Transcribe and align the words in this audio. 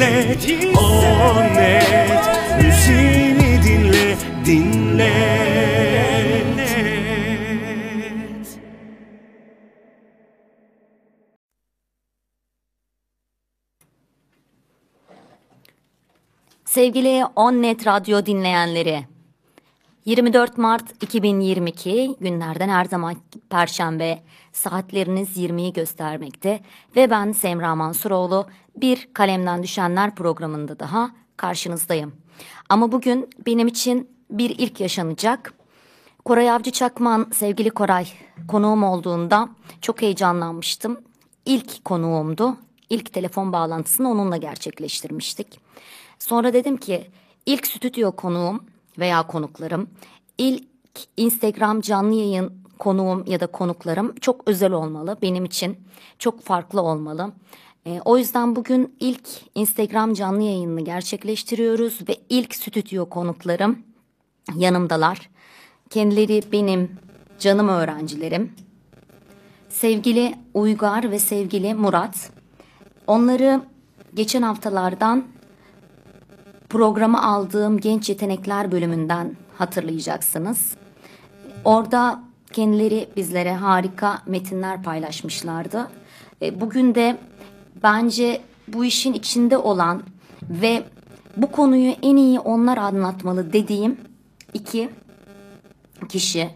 hisset, 0.00 0.76
o 0.78 1.34
net 1.54 2.30
Müziğini 2.62 3.62
dinle, 3.62 4.16
dinle. 4.44 5.40
Sevgili 16.64 17.24
OnNet 17.36 17.86
Radyo 17.86 18.26
dinleyenleri, 18.26 19.04
24 20.04 20.58
Mart 20.58 21.02
2022 21.02 22.16
günlerden 22.20 22.68
her 22.68 22.84
zaman 22.84 23.16
Perşembe 23.50 24.22
saatleriniz 24.52 25.36
20'yi 25.36 25.72
göstermekte 25.72 26.60
ve 26.96 27.10
ben 27.10 27.32
Semra 27.32 27.74
Mansuroğlu 27.74 28.46
bir 28.76 29.08
Kalemden 29.12 29.62
Düşenler 29.62 30.14
programında 30.14 30.78
daha 30.78 31.10
karşınızdayım. 31.36 32.12
Ama 32.68 32.92
bugün 32.92 33.30
benim 33.46 33.68
için 33.68 34.08
bir 34.30 34.50
ilk 34.50 34.80
yaşanacak. 34.80 35.54
Koray 36.24 36.50
Avcı 36.50 36.70
Çakman 36.70 37.26
sevgili 37.34 37.70
Koray 37.70 38.06
konuğum 38.48 38.82
olduğunda 38.82 39.48
çok 39.80 40.02
heyecanlanmıştım. 40.02 41.00
İlk 41.46 41.84
konuğumdu. 41.84 42.56
İlk 42.90 43.12
telefon 43.12 43.52
bağlantısını 43.52 44.10
onunla 44.10 44.36
gerçekleştirmiştik. 44.36 45.60
Sonra 46.18 46.52
dedim 46.52 46.76
ki 46.76 47.10
ilk 47.46 47.66
stüdyo 47.66 48.12
konuğum 48.12 48.64
veya 48.98 49.26
konuklarım, 49.26 49.90
ilk 50.38 50.64
Instagram 51.16 51.80
canlı 51.80 52.14
yayın 52.14 52.59
konuğum 52.80 53.24
ya 53.26 53.40
da 53.40 53.46
konuklarım 53.46 54.14
çok 54.14 54.48
özel 54.48 54.72
olmalı. 54.72 55.16
Benim 55.22 55.44
için 55.44 55.76
çok 56.18 56.42
farklı 56.42 56.82
olmalı. 56.82 57.32
E, 57.86 58.00
o 58.04 58.18
yüzden 58.18 58.56
bugün 58.56 58.96
ilk 59.00 59.28
Instagram 59.54 60.14
canlı 60.14 60.42
yayınını 60.42 60.80
gerçekleştiriyoruz 60.80 62.08
ve 62.08 62.16
ilk 62.28 62.54
stüdyo 62.54 63.08
konuklarım 63.08 63.78
yanımdalar. 64.54 65.30
Kendileri 65.90 66.42
benim 66.52 66.96
canım 67.38 67.68
öğrencilerim. 67.68 68.52
Sevgili 69.68 70.34
Uygar 70.54 71.10
ve 71.10 71.18
sevgili 71.18 71.74
Murat. 71.74 72.30
Onları 73.06 73.60
geçen 74.14 74.42
haftalardan 74.42 75.24
programı 76.68 77.26
aldığım 77.26 77.80
Genç 77.80 78.08
Yetenekler 78.08 78.72
bölümünden 78.72 79.36
hatırlayacaksınız. 79.58 80.74
Orada 81.64 82.29
kendileri 82.52 83.08
bizlere 83.16 83.54
harika 83.54 84.22
metinler 84.26 84.82
paylaşmışlardı. 84.82 85.90
E, 86.42 86.60
bugün 86.60 86.94
de 86.94 87.16
bence 87.82 88.40
bu 88.68 88.84
işin 88.84 89.12
içinde 89.12 89.58
olan 89.58 90.02
ve 90.50 90.84
bu 91.36 91.52
konuyu 91.52 91.94
en 92.02 92.16
iyi 92.16 92.40
onlar 92.40 92.76
anlatmalı 92.76 93.52
dediğim 93.52 94.00
iki 94.54 94.90
kişi. 96.08 96.50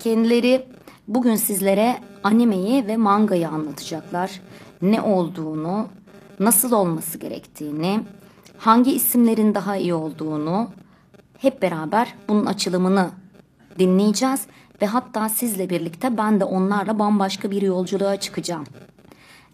Kendileri 0.00 0.66
bugün 1.08 1.36
sizlere 1.36 1.98
animeyi 2.24 2.86
ve 2.86 2.96
mangayı 2.96 3.48
anlatacaklar. 3.48 4.40
Ne 4.82 5.00
olduğunu, 5.00 5.88
nasıl 6.40 6.72
olması 6.72 7.18
gerektiğini, 7.18 8.00
hangi 8.58 8.92
isimlerin 8.92 9.54
daha 9.54 9.76
iyi 9.76 9.94
olduğunu 9.94 10.70
hep 11.38 11.62
beraber 11.62 12.14
bunun 12.28 12.46
açılımını 12.46 13.10
dinleyeceğiz 13.78 14.46
ve 14.82 14.86
hatta 14.86 15.28
sizle 15.28 15.70
birlikte 15.70 16.16
ben 16.16 16.40
de 16.40 16.44
onlarla 16.44 16.98
bambaşka 16.98 17.50
bir 17.50 17.62
yolculuğa 17.62 18.16
çıkacağım. 18.16 18.66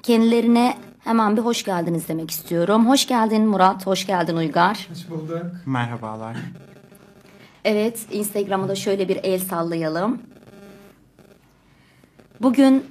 Kendilerine 0.03 0.75
hemen 1.05 1.37
bir 1.37 1.43
hoş 1.43 1.65
geldiniz 1.65 2.09
demek 2.09 2.31
istiyorum. 2.31 2.89
Hoş 2.89 3.07
geldin 3.07 3.47
Murat, 3.47 3.87
hoş 3.87 4.07
geldin 4.07 4.37
Uygar. 4.37 4.89
Hoş 4.91 5.11
bulduk. 5.11 5.43
Merhabalar. 5.67 6.37
Evet, 7.65 8.07
Instagram'a 8.11 8.69
da 8.69 8.75
şöyle 8.75 9.09
bir 9.09 9.17
el 9.23 9.39
sallayalım. 9.39 10.23
Bugün 12.41 12.85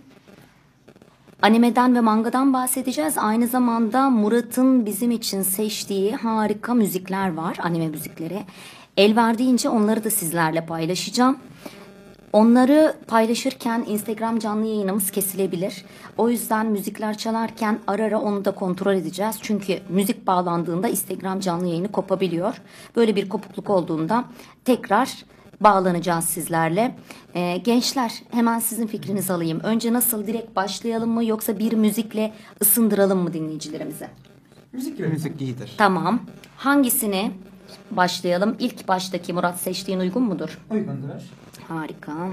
Animeden 1.42 1.96
ve 1.96 2.02
mangadan 2.02 2.54
bahsedeceğiz. 2.54 3.18
Aynı 3.18 3.48
zamanda 3.48 4.10
Murat'ın 4.10 4.86
bizim 4.86 5.12
için 5.12 5.42
seçtiği 5.42 6.16
harika 6.16 6.74
müzikler 6.74 7.34
var, 7.34 7.58
anime 7.62 7.88
müzikleri. 7.88 8.44
El 8.98 9.16
verdiğince 9.16 9.70
onları 9.70 10.04
da 10.04 10.10
sizlerle 10.10 10.66
paylaşacağım. 10.66 11.38
Onları 12.34 12.96
paylaşırken 13.08 13.86
Instagram 13.88 14.40
canlı 14.40 14.66
yayınımız 14.66 15.12
kesilebilir. 15.12 15.86
O 16.18 16.30
yüzden 16.30 16.66
müzikler 16.66 17.18
çalarken 17.18 17.80
ara 17.88 18.04
ara 18.04 18.20
onu 18.20 18.46
da 18.46 18.52
kontrol 18.52 18.96
edeceğiz. 18.96 19.36
Çünkü 19.42 19.80
müzik 19.90 20.28
bağlandığında 20.28 20.88
Instagram 20.88 21.40
canlı 21.40 21.68
yayını 21.68 21.92
kopabiliyor. 21.92 22.62
Böyle 22.96 23.16
bir 23.16 23.30
kopukluk 23.30 23.70
olduğunda 23.70 24.26
tekrar 24.66 25.26
bağlanacağız 25.62 26.26
sizlerle. 26.26 26.96
Ee, 27.36 27.58
gençler 27.58 28.14
hemen 28.32 28.60
sizin 28.60 28.88
fikrinizi 28.88 29.34
alayım. 29.34 29.60
Önce 29.64 29.94
nasıl 29.94 30.28
direkt 30.28 30.56
başlayalım 30.56 31.10
mı 31.10 31.26
yoksa 31.26 31.60
bir 31.60 31.74
müzikle 31.74 32.34
ısındıralım 32.62 33.20
mı 33.20 33.34
dinleyicilerimize? 33.34 34.10
Müzik 34.74 35.00
Müzik 35.00 35.42
iyidir. 35.42 35.74
Tamam. 35.78 36.22
Hangisini 36.58 37.32
başlayalım? 37.92 38.56
İlk 38.60 38.88
baştaki 38.88 39.34
Murat 39.34 39.60
seçtiğin 39.60 40.00
uygun 40.00 40.24
mudur? 40.24 40.60
Uygundur. 40.72 41.22
Harika. 41.68 42.30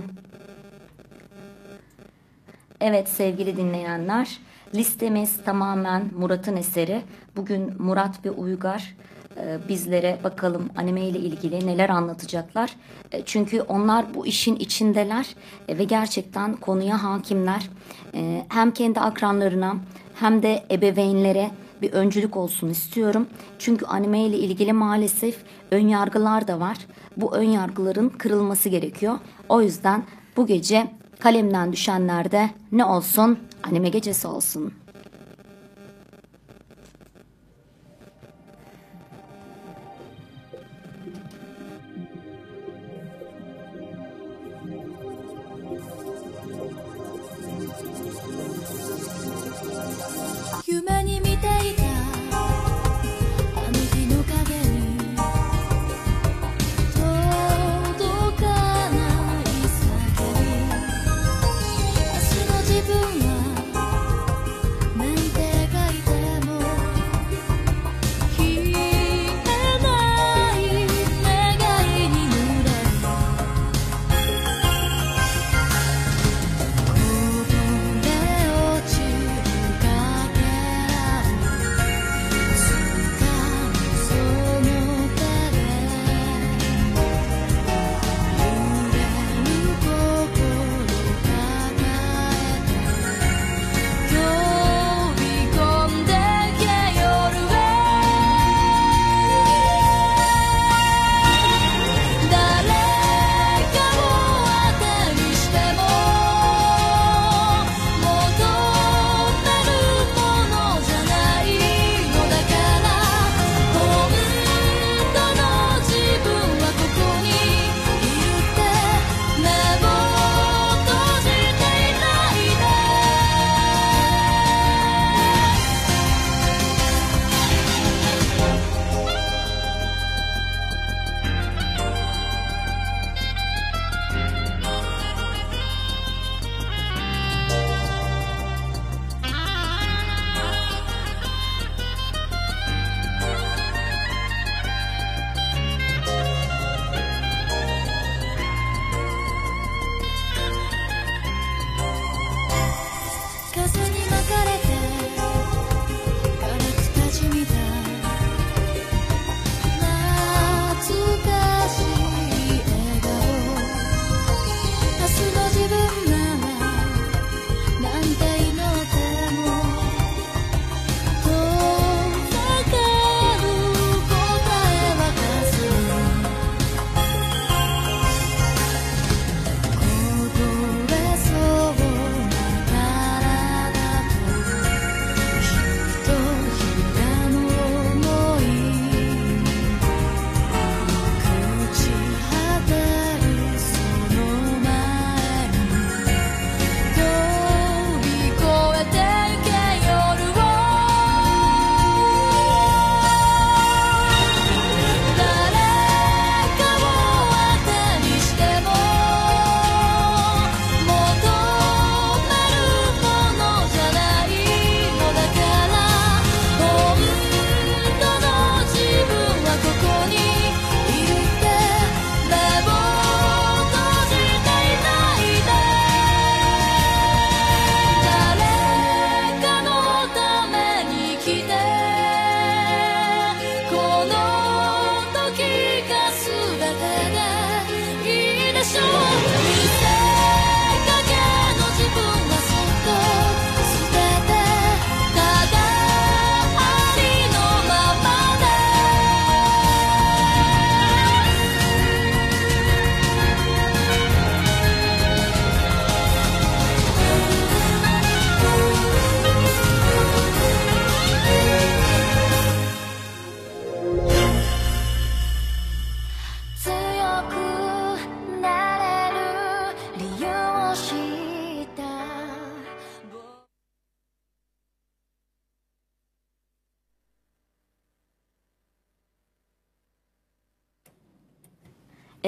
Evet 2.81 3.09
sevgili 3.09 3.57
dinleyenler 3.57 4.39
listemiz 4.75 5.45
tamamen 5.45 6.11
Murat'ın 6.19 6.57
eseri. 6.57 7.03
Bugün 7.37 7.83
Murat 7.83 8.25
ve 8.25 8.31
Uygar 8.31 8.95
e, 9.37 9.59
bizlere 9.69 10.19
bakalım 10.25 10.71
anime 10.77 11.01
ile 11.01 11.19
ilgili 11.19 11.67
neler 11.67 11.89
anlatacaklar. 11.89 12.77
E, 13.13 13.25
çünkü 13.25 13.61
onlar 13.61 14.15
bu 14.15 14.27
işin 14.27 14.57
içindeler 14.57 15.35
e, 15.69 15.79
ve 15.79 15.85
gerçekten 15.85 16.57
konuya 16.57 17.03
hakimler. 17.03 17.71
Hem 18.49 18.71
kendi 18.71 19.01
akranlarına 19.01 19.77
hem 20.15 20.43
de 20.43 20.65
ebeveynlere 20.71 21.51
bir 21.85 21.93
öncülük 21.93 22.37
olsun 22.37 22.69
istiyorum. 22.69 23.27
Çünkü 23.59 23.87
anime 23.87 24.21
ile 24.21 24.39
ilgili 24.39 24.73
maalesef 24.73 25.37
ön 25.71 25.89
yargılar 25.89 26.49
da 26.49 26.61
var. 26.61 26.79
Bu 27.17 27.35
ön 27.35 27.49
yargıların 27.49 28.09
kırılması 28.09 28.69
gerekiyor. 28.69 29.19
O 29.49 29.63
yüzden 29.63 30.05
bu 30.37 30.47
gece 30.47 30.91
kalemden 31.19 31.73
düşenlerde 31.73 32.51
ne 32.73 32.85
olsun? 32.85 33.39
Anime 33.63 33.89
gecesi 33.89 34.29
olsun. 34.29 34.84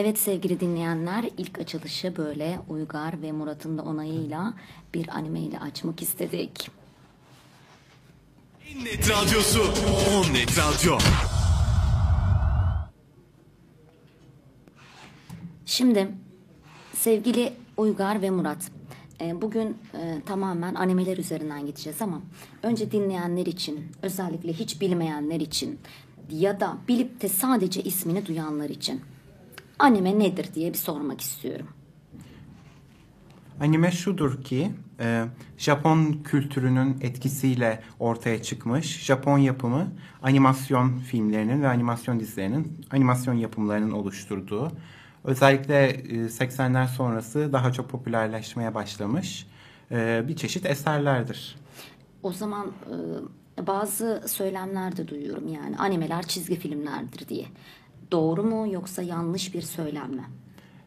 Evet 0.06 0.18
sevgili 0.18 0.60
dinleyenler 0.60 1.24
ilk 1.38 1.58
açılışı 1.58 2.16
böyle 2.16 2.58
Uygar 2.68 3.22
ve 3.22 3.32
Murat'ın 3.32 3.78
da 3.78 3.82
onayıyla 3.82 4.54
bir 4.94 5.08
anime 5.16 5.40
ile 5.40 5.58
açmak 5.58 6.02
istedik. 6.02 6.70
Net 8.82 9.10
Radyosu 9.10 9.60
On 10.10 10.34
Net 10.34 10.58
Radyo 10.58 10.98
Şimdi 15.66 16.08
sevgili 16.94 17.52
Uygar 17.76 18.22
ve 18.22 18.30
Murat 18.30 18.70
e, 19.20 19.42
bugün 19.42 19.78
e, 19.94 20.20
tamamen 20.26 20.74
animeler 20.74 21.16
üzerinden 21.16 21.66
gideceğiz 21.66 22.02
ama 22.02 22.20
önce 22.62 22.92
dinleyenler 22.92 23.46
için 23.46 23.92
özellikle 24.02 24.52
hiç 24.52 24.80
bilmeyenler 24.80 25.40
için 25.40 25.80
ya 26.30 26.60
da 26.60 26.76
bilip 26.88 27.20
de 27.20 27.28
sadece 27.28 27.82
ismini 27.82 28.26
duyanlar 28.26 28.70
için 28.70 29.00
anime 29.78 30.18
nedir 30.18 30.54
diye 30.54 30.72
bir 30.72 30.78
sormak 30.78 31.20
istiyorum. 31.20 31.66
Anime 33.60 33.90
şudur 33.90 34.42
ki 34.42 34.72
e, 35.00 35.24
Japon 35.58 36.12
kültürünün 36.24 36.96
etkisiyle 37.00 37.82
ortaya 37.98 38.42
çıkmış 38.42 39.04
Japon 39.04 39.38
yapımı 39.38 39.92
animasyon 40.22 40.98
filmlerinin 40.98 41.62
ve 41.62 41.68
animasyon 41.68 42.20
dizilerinin 42.20 42.86
animasyon 42.90 43.34
yapımlarının 43.34 43.90
oluşturduğu 43.90 44.72
özellikle 45.24 45.86
e, 45.88 46.14
80'ler 46.14 46.88
sonrası 46.88 47.52
daha 47.52 47.72
çok 47.72 47.88
popülerleşmeye 47.90 48.74
başlamış 48.74 49.46
e, 49.90 50.24
bir 50.28 50.36
çeşit 50.36 50.66
eserlerdir. 50.66 51.56
O 52.22 52.32
zaman 52.32 52.66
e, 53.56 53.66
bazı 53.66 54.22
söylemler 54.26 54.96
de 54.96 55.08
duyuyorum 55.08 55.48
yani 55.48 55.76
animeler 55.78 56.22
çizgi 56.22 56.56
filmlerdir 56.56 57.28
diye. 57.28 57.46
Doğru 58.12 58.42
mu 58.42 58.72
yoksa 58.72 59.02
yanlış 59.02 59.54
bir 59.54 59.62
söylem 59.62 60.10
mi? 60.10 60.24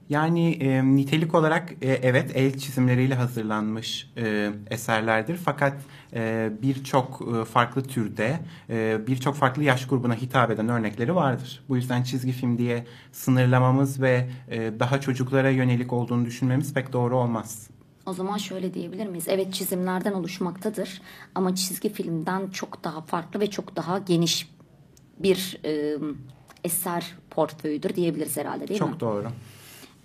Yani 0.09 0.51
e, 0.51 0.83
nitelik 0.95 1.35
olarak 1.35 1.71
e, 1.71 1.88
evet 1.88 2.31
el 2.35 2.57
çizimleriyle 2.57 3.15
hazırlanmış 3.15 4.11
e, 4.17 4.51
eserlerdir. 4.69 5.38
Fakat 5.38 5.73
e, 6.13 6.51
birçok 6.61 7.21
e, 7.21 7.45
farklı 7.45 7.83
türde, 7.83 8.39
e, 8.69 8.99
birçok 9.07 9.35
farklı 9.35 9.63
yaş 9.63 9.88
grubuna 9.88 10.15
hitap 10.15 10.51
eden 10.51 10.69
örnekleri 10.69 11.15
vardır. 11.15 11.63
Bu 11.69 11.75
yüzden 11.75 12.03
çizgi 12.03 12.31
film 12.31 12.57
diye 12.57 12.85
sınırlamamız 13.11 14.01
ve 14.01 14.29
e, 14.49 14.79
daha 14.79 15.01
çocuklara 15.01 15.49
yönelik 15.49 15.93
olduğunu 15.93 16.25
düşünmemiz 16.25 16.73
pek 16.73 16.93
doğru 16.93 17.17
olmaz. 17.17 17.69
O 18.05 18.13
zaman 18.13 18.38
şöyle 18.38 18.73
diyebilir 18.73 19.07
miyiz? 19.07 19.25
Evet 19.27 19.53
çizimlerden 19.53 20.13
oluşmaktadır 20.13 21.01
ama 21.35 21.55
çizgi 21.55 21.89
filmden 21.89 22.49
çok 22.49 22.83
daha 22.83 23.01
farklı 23.01 23.39
ve 23.39 23.49
çok 23.49 23.75
daha 23.75 23.97
geniş 23.97 24.49
bir 25.19 25.59
e, 25.65 25.97
eser 26.63 27.15
portföyüdür 27.29 27.95
diyebiliriz 27.95 28.37
herhalde 28.37 28.67
değil 28.67 28.81
mi? 28.81 28.89
Çok 28.89 28.99
doğru. 28.99 29.27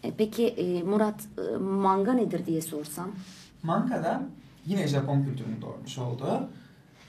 E, 0.03 0.11
peki 0.19 0.47
e, 0.47 0.83
Murat 0.83 1.21
e, 1.39 1.57
manga 1.57 2.13
nedir 2.13 2.47
diye 2.47 2.63
sorsam? 2.63 3.11
Mangada 3.63 4.23
yine 4.67 4.89
Japon 4.89 5.23
kültürünün 5.25 5.63
doğurmuş 5.63 5.99
olduğu 5.99 6.49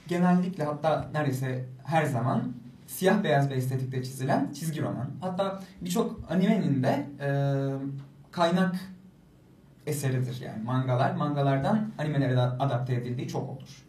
genellikle 0.07 0.63
hatta 0.63 1.09
neredeyse 1.13 1.65
her 1.83 2.05
zaman 2.05 2.43
siyah 2.87 3.23
beyaz 3.23 3.49
bir 3.49 3.55
estetikte 3.55 4.03
çizilen 4.03 4.51
çizgi 4.53 4.81
roman. 4.81 5.07
Hatta 5.21 5.63
birçok 5.81 6.19
animenin 6.29 6.83
de 6.83 7.05
e, 7.19 7.29
kaynak 8.31 8.75
eseridir 9.85 10.41
yani 10.41 10.63
mangalar. 10.63 11.15
Mangalardan 11.15 11.91
animelere 11.97 12.35
de 12.35 12.41
adapte 12.41 12.93
edildiği 12.93 13.27
çok 13.27 13.49
olur. 13.49 13.84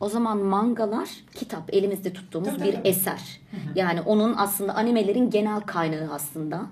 O 0.00 0.08
zaman 0.08 0.38
mangalar 0.38 1.08
kitap 1.34 1.74
elimizde 1.74 2.12
tuttuğumuz 2.12 2.48
Tabii, 2.48 2.64
bir 2.64 2.72
tabii. 2.72 2.88
eser. 2.88 3.40
Yani 3.74 4.00
onun 4.00 4.34
aslında 4.36 4.74
animelerin 4.74 5.30
genel 5.30 5.60
kaynağı 5.60 6.12
aslında. 6.14 6.62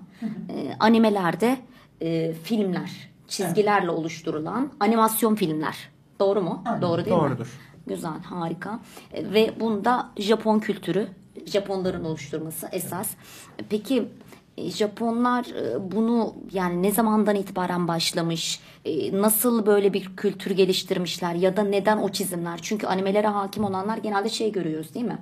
E, 0.49 0.75
animelerde 0.79 1.57
e, 2.01 2.33
filmler, 2.33 3.09
çizgilerle 3.27 3.89
oluşturulan 3.89 4.71
animasyon 4.79 5.35
filmler. 5.35 5.89
Doğru 6.19 6.41
mu? 6.41 6.61
Aynen, 6.65 6.81
Doğru 6.81 7.05
değil 7.05 7.17
mi? 7.17 7.21
Doğrudur. 7.23 7.59
Güzel, 7.87 8.19
harika. 8.23 8.79
E, 9.13 9.33
Ve 9.33 9.53
bunda 9.59 10.09
Japon 10.17 10.59
kültürü, 10.59 11.07
Japonların 11.45 12.03
oluşturması 12.05 12.67
esas. 12.71 13.09
Peki 13.69 14.07
Japonlar 14.57 15.45
e, 15.45 15.91
bunu 15.91 16.35
yani 16.53 16.83
ne 16.83 16.91
zamandan 16.91 17.35
itibaren 17.35 17.87
başlamış? 17.87 18.59
E, 18.85 19.21
Nasıl 19.21 19.65
böyle 19.65 19.93
bir 19.93 20.15
kültür 20.15 20.51
geliştirmişler 20.51 21.35
ya 21.35 21.57
da 21.57 21.63
neden 21.63 21.97
o 21.97 22.09
çizimler? 22.09 22.59
Çünkü 22.61 22.87
animelere 22.87 23.27
hakim 23.27 23.63
olanlar 23.63 23.97
genelde 23.97 24.29
şey 24.29 24.51
görüyoruz 24.51 24.93
değil 24.93 25.05
mi? 25.05 25.17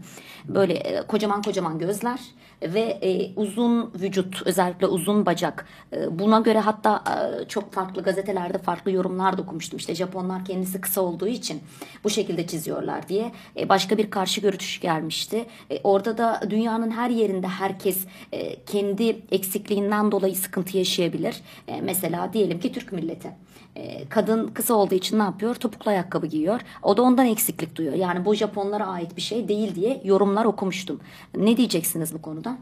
Böyle 0.46 0.74
e, 0.74 1.02
kocaman 1.08 1.42
kocaman 1.42 1.80
gözler 1.80 2.20
ve 2.63 2.80
e, 2.82 3.36
uzun 3.36 3.91
vücut 4.01 4.41
özellikle 4.46 4.88
uzun 4.88 5.25
bacak. 5.25 5.65
E, 5.94 6.20
Buna 6.20 6.39
göre 6.39 6.60
hatta 6.60 7.03
e, 7.41 7.48
çok 7.48 7.74
farklı 7.74 8.03
gazetelerde 8.03 8.58
farklı 8.58 8.91
yorumlar 8.91 9.38
da 9.38 9.41
okumuştum. 9.41 9.77
İşte 9.77 9.96
Japonlar 9.96 10.46
kendisi 10.46 10.82
kısa 10.82 11.01
olduğu 11.01 11.27
için 11.27 11.62
bu 12.03 12.10
şekilde 12.10 12.48
çiziyorlar 12.48 13.08
diye 13.10 13.32
E, 13.58 13.70
başka 13.70 13.98
bir 13.98 14.10
karşı 14.10 14.41
görüş 14.41 14.80
gelmişti. 14.80 15.46
E, 15.70 15.80
Orada 15.84 16.18
da 16.18 16.41
dünyanın 16.50 16.91
her 16.91 17.10
yerinde 17.10 17.48
herkes 17.48 18.06
e, 18.32 18.63
kendi 18.65 19.22
eksikliğinden 19.32 20.12
dolayı 20.12 20.36
sıkıntı 20.36 20.77
yaşayabilir. 20.77 21.41
E, 21.68 21.82
Mesela 21.82 22.34
diyelim 22.34 22.60
ki 22.60 22.72
Türk 22.72 22.91
milleti. 22.91 23.32
E, 23.75 24.10
Kadın 24.10 24.48
kısa 24.48 24.74
olduğu 24.74 24.96
için 24.96 25.20
ne 25.20 25.24
yapıyor? 25.24 25.55
Topuklu 25.55 25.91
ayakkabı 25.91 26.27
giyiyor. 26.27 26.62
O 26.84 26.98
da 26.98 27.01
ondan 27.01 27.25
eksiklik 27.25 27.75
duyuyor. 27.75 27.96
Yani 27.96 28.25
bu 28.25 28.36
Japonlara 28.36 28.88
ait 28.88 29.17
bir 29.17 29.22
şey 29.22 29.48
değil 29.48 29.75
diye 29.75 30.01
yorumlar 30.03 30.46
okumuştum. 30.46 31.00
Ne 31.38 31.58
diyeceksiniz 31.58 32.13
bu 32.13 32.22
konuda? 32.22 32.58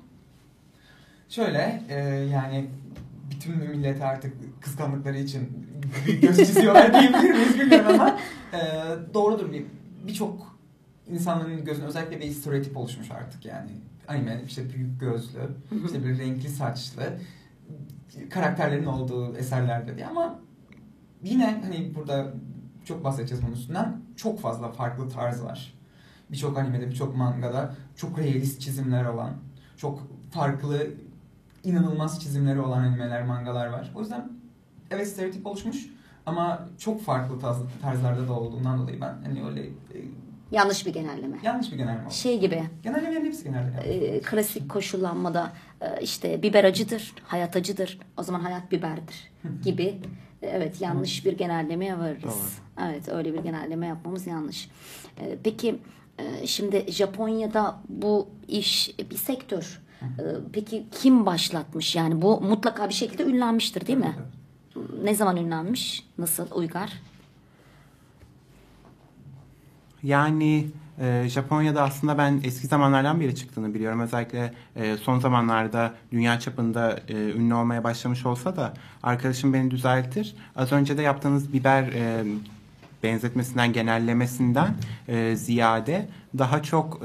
Şöyle 1.29 1.84
e, 1.89 2.00
yani 2.34 2.65
bütün 3.31 3.58
millete 3.58 4.05
artık 4.05 4.34
kıskandıkları 4.62 5.17
için 5.17 5.67
göz 6.22 6.38
çiziyorlar 6.38 6.93
diyebilir 6.93 7.34
miyiz 7.34 7.60
bilmiyorum 7.60 7.88
ama 7.93 8.19
e, 8.53 8.60
doğrudur 9.13 9.51
bir 9.51 9.65
birçok 10.08 10.60
insanların 11.12 11.65
gözünde 11.65 11.86
özellikle 11.86 12.19
bir 12.19 12.31
stereotip 12.31 12.77
oluşmuş 12.77 13.12
artık 13.12 13.46
yani 13.46 13.69
anime 14.08 14.41
işte 14.48 14.74
büyük 14.74 15.00
gözlü 15.00 15.39
işte 15.86 16.03
bir 16.05 16.19
renkli 16.19 16.50
saçlı 16.50 17.03
karakterlerin 18.29 18.86
olduğu 18.86 19.38
eserlerde 19.38 19.96
diye 19.96 20.08
ama 20.08 20.39
yine 21.24 21.62
hani 21.64 21.92
burada 21.96 22.34
çok 22.86 23.04
bahsedeceğiz 23.04 23.44
bunun 23.44 23.54
üstünden 23.54 23.98
çok 24.16 24.40
fazla 24.40 24.72
farklı 24.72 25.10
tarz 25.10 25.44
var. 25.44 25.74
Birçok 26.32 26.58
animede, 26.58 26.88
birçok 26.90 27.16
mangada 27.18 27.76
çok 27.96 28.20
realist 28.20 28.62
çizimler 28.62 29.06
olan, 29.06 29.32
çok 29.78 30.08
farklı, 30.32 30.88
inanılmaz 31.64 32.20
çizimleri 32.22 32.60
olan 32.60 32.80
animeler, 32.84 33.24
mangalar 33.26 33.68
var. 33.68 33.92
O 33.96 34.00
yüzden 34.02 34.30
evet 34.92 35.08
stereotip 35.08 35.48
oluşmuş 35.48 35.86
ama 36.26 36.68
çok 36.78 37.02
farklı 37.02 37.36
tarz- 37.40 37.64
tarzlarda 37.82 38.28
da 38.28 38.34
olduğundan 38.34 38.78
dolayı 38.80 39.02
ben 39.02 39.14
hani 39.26 39.44
öyle 39.46 39.62
e, 39.66 39.70
Yanlış 40.52 40.86
bir 40.86 40.94
genelleme. 40.94 41.38
yanlış 41.44 41.72
bir 41.72 41.78
genelleme. 41.78 42.10
Şey 42.10 42.40
gibi 42.40 42.64
Genellemelerin 42.84 43.26
hepsi 43.26 43.44
genelde. 43.44 43.78
e, 43.82 44.22
klasik 44.22 44.70
koşullanmada 44.70 45.52
e, 45.82 46.02
işte 46.02 46.44
biber 46.44 46.64
acıdır, 46.64 47.14
hayat 47.24 47.56
acıdır. 47.56 48.00
O 48.18 48.24
zaman 48.24 48.40
hayat 48.40 48.72
biberdir 48.72 49.32
gibi. 49.64 49.98
E, 50.41 50.48
Evet 50.48 50.81
yanlış 50.81 51.25
bir 51.25 51.38
genellemeye 51.38 51.98
varırız. 52.00 52.24
Doğru. 52.24 52.86
Evet 52.89 53.10
öyle 53.10 53.34
bir 53.34 53.39
genelleme 53.39 53.88
yapmamız 53.88 54.27
yanlış. 54.27 54.69
E, 55.19 55.38
Peki 55.43 55.79
e, 56.19 56.48
şimdi 56.48 56.86
Japonya'da 56.91 57.79
bu 57.89 58.27
iş 58.48 58.96
bir 59.12 59.15
sektör. 59.17 59.81
E, 60.01 60.05
Peki 60.53 60.86
kim 60.91 61.25
başlatmış? 61.25 61.96
Yani 61.96 62.22
bu 62.22 62.41
mutlaka 62.41 62.89
bir 62.89 62.93
şekilde 62.93 63.24
ünlenmiştir 63.24 63.88
değil 63.88 64.00
mi? 64.00 64.15
Ne 65.03 65.15
zaman 65.15 65.38
ünlenmiş? 65.38 66.08
Nasıl 66.17 66.48
Uygar? 66.51 66.93
Yani 70.03 70.67
e, 71.00 71.29
Japonya'da 71.29 71.84
aslında 71.84 72.18
ben 72.18 72.41
eski 72.44 72.68
zamanlardan 72.68 73.20
beri 73.20 73.36
çıktığını 73.36 73.74
biliyorum. 73.74 74.00
Özellikle 74.00 74.53
e, 74.75 74.98
son 74.98 75.20
zamanlarda 75.20 75.94
dünya 76.12 76.39
çapında 76.39 77.00
e, 77.08 77.13
ünlü 77.13 77.53
olmaya 77.53 77.84
başlamış 77.84 78.25
olsa 78.25 78.56
da 78.56 78.74
arkadaşım 79.03 79.53
beni 79.53 79.72
düzeltir. 79.72 80.36
Az 80.56 80.72
önce 80.72 80.98
de 80.98 81.01
yaptığınız 81.01 81.53
biber 81.53 81.84
e, 81.84 82.24
benzetmesinden, 83.03 83.74
genellemesinden 83.74 84.75
ziyade 85.36 86.10
daha 86.38 86.63
çok 86.63 87.01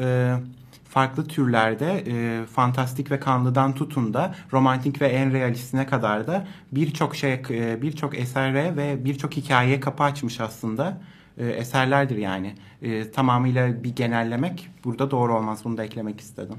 farklı 0.88 1.24
türlerde 1.24 2.04
fantastik 2.46 3.10
ve 3.10 3.20
kanlıdan 3.20 3.74
tutun 3.74 4.14
da 4.14 4.34
romantik 4.52 5.00
ve 5.00 5.06
en 5.06 5.32
realistine 5.32 5.86
kadar 5.86 6.26
da 6.26 6.46
birçok 6.72 7.16
şey 7.16 7.42
birçok 7.82 8.18
esere 8.18 8.76
ve 8.76 9.04
birçok 9.04 9.36
hikayeye 9.36 9.80
kapı 9.80 10.02
açmış 10.02 10.40
aslında 10.40 10.98
e, 11.38 11.46
eserlerdir 11.46 12.16
yani. 12.16 12.54
E, 12.82 13.10
tamamıyla 13.10 13.84
bir 13.84 13.96
genellemek 13.96 14.70
burada 14.84 15.10
doğru 15.10 15.36
olmaz. 15.36 15.60
Bunu 15.64 15.76
da 15.76 15.84
eklemek 15.84 16.20
istedim. 16.20 16.56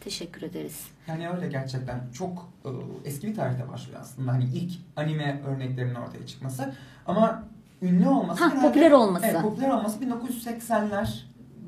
Teşekkür 0.00 0.42
ederiz. 0.42 0.86
Yani 1.08 1.30
öyle 1.30 1.48
gerçekten 1.48 2.00
çok 2.12 2.48
e, 2.64 2.68
eski 3.04 3.26
bir 3.26 3.34
tarihte 3.34 3.68
başlıyor 3.68 4.00
aslında. 4.02 4.32
Hani 4.32 4.44
ilk 4.44 4.72
anime 4.96 5.40
örneklerinin 5.46 5.94
ortaya 5.94 6.26
çıkması. 6.26 6.74
Ama 7.06 7.44
ünlü 7.82 8.08
olması... 8.08 8.44
Ha, 8.44 8.48
genelde- 8.50 8.68
popüler 8.68 8.90
olması. 8.90 9.26
Evet, 9.26 9.42
popüler 9.42 9.70
olması 9.70 9.98
1980'ler 10.04 11.08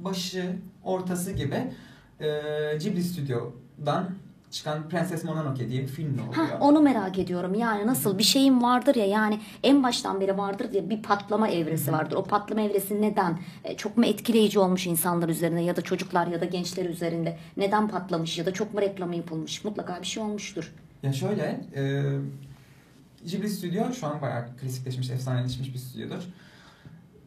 başı, 0.04 0.56
ortası 0.84 1.32
gibi 1.32 1.72
e, 2.20 2.28
Ghibli 2.78 3.02
Stüdyo'dan 3.02 4.10
çıkan 4.54 4.88
Prenses 4.88 5.24
Mononoke 5.24 5.68
diye 5.68 5.82
bir 5.82 5.88
film 5.88 6.18
de 6.18 6.22
oluyor. 6.22 6.34
Ha, 6.34 6.58
onu 6.60 6.80
merak 6.80 7.18
ediyorum. 7.18 7.54
Yani 7.54 7.86
nasıl 7.86 8.18
bir 8.18 8.22
şeyin 8.22 8.62
vardır 8.62 8.94
ya 8.94 9.06
yani 9.06 9.40
en 9.62 9.82
baştan 9.82 10.20
beri 10.20 10.38
vardır 10.38 10.72
diye 10.72 10.90
bir 10.90 11.02
patlama 11.02 11.48
evresi 11.48 11.92
vardır. 11.92 12.16
O 12.16 12.24
patlama 12.24 12.60
evresi 12.60 13.02
neden? 13.02 13.38
E, 13.64 13.76
Çok 13.76 13.96
mu 13.96 14.06
etkileyici 14.06 14.58
olmuş 14.58 14.86
insanlar 14.86 15.28
üzerinde 15.28 15.60
ya 15.60 15.76
da 15.76 15.80
çocuklar 15.82 16.26
ya 16.26 16.40
da 16.40 16.44
gençler 16.44 16.84
üzerinde? 16.86 17.38
Neden 17.56 17.88
patlamış 17.88 18.38
ya 18.38 18.46
da 18.46 18.52
çok 18.54 18.74
mu 18.74 18.80
reklamı 18.80 19.16
yapılmış? 19.16 19.64
Mutlaka 19.64 20.00
bir 20.00 20.06
şey 20.06 20.22
olmuştur. 20.22 20.72
Ya 21.02 21.12
şöyle, 21.12 21.60
e, 21.76 22.02
Ghibli 23.30 23.48
Stüdyo 23.50 23.92
şu 23.92 24.06
an 24.06 24.22
bayağı 24.22 24.56
klasikleşmiş, 24.60 25.10
efsaneleşmiş 25.10 25.74
bir 25.74 25.78
stüdyodur. 25.78 26.22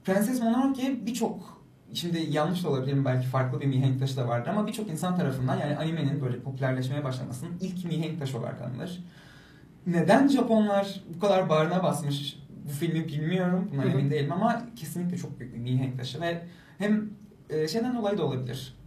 Prenses 0.06 0.42
Mononoke 0.42 1.06
birçok, 1.06 1.57
şimdi 1.94 2.28
yanlış 2.30 2.64
da 2.64 2.70
olabilirim 2.70 3.06
belki 3.06 3.28
farklı 3.28 3.62
bir 3.62 3.66
mihenk 3.66 4.00
taşı 4.00 4.18
da 4.18 4.28
vardır 4.28 4.50
ama 4.50 4.68
birçok 4.68 4.90
insan 4.90 5.18
tarafından 5.18 5.58
yani 5.58 5.78
animenin 5.78 6.22
böyle 6.22 6.40
popülerleşmeye 6.40 7.04
başlamasının 7.04 7.52
ilk 7.62 7.86
mihenk 7.86 8.20
taşı 8.20 8.38
olarak 8.40 8.62
anılır. 8.62 9.04
Neden 9.88 10.28
Japonlar 10.28 11.02
bu 11.16 11.20
kadar 11.20 11.50
bağrına 11.50 11.84
basmış 11.84 12.40
bu 12.66 12.72
filmi 12.72 13.08
bilmiyorum, 13.08 13.72
hı. 13.76 13.90
emin 13.90 14.10
değilim 14.10 14.32
ama 14.32 14.66
kesinlikle 14.76 15.18
çok 15.18 15.40
büyük 15.40 15.56
bir 15.56 15.60
mihenk 15.60 15.98
taşı 15.98 16.22
ve 16.22 16.44
hem 16.78 17.10
e, 17.50 17.68
şeyden 17.68 17.96
dolayı 17.96 18.18
da 18.18 18.26
olabilir. 18.26 18.78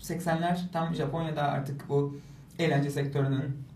80'ler 0.00 0.58
tam 0.72 0.94
Japonya'da 0.94 1.42
artık 1.42 1.88
bu 1.88 2.16
eğlence 2.58 2.90
sektörünün 2.90 3.66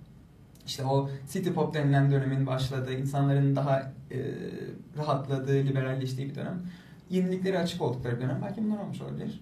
işte 0.66 0.84
o 0.84 1.10
city 1.28 1.50
pop 1.50 1.75
denilen 1.75 2.10
dönemin 2.10 2.46
başladığı, 2.46 2.94
insanların 2.94 3.56
daha 3.56 3.92
e, 4.10 4.18
rahatladığı, 4.99 5.54
liberalleştiği 5.54 6.28
bir 6.28 6.34
dönem. 6.34 6.62
Yeniliklere 7.10 7.58
açık 7.58 7.82
oldukları 7.82 8.20
dönem. 8.20 8.40
Belki 8.42 8.64
bunlar 8.64 8.78
olmuş 8.78 9.00
olabilir. 9.00 9.40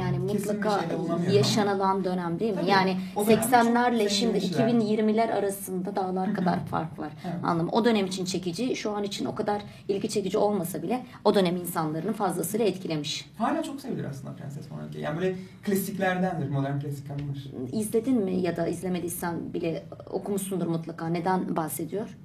Yani 0.00 0.18
mutlaka 0.18 0.80
bulunamıyorum 0.98 1.36
yaşanılan 1.36 2.04
dönem 2.04 2.38
değil 2.38 2.50
mi? 2.52 2.60
Tabii, 2.60 2.70
yani 2.70 2.96
o 3.16 3.26
dönem 3.26 3.38
80'lerle 3.38 4.02
çok 4.02 4.10
şimdi 4.10 4.40
zenginmişler. 4.40 4.68
2020'ler 4.68 5.32
arasında 5.32 5.96
dağlar 5.96 6.34
kadar 6.34 6.66
fark 6.66 6.98
var. 6.98 7.12
Evet. 7.24 7.36
Anladım. 7.42 7.68
O 7.72 7.84
dönem 7.84 8.06
için 8.06 8.24
çekici, 8.24 8.76
şu 8.76 8.90
an 8.90 9.04
için 9.04 9.24
o 9.24 9.34
kadar 9.34 9.62
ilgi 9.88 10.08
çekici 10.08 10.38
olmasa 10.38 10.82
bile 10.82 11.06
o 11.24 11.34
dönem 11.34 11.56
insanlarını 11.56 12.12
fazlasıyla 12.12 12.66
etkilemiş. 12.66 13.30
Hala 13.38 13.62
çok 13.62 13.80
sevilir 13.80 14.04
aslında 14.04 14.34
Prenses 14.34 14.70
Mononoke. 14.70 15.00
Yani 15.00 15.20
böyle 15.20 15.36
klasiklerdendir, 15.62 16.48
modern 16.48 16.80
klasiklerden. 16.80 17.26
İzledin 17.72 18.24
mi 18.24 18.40
ya 18.40 18.56
da 18.56 18.66
izlemediysen 18.66 19.54
bile 19.54 19.84
okumuşsundur 20.10 20.66
mutlaka. 20.66 21.06
Neden 21.06 21.56
bahsediyor? 21.56 22.16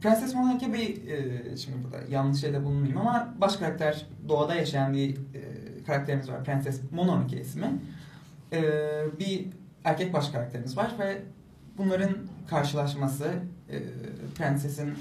Prenses 0.00 0.34
Mononoke 0.34 0.72
bir, 0.72 1.08
e, 1.08 1.56
şimdi 1.56 1.84
burada 1.84 1.96
yanlış 2.10 2.40
şeyde 2.40 2.64
bulunmayayım 2.64 2.98
ama 2.98 3.34
baş 3.40 3.56
karakter 3.56 4.06
doğada 4.28 4.54
yaşayan 4.54 4.92
bir 4.92 5.10
e, 5.16 5.40
karakterimiz 5.86 6.28
var. 6.28 6.44
Prenses 6.44 6.80
Mononoke 6.92 7.40
ismi. 7.40 7.78
E, 8.52 8.62
bir 9.18 9.46
erkek 9.84 10.12
baş 10.12 10.28
karakterimiz 10.28 10.76
var 10.76 10.94
ve 10.98 11.22
bunların 11.78 12.16
karşılaşması 12.50 13.32
e, 13.70 13.78
prensesin 14.34 14.92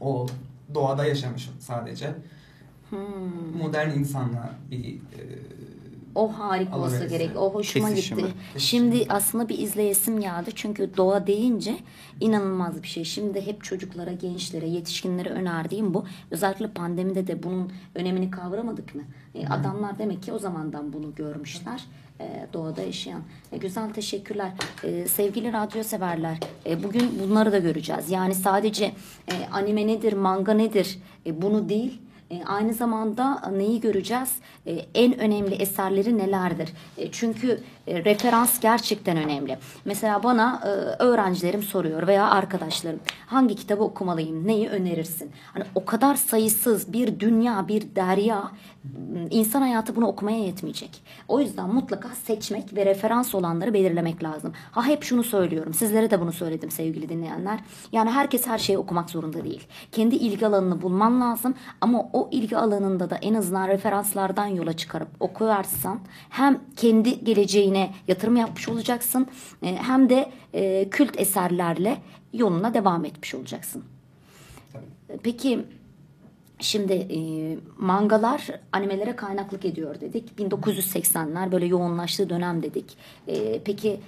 o 0.00 0.26
doğada 0.74 1.04
yaşamış 1.04 1.50
sadece 1.58 2.14
Hmm. 2.90 3.56
modern 3.58 3.90
insanla 3.90 4.54
bir 4.70 4.94
e, 4.94 5.22
O 6.14 6.38
harika 6.38 6.76
olsa 6.78 6.86
Alıverisi. 6.96 7.18
gerek. 7.18 7.36
O 7.36 7.54
hoşuma 7.54 7.88
Kesişimi. 7.88 8.22
gitti. 8.22 8.34
Kesişimi. 8.52 8.90
Şimdi 8.92 9.06
aslında 9.08 9.48
bir 9.48 9.58
izleyesim 9.58 10.20
geldi. 10.20 10.50
Çünkü 10.54 10.90
doğa 10.96 11.26
deyince 11.26 11.76
inanılmaz 12.20 12.82
bir 12.82 12.88
şey. 12.88 13.04
Şimdi 13.04 13.46
hep 13.46 13.64
çocuklara, 13.64 14.12
gençlere, 14.12 14.68
yetişkinlere 14.68 15.28
önerdiğim 15.28 15.94
bu. 15.94 16.04
Özellikle 16.30 16.68
pandemide 16.68 17.26
de 17.26 17.42
bunun 17.42 17.72
önemini 17.94 18.30
kavramadık 18.30 18.94
mı? 18.94 19.02
E, 19.34 19.46
adamlar 19.46 19.98
demek 19.98 20.22
ki 20.22 20.32
o 20.32 20.38
zamandan 20.38 20.92
bunu 20.92 21.14
görmüşler. 21.14 21.84
E, 22.20 22.46
doğada 22.52 22.82
yaşayan. 22.82 23.20
E, 23.52 23.56
güzel 23.56 23.90
teşekkürler. 23.92 24.52
E, 24.84 25.06
sevgili 25.08 25.52
radyo 25.52 25.82
severler. 25.82 26.38
e, 26.66 26.82
bugün 26.82 27.10
bunları 27.22 27.52
da 27.52 27.58
göreceğiz. 27.58 28.10
Yani 28.10 28.34
sadece 28.34 28.84
e, 29.28 29.34
anime 29.52 29.86
nedir, 29.86 30.12
manga 30.12 30.52
nedir 30.52 30.98
e, 31.26 31.42
bunu 31.42 31.68
değil. 31.68 32.01
E, 32.32 32.44
Aynı 32.46 32.74
zamanda 32.74 33.42
neyi 33.56 33.80
göreceğiz? 33.80 34.30
E, 34.66 34.72
En 34.94 35.18
önemli 35.18 35.54
eserleri 35.54 36.18
nelerdir? 36.18 36.72
E, 36.98 37.10
Çünkü 37.12 37.60
e, 37.86 38.04
referans 38.04 38.60
gerçekten 38.60 39.16
önemli. 39.16 39.58
Mesela 39.84 40.22
bana 40.22 40.60
e, 40.64 40.68
öğrencilerim 41.02 41.62
soruyor 41.62 42.06
veya 42.06 42.30
arkadaşlarım 42.30 43.00
hangi 43.26 43.54
kitabı 43.54 43.82
okumalıyım, 43.82 44.46
neyi 44.46 44.68
önerirsin? 44.68 45.30
Hani 45.54 45.64
o 45.74 45.84
kadar 45.84 46.14
sayısız 46.14 46.92
bir 46.92 47.20
dünya, 47.20 47.68
bir 47.68 47.96
derya 47.96 48.50
insan 49.30 49.60
hayatı 49.60 49.96
bunu 49.96 50.06
okumaya 50.06 50.38
yetmeyecek. 50.38 51.02
O 51.28 51.40
yüzden 51.40 51.74
mutlaka 51.74 52.08
seçmek 52.08 52.76
ve 52.76 52.86
referans 52.86 53.34
olanları 53.34 53.74
belirlemek 53.74 54.24
lazım. 54.24 54.52
Ha 54.70 54.84
hep 54.84 55.02
şunu 55.02 55.24
söylüyorum. 55.24 55.74
Sizlere 55.74 56.10
de 56.10 56.20
bunu 56.20 56.32
söyledim 56.32 56.70
sevgili 56.70 57.08
dinleyenler. 57.08 57.60
Yani 57.92 58.10
herkes 58.10 58.46
her 58.46 58.58
şeyi 58.58 58.78
okumak 58.78 59.10
zorunda 59.10 59.44
değil. 59.44 59.66
Kendi 59.92 60.16
ilgi 60.16 60.46
alanını 60.46 60.82
bulman 60.82 61.20
lazım 61.20 61.54
ama 61.80 61.98
o 62.12 62.28
ilgi 62.32 62.56
alanında 62.56 63.10
da 63.10 63.16
en 63.16 63.34
azından 63.34 63.68
referanslardan 63.68 64.46
yola 64.46 64.72
çıkarıp 64.72 65.08
okuyorsan 65.20 66.00
hem 66.30 66.60
kendi 66.76 67.26
geleceğine 67.72 67.94
yatırım 68.08 68.36
yapmış 68.36 68.68
olacaksın 68.68 69.26
e, 69.62 69.76
hem 69.76 70.08
de 70.08 70.30
e, 70.54 70.88
kült 70.90 71.20
eserlerle 71.20 71.98
yoluna 72.32 72.74
devam 72.74 73.04
etmiş 73.04 73.34
olacaksın. 73.34 73.84
Peki 75.22 75.64
şimdi 76.58 76.92
e, 76.92 77.18
mangalar 77.78 78.60
animelere 78.72 79.16
kaynaklık 79.16 79.64
ediyor 79.64 80.00
dedik. 80.00 80.32
1980'ler 80.38 81.52
böyle 81.52 81.66
yoğunlaştığı 81.66 82.30
dönem 82.30 82.62
dedik. 82.62 82.96
E, 83.28 83.60
peki 83.64 84.00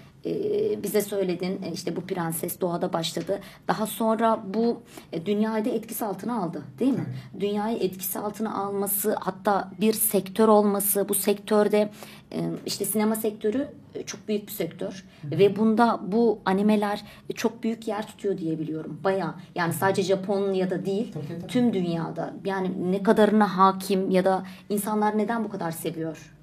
bize 0.83 1.01
söyledin 1.03 1.63
e, 1.63 1.73
işte 1.73 1.97
bu 1.97 2.01
prenses 2.01 2.61
doğada 2.61 2.93
başladı. 2.93 3.41
Daha 3.69 3.87
sonra 3.87 4.43
bu 4.55 4.83
e, 5.13 5.27
dünyayı 5.27 5.65
da 5.65 5.69
etkisi 5.71 6.05
altına 6.05 6.43
aldı 6.43 6.63
değil 6.79 6.93
mi? 6.93 7.07
Dünyayı 7.41 7.77
etkisi 7.79 8.19
altına 8.19 8.55
alması 8.55 9.17
hatta 9.21 9.71
bir 9.81 9.93
sektör 9.93 10.49
olması 10.49 11.09
bu 11.09 11.15
sektörde 11.15 11.91
e, 12.33 12.51
işte 12.67 12.85
sinema 12.85 13.17
sektörü 13.17 13.69
e, 13.95 14.03
çok 14.03 14.29
büyük 14.29 14.47
bir 14.47 14.53
sektör 14.53 15.05
ve 15.25 15.57
bunda 15.57 16.01
bu 16.07 16.39
animeler 16.45 17.05
çok 17.35 17.63
büyük 17.63 17.89
yer 17.89 18.07
tutuyor 18.07 18.39
diye 18.39 18.59
biliyorum. 18.59 19.01
Baya 19.05 19.35
yani 19.55 19.73
sadece 19.73 20.03
Japonya'da 20.03 20.87
değil 20.87 21.13
Tabii, 21.13 21.27
tabii. 21.41 21.47
tüm 21.47 21.73
dünyada 21.73 22.35
yani 22.45 22.93
ne 22.93 23.03
kadarına 23.03 23.59
hakim 23.59 24.11
ya 24.11 24.25
da 24.25 24.43
insanlar 24.69 25.19
neden 25.19 25.45
bu 25.45 25.49
kadar 25.49 25.71
seviyor? 25.71 26.35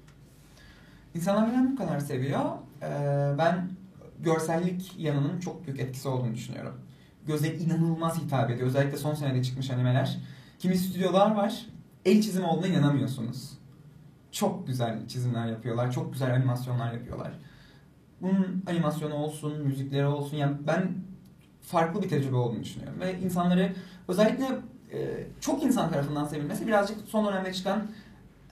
İnsanlar 1.14 1.48
neden 1.48 1.72
bu 1.72 1.76
kadar 1.76 2.00
seviyor? 2.00 2.40
Ee, 2.82 3.34
ben 3.38 3.68
görsellik 4.20 4.94
yanının 4.98 5.40
çok 5.40 5.66
büyük 5.66 5.80
etkisi 5.80 6.08
olduğunu 6.08 6.34
düşünüyorum. 6.34 6.74
Göze 7.26 7.54
inanılmaz 7.54 8.22
hitap 8.22 8.50
ediyor. 8.50 8.68
Özellikle 8.68 8.96
son 8.96 9.14
senede 9.14 9.42
çıkmış 9.42 9.70
animeler. 9.70 10.18
Kimi 10.58 10.76
stüdyolar 10.78 11.34
var. 11.34 11.66
El 12.04 12.22
çizimi 12.22 12.46
olduğuna 12.46 12.66
inanamıyorsunuz. 12.66 13.50
Çok 14.32 14.66
güzel 14.66 15.08
çizimler 15.08 15.46
yapıyorlar. 15.46 15.92
Çok 15.92 16.12
güzel 16.12 16.34
animasyonlar 16.34 16.92
yapıyorlar. 16.92 17.32
Bunun 18.20 18.62
animasyonu 18.66 19.14
olsun, 19.14 19.62
müzikleri 19.62 20.06
olsun. 20.06 20.36
Yani 20.36 20.56
ben 20.66 20.92
farklı 21.62 22.02
bir 22.02 22.08
tecrübe 22.08 22.36
olduğunu 22.36 22.62
düşünüyorum. 22.62 23.00
Ve 23.00 23.20
insanları 23.20 23.74
özellikle 24.08 24.46
e, 24.92 25.26
çok 25.40 25.62
insan 25.62 25.90
tarafından 25.90 26.24
sevilmesi 26.24 26.66
birazcık 26.66 26.98
son 27.08 27.26
dönemde 27.26 27.52
çıkan 27.52 27.86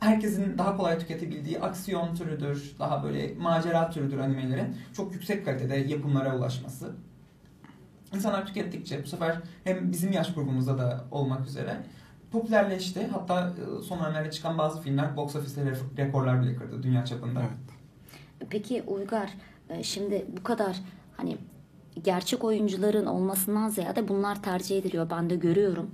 herkesin 0.00 0.58
daha 0.58 0.76
kolay 0.76 0.98
tüketebildiği 0.98 1.60
aksiyon 1.60 2.14
türüdür, 2.14 2.76
daha 2.78 3.04
böyle 3.04 3.34
macera 3.34 3.90
türüdür 3.90 4.18
animelerin 4.18 4.76
çok 4.92 5.12
yüksek 5.12 5.44
kalitede 5.44 5.76
yapımlara 5.76 6.36
ulaşması. 6.36 6.92
İnsanlar 8.14 8.46
tükettikçe 8.46 9.02
bu 9.02 9.06
sefer 9.06 9.38
hem 9.64 9.92
bizim 9.92 10.12
yaş 10.12 10.34
grubumuzda 10.34 10.78
da 10.78 11.04
olmak 11.10 11.46
üzere 11.46 11.76
popülerleşti. 12.32 13.06
Hatta 13.06 13.48
e, 13.80 13.82
son 13.82 14.00
dönemlerde 14.00 14.30
çıkan 14.30 14.58
bazı 14.58 14.80
filmler 14.82 15.16
box 15.16 15.36
office'te 15.36 15.70
re- 15.70 15.96
rekorlar 16.06 16.42
bile 16.42 16.56
kırdı 16.56 16.82
dünya 16.82 17.04
çapında. 17.04 17.40
Evet. 17.40 18.50
Peki 18.50 18.82
Uygar 18.86 19.30
e, 19.70 19.82
şimdi 19.82 20.26
bu 20.38 20.42
kadar 20.42 20.76
hani 21.16 21.36
gerçek 22.04 22.44
oyuncuların 22.44 23.06
olmasından 23.06 23.68
ziyade 23.68 24.08
bunlar 24.08 24.42
tercih 24.42 24.78
ediliyor. 24.78 25.10
Ben 25.10 25.30
de 25.30 25.36
görüyorum. 25.36 25.90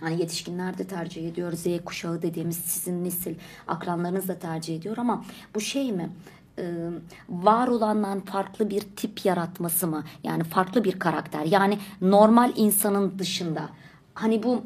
Hani 0.00 0.20
yetişkinler 0.20 0.78
de 0.78 0.84
tercih 0.84 1.28
ediyor. 1.28 1.52
Z 1.52 1.66
kuşağı 1.84 2.22
dediğimiz 2.22 2.56
sizin 2.56 3.04
nesil 3.04 3.34
akranlarınız 3.68 4.28
da 4.28 4.38
tercih 4.38 4.76
ediyor 4.76 4.96
ama 4.96 5.24
bu 5.54 5.60
şey 5.60 5.92
mi? 5.92 6.10
Ee, 6.58 6.88
var 7.28 7.68
olandan 7.68 8.20
farklı 8.20 8.70
bir 8.70 8.80
tip 8.80 9.24
yaratması 9.24 9.86
mı? 9.86 10.04
Yani 10.24 10.44
farklı 10.44 10.84
bir 10.84 10.98
karakter. 10.98 11.44
Yani 11.44 11.78
normal 12.00 12.52
insanın 12.56 13.18
dışında. 13.18 13.68
Hani 14.14 14.42
bu 14.42 14.62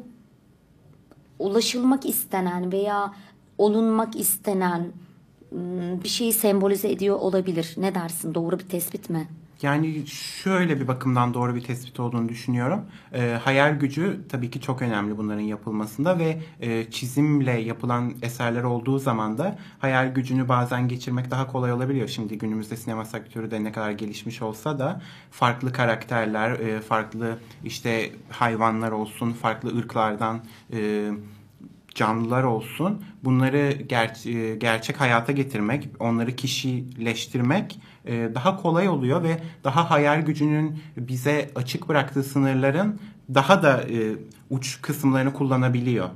ulaşılmak 1.39 2.05
istenen 2.05 2.71
veya 2.71 3.13
olunmak 3.57 4.15
istenen 4.15 4.91
ım, 5.51 6.03
bir 6.03 6.09
şeyi 6.09 6.33
sembolize 6.33 6.91
ediyor 6.91 7.19
olabilir. 7.19 7.73
Ne 7.77 7.95
dersin? 7.95 8.33
Doğru 8.33 8.59
bir 8.59 8.69
tespit 8.69 9.09
mi? 9.09 9.27
Yani 9.61 10.07
şöyle 10.07 10.81
bir 10.81 10.87
bakımdan 10.87 11.33
doğru 11.33 11.55
bir 11.55 11.61
tespit 11.63 11.99
olduğunu 11.99 12.29
düşünüyorum. 12.29 12.85
Ee, 13.13 13.39
hayal 13.43 13.79
gücü 13.79 14.21
tabii 14.29 14.51
ki 14.51 14.61
çok 14.61 14.81
önemli 14.81 15.17
bunların 15.17 15.41
yapılmasında 15.41 16.19
ve 16.19 16.41
e, 16.59 16.91
çizimle 16.91 17.51
yapılan 17.51 18.13
eserler 18.21 18.63
olduğu 18.63 18.99
zaman 18.99 19.37
da 19.37 19.57
hayal 19.79 20.13
gücünü 20.13 20.49
bazen 20.49 20.87
geçirmek 20.87 21.31
daha 21.31 21.47
kolay 21.47 21.73
olabiliyor. 21.73 22.07
Şimdi 22.07 22.37
günümüzde 22.37 22.77
sinema 22.77 23.05
sektörü 23.05 23.51
de 23.51 23.63
ne 23.63 23.71
kadar 23.71 23.91
gelişmiş 23.91 24.41
olsa 24.41 24.79
da 24.79 25.01
farklı 25.31 25.73
karakterler, 25.73 26.51
e, 26.51 26.81
farklı 26.81 27.37
işte 27.63 28.11
hayvanlar 28.29 28.91
olsun, 28.91 29.31
farklı 29.31 29.77
ırklardan 29.79 30.43
e, 30.73 31.09
canlılar 31.95 32.43
olsun 32.43 33.03
bunları 33.23 33.71
ger- 33.71 34.51
e, 34.51 34.55
gerçek 34.55 35.01
hayata 35.01 35.31
getirmek, 35.31 35.89
onları 35.99 36.35
kişileştirmek 36.35 37.79
e, 37.98 37.98
daha 38.07 38.61
kolay 38.61 38.89
oluyor 38.89 39.23
ve 39.23 39.39
daha 39.63 39.89
hayal 39.89 40.21
gücünün 40.21 40.79
bize 40.97 41.49
açık 41.55 41.89
bıraktığı 41.89 42.23
sınırların 42.23 42.99
daha 43.33 43.63
da 43.63 43.81
e, 43.81 44.15
uç 44.49 44.81
kısımlarını 44.81 45.33
kullanabiliyor. 45.33 46.09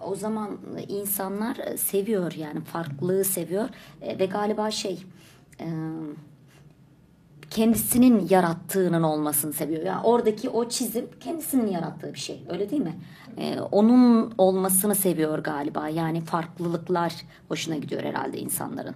O 0.00 0.14
zaman 0.14 0.58
insanlar 0.88 1.56
e, 1.56 1.76
seviyor 1.76 2.32
yani 2.32 2.60
farklılığı 2.60 3.24
seviyor 3.24 3.68
E, 4.02 4.18
ve 4.18 4.26
galiba 4.26 4.70
şey 4.70 5.02
e, 5.60 5.66
kendisinin 7.50 8.26
yarattığının 8.30 9.02
olmasını 9.02 9.52
seviyor. 9.52 9.82
Yani 9.82 10.02
oradaki 10.02 10.48
o 10.48 10.68
çizim 10.68 11.06
kendisinin 11.20 11.66
yarattığı 11.66 12.14
bir 12.14 12.18
şey 12.18 12.42
öyle 12.48 12.70
değil 12.70 12.82
mi? 12.82 12.94
E, 13.38 13.60
onun 13.60 14.34
olmasını 14.38 14.94
seviyor 14.94 15.38
galiba 15.38 15.88
yani 15.88 16.20
farklılıklar 16.20 17.14
hoşuna 17.48 17.76
gidiyor 17.76 18.02
herhalde 18.02 18.38
insanların. 18.38 18.94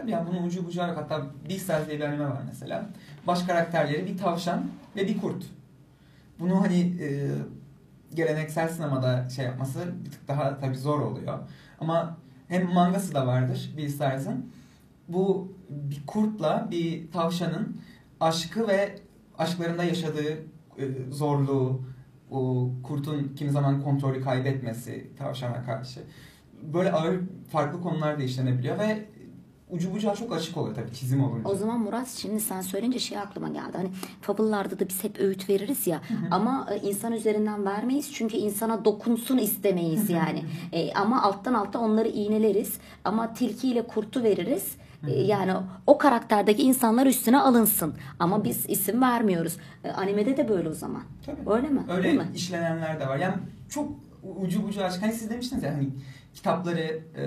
Tabii 0.00 0.10
ya 0.10 0.26
bunun 0.30 0.46
ucu 0.46 0.66
bucağı. 0.66 0.94
Hatta 0.94 1.26
Beastars 1.48 1.88
diye 1.88 1.98
bir 1.98 2.04
anime 2.04 2.24
var 2.24 2.42
mesela. 2.46 2.86
Baş 3.26 3.42
karakterleri 3.42 4.06
bir 4.06 4.18
tavşan 4.18 4.66
ve 4.96 5.08
bir 5.08 5.20
kurt. 5.20 5.44
Bunu 6.38 6.60
hani 6.60 6.80
e, 6.80 7.28
geleneksel 8.14 8.68
sinemada 8.68 9.28
şey 9.28 9.44
yapması 9.44 9.78
bir 10.04 10.10
tık 10.10 10.28
daha 10.28 10.58
tabii 10.58 10.76
zor 10.76 11.00
oluyor. 11.00 11.38
Ama 11.80 12.16
hem 12.48 12.72
mangası 12.72 13.14
da 13.14 13.26
vardır 13.26 13.70
Beastars'ın. 13.76 14.50
Bu 15.08 15.52
bir 15.68 16.06
kurtla 16.06 16.68
bir 16.70 17.10
tavşanın 17.12 17.80
aşkı 18.20 18.68
ve 18.68 18.98
aşklarında 19.38 19.84
yaşadığı 19.84 20.32
e, 20.78 20.84
zorluğu, 21.10 21.82
o 22.30 22.70
kurtun 22.82 23.32
kimi 23.36 23.50
zaman 23.50 23.82
kontrolü 23.82 24.20
kaybetmesi 24.20 25.10
tavşana 25.18 25.64
karşı. 25.64 26.00
Böyle 26.62 26.92
ağır 26.92 27.20
farklı 27.48 27.82
konular 27.82 28.18
da 28.18 28.22
işlenebiliyor 28.22 28.78
ve 28.78 29.04
ucu 29.72 29.94
bucağı 29.94 30.16
çok 30.16 30.32
açık 30.32 30.56
oluyor 30.56 30.74
tabii 30.74 30.94
çizim 30.94 31.24
olunca. 31.24 31.48
O 31.48 31.54
zaman 31.54 31.80
Murat 31.80 32.08
şimdi 32.08 32.40
sen 32.40 32.60
söyleyince 32.60 32.98
şey 32.98 33.18
aklıma 33.18 33.48
geldi. 33.48 33.72
Hani 33.76 33.90
fabıllarda 34.20 34.78
da 34.78 34.88
biz 34.88 35.04
hep 35.04 35.20
öğüt 35.20 35.48
veririz 35.48 35.86
ya 35.86 36.00
ama 36.30 36.68
e, 36.70 36.88
insan 36.88 37.12
üzerinden 37.12 37.64
vermeyiz 37.64 38.12
çünkü 38.12 38.36
insana 38.36 38.84
dokunsun 38.84 39.38
istemeyiz 39.38 40.10
yani. 40.10 40.44
E, 40.72 40.92
ama 40.92 41.22
alttan 41.22 41.54
alta 41.54 41.78
onları 41.78 42.08
iğneleriz 42.08 42.78
ama 43.04 43.34
tilkiyle 43.34 43.86
kurtu 43.86 44.22
veririz. 44.22 44.76
E, 45.08 45.12
yani 45.20 45.52
o 45.86 45.98
karakterdeki 45.98 46.62
insanlar 46.62 47.06
üstüne 47.06 47.38
alınsın. 47.38 47.94
Ama 48.18 48.44
biz 48.44 48.70
isim 48.70 49.02
vermiyoruz. 49.02 49.56
E, 49.84 49.90
animede 49.90 50.36
de 50.36 50.48
böyle 50.48 50.68
o 50.68 50.74
zaman. 50.74 51.02
Tabii. 51.26 51.50
Öyle 51.50 51.68
mi? 51.68 51.80
Öyle 51.88 52.12
mi? 52.12 52.26
işlenenler 52.34 53.00
de 53.00 53.06
var. 53.08 53.16
Yani 53.16 53.34
çok 53.68 53.88
ucu 54.40 54.68
bucağı 54.68 54.84
açık. 54.84 55.02
Hani 55.02 55.12
siz 55.12 55.30
demiştiniz 55.30 55.62
ya 55.62 55.74
hani 55.74 55.88
kitapları 56.34 57.00
e, 57.16 57.24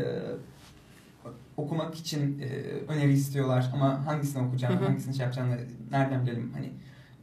okumak 1.58 1.96
için 1.96 2.40
e, 2.40 2.46
öneri 2.88 3.14
istiyorlar 3.14 3.70
ama 3.74 4.06
hangisini 4.06 4.42
hı. 4.42 4.86
hangisini 4.86 5.16
şey 5.16 5.24
yapacağını 5.24 5.58
nereden 5.92 6.26
bilelim 6.26 6.52
hani 6.54 6.72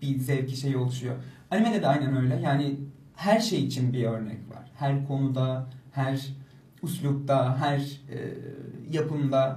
bir 0.02 0.18
zevki 0.18 0.56
şeyi 0.56 0.76
oluşuyor. 0.76 1.16
Animede 1.50 1.82
de 1.82 1.86
aynen 1.86 2.16
öyle. 2.16 2.40
Yani 2.40 2.76
her 3.16 3.40
şey 3.40 3.64
için 3.64 3.92
bir 3.92 4.04
örnek 4.04 4.50
var. 4.50 4.70
Her 4.74 5.06
konuda, 5.06 5.66
her 5.92 6.26
uslupta, 6.82 7.58
her 7.58 7.78
e, 7.78 8.34
yapımda. 8.90 9.56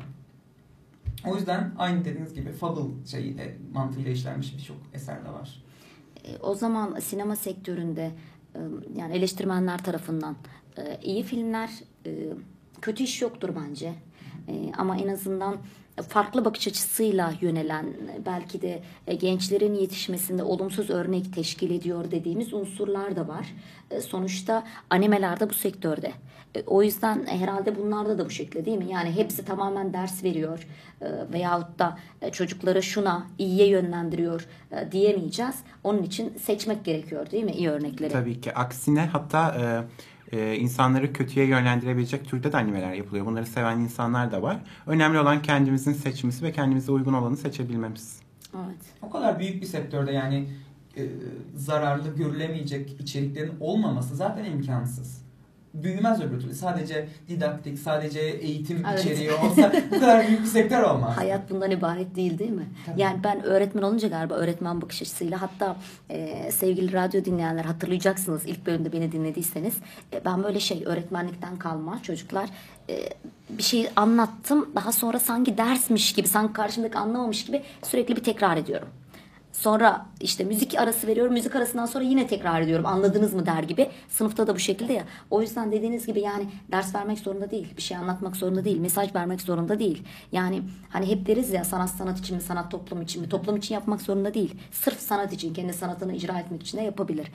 O 1.25 1.35
yüzden 1.35 1.71
aynı 1.77 2.05
dediğiniz 2.05 2.33
gibi 2.33 2.51
Fable 2.51 3.05
şeyi 3.05 3.37
de 3.37 3.57
mantığıyla 3.73 4.11
işlenmiş 4.11 4.57
birçok 4.57 4.77
eser 4.93 5.25
de 5.25 5.29
var. 5.29 5.63
E, 6.25 6.37
O 6.37 6.55
zaman 6.55 6.99
sinema 6.99 7.35
sektöründe 7.35 8.11
e, 8.55 8.59
yani 8.97 9.13
eleştirmenler 9.13 9.83
tarafından 9.83 10.35
e, 10.77 10.99
iyi 11.03 11.23
filmler, 11.23 11.69
kötü 12.81 13.03
iş 13.03 13.21
yoktur 13.21 13.49
bence. 13.61 13.93
E, 14.47 14.71
Ama 14.77 14.97
en 14.97 15.07
azından 15.07 15.55
farklı 16.09 16.45
bakış 16.45 16.67
açısıyla 16.67 17.33
yönelen 17.41 17.85
belki 18.25 18.61
de 18.61 18.81
e, 19.07 19.15
gençlerin 19.15 19.73
yetişmesinde 19.73 20.43
olumsuz 20.43 20.89
örnek 20.89 21.33
teşkil 21.33 21.71
ediyor 21.71 22.11
dediğimiz 22.11 22.53
unsurlar 22.53 23.15
da 23.15 23.27
var. 23.27 23.53
E, 23.91 24.01
Sonuçta 24.01 24.63
animeler 24.89 25.39
de 25.39 25.49
bu 25.49 25.53
sektörde. 25.53 26.11
E, 26.55 26.63
O 26.67 26.83
yüzden 26.83 27.25
herhalde 27.25 27.75
bunlarda 27.79 28.17
da 28.17 28.25
bu 28.25 28.29
şekilde 28.29 28.65
değil 28.65 28.77
mi? 28.77 28.87
Yani 28.91 29.11
hepsi 29.11 29.45
tamamen 29.45 29.93
ders 29.93 30.23
veriyor 30.23 30.67
veyahut 31.33 31.79
da 31.79 31.97
çocukları 32.31 32.83
şuna 32.83 33.27
iyiye 33.37 33.67
yönlendiriyor 33.67 34.47
diyemeyeceğiz. 34.91 35.55
Onun 35.83 36.03
için 36.03 36.33
seçmek 36.43 36.85
gerekiyor 36.85 37.31
değil 37.31 37.43
mi 37.43 37.51
iyi 37.51 37.69
örnekleri? 37.69 38.11
Tabii 38.11 38.41
ki. 38.41 38.53
Aksine 38.53 39.05
hatta 39.05 39.55
e, 39.61 39.63
e, 40.31 40.55
insanları 40.55 41.13
kötüye 41.13 41.45
yönlendirebilecek 41.45 42.25
türde 42.25 42.51
de 42.51 42.57
animeler 42.57 42.93
yapılıyor. 42.93 43.25
Bunları 43.25 43.45
seven 43.45 43.79
insanlar 43.79 44.31
da 44.31 44.41
var. 44.41 44.57
Önemli 44.87 45.19
olan 45.19 45.41
kendimizin 45.41 45.93
seçmesi 45.93 46.45
ve 46.45 46.51
kendimize 46.51 46.91
uygun 46.91 47.13
olanı 47.13 47.37
seçebilmemiz. 47.37 48.19
Evet. 48.55 48.81
O 49.01 49.09
kadar 49.09 49.39
büyük 49.39 49.61
bir 49.61 49.67
sektörde 49.67 50.11
yani 50.11 50.47
e, 50.97 51.07
zararlı 51.55 52.15
görülemeyecek 52.15 53.01
içeriklerin 53.01 53.53
olmaması 53.59 54.15
zaten 54.15 54.45
imkansız. 54.45 55.22
Büyümez 55.73 56.21
öbür 56.21 56.39
türlü. 56.41 56.53
Sadece 56.53 57.07
didaktik, 57.29 57.79
sadece 57.79 58.19
eğitim 58.19 58.85
Evet. 58.89 58.99
içeriği 58.99 59.31
olsa 59.31 59.71
bu 59.91 59.99
kadar 59.99 60.27
büyük 60.27 60.41
bir 60.41 60.45
sektör 60.47 60.83
olmaz. 60.83 61.17
Hayat 61.17 61.49
bundan 61.49 61.71
ibaret 61.71 62.15
değil 62.15 62.39
değil 62.39 62.51
mi? 62.51 62.65
Tabii. 62.85 63.01
Yani 63.01 63.23
ben 63.23 63.43
öğretmen 63.43 63.81
olunca 63.81 64.07
galiba 64.07 64.33
öğretmen 64.33 64.81
bakış 64.81 65.01
açısıyla 65.01 65.41
hatta 65.41 65.75
e, 66.09 66.51
sevgili 66.51 66.93
radyo 66.93 67.25
dinleyenler 67.25 67.65
hatırlayacaksınız 67.65 68.45
ilk 68.45 68.65
bölümde 68.65 68.93
beni 68.93 69.11
dinlediyseniz 69.11 69.73
e, 70.13 70.25
ben 70.25 70.43
böyle 70.43 70.59
şey 70.59 70.83
öğretmenlikten 70.85 71.57
kalma 71.57 72.03
çocuklar 72.03 72.49
e, 72.89 73.09
bir 73.49 73.63
şey 73.63 73.89
anlattım 73.95 74.69
daha 74.75 74.91
sonra 74.91 75.19
sanki 75.19 75.57
dersmiş 75.57 76.13
gibi 76.13 76.27
sanki 76.27 76.53
karşımdaki 76.53 76.97
anlamamış 76.97 77.45
gibi 77.45 77.61
sürekli 77.83 78.15
bir 78.15 78.23
tekrar 78.23 78.57
ediyorum. 78.57 78.87
Sonra 79.53 80.05
işte 80.21 80.43
müzik 80.43 80.79
arası 80.79 81.07
veriyorum. 81.07 81.33
Müzik 81.33 81.55
arasından 81.55 81.85
sonra 81.85 82.03
yine 82.03 82.27
tekrar 82.27 82.61
ediyorum. 82.61 82.85
Anladınız 82.85 83.33
mı 83.33 83.45
der 83.45 83.63
gibi. 83.63 83.89
Sınıfta 84.09 84.47
da 84.47 84.55
bu 84.55 84.59
şekilde 84.59 84.93
ya. 84.93 85.03
O 85.31 85.41
yüzden 85.41 85.71
dediğiniz 85.71 86.05
gibi 86.05 86.21
yani 86.21 86.45
ders 86.71 86.95
vermek 86.95 87.19
zorunda 87.19 87.51
değil. 87.51 87.73
Bir 87.77 87.81
şey 87.81 87.97
anlatmak 87.97 88.35
zorunda 88.35 88.65
değil. 88.65 88.79
Mesaj 88.79 89.15
vermek 89.15 89.41
zorunda 89.41 89.79
değil. 89.79 90.03
Yani 90.31 90.61
hani 90.89 91.09
hep 91.09 91.27
deriz 91.27 91.49
ya 91.49 91.63
sanat 91.63 91.89
sanat 91.89 92.19
için 92.19 92.35
mi, 92.35 92.41
sanat 92.41 92.71
toplum 92.71 93.01
için 93.01 93.21
mi? 93.21 93.29
Toplum 93.29 93.55
için 93.55 93.75
yapmak 93.75 94.01
zorunda 94.01 94.33
değil. 94.33 94.55
Sırf 94.71 94.99
sanat 94.99 95.33
için, 95.33 95.53
kendi 95.53 95.73
sanatını 95.73 96.13
icra 96.15 96.39
etmek 96.39 96.61
için 96.61 96.77
de 96.77 96.81
yapabilir. 96.81 97.27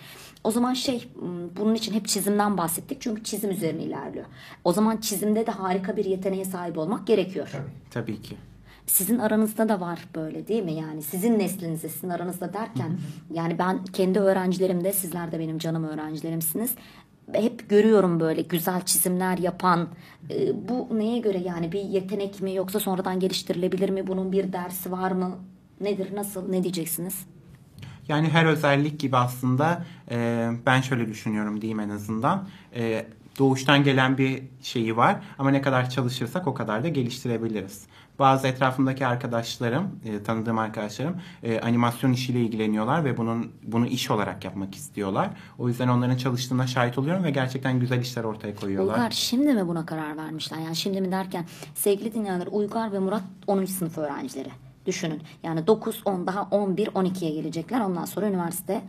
O 0.45 0.51
zaman 0.51 0.75
şey 0.75 1.09
bunun 1.57 1.75
için 1.75 1.93
hep 1.93 2.09
çizimden 2.09 2.59
bahsettik. 2.59 3.01
Çünkü 3.01 3.25
çizim 3.25 3.51
üzerine 3.51 3.83
ilerliyor. 3.83 4.27
O 4.65 4.73
zaman 4.73 4.97
çizimde 4.97 5.47
de 5.47 5.51
harika 5.51 5.97
bir 5.97 6.05
yeteneğe 6.05 6.45
sahip 6.45 6.79
olmak 6.79 7.07
gerekiyor. 7.07 7.49
Tabii. 7.53 7.71
Tabii 7.91 8.23
ki. 8.23 8.37
Sizin 8.89 9.19
aranızda 9.19 9.69
da 9.69 9.81
var 9.81 9.99
böyle 10.15 10.49
değil 10.49 10.63
mi? 10.63 10.73
Yani 10.73 11.03
sizin 11.03 11.39
neslinizde, 11.39 11.89
sizin 11.89 12.09
aranızda 12.09 12.53
derken 12.53 12.99
yani 13.31 13.59
ben 13.59 13.85
kendi 13.85 14.19
öğrencilerimde, 14.19 14.93
sizler 14.93 15.33
de 15.33 15.39
benim 15.39 15.59
canım 15.59 15.85
öğrencilerimsiniz. 15.85 16.75
Hep 17.33 17.71
görüyorum 17.71 18.21
böyle 18.21 18.43
güzel 18.43 18.83
çizimler 18.83 19.39
yapan. 19.39 19.89
e, 20.31 20.69
bu 20.69 20.99
neye 20.99 21.19
göre 21.19 21.39
yani 21.39 21.73
bir 21.73 21.81
yetenek 21.81 22.41
mi 22.41 22.55
yoksa 22.55 22.81
sonradan 22.81 23.21
geliştirilebilir 23.21 23.91
mi? 23.91 24.07
Bunun 24.07 24.33
bir 24.33 24.53
dersi 24.53 24.93
var 24.93 25.11
mı? 25.11 25.39
Nedir, 25.81 26.17
nasıl, 26.17 26.49
ne 26.49 26.63
diyeceksiniz? 26.63 27.27
Yani 28.09 28.29
her 28.29 28.45
özellik 28.45 29.01
gibi 29.01 29.17
aslında 29.17 29.85
e, 30.11 30.49
ben 30.67 30.81
şöyle 30.81 31.09
düşünüyorum 31.09 31.61
diyeyim 31.61 31.81
en 31.81 31.89
azından. 31.89 32.49
E, 32.77 33.07
doğuştan 33.39 33.85
gelen 33.85 34.19
bir 34.19 34.43
şeyi 34.63 34.97
var 34.97 35.21
ama 35.39 35.51
ne 35.51 35.63
kadar 35.63 35.91
çalışırsak 35.91 36.47
o 36.47 36.55
kadar 36.55 36.85
da 36.85 36.89
geliştirebiliriz. 36.89 37.87
Bazı 38.19 38.49
etrafımdaki 38.49 39.07
arkadaşlarım, 39.07 40.01
e, 40.05 40.23
tanıdığım 40.23 40.59
arkadaşlarım 40.59 41.17
e, 41.43 41.61
animasyon 41.61 42.13
işiyle 42.13 42.41
ilgileniyorlar 42.41 43.05
ve 43.05 43.17
bunun 43.17 43.53
bunu 43.63 43.87
iş 43.87 44.11
olarak 44.11 44.45
yapmak 44.45 44.75
istiyorlar. 44.75 45.31
O 45.59 45.69
yüzden 45.69 45.89
onların 45.89 46.17
çalıştığına 46.17 46.67
şahit 46.67 46.99
oluyorum 46.99 47.25
ve 47.25 47.31
gerçekten 47.31 47.81
güzel 47.81 48.01
işler 48.01 48.25
ortaya 48.25 48.55
koyuyorlar. 48.57 48.95
Uygar 48.95 49.11
şimdi 49.11 49.55
mi 49.55 49.69
buna 49.69 49.87
karar 49.87 50.17
vermişler? 50.17 50.59
Yani 50.59 50.77
şimdi 50.77 51.01
mi 51.01 51.13
derken 51.13 51.45
sevgili 51.75 52.15
dinleyenler 52.15 52.47
Uygar 52.47 52.93
ve 52.93 52.99
Murat 52.99 53.23
10. 53.47 53.65
sınıf 53.65 53.99
öğrencileri. 53.99 54.51
Düşünün. 54.87 55.23
Yani 55.43 55.67
9, 55.67 56.03
10 56.05 56.27
daha 56.27 56.43
11, 56.43 56.87
12'ye 56.87 57.31
gelecekler. 57.31 57.81
Ondan 57.81 58.05
sonra 58.05 58.29
üniversite. 58.29 58.83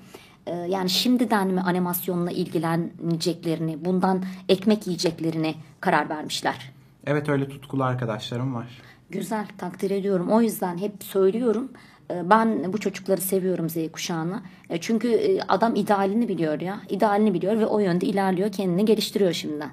Ee, 0.48 0.56
yani 0.56 0.90
şimdiden 0.90 1.48
mi 1.48 1.62
animasyonla 1.62 2.32
ilgileneceklerini, 2.32 3.86
bundan 3.86 4.24
ekmek 4.50 4.88
yiyeceklerini 4.88 5.56
karar 5.80 6.10
vermişler. 6.10 6.72
Evet 7.06 7.30
öyle 7.30 7.50
tutkulu 7.50 7.84
arkadaşlarım 7.84 8.56
var. 8.56 8.68
Güzel 9.10 9.46
takdir 9.58 9.92
ediyorum. 9.92 10.30
O 10.32 10.42
yüzden 10.42 10.78
hep 10.78 11.04
söylüyorum. 11.04 11.72
e, 12.12 12.30
Ben 12.30 12.74
bu 12.74 12.78
çocukları 12.78 13.22
seviyorum 13.22 13.70
Z 13.70 13.78
kuşağını. 13.94 14.42
Çünkü 14.82 15.08
e, 15.12 15.42
adam 15.42 15.76
idealini 15.76 16.28
biliyor 16.28 16.62
ya. 16.62 16.80
İdealini 16.90 17.34
biliyor 17.34 17.60
ve 17.60 17.66
o 17.66 17.80
yönde 17.80 18.06
ilerliyor. 18.06 18.52
Kendini 18.52 18.86
geliştiriyor 18.86 19.34
şimdiden. 19.34 19.70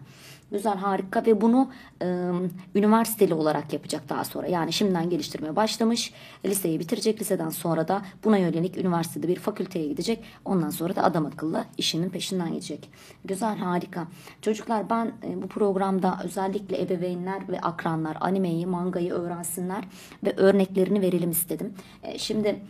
Güzel 0.50 0.76
harika 0.76 1.26
ve 1.26 1.40
bunu 1.40 1.70
e, 2.02 2.30
üniversiteli 2.74 3.34
olarak 3.34 3.72
yapacak 3.72 4.08
daha 4.08 4.24
sonra. 4.24 4.46
Yani 4.46 4.72
şimdiden 4.72 5.10
geliştirmeye 5.10 5.56
başlamış. 5.56 6.12
Liseyi 6.44 6.80
bitirecek. 6.80 7.20
Liseden 7.20 7.48
sonra 7.48 7.88
da 7.88 8.02
buna 8.24 8.38
yönelik 8.38 8.78
üniversitede 8.78 9.28
bir 9.28 9.36
fakülteye 9.36 9.88
gidecek. 9.88 10.24
Ondan 10.44 10.70
sonra 10.70 10.96
da 10.96 11.04
adam 11.04 11.26
akıllı 11.26 11.64
işinin 11.78 12.10
peşinden 12.10 12.48
gidecek. 12.48 12.90
Güzel 13.24 13.56
harika. 13.56 14.06
Çocuklar 14.42 14.90
ben 14.90 15.12
e, 15.24 15.42
bu 15.42 15.48
programda 15.48 16.18
özellikle 16.24 16.82
ebeveynler 16.82 17.48
ve 17.48 17.60
akranlar 17.60 18.16
animeyi, 18.20 18.66
mangayı 18.66 19.12
öğrensinler 19.12 19.84
ve 20.24 20.36
örneklerini 20.36 21.00
verelim 21.00 21.30
istedim. 21.30 21.74
E, 22.02 22.18
şimdi 22.18 22.60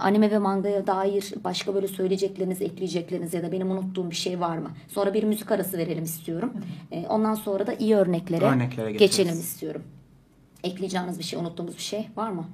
anime 0.00 0.30
ve 0.30 0.38
mangaya 0.38 0.86
dair 0.86 1.34
başka 1.44 1.74
böyle 1.74 1.88
söyleyecekleriniz, 1.88 2.62
ekleyecekleriniz 2.62 3.34
ya 3.34 3.42
da 3.42 3.52
benim 3.52 3.70
unuttuğum 3.70 4.10
bir 4.10 4.16
şey 4.16 4.40
var 4.40 4.58
mı? 4.58 4.70
Sonra 4.88 5.14
bir 5.14 5.22
müzik 5.24 5.52
arası 5.52 5.78
verelim 5.78 6.04
istiyorum. 6.04 6.52
E, 6.90 7.06
ondan 7.08 7.34
sonra 7.34 7.66
da 7.66 7.74
iyi 7.74 7.96
örneklere, 7.96 8.44
Örneklere 8.44 8.92
geçelim 8.92 9.34
istiyorum. 9.34 9.82
Ekleyeceğiniz 10.64 11.18
bir 11.18 11.24
şey, 11.24 11.38
unuttuğumuz 11.38 11.76
bir 11.76 11.82
şey 11.82 12.08
var 12.16 12.30
mı? 12.30 12.44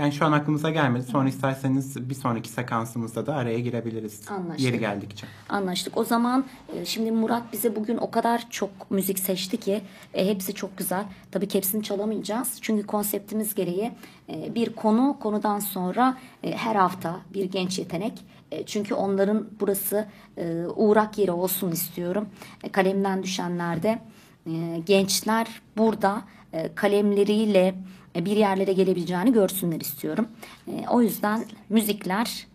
Yani 0.00 0.12
şu 0.12 0.24
an 0.24 0.32
aklımıza 0.32 0.70
gelmedi. 0.70 1.04
Sonra 1.04 1.28
isterseniz 1.28 2.10
bir 2.10 2.14
sonraki 2.14 2.48
sekansımızda 2.48 3.26
da 3.26 3.34
araya 3.34 3.58
girebiliriz. 3.60 4.20
Anlaştık. 4.30 4.60
Yeri 4.66 4.78
geldikçe. 4.78 5.26
Anlaştık. 5.48 5.96
O 5.96 6.04
zaman 6.04 6.44
e, 6.76 6.84
şimdi 6.84 7.12
Murat 7.12 7.52
bize 7.52 7.76
bugün 7.76 7.96
o 7.96 8.10
kadar 8.10 8.46
çok 8.50 8.90
müzik 8.90 9.18
seçti 9.18 9.56
ki 9.56 9.80
e, 10.14 10.28
hepsi 10.28 10.54
çok 10.54 10.78
güzel. 10.78 11.04
Tabii 11.30 11.48
ki 11.48 11.58
hepsini 11.58 11.82
çalamayacağız. 11.82 12.58
Çünkü 12.60 12.86
konseptimiz 12.86 13.54
gereği 13.54 13.92
e, 14.28 14.54
bir 14.54 14.72
konu, 14.72 15.16
konudan 15.20 15.58
sonra 15.58 16.16
e, 16.42 16.52
her 16.56 16.74
hafta 16.76 17.16
bir 17.34 17.44
genç 17.44 17.78
yetenek. 17.78 18.20
E, 18.50 18.66
Çünkü 18.66 18.94
onların 18.94 19.48
burası 19.60 20.06
e, 20.36 20.64
uğrak 20.76 21.18
yeri 21.18 21.32
olsun 21.32 21.70
istiyorum. 21.70 22.28
E, 22.64 22.68
Kalemden 22.72 23.22
düşenlerde 23.22 23.98
e, 24.46 24.78
gençler 24.86 25.46
burada 25.76 26.22
e, 26.52 26.74
kalemleriyle 26.74 27.74
bir 28.14 28.36
yerlere 28.36 28.72
gelebileceğini 28.72 29.32
görsünler 29.32 29.80
istiyorum. 29.80 30.28
E, 30.68 30.88
O 30.88 31.02
yüzden 31.02 31.44
müzikler 31.68 32.46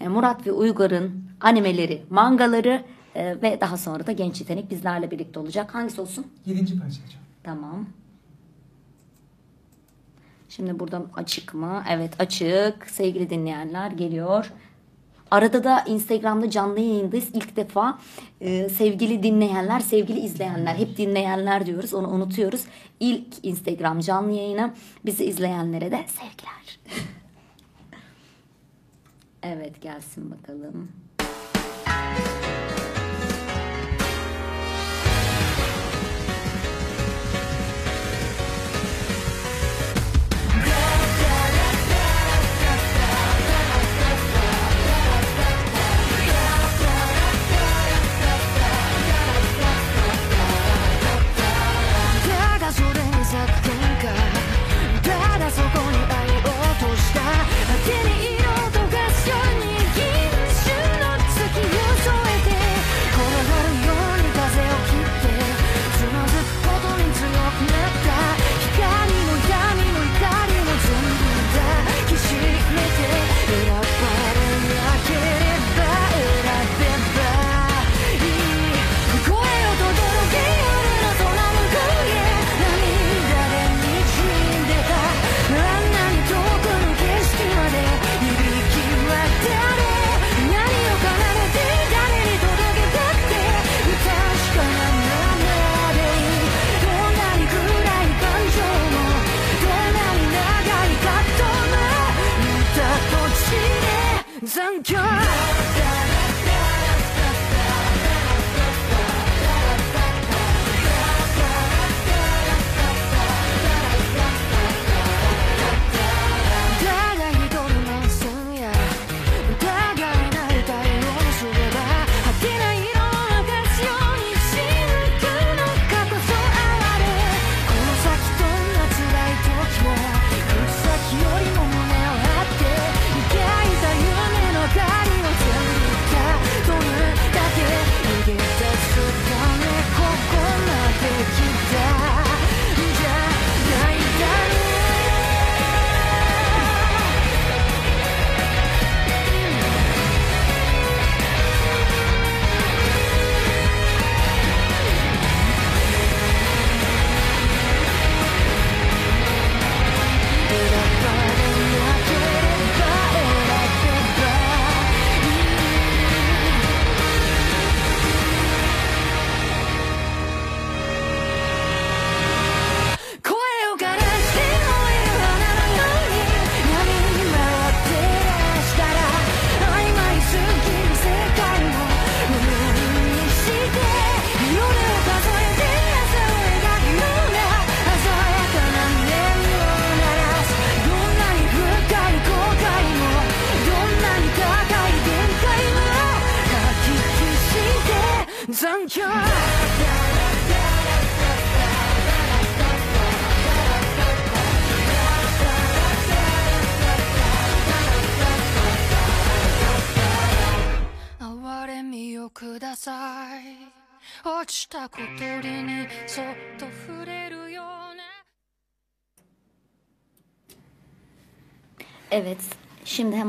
e, 0.00 0.08
Murat 0.08 0.46
ve 0.46 0.52
Uygar'ın 0.52 1.24
animeleri, 1.40 2.02
mangaları 2.10 2.84
e, 3.14 3.42
ve 3.42 3.58
daha 3.60 3.76
sonra 3.76 4.06
da 4.06 4.12
genç 4.12 4.40
yetenek 4.40 4.70
bizlerle 4.70 5.10
birlikte 5.10 5.40
olacak. 5.40 5.74
Hangisi 5.74 6.00
olsun? 6.00 6.26
Yedinci 6.46 6.78
parça 6.80 6.96
hocam. 7.02 7.20
Tamam. 7.42 7.86
Şimdi 10.48 10.78
burada 10.80 11.02
açık 11.16 11.54
mı? 11.54 11.82
Evet 11.90 12.20
açık. 12.20 12.86
Sevgili 12.90 13.30
dinleyenler 13.30 13.90
geliyor. 13.90 14.52
Arada 15.30 15.64
da 15.64 15.84
Instagram'da 15.86 16.50
canlı 16.50 16.80
yayındayız. 16.80 17.28
İlk 17.34 17.56
defa 17.56 17.98
e, 18.40 18.68
sevgili 18.68 19.22
dinleyenler, 19.22 19.80
sevgili 19.80 20.20
izleyenler, 20.20 20.74
hep 20.74 20.96
dinleyenler 20.96 21.66
diyoruz. 21.66 21.94
Onu 21.94 22.08
unutuyoruz. 22.08 22.64
İlk 23.00 23.26
Instagram 23.42 24.00
canlı 24.00 24.32
yayını 24.32 24.74
bizi 25.04 25.24
izleyenlere 25.24 25.90
de 25.90 26.04
sevgiler. 26.08 26.78
evet 29.42 29.82
gelsin 29.82 30.30
bakalım. 30.30 30.88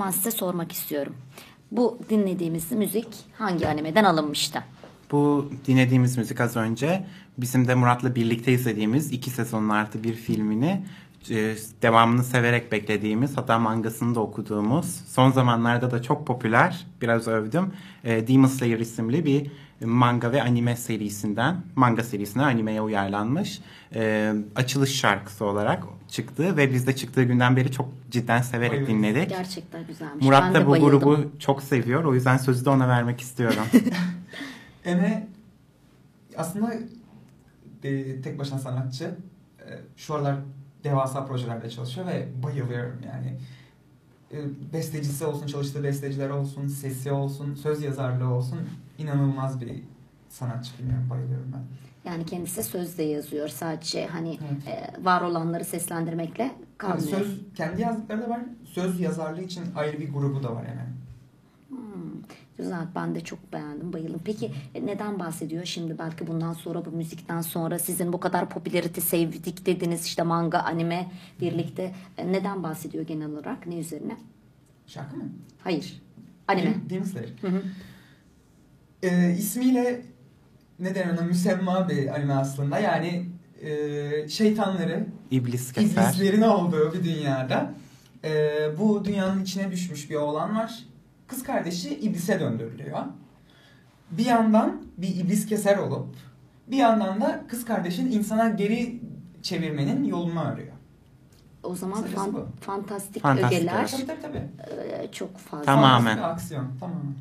Hemen 0.10 0.18
size 0.18 0.32
sormak 0.32 0.72
istiyorum. 0.72 1.16
Bu 1.72 2.00
dinlediğimiz 2.10 2.72
müzik 2.72 3.08
hangi 3.38 3.68
animeden 3.68 4.04
alınmıştı? 4.04 4.64
Bu 5.12 5.50
dinlediğimiz 5.68 6.18
müzik 6.18 6.42
az 6.42 6.56
önce 6.56 7.06
bizim 7.38 7.68
de 7.68 7.76
Murat'la 7.76 8.16
birlikte 8.16 8.52
izlediğimiz 8.52 9.12
iki 9.12 9.30
sezonun 9.30 9.70
artı 9.70 10.04
bir 10.04 10.14
filmini 10.14 10.84
e, 11.30 11.56
devamını 11.82 12.24
severek 12.24 12.72
beklediğimiz 12.72 13.38
hatta 13.38 13.60
mangasını 13.60 14.16
da 14.16 14.20
okuduğumuz 14.20 15.02
son 15.08 15.32
zamanlarda 15.32 15.92
da 15.92 16.02
çok 16.02 16.28
popüler 16.28 16.86
biraz 17.02 17.28
övdüm 17.28 17.74
e, 18.04 18.28
Demon 18.28 18.48
Slayer 18.48 18.80
isimli 18.80 19.26
bir 19.26 19.52
manga 19.86 20.32
ve 20.32 20.42
anime 20.44 20.76
serisinden 20.76 21.58
manga 21.76 22.04
serisine 22.04 22.44
animeye 22.44 22.82
uyarlanmış 22.82 23.62
e, 23.96 24.34
açılış 24.56 24.96
şarkısı 24.96 25.46
olarak 25.46 25.84
çıktı 26.08 26.58
ve 26.58 26.74
biz 26.74 26.88
de 26.88 26.96
çıktığı 26.96 27.24
günden 27.24 27.56
beri 27.56 27.72
çok 27.72 27.90
cidden 28.12 28.42
severek 28.42 28.72
Bayılırız. 28.72 28.96
dinledik. 28.98 29.30
Gerçekten 29.30 29.88
güzelmiş. 29.88 30.26
Murat 30.26 30.44
ben 30.44 30.54
da 30.54 30.60
de 30.60 30.68
bu 30.68 30.72
bayıldım. 30.72 31.00
grubu 31.00 31.32
çok 31.40 31.64
seviyor 31.64 32.04
o 32.04 32.14
yüzden 32.14 32.38
sözü 32.38 32.66
de 32.66 32.70
ona 32.70 32.88
vermek 32.88 33.22
istiyorum. 33.22 33.64
Eme 34.86 35.28
aslında 36.38 36.74
e, 37.84 38.22
tek 38.22 38.40
başına 38.40 38.60
sanatçı. 38.60 39.16
E, 39.60 39.80
şu 39.98 40.16
aralar 40.16 40.36
devasa 40.84 41.26
projelerde 41.26 41.70
çalışıyor 41.70 42.08
ve 42.08 42.28
bayılıyorum 42.44 43.02
yani. 43.06 43.38
E, 44.32 44.38
bestecisi 44.74 45.26
olsun, 45.26 45.48
çalıştığı 45.48 45.84
besteciler 45.84 46.30
olsun, 46.30 46.68
sesi 46.68 47.12
olsun, 47.12 47.56
söz 47.56 47.84
yazarlığı 47.84 48.28
olsun 48.34 48.60
inanılmaz 48.98 49.62
bir 49.62 49.72
sanatçı 50.30 50.72
bilmiyorum 50.80 51.08
bayılıyorum 51.10 51.52
ben. 51.54 51.62
Yani 52.12 52.26
kendisi 52.26 52.64
sözde 52.64 53.04
yazıyor. 53.04 53.48
Sadece 53.48 54.08
hani 54.08 54.30
Evet. 54.52 54.68
e, 55.00 55.06
var 55.06 55.22
olanları 55.22 55.66
seslendirmekle 55.66 56.44
Yani 56.44 56.54
kalmıyor. 56.78 57.08
söz 57.10 57.40
kendi 57.56 57.82
yazdıkları 57.82 58.22
da 58.22 58.30
var. 58.30 58.40
Söz 58.66 59.00
yazarlığı 59.00 59.42
için 59.42 59.64
ayrı 59.76 60.00
bir 60.00 60.14
grubu 60.14 60.44
da 60.44 60.56
var 60.56 60.64
yani. 60.64 60.82
Güzel. 62.60 62.86
Ben 62.96 63.16
de 63.16 63.22
çok 63.22 63.54
beğendim. 63.54 63.94
Bayıldım. 63.94 64.22
Peki 64.26 64.52
e, 64.76 64.86
neden 64.86 65.20
bahsediyor? 65.20 65.66
Şimdi 65.66 65.98
belki 66.00 66.28
bundan 66.28 66.54
sonra 66.54 66.86
bu 66.86 66.92
müzikten 66.92 67.42
sonra 67.42 67.80
sizin 67.80 68.14
bu 68.14 68.20
kadar 68.20 68.50
popülarite 68.50 69.02
sevdik 69.02 69.66
dediniz 69.66 70.06
işte 70.06 70.24
manga, 70.24 70.60
anime 70.60 71.12
birlikte. 71.42 71.94
E, 72.18 72.32
Neden 72.32 72.64
bahsediyor 72.64 73.08
genel 73.08 73.30
olarak? 73.32 73.68
Ne 73.68 73.80
üzerine? 73.80 74.18
Şarkı 74.88 75.16
mı? 75.18 75.24
Hayır. 75.64 76.02
Anime. 76.48 76.74
Demon 76.90 77.04
Slayer. 77.06 77.30
Hı 77.42 77.48
hı. 77.48 77.62
Ee, 79.04 79.36
ismiyle 79.38 80.02
ne 80.80 80.96
denir 80.96 81.14
ona 81.14 81.22
müsemma 81.22 81.90
bir 81.90 82.16
anime 82.16 82.34
aslında. 82.34 82.80
Yani 82.80 83.26
e, 83.62 84.30
şeytanları, 84.30 85.06
İblis 85.32 85.74
keser. 85.74 86.04
iblislerin 86.04 86.42
olduğu 86.42 86.94
bir 86.94 87.04
dünyada. 87.04 87.74
e, 88.24 88.60
bu 88.80 89.06
dünyanın 89.06 89.44
içine 89.44 89.72
düşmüş 89.72 90.10
bir 90.10 90.16
oğlan 90.16 90.56
var. 90.56 90.80
Kız 91.30 91.44
kardeşi 91.44 91.96
iblise 92.00 92.40
döndürülüyor. 92.40 93.00
Bir 94.12 94.26
yandan 94.26 94.82
bir 94.98 95.16
iblis 95.16 95.46
keser 95.46 95.78
olup 95.78 96.16
bir 96.68 96.78
yandan 96.78 97.22
da 97.22 97.44
kız 97.48 97.66
kardeşin 97.66 98.12
insana 98.12 98.50
geri 98.50 99.02
çevirmenin 99.42 100.04
yolunu 100.04 100.40
arıyor. 100.40 100.74
O 101.64 101.76
zaman 101.76 102.04
Kısacası 102.04 102.26
fan- 102.26 102.34
bu. 102.34 102.48
fantastik, 102.62 103.22
Fantastik, 103.22 103.60
ögeler 103.60 103.88
Tabii 103.88 104.06
tabii 104.08 104.22
tabii. 104.22 104.48
e, 105.04 105.12
çok 105.12 105.38
fazla. 105.38 105.66
Tamamen. 105.66 106.18
Fantastik 106.18 106.24
aksiyon. 106.26 106.68
Tamamen. 106.80 107.14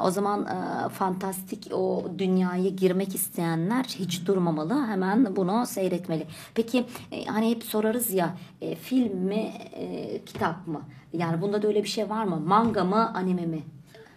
O 0.00 0.10
zaman 0.10 0.46
e, 0.46 0.88
fantastik 0.88 1.68
o 1.72 2.06
dünyaya 2.18 2.68
girmek 2.68 3.14
isteyenler 3.14 3.84
hiç 3.84 4.26
durmamalı. 4.26 4.86
Hemen 4.86 5.36
bunu 5.36 5.66
seyretmeli. 5.66 6.26
Peki 6.54 6.86
e, 7.12 7.24
hani 7.24 7.50
hep 7.50 7.64
sorarız 7.64 8.10
ya 8.10 8.36
e, 8.60 8.74
film 8.74 9.18
mi 9.18 9.52
e, 9.72 10.24
kitap 10.24 10.66
mı? 10.66 10.82
Yani 11.12 11.42
bunda 11.42 11.62
da 11.62 11.68
öyle 11.68 11.82
bir 11.82 11.88
şey 11.88 12.10
var 12.10 12.24
mı? 12.24 12.40
Manga 12.40 12.84
mı 12.84 13.14
anime 13.14 13.46
mi? 13.46 13.62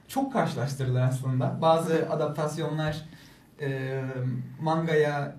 çok 0.09 0.33
karşılaştırılır 0.33 1.01
aslında. 1.01 1.61
Bazı 1.61 2.09
adaptasyonlar 2.09 3.05
e, 3.61 4.01
mangaya 4.61 5.35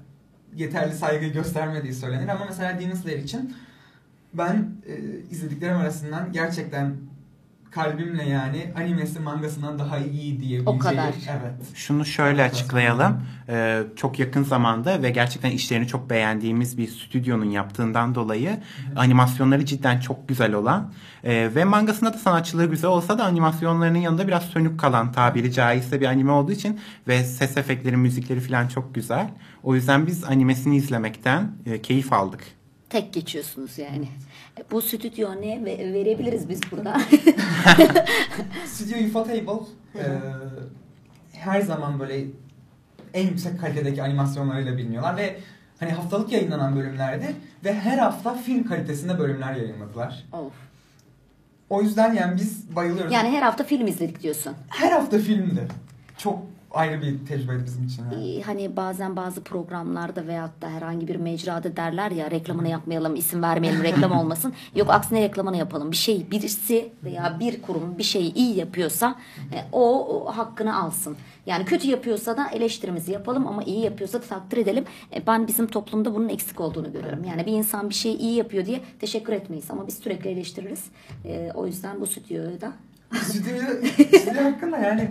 yeterli 0.54 0.94
saygı 0.94 1.26
göstermediği 1.26 1.94
söylenir 1.94 2.28
ama 2.28 2.44
mesela 2.44 2.80
Demon 2.80 2.94
Slayer 2.94 3.18
için 3.18 3.56
ben 4.34 4.70
e, 4.86 4.98
izlediklerim 5.30 5.76
arasından 5.76 6.32
gerçekten 6.32 6.96
kalbimle 7.70 8.28
yani 8.28 8.72
animesi 8.76 9.20
mangasından 9.20 9.78
daha 9.78 9.98
iyi 9.98 10.40
diyebileceğim. 10.40 10.66
O 10.66 10.78
kadar. 10.78 11.14
Evet. 11.28 11.54
Şunu 11.74 12.04
şöyle 12.04 12.42
açıklayalım. 12.42 13.22
Ee, 13.48 13.82
çok 13.96 14.18
yakın 14.18 14.42
zamanda 14.42 15.02
ve 15.02 15.10
gerçekten 15.10 15.50
işlerini 15.50 15.86
çok 15.86 16.10
beğendiğimiz 16.10 16.78
bir 16.78 16.88
stüdyonun 16.88 17.50
yaptığından 17.50 18.14
dolayı 18.14 18.58
animasyonları 18.96 19.64
cidden 19.66 20.00
çok 20.00 20.28
güzel 20.28 20.52
olan 20.52 20.92
e, 21.24 21.54
ve 21.54 21.64
mangasında 21.64 22.12
da 22.12 22.18
sanatçılığı 22.18 22.70
güzel 22.70 22.90
olsa 22.90 23.18
da 23.18 23.24
animasyonlarının 23.24 23.98
yanında 23.98 24.28
biraz 24.28 24.42
sönük 24.42 24.80
kalan 24.80 25.12
tabiri 25.12 25.52
caizse 25.52 26.00
bir 26.00 26.06
anime 26.06 26.32
olduğu 26.32 26.52
için 26.52 26.80
ve 27.08 27.24
ses 27.24 27.56
efektleri, 27.56 27.96
müzikleri 27.96 28.40
falan 28.40 28.68
çok 28.68 28.94
güzel. 28.94 29.30
O 29.62 29.74
yüzden 29.74 30.06
biz 30.06 30.24
animesini 30.24 30.76
izlemekten 30.76 31.52
e, 31.66 31.82
keyif 31.82 32.12
aldık. 32.12 32.59
Tek 32.90 33.12
geçiyorsunuz 33.12 33.78
yani. 33.78 34.08
E, 34.58 34.62
Bu 34.70 34.82
stüdyo 34.82 35.40
ne 35.40 35.64
ve 35.64 35.92
verebiliriz 35.92 36.48
biz 36.48 36.60
burada. 36.72 37.00
Studio 38.66 38.98
Ufotable 39.06 39.66
e, 39.94 40.04
her 41.32 41.60
zaman 41.60 42.00
böyle 42.00 42.24
en 43.14 43.26
yüksek 43.26 43.60
kalitedeki 43.60 44.02
animasyonlarıyla 44.02 44.76
biliniyorlar 44.76 45.16
ve 45.16 45.36
hani 45.80 45.90
haftalık 45.92 46.32
yayınlanan 46.32 46.76
bölümlerdi 46.76 47.36
ve 47.64 47.74
her 47.74 47.98
hafta 47.98 48.34
film 48.34 48.64
kalitesinde 48.64 49.18
bölümler 49.18 49.54
yayınladılar. 49.54 50.24
of. 50.32 50.52
O 51.70 51.82
yüzden 51.82 52.14
yani 52.14 52.36
biz 52.36 52.76
bayılıyoruz. 52.76 53.12
Yani 53.12 53.28
her 53.30 53.42
hafta 53.42 53.64
film 53.64 53.86
izledik 53.86 54.22
diyorsun. 54.22 54.54
her 54.68 54.92
hafta 54.92 55.18
filmdi. 55.18 55.68
Çok 56.18 56.38
ayrı 56.70 57.02
bir 57.02 57.26
tecrübeydi 57.26 57.64
bizim 57.66 57.86
için. 57.86 58.02
yani. 58.12 58.42
Hani 58.42 58.76
bazen 58.76 59.16
bazı 59.16 59.44
programlarda 59.44 60.26
veyahut 60.26 60.62
da 60.62 60.68
herhangi 60.70 61.08
bir 61.08 61.16
mecrada 61.16 61.76
derler 61.76 62.10
ya 62.10 62.30
reklamını 62.30 62.68
yapmayalım, 62.68 63.16
isim 63.16 63.42
vermeyelim, 63.42 63.82
reklam 63.82 64.12
olmasın. 64.20 64.52
Yok 64.74 64.90
aksine 64.90 65.22
reklamını 65.22 65.56
yapalım. 65.56 65.90
Bir 65.90 65.96
şey 65.96 66.30
birisi 66.30 66.92
veya 67.04 67.36
bir 67.40 67.62
kurum 67.62 67.98
bir 67.98 68.02
şeyi 68.02 68.34
iyi 68.34 68.56
yapıyorsa 68.56 69.14
e, 69.52 69.58
o, 69.72 70.06
o 70.08 70.26
hakkını 70.36 70.82
alsın. 70.82 71.16
Yani 71.46 71.64
kötü 71.64 71.88
yapıyorsa 71.90 72.36
da 72.36 72.48
eleştirimizi 72.48 73.12
yapalım 73.12 73.46
ama 73.46 73.62
iyi 73.62 73.80
yapıyorsa 73.80 74.18
da 74.22 74.24
takdir 74.26 74.56
edelim. 74.56 74.84
E, 75.14 75.26
Ben 75.26 75.46
bizim 75.46 75.66
toplumda 75.66 76.14
bunun 76.14 76.28
eksik 76.28 76.60
olduğunu 76.60 76.92
görüyorum. 76.92 77.24
Yani 77.24 77.46
bir 77.46 77.52
insan 77.52 77.88
bir 77.88 77.94
şeyi 77.94 78.16
iyi 78.16 78.34
yapıyor 78.36 78.66
diye 78.66 78.80
teşekkür 79.00 79.32
etmeyiz 79.32 79.70
ama 79.70 79.86
biz 79.86 79.94
sürekli 79.98 80.30
eleştiririz. 80.30 80.84
E, 81.24 81.50
O 81.54 81.66
yüzden 81.66 82.00
bu 82.00 82.06
stüdyoyu 82.06 82.60
da 82.60 82.72
Stüdyo, 83.22 83.52
stüdyo 84.20 84.44
hakkında 84.44 84.78
yani 84.78 85.10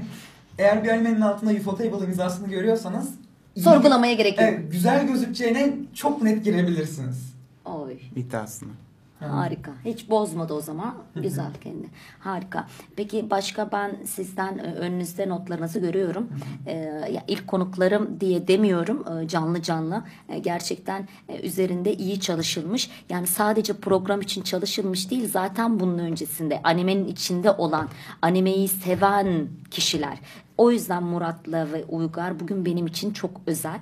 eğer 0.59 0.83
bir 0.83 0.89
animenin 0.89 1.21
altında 1.21 1.51
Ufotable 1.51 2.05
imzasını 2.05 2.47
görüyorsanız 2.47 3.09
sorgulamaya 3.57 4.13
gerek 4.13 4.41
yok. 4.41 4.49
Evet, 4.49 4.71
güzel 4.71 5.07
gözükeceğine 5.07 5.73
çok 5.93 6.21
net 6.21 6.43
girebilirsiniz. 6.45 7.33
Oy. 7.65 7.97
İddiasını. 8.15 8.71
Harika. 9.19 9.71
Hiç 9.85 10.09
bozmadı 10.09 10.53
o 10.53 10.61
zaman. 10.61 10.95
Güzel 11.15 11.53
kendi. 11.63 11.87
Harika. 12.19 12.67
Peki 12.95 13.29
başka 13.29 13.71
ben 13.71 13.91
sizden 14.05 14.59
önünüzde 14.59 15.29
notlarınızı 15.29 15.79
görüyorum. 15.79 16.29
Ee, 16.65 16.73
ya 17.11 17.23
ilk 17.27 17.47
konuklarım 17.47 18.19
diye 18.19 18.47
demiyorum 18.47 19.05
e, 19.23 19.27
canlı 19.27 19.61
canlı. 19.61 20.03
E, 20.29 20.39
gerçekten 20.39 21.07
e, 21.29 21.39
üzerinde 21.39 21.93
iyi 21.93 22.19
çalışılmış. 22.19 22.89
Yani 23.09 23.27
sadece 23.27 23.73
program 23.73 24.21
için 24.21 24.41
çalışılmış 24.41 25.11
değil. 25.11 25.29
Zaten 25.31 25.79
bunun 25.79 25.97
öncesinde 25.97 26.61
animenin 26.63 27.07
içinde 27.07 27.51
olan, 27.51 27.89
animeyi 28.21 28.67
seven 28.67 29.47
kişiler. 29.71 30.17
O 30.59 30.71
yüzden 30.71 31.03
Murat'la 31.03 31.71
ve 31.73 31.85
Uygar 31.89 32.39
bugün 32.39 32.65
benim 32.65 32.87
için 32.87 33.13
çok 33.13 33.31
özel. 33.45 33.79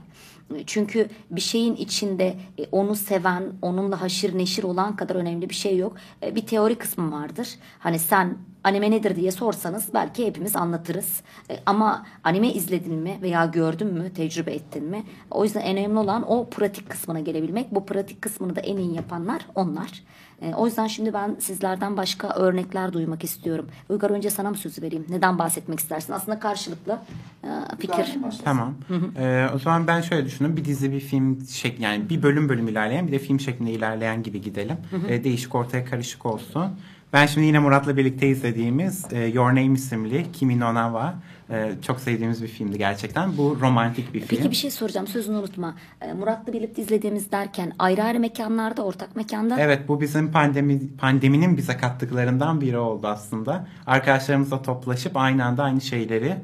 Çünkü 0.66 1.10
bir 1.32 1.42
şeyin 1.42 1.76
içinde 1.76 2.36
e, 2.58 2.66
onu 2.72 2.96
seven, 2.96 3.44
onunla 3.62 4.02
haşir 4.02 4.38
neşir 4.38 4.64
olan 4.64 4.96
kadar 4.96 5.16
önemli 5.16 5.50
bir 5.50 5.56
şey 5.56 5.78
yok. 5.78 5.96
E, 6.24 6.36
Bir 6.36 6.46
teori 6.46 6.76
kısmı 6.76 7.12
vardır. 7.12 7.50
Hani 7.80 8.00
sen 8.00 8.38
anime 8.64 8.92
nedir 8.92 9.16
diye 9.16 9.32
sorsanız 9.32 9.94
belki 9.94 10.26
hepimiz 10.26 10.56
anlatırız. 10.56 11.22
E, 11.50 11.60
Ama 11.66 12.06
anime 12.24 12.54
izledin 12.54 12.96
mi 12.96 13.20
veya 13.22 13.46
gördün 13.46 13.88
mü, 13.94 14.14
tecrübe 14.14 14.52
ettin 14.54 14.84
mi? 14.84 15.04
O 15.32 15.44
yüzden 15.44 15.62
en 15.62 15.78
önemli 15.78 16.00
olan 16.00 16.32
o 16.32 16.50
pratik 16.50 16.90
kısmına 16.90 17.20
gelebilmek. 17.20 17.76
Bu 17.76 17.86
pratik 17.86 18.22
kısmını 18.22 18.56
da 18.56 18.60
en 18.62 18.78
iyi 18.78 18.94
yapanlar 18.96 19.46
onlar. 19.56 20.04
E, 20.42 20.54
O 20.54 20.66
yüzden 20.66 20.88
şimdi 20.88 21.14
ben 21.14 21.36
sizlerden 21.40 21.98
başka 21.98 22.30
örnekler 22.30 22.94
duymak 22.94 23.24
istiyorum. 23.24 23.68
Uygar 23.90 24.10
önce 24.10 24.30
sana 24.30 24.50
mı 24.50 24.58
sözü 24.58 24.82
vereyim? 24.82 25.06
Neden 25.10 25.40
bahsetmek 25.40 25.80
istersin? 25.80 26.14
Aslında 26.14 26.40
karşılıklı 26.40 27.00
e, 27.44 27.48
fikir. 27.80 27.96
Tamam. 28.44 28.74
Ee, 29.20 29.48
o 29.56 29.60
zaman 29.60 29.88
ben 29.88 30.02
şöyle 30.02 30.26
düşündüm. 30.26 30.58
Bir 30.58 30.66
dizi 30.66 30.92
bir 30.92 31.00
film 31.00 31.46
şek 31.50 31.80
yani 31.80 32.10
bir 32.10 32.24
bölüm 32.24 32.50
bölüm 32.50 32.68
ilerleyen 32.68 33.08
bir 33.08 33.12
de 33.12 33.20
film 33.20 33.40
şeklinde 33.40 33.72
ilerleyen 33.72 34.24
gibi 34.24 34.42
gidelim. 34.42 34.78
Ee, 35.10 35.24
değişik 35.24 35.56
ortaya 35.56 35.86
karışık 35.86 36.26
olsun. 36.26 36.66
Ben 37.14 37.26
şimdi 37.26 37.48
yine 37.48 37.60
Murat'la 37.60 37.98
birlikte 37.98 38.28
izlediğimiz 38.28 39.06
e, 39.14 39.20
Your 39.26 39.50
Name 39.50 39.66
isimli 39.74 40.32
Kimi 40.34 40.60
no 40.60 40.74
Na 40.74 40.86
wa 40.86 41.14
e, 41.50 41.72
çok 41.82 42.00
sevdiğimiz 42.00 42.44
bir 42.44 42.48
filmdi 42.48 42.78
gerçekten. 42.78 43.38
Bu 43.38 43.58
romantik 43.62 44.14
bir 44.14 44.20
film. 44.20 44.38
Peki 44.38 44.52
bir 44.52 44.56
şey 44.56 44.72
soracağım 44.72 45.08
sözünü 45.08 45.38
unutma. 45.38 45.76
Ee, 46.02 46.14
Murat'la 46.14 46.54
birlikte 46.54 46.82
izlediğimiz 46.82 47.32
derken 47.32 47.74
ayrı 47.80 48.04
ayrı 48.04 48.20
mekanlarda, 48.20 48.86
ortak 48.86 49.16
mekanda. 49.16 49.60
Evet 49.60 49.88
bu 49.88 50.02
bizim 50.02 50.32
pandemi 50.32 50.96
pandeminin 50.98 51.58
bize 51.58 51.78
kattıklarından 51.78 52.62
biri 52.62 52.78
oldu 52.78 53.08
aslında. 53.08 53.68
Arkadaşlarımızla 53.86 54.62
toplaşıp 54.62 55.18
aynı 55.18 55.46
anda 55.46 55.64
aynı 55.64 55.82
şeyleri 55.82 56.38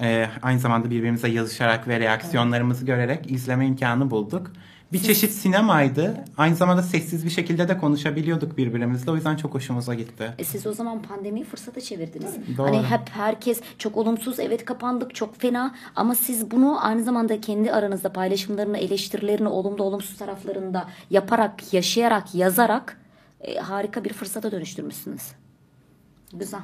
e, 0.00 0.26
aynı 0.42 0.60
zamanda 0.60 0.90
birbirimize 0.90 1.28
yazışarak 1.28 1.88
ve 1.88 2.00
reaksiyonlarımızı 2.00 2.86
görerek 2.86 3.30
izleme 3.30 3.66
imkanı 3.66 4.10
bulduk. 4.10 4.52
Bir 4.92 4.98
çeşit 4.98 5.32
sinemaydı. 5.32 6.24
Aynı 6.36 6.56
zamanda 6.56 6.82
sessiz 6.82 7.24
bir 7.24 7.30
şekilde 7.30 7.68
de 7.68 7.78
konuşabiliyorduk 7.78 8.58
birbirimizle. 8.58 9.10
O 9.10 9.14
yüzden 9.14 9.36
çok 9.36 9.54
hoşumuza 9.54 9.94
gitti. 9.94 10.32
E 10.38 10.44
siz 10.44 10.66
o 10.66 10.72
zaman 10.72 11.02
pandemiyi 11.02 11.44
fırsata 11.44 11.80
çevirdiniz. 11.80 12.34
Doğru. 12.58 12.66
Hani 12.66 12.82
hep 12.82 13.08
herkes 13.08 13.60
çok 13.78 13.96
olumsuz, 13.96 14.40
evet 14.40 14.64
kapandık, 14.64 15.14
çok 15.14 15.40
fena 15.40 15.74
ama 15.96 16.14
siz 16.14 16.50
bunu 16.50 16.86
aynı 16.86 17.04
zamanda 17.04 17.40
kendi 17.40 17.72
aranızda 17.72 18.12
paylaşımlarını, 18.12 18.78
eleştirilerini, 18.78 19.48
olumlu 19.48 19.82
olumsuz 19.82 20.18
taraflarını 20.18 20.74
da 20.74 20.88
yaparak, 21.10 21.74
yaşayarak, 21.74 22.34
yazarak 22.34 23.00
e, 23.40 23.58
harika 23.58 24.04
bir 24.04 24.12
fırsata 24.12 24.52
dönüştürmüşsünüz. 24.52 25.22
Güzel. 26.32 26.60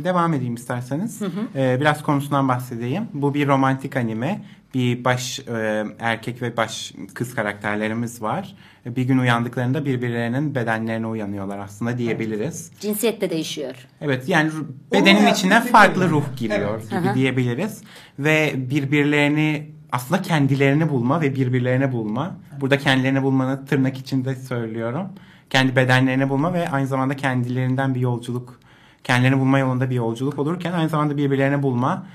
Devam 0.00 0.34
edeyim 0.34 0.54
isterseniz. 0.54 1.22
Ee, 1.54 1.76
biraz 1.80 2.02
konusundan 2.02 2.48
bahsedeyim. 2.48 3.08
Bu 3.12 3.34
bir 3.34 3.48
romantik 3.48 3.96
anime. 3.96 4.44
Bir 4.74 5.04
baş 5.04 5.40
e, 5.40 5.84
erkek 5.98 6.42
ve 6.42 6.56
baş 6.56 6.92
kız 7.14 7.34
karakterlerimiz 7.34 8.22
var. 8.22 8.54
Bir 8.86 9.02
gün 9.02 9.18
uyandıklarında 9.18 9.84
birbirlerinin 9.84 10.54
bedenlerine 10.54 11.06
uyanıyorlar 11.06 11.58
aslında 11.58 11.98
diyebiliriz. 11.98 12.70
Cinsiyet 12.80 13.20
de 13.20 13.30
değişiyor. 13.30 13.74
Evet 14.00 14.28
yani 14.28 14.50
bedenin 14.92 15.04
hayatımıza 15.04 15.30
içine 15.30 15.60
farklı 15.60 16.08
ruh 16.10 16.24
giriyor 16.36 16.82
Evet. 16.92 17.02
gibi 17.04 17.14
diyebiliriz. 17.14 17.82
Ve 18.18 18.52
birbirlerini 18.56 19.70
aslında 19.92 20.22
kendilerini 20.22 20.88
bulma 20.88 21.20
ve 21.20 21.34
birbirlerini 21.34 21.92
bulma. 21.92 22.36
Burada 22.60 22.78
kendilerini 22.78 23.22
bulmanı 23.22 23.66
tırnak 23.66 23.98
içinde 23.98 24.34
söylüyorum. 24.34 25.06
Kendi 25.50 25.76
bedenlerini 25.76 26.28
bulma 26.28 26.52
ve 26.54 26.68
aynı 26.68 26.86
zamanda 26.86 27.16
kendilerinden 27.16 27.94
bir 27.94 28.00
yolculuk, 28.00 28.60
kendilerini 29.04 29.40
bulma 29.40 29.58
yolunda 29.58 29.90
bir 29.90 29.94
yolculuk 29.94 30.38
olurken 30.38 30.72
aynı 30.72 30.88
zamanda 30.88 31.16
birbirlerini 31.16 31.62
bulma 31.62 32.06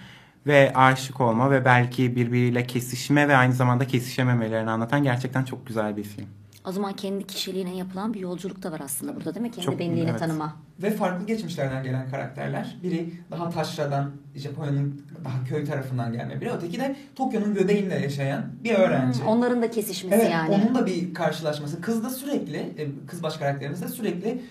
ve 0.47 0.71
aşık 0.75 1.21
olma 1.21 1.51
ve 1.51 1.65
belki 1.65 2.15
birbiriyle 2.15 2.67
kesişme 2.67 3.27
ve 3.27 3.35
aynı 3.35 3.53
zamanda 3.53 3.87
kesişememelerini 3.87 4.69
anlatan 4.71 5.03
gerçekten 5.03 5.43
çok 5.43 5.67
güzel 5.67 5.97
bir 5.97 6.03
film. 6.03 6.27
O 6.67 6.71
zaman 6.71 6.93
kendi 6.93 7.27
kişiliğine 7.27 7.75
yapılan 7.75 8.13
bir 8.13 8.19
yolculuk 8.19 8.63
da 8.63 8.71
var 8.71 8.79
aslında 8.83 9.15
burada 9.15 9.35
değil 9.35 9.41
mi? 9.41 9.51
Kendi 9.51 9.65
Çok- 9.65 9.79
benliğini 9.79 10.09
evet. 10.09 10.19
tanıma. 10.19 10.55
Ve 10.83 10.91
farklı 10.91 11.25
geçmişlerden 11.27 11.83
gelen 11.83 12.09
karakterler. 12.09 12.77
Biri 12.83 13.13
daha 13.31 13.49
taşradan, 13.49 14.11
Japonya'nın 14.35 15.01
daha 15.25 15.43
köy 15.43 15.65
tarafından 15.65 16.13
gelme 16.13 16.41
biri. 16.41 16.51
Öteki 16.51 16.79
de 16.79 16.95
Tokyo'nun 17.15 17.53
göbeğinde 17.53 17.95
yaşayan 17.95 18.45
bir 18.63 18.73
öğrenci. 18.73 19.19
Hmm, 19.19 19.27
Onların 19.27 19.61
da 19.61 19.71
kesişmesi 19.71 20.15
Evet, 20.15 20.31
yani. 20.31 20.55
onun 20.55 20.75
da 20.75 20.85
bir 20.85 21.13
karşılaşması. 21.13 21.81
Kız 21.81 22.03
da 22.03 22.09
sürekli, 22.09 22.57
e, 22.57 22.87
kız 23.07 23.23
baş 23.23 23.37
karakterimiz 23.37 23.81
de 23.81 23.87
sürekli 23.87 24.41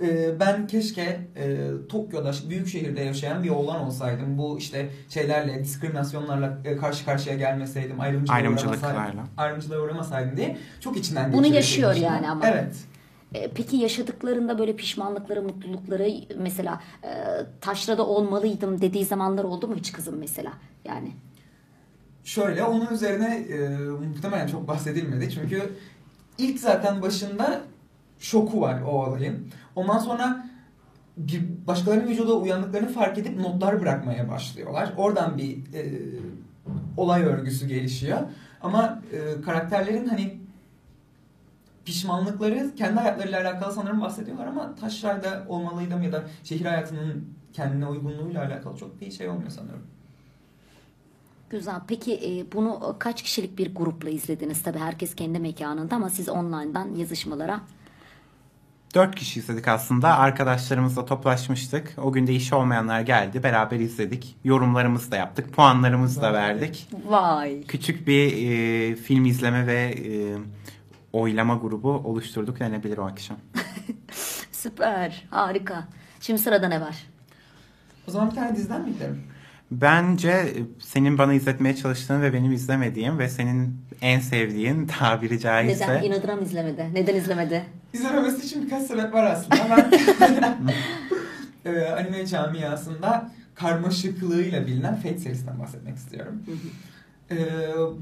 e, 0.00 0.40
ben 0.40 0.66
keşke 0.66 1.20
e, 1.36 1.68
Tokyo'da, 1.88 2.32
büyük 2.48 2.68
şehirde 2.68 3.00
yaşayan 3.00 3.42
bir 3.42 3.50
oğlan 3.50 3.80
olsaydım. 3.80 4.38
Bu 4.38 4.58
işte 4.58 4.88
şeylerle, 5.08 5.64
diskriminasyonlarla 5.64 6.58
e, 6.64 6.76
karşı 6.76 7.04
karşıya 7.04 7.36
gelmeseydim, 7.36 8.00
ayrımcılığa 8.00 8.36
Ayrımcılıklarla. 8.36 8.94
uğramasaydım, 8.96 9.28
ayrımcılığa 9.36 9.80
uğramasaydım 9.80 10.36
diye 10.36 10.56
çok 10.80 10.96
içinden 10.96 11.32
Bunu 11.32 11.46
yaşıyor 11.46 11.94
yani 11.94 12.30
ama. 12.30 12.48
Evet. 12.48 12.74
E, 13.34 13.48
Peki 13.54 13.76
yaşadıklarında 13.76 14.58
böyle 14.58 14.76
pişmanlıkları, 14.76 15.42
mutlulukları 15.42 16.10
mesela 16.38 16.80
e, 17.04 17.08
taşrada 17.60 18.06
olmalıydım 18.06 18.80
dediği 18.80 19.04
zamanlar 19.04 19.44
oldu 19.44 19.68
mu 19.68 19.74
hiç 19.76 19.92
kızım 19.92 20.16
mesela? 20.18 20.52
Yani 20.84 21.12
Şöyle 22.24 22.62
onun 22.64 22.86
üzerine 22.94 23.34
e, 23.36 23.68
muhtemelen 23.78 24.46
çok 24.46 24.68
bahsedilmedi. 24.68 25.30
Çünkü 25.30 25.72
ilk 26.38 26.60
zaten 26.60 27.02
başında 27.02 27.60
şoku 28.18 28.60
var 28.60 28.82
o 28.82 29.06
olayın. 29.06 29.48
Ondan 29.76 29.98
sonra 29.98 30.46
bir 31.16 31.42
başkalarının 31.66 32.08
vücuda 32.08 32.34
uyandıklarını 32.34 32.88
fark 32.88 33.18
edip 33.18 33.40
notlar 33.40 33.80
bırakmaya 33.80 34.28
başlıyorlar. 34.28 34.92
Oradan 34.96 35.38
bir 35.38 35.74
e, 35.74 36.00
olay 36.96 37.22
örgüsü 37.22 37.68
gelişiyor. 37.68 38.18
Ama 38.62 39.02
e, 39.12 39.40
karakterlerin 39.40 40.08
hani 40.08 40.38
pişmanlıkları 41.84 42.74
kendi 42.76 43.00
hayatlarıyla 43.00 43.40
alakalı 43.40 43.72
sanırım 43.72 44.00
bahsediyorlar 44.00 44.46
ama 44.46 44.74
taşrada 44.74 45.44
olmalıydım 45.48 46.02
ya 46.02 46.12
da 46.12 46.24
şehir 46.44 46.64
hayatının 46.64 47.28
kendine 47.52 47.86
uygunluğuyla 47.86 48.44
alakalı 48.44 48.76
çok 48.78 49.00
bir 49.00 49.10
şey 49.10 49.28
olmuyor 49.28 49.50
sanırım. 49.50 49.82
güzel. 51.50 51.80
Peki 51.88 52.14
e, 52.14 52.52
bunu 52.52 52.96
kaç 52.98 53.22
kişilik 53.22 53.58
bir 53.58 53.74
grupla 53.74 54.10
izlediniz? 54.10 54.62
Tabii 54.62 54.78
herkes 54.78 55.14
kendi 55.14 55.38
mekanında 55.38 55.96
ama 55.96 56.10
siz 56.10 56.28
online'dan 56.28 56.94
yazışmalara 56.94 57.60
Dört 58.94 59.14
kişi 59.14 59.40
izledik 59.40 59.68
aslında. 59.68 60.18
Arkadaşlarımızla 60.18 61.06
toplaşmıştık. 61.06 61.94
O 62.02 62.12
gün 62.12 62.26
de 62.26 62.32
işi 62.32 62.54
olmayanlar 62.54 63.00
geldi. 63.00 63.42
Beraber 63.42 63.80
izledik. 63.80 64.36
Yorumlarımızı 64.44 65.10
da 65.10 65.16
yaptık. 65.16 65.52
Puanlarımızı 65.52 66.22
da 66.22 66.32
verdik. 66.32 66.88
Vay. 67.06 67.62
Küçük 67.62 68.06
bir 68.06 68.26
e, 68.32 68.96
film 68.96 69.24
izleme 69.24 69.66
ve 69.66 69.94
e, 70.06 70.36
oylama 71.12 71.54
grubu 71.54 71.90
oluşturduk 71.90 72.60
denebilir 72.60 72.98
o 72.98 73.06
akşam. 73.06 73.36
Süper. 74.52 75.24
Harika. 75.30 75.88
Şimdi 76.20 76.38
sırada 76.38 76.68
ne 76.68 76.80
var? 76.80 76.96
O 78.08 78.10
zaman 78.10 78.30
bir 78.30 78.34
tane 78.34 78.56
diziden 78.56 78.82
mi 78.82 78.92
gidelim? 78.92 79.22
Bence 79.80 80.30
e, 80.30 80.52
senin 80.78 81.18
bana 81.18 81.34
izletmeye 81.34 81.76
çalıştığın 81.76 82.22
ve 82.22 82.32
benim 82.32 82.52
izlemediğim 82.52 83.18
ve 83.18 83.28
senin 83.28 83.76
en 84.02 84.20
sevdiğin 84.20 84.86
tabiri 84.98 85.40
caizse 85.40 85.88
Neden 85.88 86.02
inadına 86.02 86.36
mı 86.36 86.42
izlemedi? 86.42 86.90
Neden 86.94 87.14
izlemedi? 87.14 87.64
İzlememesi 87.92 88.46
için 88.46 88.64
birkaç 88.64 88.82
sebep 88.82 89.14
var 89.14 89.24
aslında. 89.24 89.56
Ben 89.76 90.72
e, 91.72 91.86
anime 91.86 92.26
camiasında 92.26 93.30
karmaşıklığıyla 93.54 94.66
bilinen 94.66 94.96
Fate 94.96 95.18
serisinden 95.18 95.60
bahsetmek 95.60 95.96
istiyorum. 95.96 96.42
E, 97.30 97.36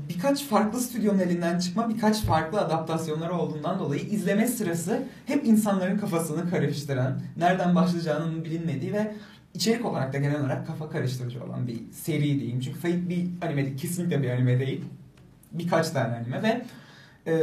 birkaç 0.08 0.44
farklı 0.44 0.80
stüdyonun 0.80 1.18
elinden 1.18 1.58
çıkma, 1.58 1.88
birkaç 1.88 2.22
farklı 2.22 2.60
adaptasyonları 2.60 3.34
olduğundan 3.34 3.78
dolayı 3.78 4.02
izleme 4.02 4.46
sırası 4.46 5.02
hep 5.26 5.46
insanların 5.46 5.98
kafasını 5.98 6.50
karıştıran, 6.50 7.20
nereden 7.36 7.74
başlayacağının 7.74 8.44
bilinmediği 8.44 8.92
ve 8.92 9.14
içerik 9.54 9.84
olarak 9.86 10.12
da 10.12 10.18
genel 10.18 10.40
olarak 10.40 10.66
kafa 10.66 10.90
karıştırıcı 10.90 11.44
olan 11.44 11.66
bir 11.66 11.80
seri 11.92 12.22
diyeyim. 12.40 12.60
Çünkü 12.60 12.78
Fate 12.78 13.08
bir 13.08 13.28
anime 13.42 13.64
değil, 13.64 13.76
kesinlikle 13.78 14.22
bir 14.22 14.30
anime 14.30 14.58
değil. 14.60 14.84
Birkaç 15.52 15.90
tane 15.90 16.16
anime 16.16 16.42
ve 16.42 16.64
e, 17.26 17.34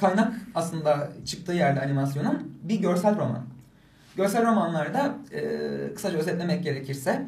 kaynak 0.00 0.32
aslında 0.54 1.10
çıktığı 1.26 1.52
yerde 1.52 1.80
animasyonun 1.80 2.52
bir 2.62 2.80
görsel 2.80 3.16
roman. 3.16 3.44
Görsel 4.16 4.46
romanlarda 4.46 5.14
e, 5.32 5.40
kısaca 5.94 6.18
özetlemek 6.18 6.62
gerekirse 6.64 7.26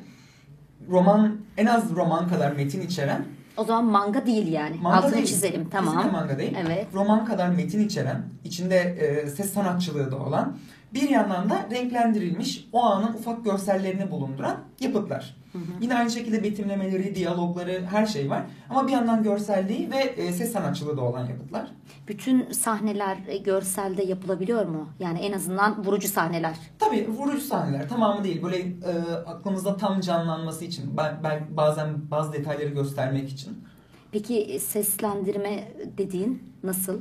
roman 0.89 1.37
en 1.57 1.67
az 1.67 1.91
roman 1.91 2.29
kadar 2.29 2.53
metin 2.53 2.81
içeren 2.81 3.25
O 3.57 3.65
zaman 3.65 3.85
manga 3.85 4.27
değil 4.27 4.53
yani. 4.53 4.77
Manga 4.77 4.97
Altını 4.97 5.15
değil. 5.15 5.27
çizelim. 5.27 5.71
Kesinlikle 5.71 5.79
Tamam. 5.93 6.13
manga 6.13 6.39
değil. 6.39 6.57
Evet. 6.67 6.87
roman 6.95 7.25
kadar 7.25 7.49
metin 7.49 7.85
içeren, 7.87 8.23
içinde 8.45 8.77
e, 8.77 9.27
ses 9.31 9.53
sanatçılığı 9.53 10.11
da 10.11 10.17
olan, 10.19 10.57
bir 10.95 11.09
yandan 11.09 11.51
da 11.51 11.69
renklendirilmiş 11.71 12.69
o 12.73 12.83
anın 12.83 13.15
ufak 13.15 13.45
görsellerini 13.45 14.11
bulunduran 14.11 14.57
yapıtlar. 14.81 15.37
Yine 15.81 15.95
aynı 15.95 16.11
şekilde 16.11 16.43
betimlemeleri, 16.43 17.15
diyalogları, 17.15 17.87
her 17.91 18.07
şey 18.07 18.31
var. 18.31 18.43
Ama 18.71 18.87
bir 18.87 18.93
yandan 18.93 19.23
görselliği 19.23 19.91
ve 19.91 19.97
e, 19.97 20.33
ses 20.33 20.53
sanatçılığı 20.53 20.97
da 20.97 21.01
olan 21.01 21.27
yapıtlar. 21.27 21.71
Bütün 22.09 22.51
sahneler 22.51 23.19
e, 23.29 23.37
görselde 23.37 24.03
yapılabiliyor 24.03 24.67
mu? 24.67 24.89
Yani 24.99 25.19
en 25.19 25.33
azından 25.33 25.85
vurucu 25.85 26.09
sahneler. 26.09 26.57
Tabii 26.79 27.09
vurucu 27.09 27.41
sahneler 27.41 27.89
tamamı 27.89 28.25
değil. 28.25 28.43
Böyle 28.43 28.59
e, 28.59 29.13
aklımızda 29.27 29.77
tam 29.77 30.01
canlanması 30.01 30.65
için, 30.65 30.97
ben, 30.97 31.21
ben 31.25 31.47
bazen 31.51 32.11
bazı 32.11 32.33
detayları 32.33 32.69
göstermek 32.69 33.29
için. 33.29 33.65
Peki 34.13 34.41
e, 34.41 34.59
seslendirme 34.59 35.69
dediğin 35.99 36.43
nasıl? 36.63 37.01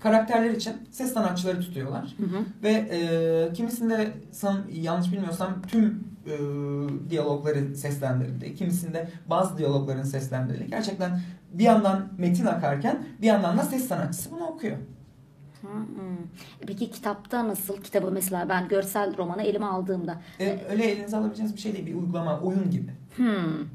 Karakterler 0.00 0.50
için 0.50 0.72
ses 0.90 1.12
sanatçıları 1.12 1.60
tutuyorlar. 1.60 2.16
Ve 2.62 2.70
e, 2.70 3.52
kimisinde 3.52 4.12
san, 4.32 4.62
yanlış 4.72 5.12
bilmiyorsam 5.12 5.62
tüm 5.62 6.04
e, 6.26 6.34
diyalogları 7.10 7.76
seslendirildi. 7.76 8.54
Kimisinde 8.54 9.08
bazı 9.26 9.58
diyalogların 9.58 10.02
seslendirildi. 10.02 10.70
Gerçekten 10.70 11.20
bir 11.52 11.64
yandan 11.64 12.08
metin 12.18 12.46
akarken 12.46 13.06
bir 13.22 13.26
yandan 13.26 13.58
da 13.58 13.62
ses 13.62 13.88
sanatçısı 13.88 14.30
bunu 14.30 14.44
okuyor. 14.46 14.76
Hmm. 15.60 16.16
Peki 16.66 16.90
kitapta 16.90 17.48
nasıl? 17.48 17.82
Kitabı 17.82 18.10
mesela 18.10 18.48
ben 18.48 18.68
görsel 18.68 19.16
romanı 19.16 19.42
elime 19.42 19.66
aldığımda. 19.66 20.20
E, 20.40 20.60
öyle 20.70 20.84
elinize 20.84 21.16
alabileceğiniz 21.16 21.56
bir 21.56 21.60
şey 21.60 21.72
değil. 21.72 21.86
Bir 21.86 21.94
uygulama, 21.94 22.40
oyun 22.40 22.70
gibi. 22.70 22.90
Hmm. 23.16 23.66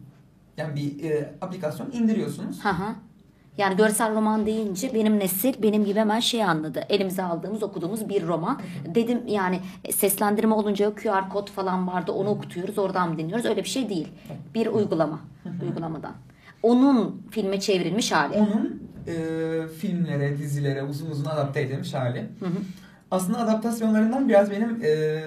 Yani 0.58 0.76
bir 0.76 1.10
e, 1.10 1.34
aplikasyon 1.42 1.92
indiriyorsunuz. 1.92 2.66
Hı 2.66 2.70
hı. 2.70 2.96
Yani 3.58 3.78
görsel 3.78 4.16
roman 4.16 4.46
deyince 4.46 4.94
benim 4.94 5.20
nesil 5.20 5.64
benim 5.64 5.86
gibi 5.86 6.00
hemen 6.00 6.20
şey 6.20 6.44
anladı. 6.44 6.84
Elimize 6.90 7.24
aldığımız 7.24 7.64
okuduğumuz 7.64 8.10
bir 8.10 8.28
roman. 8.28 8.62
Dedim 8.96 9.22
yani 9.28 9.60
seslendirme 9.92 10.54
olunca 10.54 10.96
QR 10.96 11.30
kod 11.30 11.50
falan 11.50 11.88
vardı 11.88 12.12
onu 12.12 12.30
okutuyoruz 12.30 12.78
oradan 12.78 13.10
mı 13.10 13.18
dinliyoruz 13.18 13.46
öyle 13.46 13.64
bir 13.64 13.70
şey 13.70 13.90
değil. 13.90 14.08
Bir 14.56 14.68
uygulama 14.68 15.20
uygulamadan. 15.62 16.12
Onun 16.64 17.22
filme 17.32 17.60
çevrilmiş 17.60 18.12
hali. 18.12 18.34
Onun 18.34 18.84
e, 19.08 19.14
filmlere, 19.68 20.38
dizilere 20.38 20.84
uzun 20.84 21.12
uzun 21.12 21.26
adapte 21.26 21.62
edilmiş 21.62 21.94
hali. 21.94 22.26
Aslında 23.12 23.40
adaptasyonlarından 23.40 24.30
biraz 24.30 24.52
benim 24.52 24.84
e, 24.84 25.20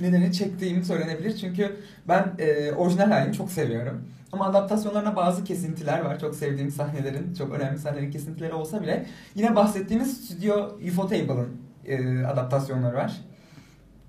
nedeni 0.00 0.32
çektiğim 0.32 0.84
söylenebilir. 0.84 1.36
Çünkü 1.36 1.76
ben 2.08 2.32
e, 2.38 2.72
orijinal 2.72 3.10
halini 3.10 3.34
çok 3.34 3.50
seviyorum. 3.50 4.02
Ama 4.32 4.46
adaptasyonlarına 4.46 5.16
bazı 5.16 5.44
kesintiler 5.44 6.00
var. 6.00 6.18
Çok 6.20 6.34
sevdiğim 6.34 6.70
sahnelerin, 6.70 7.34
çok 7.34 7.54
önemli 7.54 7.78
sahnelerin 7.78 8.10
kesintileri 8.10 8.54
olsa 8.54 8.82
bile 8.82 9.06
yine 9.34 9.56
bahsettiğimiz 9.56 10.24
Studio 10.24 10.78
Ufotable'ın 10.88 11.60
e, 11.84 12.26
adaptasyonları 12.26 12.96
var. 12.96 13.20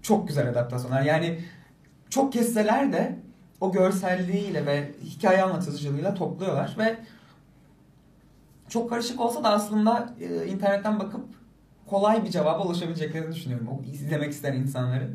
Çok 0.01 0.28
güzel 0.28 0.49
adaptasyonlar. 0.49 1.01
Yani 1.01 1.39
çok 2.09 2.34
kesseler 2.34 2.93
de 2.93 3.20
o 3.61 3.72
görselliğiyle 3.72 4.65
ve 4.65 4.91
hikaye 5.03 5.43
anlatıcılığıyla 5.43 6.13
topluyorlar 6.13 6.76
ve 6.80 6.97
çok 8.70 8.89
karışık 8.89 9.22
olsa 9.22 9.43
da 9.43 9.49
aslında 9.49 10.13
e, 10.20 10.47
internetten 10.47 10.99
bakıp 10.99 11.26
kolay 11.88 12.24
bir 12.24 12.30
cevaba 12.30 12.65
ulaşabileceklerini 12.65 13.36
düşünüyorum. 13.36 13.68
O 13.68 13.84
izlemek 13.91 14.32
isteyen 14.32 14.55
insanları. 14.55 15.09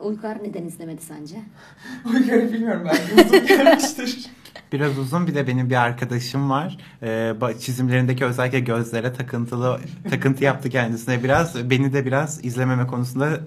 Uygar 0.00 0.42
neden 0.42 0.64
izlemedi 0.64 1.02
sence? 1.02 1.36
Uygar'ı 2.14 2.52
bilmiyorum 2.52 2.88
belki 2.88 3.26
uzun 3.26 3.46
gelmiştir. 3.46 4.26
Biraz 4.72 4.98
uzun 4.98 5.26
bir 5.26 5.34
de 5.34 5.46
benim 5.46 5.70
bir 5.70 5.74
arkadaşım 5.82 6.50
var. 6.50 6.78
Ee, 7.02 7.34
çizimlerindeki 7.60 8.24
özellikle 8.24 8.60
gözlere 8.60 9.12
takıntılı 9.12 9.80
takıntı 10.10 10.44
yaptı 10.44 10.70
kendisine 10.70 11.24
biraz. 11.24 11.70
Beni 11.70 11.92
de 11.92 12.06
biraz 12.06 12.44
izlememe 12.44 12.86
konusunda 12.86 13.40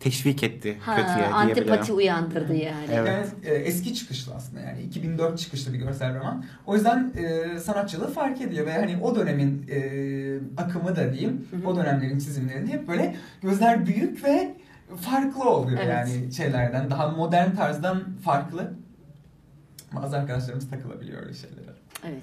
teşvik 0.00 0.42
etti 0.42 0.78
Ha, 0.80 0.96
kötüye 0.96 1.16
diyebilirim. 1.16 1.34
antipati 1.34 1.92
uyandırdı 1.92 2.54
yani. 2.54 2.86
Evet. 2.92 3.08
Yani 3.08 3.26
e, 3.44 3.54
eski 3.54 3.94
çıkışlı 3.94 4.34
aslında 4.34 4.60
yani 4.60 4.82
2004 4.82 5.38
çıkışlı 5.38 5.72
bir 5.72 5.78
görsel 5.78 6.18
roman. 6.18 6.44
O 6.66 6.74
yüzden 6.74 7.12
e, 7.16 7.58
sanatçılığı 7.58 8.12
fark 8.12 8.40
ediyor 8.40 8.66
ve 8.66 8.72
hani 8.72 8.96
o 9.02 9.14
dönemin 9.14 9.66
e, 9.70 9.80
akımı 10.62 10.96
da 10.96 11.12
diyeyim, 11.12 11.48
o 11.66 11.76
dönemlerin 11.76 12.18
çizimlerinde 12.18 12.72
hep 12.72 12.88
böyle 12.88 13.16
gözler 13.42 13.86
büyük 13.86 14.24
ve 14.24 14.54
farklı 14.96 15.50
oluyor 15.50 15.78
Evet. 15.82 16.08
yani 16.08 16.32
şeylerden. 16.32 16.90
Daha 16.90 17.08
modern 17.08 17.54
tarzdan 17.56 18.04
farklı. 18.24 18.72
Bazı 19.92 20.16
arkadaşlarımız 20.16 20.70
takılabiliyor 20.70 21.22
öyle 21.22 21.34
şeylere. 21.34 21.70
Evet. 22.04 22.22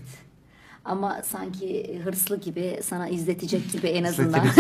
Ama 0.86 1.22
sanki 1.24 2.00
hırslı 2.04 2.40
gibi 2.40 2.80
sana 2.84 3.08
izletecek 3.08 3.72
gibi 3.72 3.88
en 3.88 4.04
azından. 4.04 4.48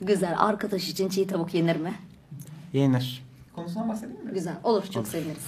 Güzel. 0.00 0.34
Arkadaş 0.38 0.88
için 0.88 1.08
çiğ 1.08 1.26
tavuk 1.26 1.54
yenir 1.54 1.76
mi? 1.76 1.94
Yenir. 2.72 3.24
Konusundan 3.54 3.88
bahsedeyim 3.88 4.24
mi? 4.24 4.32
Güzel. 4.34 4.56
Olur. 4.64 4.84
Çok 4.84 4.96
Olur. 4.96 5.06
seviniriz. 5.06 5.46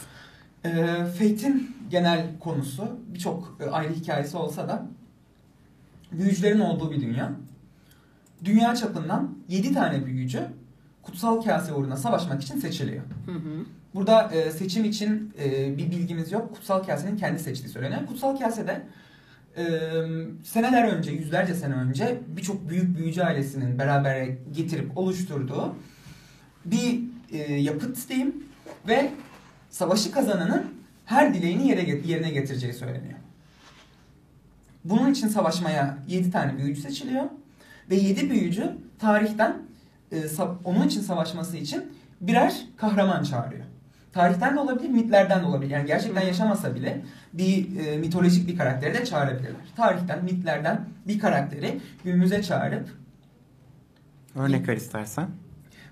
E, 0.65 0.71
Fate'in 1.05 1.77
genel 1.91 2.27
konusu 2.41 2.99
birçok 3.15 3.57
e, 3.61 3.71
ayrı 3.71 3.93
hikayesi 3.93 4.37
olsa 4.37 4.69
da 4.69 4.87
büyücülerin 6.13 6.61
olduğu 6.61 6.91
bir 6.91 7.01
dünya. 7.01 7.33
Dünya 8.45 8.75
çapından 8.75 9.35
7 9.49 9.75
tane 9.75 10.07
büyücü 10.07 10.41
kutsal 11.03 11.43
kase 11.43 11.73
uğruna 11.73 11.97
savaşmak 11.97 12.43
için 12.43 12.59
seçiliyor. 12.59 13.03
Hı 13.27 13.33
hı. 13.33 13.65
Burada 13.95 14.33
e, 14.33 14.51
seçim 14.51 14.85
için 14.85 15.33
e, 15.43 15.79
bir 15.79 15.91
bilgimiz 15.91 16.33
yok. 16.33 16.55
Kutsal 16.55 16.83
kasenin 16.83 17.17
kendi 17.17 17.39
seçtiği 17.39 17.73
söyleniyor. 17.73 18.07
Kutsal 18.07 18.37
kasede 18.37 18.83
e, 19.57 19.65
seneler 20.45 20.89
önce, 20.89 21.11
yüzlerce 21.11 21.55
sene 21.55 21.75
önce 21.75 22.19
birçok 22.37 22.69
büyük 22.69 22.99
büyücü 22.99 23.23
ailesinin 23.23 23.79
beraber 23.79 24.29
getirip 24.53 24.99
oluşturduğu 24.99 25.75
bir 26.65 27.01
e, 27.33 27.55
yapıt 27.55 28.09
diyeyim 28.09 28.45
ve 28.89 29.11
savaşı 29.71 30.13
kazananın 30.13 30.65
her 31.07 31.35
dileğini 31.35 31.69
yere, 31.69 32.01
yerine 32.07 32.31
getireceği 32.31 32.73
söyleniyor. 32.73 33.19
Bunun 34.85 35.11
için 35.13 35.29
savaşmaya 35.29 35.99
7 36.09 36.31
tane 36.31 36.59
büyücü 36.59 36.81
seçiliyor 36.81 37.25
ve 37.91 37.95
7 37.97 38.31
büyücü 38.31 38.71
tarihten 38.99 39.57
e, 40.13 40.17
onun 40.65 40.87
için 40.87 41.01
savaşması 41.01 41.57
için 41.57 41.93
birer 42.21 42.55
kahraman 42.77 43.23
çağırıyor. 43.23 43.65
Tarihten 44.13 44.57
de 44.57 44.61
olabilir, 44.61 44.89
mitlerden 44.89 45.43
de 45.43 45.47
olabilir. 45.47 45.71
Yani 45.71 45.87
gerçekten 45.87 46.27
yaşamasa 46.27 46.75
bile 46.75 47.01
bir 47.33 47.87
e, 47.87 47.97
mitolojik 47.99 48.49
bir 48.49 48.59
karakteri 48.59 48.95
de 48.95 49.05
çağırabilirler. 49.05 49.55
Tarihten, 49.77 50.25
mitlerden 50.25 50.81
bir 51.09 51.19
karakteri 51.19 51.81
günümüze 52.05 52.43
çağırıp 52.43 52.89
Örnek 54.37 54.69
ver 54.69 54.77
istersen. 54.77 55.29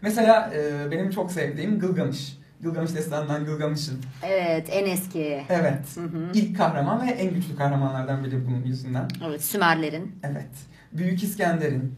mesela 0.02 0.50
e, 0.54 0.90
benim 0.90 1.10
çok 1.10 1.32
sevdiğim 1.32 1.78
Gılgamış. 1.78 2.38
Gılgamış 2.60 2.94
destanından 2.94 3.44
Gılgamış'ın. 3.44 4.00
Evet. 4.22 4.68
En 4.72 4.86
eski. 4.86 5.42
Evet. 5.48 5.84
Hı 5.94 6.00
hı. 6.00 6.28
İlk 6.34 6.56
kahraman 6.56 7.06
ve 7.06 7.10
en 7.10 7.34
güçlü 7.34 7.56
kahramanlardan 7.56 8.24
biri 8.24 8.46
bunun 8.46 8.62
yüzünden. 8.64 9.08
Evet. 9.26 9.44
Sümerlerin. 9.44 10.18
Evet. 10.22 10.50
Büyük 10.92 11.22
İskender'in, 11.22 11.94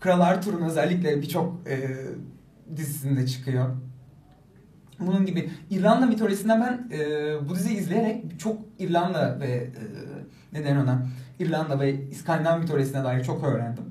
Kral 0.00 0.20
Arthur'un 0.20 0.62
özellikle 0.62 1.22
birçok 1.22 1.68
e, 1.68 1.76
dizisinde 2.76 3.26
çıkıyor. 3.26 3.76
Bunun 5.00 5.26
gibi 5.26 5.50
İrlanda 5.70 6.06
mitolojisinden 6.06 6.60
ben 6.60 6.96
e, 6.98 7.48
bu 7.48 7.54
diziyi 7.54 7.78
izleyerek 7.78 8.40
çok 8.40 8.58
İrlanda 8.78 9.40
ve 9.40 9.46
e, 9.46 9.72
neden 10.52 10.76
ona 10.76 11.06
İrlanda 11.38 11.80
ve 11.80 12.08
İskandinav 12.10 12.60
mitolojisine 12.60 13.04
dair 13.04 13.24
çok 13.24 13.44
öğrendim. 13.44 13.84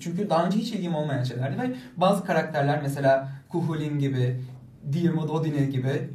Çünkü 0.00 0.30
daha 0.30 0.46
önce 0.46 0.58
hiç 0.58 0.72
ilgim 0.72 0.94
olmayan 0.94 1.22
şeylerdi 1.22 1.62
ve 1.62 1.74
bazı 1.96 2.24
karakterler 2.24 2.80
mesela 2.82 3.28
Kuhulin 3.48 3.98
gibi, 3.98 4.40
Diarmid 4.92 5.28
Odin'i 5.28 5.70
gibi 5.70 6.08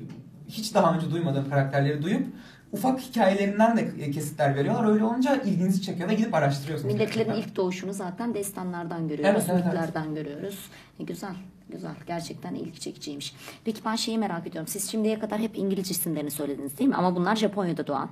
hiç 0.48 0.76
daha 0.76 0.96
önce 0.96 1.12
duymadığım 1.12 1.50
karakterleri 1.50 2.04
duyup 2.04 2.28
ufak 2.72 3.00
hikayelerinden 3.00 3.78
de 3.78 4.12
kesitler 4.12 4.56
veriyorlar. 4.56 4.92
Öyle 4.92 5.04
olunca 5.04 5.36
ilginizi 5.36 5.82
çekiyor 5.82 6.10
ve 6.10 6.14
gidip 6.14 6.34
araştırıyorsunuz. 6.34 6.94
Milletlerin 6.94 7.26
gerçekten. 7.26 7.50
ilk 7.50 7.56
doğuşunu 7.56 7.94
zaten 7.94 8.34
destanlardan 8.34 9.08
görüyoruz. 9.08 9.44
Evet, 9.50 9.64
evet, 9.66 9.92
evet. 9.96 10.16
görüyoruz. 10.16 10.70
E, 11.00 11.04
güzel. 11.04 11.36
Güzel. 11.70 11.92
Gerçekten 12.08 12.56
ilgi 12.56 12.80
çekiciymiş. 12.80 13.36
Peki 13.66 13.82
ben 13.86 13.96
şeyi 13.96 14.18
merak 14.18 14.48
ediyorum. 14.48 14.68
Siz 14.68 14.92
şimdiye 14.92 15.20
kadar 15.20 15.40
hep 15.40 15.58
İngilizce 15.58 15.92
isimlerini 15.92 16.32
söylediniz 16.32 16.78
değil 16.78 16.90
mi? 16.90 16.96
Ama 16.96 17.16
bunlar 17.16 17.36
Japonya'da 17.36 17.88
doğan. 17.88 18.10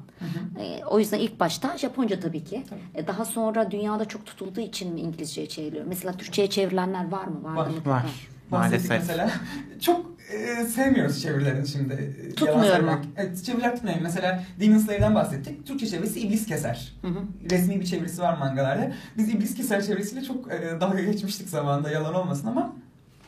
E, 0.59 0.85
o 0.85 0.99
yüzden 0.99 1.19
ilk 1.19 1.39
başta 1.39 1.77
Japonca 1.77 2.19
tabii 2.19 2.43
ki. 2.43 2.63
E, 2.95 3.07
daha 3.07 3.25
sonra 3.25 3.71
dünyada 3.71 4.05
çok 4.05 4.25
tutulduğu 4.25 4.61
için 4.61 4.93
mi 4.93 5.01
İngilizceye 5.01 5.47
çevriliyor? 5.47 5.85
Mesela 5.85 6.13
Türkçe'ye 6.13 6.49
çevrilenler 6.49 7.11
var 7.11 7.25
mı? 7.25 7.43
Var, 7.43 7.67
mutlaka. 7.67 7.89
Var. 7.89 8.27
Bahsettik 8.51 8.89
Maalesef. 8.89 9.09
mesela. 9.09 9.31
Çok 9.81 10.05
e, 10.33 10.65
sevmiyoruz 10.65 11.21
çevirilerini 11.21 11.67
şimdi. 11.67 12.13
E, 12.27 12.35
Tutmuyor 12.35 12.79
mu? 12.79 12.91
Evet, 13.17 13.43
çeviriler 13.43 13.75
tutmuyor. 13.75 13.97
Mesela 14.01 14.43
Demon 14.59 14.77
Slayer'dan 14.77 15.15
bahsettik. 15.15 15.65
Türkçe 15.67 15.87
çevirisi 15.87 16.19
İblis 16.19 16.45
Keser. 16.45 16.93
Hı 17.01 17.07
hı. 17.07 17.19
Resmi 17.51 17.79
bir 17.79 17.85
çevirisi 17.85 18.21
var 18.21 18.37
mangalarda. 18.37 18.91
Biz 19.17 19.29
İblis 19.29 19.55
Keser 19.55 19.85
çevirisiyle 19.85 20.23
çok 20.23 20.51
e, 20.53 20.81
dalga 20.81 21.01
geçmiştik 21.01 21.49
zamanında 21.49 21.91
yalan 21.91 22.13
olmasın 22.13 22.47
ama 22.47 22.75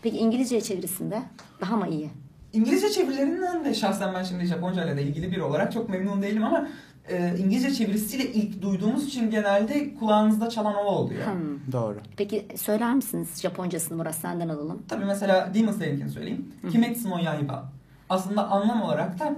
Peki 0.01 0.17
İngilizce 0.17 0.61
çevirisinde 0.61 1.21
daha 1.61 1.77
mı 1.77 1.87
iyi? 1.89 2.09
İngilizce 2.53 2.89
çevirilerinden 2.89 3.65
de 3.65 3.73
şahsen 3.73 4.13
ben 4.13 4.23
şimdi 4.23 4.45
Japonca 4.45 4.85
ile 4.85 4.97
de 4.97 5.03
ilgili 5.03 5.31
biri 5.31 5.43
olarak 5.43 5.71
çok 5.73 5.89
memnun 5.89 6.21
değilim 6.21 6.43
ama 6.43 6.67
e, 7.09 7.35
İngilizce 7.37 7.73
çevirisiyle 7.73 8.33
ilk 8.33 8.61
duyduğumuz 8.61 9.07
için 9.07 9.31
genelde 9.31 9.95
kulağınızda 9.95 10.49
çalan 10.49 10.75
o 10.75 10.85
oluyor. 10.85 11.25
Hmm. 11.25 11.71
Doğru. 11.71 11.97
Peki 12.17 12.45
söyler 12.55 12.95
misiniz 12.95 13.29
Japoncasını 13.41 13.97
Murat 13.97 14.15
senden 14.15 14.49
alalım. 14.49 14.83
Tabii 14.87 15.05
mesela 15.05 15.51
Demon 15.53 15.71
Slayer'inkini 15.71 16.09
söyleyeyim. 16.09 16.45
Kimetsu 16.71 17.09
no 17.09 17.17
Yaiba. 17.17 17.71
Aslında 18.09 18.51
anlam 18.51 18.81
olarak 18.81 19.19
da 19.19 19.35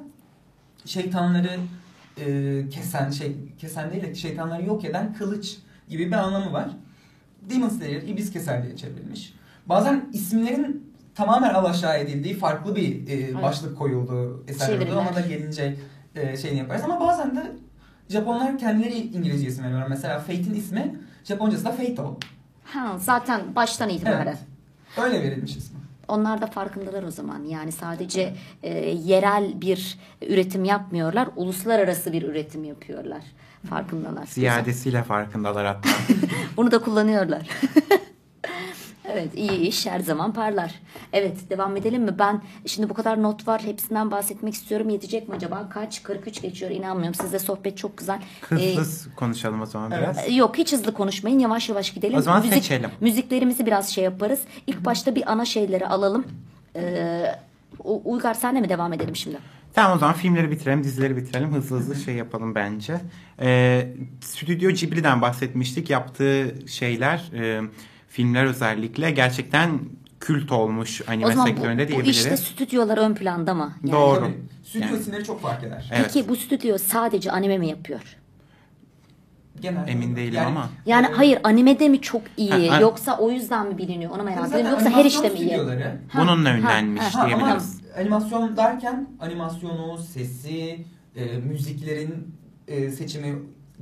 şeytanları 0.85 1.59
e, 2.17 2.69
kesen, 2.69 3.09
şey 3.09 3.35
kesen 3.59 3.91
değil 3.91 4.03
de 4.03 4.15
şeytanları 4.15 4.65
yok 4.65 4.85
eden 4.85 5.13
kılıç 5.13 5.57
gibi 5.89 6.07
bir 6.07 6.15
anlamı 6.15 6.53
var. 6.53 6.69
Demon 7.49 7.69
Slayer, 7.69 8.01
İblis 8.01 8.31
Keser 8.31 8.63
diye 8.63 8.75
çevrilmiş. 8.75 9.33
Bazen 9.65 10.09
isimlerin 10.13 10.93
tamamen 11.15 11.53
alaşağı 11.53 11.99
edildiği 11.99 12.33
farklı 12.33 12.75
bir 12.75 13.07
e, 13.07 13.41
başlık 13.41 13.77
koyulduğu 13.77 14.43
eserler 14.47 14.67
oluyor. 14.67 14.81
Çeviriler. 14.81 15.01
Ona 15.01 15.15
da 15.15 15.21
gelince 15.21 15.75
e, 16.15 16.37
şeyini 16.37 16.59
yaparız. 16.59 16.81
Ama 16.85 16.99
bazen 16.99 17.35
de 17.35 17.51
Japonlar 18.09 18.57
kendileri 18.57 18.97
İngilizce 18.97 19.47
isim 19.47 19.63
veriyorlar. 19.63 19.87
Mesela 19.87 20.19
Fate'in 20.19 20.53
ismi 20.53 20.95
Japoncası 21.23 21.65
da 21.65 21.71
Fato. 21.71 22.17
Ha, 22.63 22.97
zaten 22.99 23.55
baştan 23.55 23.89
itibaren. 23.89 24.25
Evet. 24.27 24.37
Öyle 24.97 25.23
verilmiş 25.23 25.55
ismi. 25.55 25.79
Onlar 26.07 26.41
da 26.41 26.47
farkındalar 26.47 27.03
o 27.03 27.11
zaman. 27.11 27.43
Yani 27.43 27.71
sadece 27.71 28.33
e, 28.63 28.89
yerel 28.89 29.61
bir 29.61 29.99
üretim 30.21 30.65
yapmıyorlar, 30.65 31.29
uluslararası 31.35 32.13
bir 32.13 32.23
üretim 32.23 32.63
yapıyorlar. 32.63 33.21
Farkındalar. 33.69 34.25
Ziyadesiyle 34.25 35.03
farkındalar 35.03 35.65
hatta. 35.65 35.89
Bunu 36.57 36.71
da 36.71 36.79
kullanıyorlar. 36.79 37.49
Evet 39.13 39.29
iyi 39.35 39.51
iş 39.51 39.85
her 39.87 39.99
zaman 39.99 40.33
parlar. 40.33 40.75
Evet 41.13 41.49
devam 41.49 41.77
edelim 41.77 42.03
mi? 42.03 42.19
Ben 42.19 42.41
şimdi 42.65 42.89
bu 42.89 42.93
kadar 42.93 43.23
not 43.23 43.47
var 43.47 43.61
hepsinden 43.65 44.11
bahsetmek 44.11 44.53
istiyorum. 44.53 44.89
Yetecek 44.89 45.29
mi 45.29 45.35
acaba? 45.35 45.69
Kaç? 45.69 46.03
43 46.03 46.41
geçiyor 46.41 46.71
inanmıyorum. 46.71 47.13
Sizle 47.15 47.39
sohbet 47.39 47.77
çok 47.77 47.97
güzel. 47.97 48.19
Ee, 48.51 48.75
Hızlı 48.75 49.15
konuşalım 49.15 49.61
o 49.61 49.65
zaman 49.65 49.91
Evet. 49.91 50.03
biraz. 50.03 50.35
Yok 50.37 50.57
hiç 50.57 50.71
hızlı 50.73 50.93
konuşmayın. 50.93 51.39
Yavaş 51.39 51.69
yavaş 51.69 51.93
gidelim. 51.93 52.17
O 52.17 52.21
zaman 52.21 52.41
seçelim. 52.41 52.89
Müziklerimizi 53.01 53.65
biraz 53.65 53.89
şey 53.89 54.03
yaparız. 54.03 54.39
İlk 54.67 54.85
başta 54.85 55.15
bir 55.15 55.31
ana 55.31 55.45
şeyleri 55.45 55.87
alalım. 55.87 56.25
Ee, 56.75 57.25
Uygar 57.83 58.33
sen 58.33 58.55
de 58.55 58.61
mi 58.61 58.69
devam 58.69 58.93
edelim 58.93 59.15
şimdi? 59.15 59.37
Tamam 59.73 59.97
o 59.97 59.99
zaman 59.99 60.15
filmleri 60.15 60.51
bitirelim, 60.51 60.83
dizileri 60.83 61.17
bitirelim. 61.17 61.53
Hızlı 61.53 61.77
hızlı 61.77 61.95
şey 61.95 62.15
yapalım 62.15 62.55
bence. 62.55 63.01
Ee, 63.41 63.87
Stüdyo 64.21 64.69
Ghibli'den 64.71 65.21
bahsetmiştik. 65.21 65.89
Yaptığı 65.89 66.55
şeyler, 66.67 67.31
e, 67.33 67.61
filmler 68.11 68.45
özellikle 68.45 69.11
gerçekten 69.11 69.79
kült 70.19 70.51
olmuş 70.51 71.01
anime 71.07 71.25
o 71.25 71.29
zaman 71.31 71.45
bu, 71.45 71.49
sektöründe 71.49 71.83
bu 71.83 71.87
diyebiliriz. 71.87 72.17
işte 72.17 72.37
stüdyolar 72.37 72.97
ön 72.97 73.13
planda 73.13 73.53
mı? 73.53 73.73
Yani, 73.83 73.91
Doğru. 73.91 74.19
Tabii. 74.19 74.37
Stüdyo 74.63 74.87
Yani- 74.87 74.99
isimleri 74.99 75.23
çok 75.23 75.41
fark 75.41 75.63
eder. 75.63 75.89
Evet. 75.93 76.11
Peki 76.13 76.29
bu 76.29 76.35
stüdyo 76.35 76.77
sadece 76.77 77.31
anime 77.31 77.57
mi 77.57 77.67
yapıyor? 77.67 78.01
Genelde 79.61 79.91
Emin 79.91 80.15
değilim 80.15 80.41
ama. 80.47 80.69
Yani 80.85 81.07
e, 81.07 81.11
hayır 81.11 81.39
animede 81.43 81.89
mi 81.89 82.01
çok 82.01 82.21
iyi 82.37 82.69
Ha, 82.69 82.79
yoksa 82.81 83.17
o 83.17 83.31
yüzden 83.31 83.67
mi 83.67 83.77
biliniyor 83.77 84.11
onu 84.11 84.23
merak 84.23 84.47
ediyorum 84.47 84.69
yoksa 84.71 84.89
her 84.89 85.05
işte 85.05 85.29
mi 85.29 85.39
iyi? 85.39 85.57
Ha, 86.07 86.21
Bununla 86.21 86.57
ünlenmiş 86.57 87.01
ha, 87.03 87.13
Ha, 87.19 87.23
ama 87.23 87.27
diyebiliriz. 87.37 87.81
animasyon 87.97 88.57
derken 88.57 89.07
animasyonu, 89.19 89.97
sesi, 89.97 90.85
e, 91.15 91.37
müziklerin 91.37 92.35
e, 92.67 92.89
seçimi, 92.91 93.35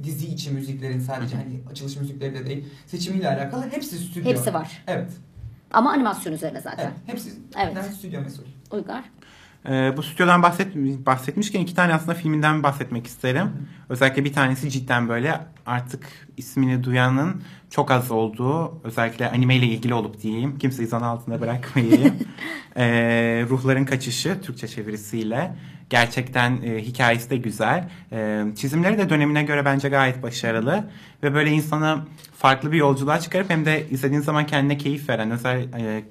dizi 0.03 0.27
içi 0.27 0.51
müziklerin 0.51 0.99
sadece 0.99 1.35
hani 1.35 1.59
açılış 1.71 1.97
müzikleri 1.97 2.33
de 2.33 2.45
değil, 2.45 2.65
seçimiyle 2.87 3.27
alakalı 3.29 3.69
hepsi 3.71 3.97
stüdyo. 3.97 4.31
Hepsi 4.31 4.53
var. 4.53 4.83
Evet. 4.87 5.11
Ama 5.71 5.91
animasyon 5.91 6.33
üzerine 6.33 6.61
zaten. 6.61 6.85
Evet. 6.85 6.93
Hepsi 7.05 7.29
Evet. 7.63 7.77
evet. 7.81 7.93
stüdyo 7.93 8.21
mesul. 8.21 8.43
Uygar. 8.71 9.03
Ee, 9.65 9.93
bu 9.97 10.03
stüdyodan 10.03 10.43
bahset, 10.43 10.75
bahsetmişken 11.05 11.61
iki 11.61 11.75
tane 11.75 11.93
aslında 11.93 12.13
filminden 12.13 12.63
bahsetmek 12.63 13.07
isterim. 13.07 13.49
Özellikle 13.89 14.25
bir 14.25 14.33
tanesi 14.33 14.69
cidden 14.69 15.09
böyle 15.09 15.39
artık 15.65 16.05
ismini 16.37 16.83
duyanın 16.83 17.43
çok 17.69 17.91
az 17.91 18.11
olduğu, 18.11 18.81
özellikle 18.83 19.29
anime 19.29 19.55
ile 19.55 19.65
ilgili 19.65 19.93
olup 19.93 20.21
diyeyim. 20.21 20.57
Kimseyi 20.57 20.87
zan 20.87 21.01
altında 21.01 21.41
bırakmayayım. 21.41 22.15
Ee, 22.77 23.45
Ruhların 23.49 23.85
Kaçışı 23.85 24.41
Türkçe 24.41 24.67
çevirisiyle. 24.67 25.55
Gerçekten 25.89 26.61
e, 26.61 26.81
hikayesi 26.81 27.29
de 27.29 27.37
güzel. 27.37 27.89
E, 28.11 28.45
çizimleri 28.55 28.97
de 28.97 29.09
dönemine 29.09 29.43
göre 29.43 29.65
bence 29.65 29.89
gayet 29.89 30.23
başarılı. 30.23 30.89
Ve 31.23 31.33
böyle 31.33 31.51
insanı 31.51 31.99
farklı 32.37 32.71
bir 32.71 32.77
yolculuğa 32.77 33.19
çıkarıp 33.19 33.49
hem 33.49 33.65
de 33.65 33.89
izlediğin 33.89 34.21
zaman 34.21 34.45
kendine 34.45 34.77
keyif 34.77 35.09
veren, 35.09 35.31
özel 35.31 35.59
e, 35.61 36.03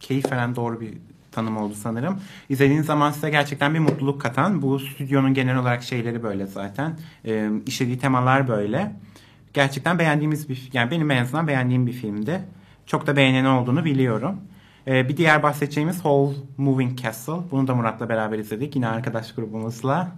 keyif 0.00 0.32
veren 0.32 0.56
doğru 0.56 0.80
bir 0.80 0.94
tanım 1.34 1.56
oldu 1.56 1.74
sanırım. 1.74 2.20
İzlediğiniz 2.48 2.86
zaman 2.86 3.10
size 3.10 3.30
gerçekten 3.30 3.74
bir 3.74 3.78
mutluluk 3.78 4.20
katan 4.20 4.62
bu 4.62 4.78
stüdyonun 4.78 5.34
genel 5.34 5.56
olarak 5.56 5.82
şeyleri 5.82 6.22
böyle 6.22 6.46
zaten. 6.46 6.98
E, 7.24 7.50
işlediği 7.66 7.98
temalar 7.98 8.48
böyle. 8.48 8.92
Gerçekten 9.54 9.98
beğendiğimiz 9.98 10.48
bir 10.48 10.70
yani 10.72 10.90
benim 10.90 11.10
en 11.10 11.22
azından 11.22 11.48
beğendiğim 11.48 11.86
bir 11.86 11.92
filmdi. 11.92 12.40
Çok 12.86 13.06
da 13.06 13.16
beğeneni 13.16 13.48
olduğunu 13.48 13.84
biliyorum. 13.84 14.40
E, 14.86 15.08
bir 15.08 15.16
diğer 15.16 15.42
bahsedeceğimiz 15.42 15.94
Whole 15.94 16.36
Moving 16.56 17.02
Castle. 17.02 17.50
Bunu 17.50 17.68
da 17.68 17.74
Murat'la 17.74 18.08
beraber 18.08 18.38
izledik. 18.38 18.76
Yine 18.76 18.88
arkadaş 18.88 19.34
grubumuzla. 19.34 20.12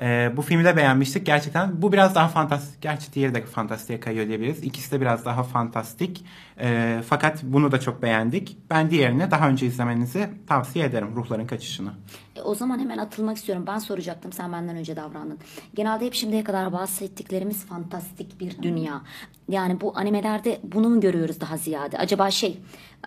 E, 0.00 0.32
bu 0.36 0.42
filmi 0.42 0.64
de 0.64 0.76
beğenmiştik. 0.76 1.26
Gerçekten 1.26 1.82
bu 1.82 1.92
biraz 1.92 2.14
daha 2.14 2.28
fantastik. 2.28 2.82
Gerçi 2.82 3.12
diğeri 3.12 3.34
de 3.34 3.42
fantastiğe 3.42 4.00
kayıyor 4.00 4.26
diyebiliriz. 4.26 4.64
İkisi 4.64 4.92
de 4.92 5.00
biraz 5.00 5.24
daha 5.24 5.42
fantastik. 5.42 6.24
E, 6.60 7.00
fakat 7.06 7.42
bunu 7.42 7.72
da 7.72 7.80
çok 7.80 8.02
beğendik. 8.02 8.56
Ben 8.70 8.90
diğerini 8.90 9.30
daha 9.30 9.48
önce 9.48 9.66
izlemenizi 9.66 10.30
tavsiye 10.46 10.84
ederim. 10.84 11.16
Ruhların 11.16 11.46
Kaçışını. 11.46 11.90
E, 12.36 12.42
o 12.42 12.54
zaman 12.54 12.78
hemen 12.78 12.98
atılmak 12.98 13.36
istiyorum. 13.36 13.64
Ben 13.66 13.78
soracaktım 13.78 14.32
sen 14.32 14.52
benden 14.52 14.76
önce 14.76 14.96
davrandın. 14.96 15.38
Genelde 15.74 16.06
hep 16.06 16.14
şimdiye 16.14 16.44
kadar 16.44 16.72
bahsettiklerimiz 16.72 17.64
fantastik 17.64 18.40
bir 18.40 18.62
dünya. 18.62 19.00
Yani 19.48 19.80
bu 19.80 19.98
animelerde 19.98 20.60
bunu 20.62 20.88
mu 20.88 21.00
görüyoruz 21.00 21.40
daha 21.40 21.56
ziyade? 21.56 21.98
Acaba 21.98 22.30
şey 22.30 22.58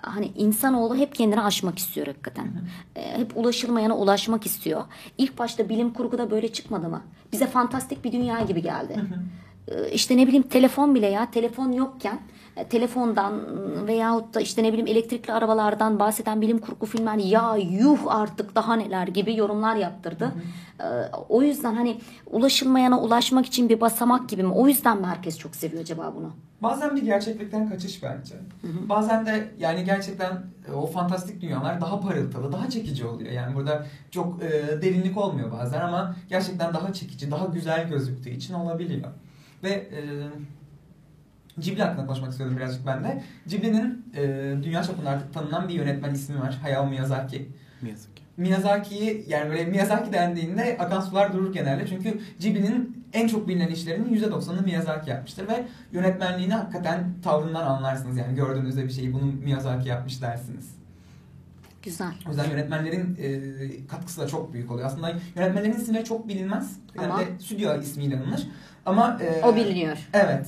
hani 0.02 0.28
insanoğlu 0.36 0.96
hep 0.96 1.16
kendini 1.16 1.42
aşmak 1.42 1.78
istiyor 1.80 2.08
hakikaten. 2.08 2.48
E, 2.96 3.18
hep 3.18 3.38
ulaşılmayana 3.38 3.98
ulaşmak 3.98 4.46
istiyor. 4.46 4.84
İlk 5.18 5.40
başta 5.40 5.70
bilim 5.70 5.94
kurguda 5.94 6.32
böyle 6.32 6.54
çıkmadı 6.54 6.90
mı? 6.90 7.02
Bize 7.32 7.48
fantastik 7.48 8.04
bir 8.04 8.12
dünya 8.12 8.42
gibi 8.42 8.62
geldi. 8.62 9.02
E, 9.68 9.92
işte 9.92 10.18
ne 10.18 10.28
bileyim 10.28 10.44
telefon 10.44 10.96
bile 10.96 11.08
ya 11.08 11.32
telefon 11.32 11.72
yokken 11.72 12.20
telefondan 12.64 13.42
veyahut 13.88 14.34
da 14.34 14.42
işte 14.42 14.64
ne 14.64 14.68
bileyim 14.70 14.88
elektrikli 14.88 15.32
arabalardan 15.32 16.00
bahseden 16.00 16.42
bilim 16.42 16.60
kurgu 16.60 16.86
filmler 16.86 17.16
ya 17.18 17.56
yuh 17.58 18.00
artık 18.08 18.56
daha 18.56 18.76
neler 18.76 19.08
gibi 19.08 19.36
yorumlar 19.36 19.76
yaptırdı. 19.76 20.32
E, 20.80 20.84
O 21.30 21.42
yüzden 21.42 21.76
hani 21.76 21.98
ulaşılmayana 22.32 23.00
ulaşmak 23.02 23.46
için 23.46 23.70
bir 23.70 23.82
basamak 23.82 24.30
gibi 24.30 24.44
mi? 24.44 24.54
O 24.54 24.68
yüzden 24.68 24.98
mi 25.02 25.06
herkes 25.08 25.38
çok 25.38 25.56
seviyor 25.56 25.82
acaba 25.82 26.14
bunu? 26.16 26.32
Bazen 26.64 26.96
bir 26.96 27.02
gerçeklikten 27.02 27.70
kaçış 27.70 28.04
bence. 28.04 28.36
Bazen 28.90 29.26
de 29.26 29.48
yani 29.60 29.84
gerçekten 29.84 30.32
e, 30.70 30.72
o 30.74 30.88
fantastik 30.88 31.42
dünyalar 31.42 31.82
daha 31.82 32.00
parıltılı, 32.02 32.52
daha 32.52 32.70
çekici 32.70 33.06
oluyor. 33.06 33.32
Yani 33.32 33.56
burada 33.56 33.86
çok 34.12 34.44
e, 34.44 34.82
derinlik 34.82 35.18
olmuyor 35.18 35.52
bazen 35.52 35.82
ama 35.82 36.16
gerçekten 36.30 36.74
daha 36.74 36.94
çekici, 36.94 37.32
daha 37.32 37.46
güzel 37.46 37.90
gözüktüğü 37.90 38.30
için 38.30 38.54
olabiliyor. 38.54 39.10
Ve 39.64 39.70
e, 39.70 40.02
Ghibli 41.58 41.84
hakkında 41.84 42.06
konuşmak 42.06 42.32
istiyorum 42.32 42.58
birazcık 42.58 42.88
ben 42.88 43.04
de. 43.04 43.24
Ghibli'nin 43.46 44.06
e, 44.16 44.24
dünya 44.64 44.84
çapında 44.84 45.10
artık 45.10 45.34
tanınan 45.34 45.68
bir 45.68 45.74
yönetmen 45.74 46.14
ismi 46.14 46.40
var. 46.40 46.60
Hayao 46.62 46.88
Miyazaki. 46.88 47.50
Miyazaki. 47.82 48.26
Miyazaki'yi 48.38 49.26
yani 49.28 49.50
böyle 49.50 49.66
Miyazaki 49.66 50.14
dendiğinde 50.14 50.78
akan 50.80 51.02
sular 51.02 51.34
durur 51.34 51.54
genelde. 51.54 51.88
Çünkü 51.88 52.20
Ghibli'nin 52.40 53.06
en 53.14 53.28
çok 53.28 53.48
bilinen 53.48 53.68
işlerinin 53.68 54.22
%90'ını 54.22 54.64
Miyazaki 54.64 55.10
yapmıştır 55.10 55.48
ve 55.48 55.66
yönetmenliğini 55.92 56.54
hakikaten 56.54 57.14
tavrından 57.24 57.66
anlarsınız. 57.68 58.18
Yani 58.18 58.36
gördüğünüzde 58.36 58.84
bir 58.84 58.92
şeyi 58.92 59.14
bunu 59.14 59.26
Miyazaki 59.26 59.90
yapmış 59.90 60.22
dersiniz. 60.22 60.76
Güzel. 61.84 62.14
O 62.26 62.30
yüzden 62.30 62.50
yönetmenlerin 62.50 63.18
e, 63.22 63.88
katkısı 63.88 64.22
da 64.22 64.28
çok 64.28 64.54
büyük 64.54 64.72
oluyor. 64.72 64.88
Aslında 64.88 65.14
yönetmenlerin 65.36 65.74
isimleri 65.74 66.04
çok 66.04 66.28
bilinmez. 66.28 66.76
Yani 66.96 67.08
Ama- 67.08 67.20
de 67.20 67.26
stüdyo 67.40 67.82
ismiyle 67.82 68.16
anılır. 68.20 68.48
Ama 68.86 69.20
e, 69.22 69.46
O 69.46 69.56
biliniyor. 69.56 69.98
Evet. 70.14 70.48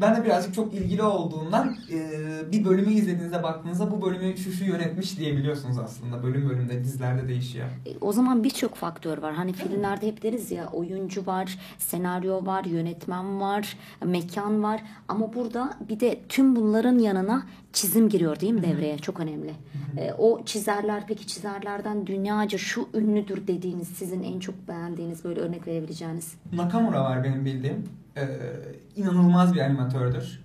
Ben 0.00 0.16
de 0.16 0.24
birazcık 0.24 0.54
çok 0.54 0.74
ilgili 0.74 1.02
olduğundan 1.02 1.76
e, 1.92 2.52
bir 2.52 2.64
bölümü 2.64 2.92
izlediğinizde 2.92 3.42
baktığınızda 3.42 3.90
bu 3.90 4.02
bölümü 4.02 4.36
şu 4.36 4.52
şu 4.52 4.64
yönetmiş 4.64 5.18
diyebiliyorsunuz 5.18 5.78
aslında. 5.78 6.22
Bölüm 6.22 6.48
bölümde 6.48 6.84
dizilerde 6.84 7.28
değişiyor. 7.28 7.66
E, 7.86 7.90
O 8.00 8.12
zaman 8.12 8.44
birçok 8.44 8.74
faktör 8.74 9.18
var. 9.18 9.34
Hani 9.34 9.52
filmlerde 9.52 10.06
hep 10.06 10.22
deriz 10.22 10.50
ya 10.50 10.66
oyuncu 10.66 11.26
var, 11.26 11.58
senaryo 11.78 12.46
var, 12.46 12.64
yönetmen 12.64 13.40
var, 13.40 13.76
mekan 14.04 14.62
var. 14.62 14.82
Ama 15.08 15.34
burada 15.34 15.70
bir 15.88 16.00
de 16.00 16.20
tüm 16.28 16.56
bunların 16.56 16.98
yanına 16.98 17.42
çizim 17.72 18.08
giriyor 18.08 18.40
değil 18.40 18.52
mi 18.52 18.62
devreye? 18.62 18.98
Çok 18.98 19.20
önemli. 19.20 19.52
E, 19.98 20.12
o 20.12 20.44
çizerler 20.44 21.02
peki 21.08 21.26
çizerlerden 21.26 22.06
dünyaca 22.06 22.58
şu 22.58 22.88
ünlüdür 22.94 23.46
dediğiniz 23.46 23.88
sizin 23.88 24.22
en 24.22 24.40
çok 24.40 24.68
beğendiğiniz 24.68 25.24
böyle 25.24 25.40
örnek 25.40 25.66
verebileceğiniz. 25.66 26.34
Nakamura 26.52 27.04
var 27.04 27.24
benim 27.24 27.44
bildiğim. 27.44 27.84
Ee, 28.20 29.00
inanılmaz 29.00 29.54
bir 29.54 29.60
animatördür. 29.60 30.40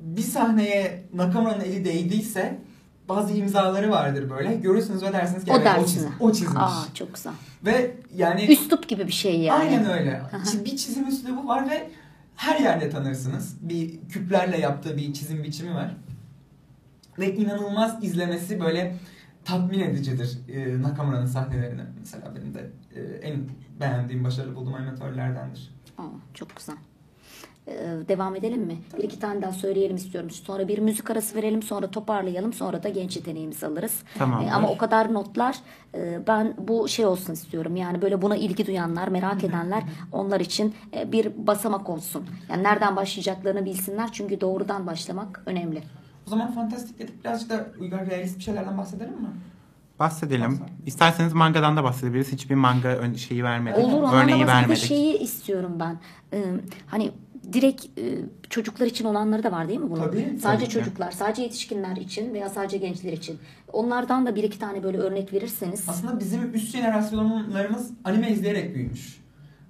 Bir 0.00 0.22
sahneye 0.22 1.02
Nakamura'nın 1.14 1.64
eli 1.64 1.84
değdiyse 1.84 2.58
bazı 3.08 3.32
imzaları 3.32 3.90
vardır 3.90 4.30
böyle. 4.30 4.54
Görürsünüz 4.54 5.02
ve 5.02 5.12
dersiniz 5.12 5.44
ki 5.44 5.52
O 5.52 5.56
evet, 5.56 5.78
o, 5.82 5.86
çiz, 5.86 6.06
o 6.20 6.32
çizmiş. 6.32 6.56
Aa 6.56 6.94
çok 6.94 7.14
güzel. 7.14 7.32
Ve 7.64 7.96
yani 8.16 8.46
Üslup 8.46 8.88
gibi 8.88 9.06
bir 9.06 9.12
şey 9.12 9.40
yani. 9.40 9.60
aynen 9.60 9.90
öyle. 9.90 10.22
Bir 10.64 10.76
çizim 10.76 11.08
üslubu 11.08 11.48
var 11.48 11.70
ve 11.70 11.90
her 12.36 12.60
yerde 12.60 12.90
tanırsınız. 12.90 13.56
Bir 13.60 14.00
küplerle 14.08 14.60
yaptığı 14.60 14.96
bir 14.96 15.12
çizim 15.12 15.44
biçimi 15.44 15.74
var. 15.74 15.96
Ve 17.18 17.34
inanılmaz 17.34 18.04
izlemesi 18.04 18.60
böyle 18.60 18.96
tatmin 19.44 19.80
edicidir 19.80 20.38
e, 20.48 20.82
Nakamura'nın 20.82 21.26
sahnelerini. 21.26 21.82
Mesela 21.98 22.34
benim 22.34 22.54
de 22.54 22.70
e, 22.94 23.00
en 23.02 23.36
beğendiğim, 23.80 24.24
başarılı 24.24 24.56
bulduğum 24.56 24.74
animatörlerdendir. 24.74 25.73
Aa, 25.98 26.02
çok 26.34 26.56
güzel. 26.56 26.76
Ee, 27.68 27.72
devam 28.08 28.36
edelim 28.36 28.62
mi? 28.62 28.76
Bir 28.98 29.02
iki 29.02 29.18
tane 29.18 29.42
daha 29.42 29.52
söyleyelim 29.52 29.96
istiyorum. 29.96 30.30
Sonra 30.30 30.68
bir 30.68 30.78
müzik 30.78 31.10
arası 31.10 31.36
verelim, 31.36 31.62
sonra 31.62 31.90
toparlayalım, 31.90 32.52
sonra 32.52 32.82
da 32.82 32.88
genç 32.88 33.16
yeteneğimizi 33.16 33.66
alırız. 33.66 34.02
Tamamdır. 34.18 34.48
Ee, 34.48 34.52
ama 34.52 34.68
o 34.68 34.78
kadar 34.78 35.14
notlar 35.14 35.56
e, 35.94 36.26
ben 36.26 36.54
bu 36.58 36.88
şey 36.88 37.06
olsun 37.06 37.32
istiyorum. 37.32 37.76
Yani 37.76 38.02
böyle 38.02 38.22
buna 38.22 38.36
ilgi 38.36 38.66
duyanlar, 38.66 39.08
merak 39.08 39.44
edenler 39.44 39.82
onlar 40.12 40.40
için 40.40 40.74
e, 40.96 41.12
bir 41.12 41.46
basamak 41.46 41.88
olsun. 41.90 42.26
Yani 42.48 42.62
nereden 42.62 42.96
başlayacaklarını 42.96 43.64
bilsinler 43.64 44.12
çünkü 44.12 44.40
doğrudan 44.40 44.86
başlamak 44.86 45.42
önemli. 45.46 45.82
O 46.26 46.30
zaman 46.30 46.52
fantastik 46.52 46.98
dedik. 46.98 47.24
Birazcık 47.24 47.50
da 47.50 47.66
uygar 47.80 48.06
realist 48.06 48.38
bir 48.38 48.42
şeylerden 48.42 48.78
bahsedelim 48.78 49.12
mi? 49.12 49.28
Bahsedelim. 49.98 50.50
Bahsedelim. 50.50 50.74
İsterseniz 50.86 51.32
mangadan 51.32 51.76
da 51.76 51.84
bahsedelim. 51.84 52.24
Hiçbir 52.32 52.54
manga 52.54 53.16
şeyi 53.16 53.44
vermedik. 53.44 53.78
Olur 53.78 53.92
Örneği 53.92 54.02
bahsedeyim. 54.02 54.40
Bir 54.40 54.46
vermedik. 54.46 54.84
şeyi 54.84 55.18
istiyorum 55.18 55.72
ben. 55.80 55.98
Ee, 56.32 56.44
hani 56.86 57.10
direkt 57.52 57.84
e, 57.98 58.18
çocuklar 58.50 58.86
için 58.86 59.04
olanları 59.04 59.42
da 59.42 59.52
var 59.52 59.68
değil 59.68 59.80
mi 59.80 59.90
bunun? 59.90 60.02
Tabii, 60.02 60.18
sadece 60.18 60.40
tabii 60.42 60.64
ki. 60.64 60.70
çocuklar, 60.70 61.10
sadece 61.10 61.42
yetişkinler 61.42 61.96
için 61.96 62.34
veya 62.34 62.48
sadece 62.48 62.78
gençler 62.78 63.12
için. 63.12 63.38
Onlardan 63.72 64.26
da 64.26 64.34
bir 64.34 64.42
iki 64.42 64.58
tane 64.58 64.82
böyle 64.82 64.98
örnek 64.98 65.32
verirseniz. 65.32 65.84
Aslında 65.88 66.20
bizim 66.20 66.54
üst 66.54 66.72
jenerasyonlarımız 66.72 67.90
anime 68.04 68.30
izleyerek 68.30 68.74
büyümüş. 68.74 69.20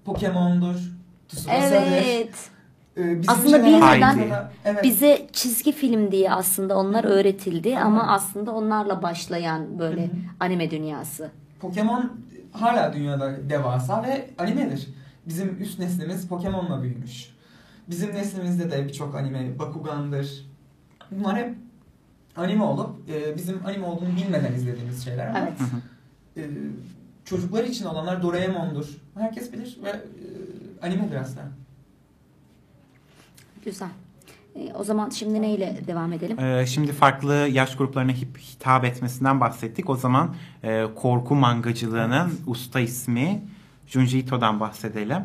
Pokemon'dur, 0.04 0.76
Tsubasa'dır. 1.28 1.76
Evet. 1.76 2.50
Ee, 2.97 3.20
bizim 3.22 3.34
Aslında 3.34 3.64
bilmeden- 3.64 4.49
evet. 4.64 4.82
Bize 4.84 5.26
çizgi 5.32 5.72
film 5.72 6.11
diye 6.12 6.32
aslında 6.32 6.78
onlar 6.78 7.05
öğretildi 7.05 7.78
ama 7.78 8.07
aslında 8.12 8.53
onlarla 8.53 9.03
başlayan 9.03 9.78
böyle 9.78 10.11
anime 10.40 10.70
dünyası. 10.70 11.30
Pokemon 11.61 12.12
hala 12.53 12.92
dünyada 12.92 13.51
devasa 13.51 14.03
ve 14.03 14.30
animedir. 14.38 14.88
Bizim 15.26 15.57
üst 15.62 15.78
neslimiz 15.78 16.28
Pokemon'la 16.28 16.82
büyümüş. 16.82 17.34
Bizim 17.90 18.14
neslimizde 18.14 18.70
de 18.70 18.84
birçok 18.88 19.14
anime, 19.14 19.59
Bakugan'dır. 19.59 20.47
Bunlar 21.11 21.36
hep 21.36 21.55
anime 22.36 22.62
olup 22.64 22.90
e, 23.11 23.36
bizim 23.36 23.66
anime 23.66 23.86
olduğunu 23.86 24.16
bilmeden 24.16 24.53
izlediğimiz 24.53 25.05
şeyler 25.05 25.26
ama 25.28 25.38
Evet. 25.38 25.53
e, 26.36 26.42
çocuklar 27.24 27.64
için 27.64 27.84
olanlar 27.84 28.22
Doraemon'dur. 28.22 28.86
Herkes 29.18 29.53
bilir 29.53 29.78
ve 29.84 29.88
e, 29.88 29.97
animedir 30.82 31.16
aslında. 31.16 31.42
Güzel. 33.64 33.88
E, 34.56 34.72
o 34.74 34.84
zaman 34.84 35.10
şimdi 35.10 35.42
neyle 35.42 35.80
devam 35.86 36.12
edelim? 36.12 36.38
Ee, 36.38 36.66
şimdi 36.66 36.92
farklı 36.92 37.34
yaş 37.34 37.76
gruplarına 37.76 38.12
hitap 38.12 38.84
etmesinden 38.84 39.40
bahsettik. 39.40 39.90
O 39.90 39.96
zaman 39.96 40.34
e, 40.62 40.84
korku 40.94 41.34
mangacılığının 41.34 42.40
usta 42.46 42.80
ismi 42.80 43.42
Junji 43.86 44.18
Ito'dan 44.18 44.60
bahsedelim. 44.60 45.22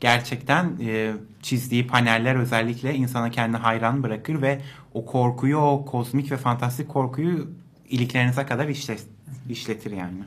Gerçekten 0.00 0.72
e, 0.80 1.12
çizdiği 1.42 1.86
paneller 1.86 2.34
özellikle 2.34 2.94
insana 2.94 3.30
kendini 3.30 3.56
hayran 3.56 4.02
bırakır 4.02 4.42
ve 4.42 4.60
o 4.94 5.06
korkuyu, 5.06 5.58
o 5.58 5.84
kozmik 5.84 6.32
ve 6.32 6.36
fantastik 6.36 6.88
korkuyu 6.88 7.50
iliklerinize 7.88 8.46
kadar 8.46 8.68
işlet, 8.68 9.06
işletir 9.48 9.90
yani. 9.90 10.18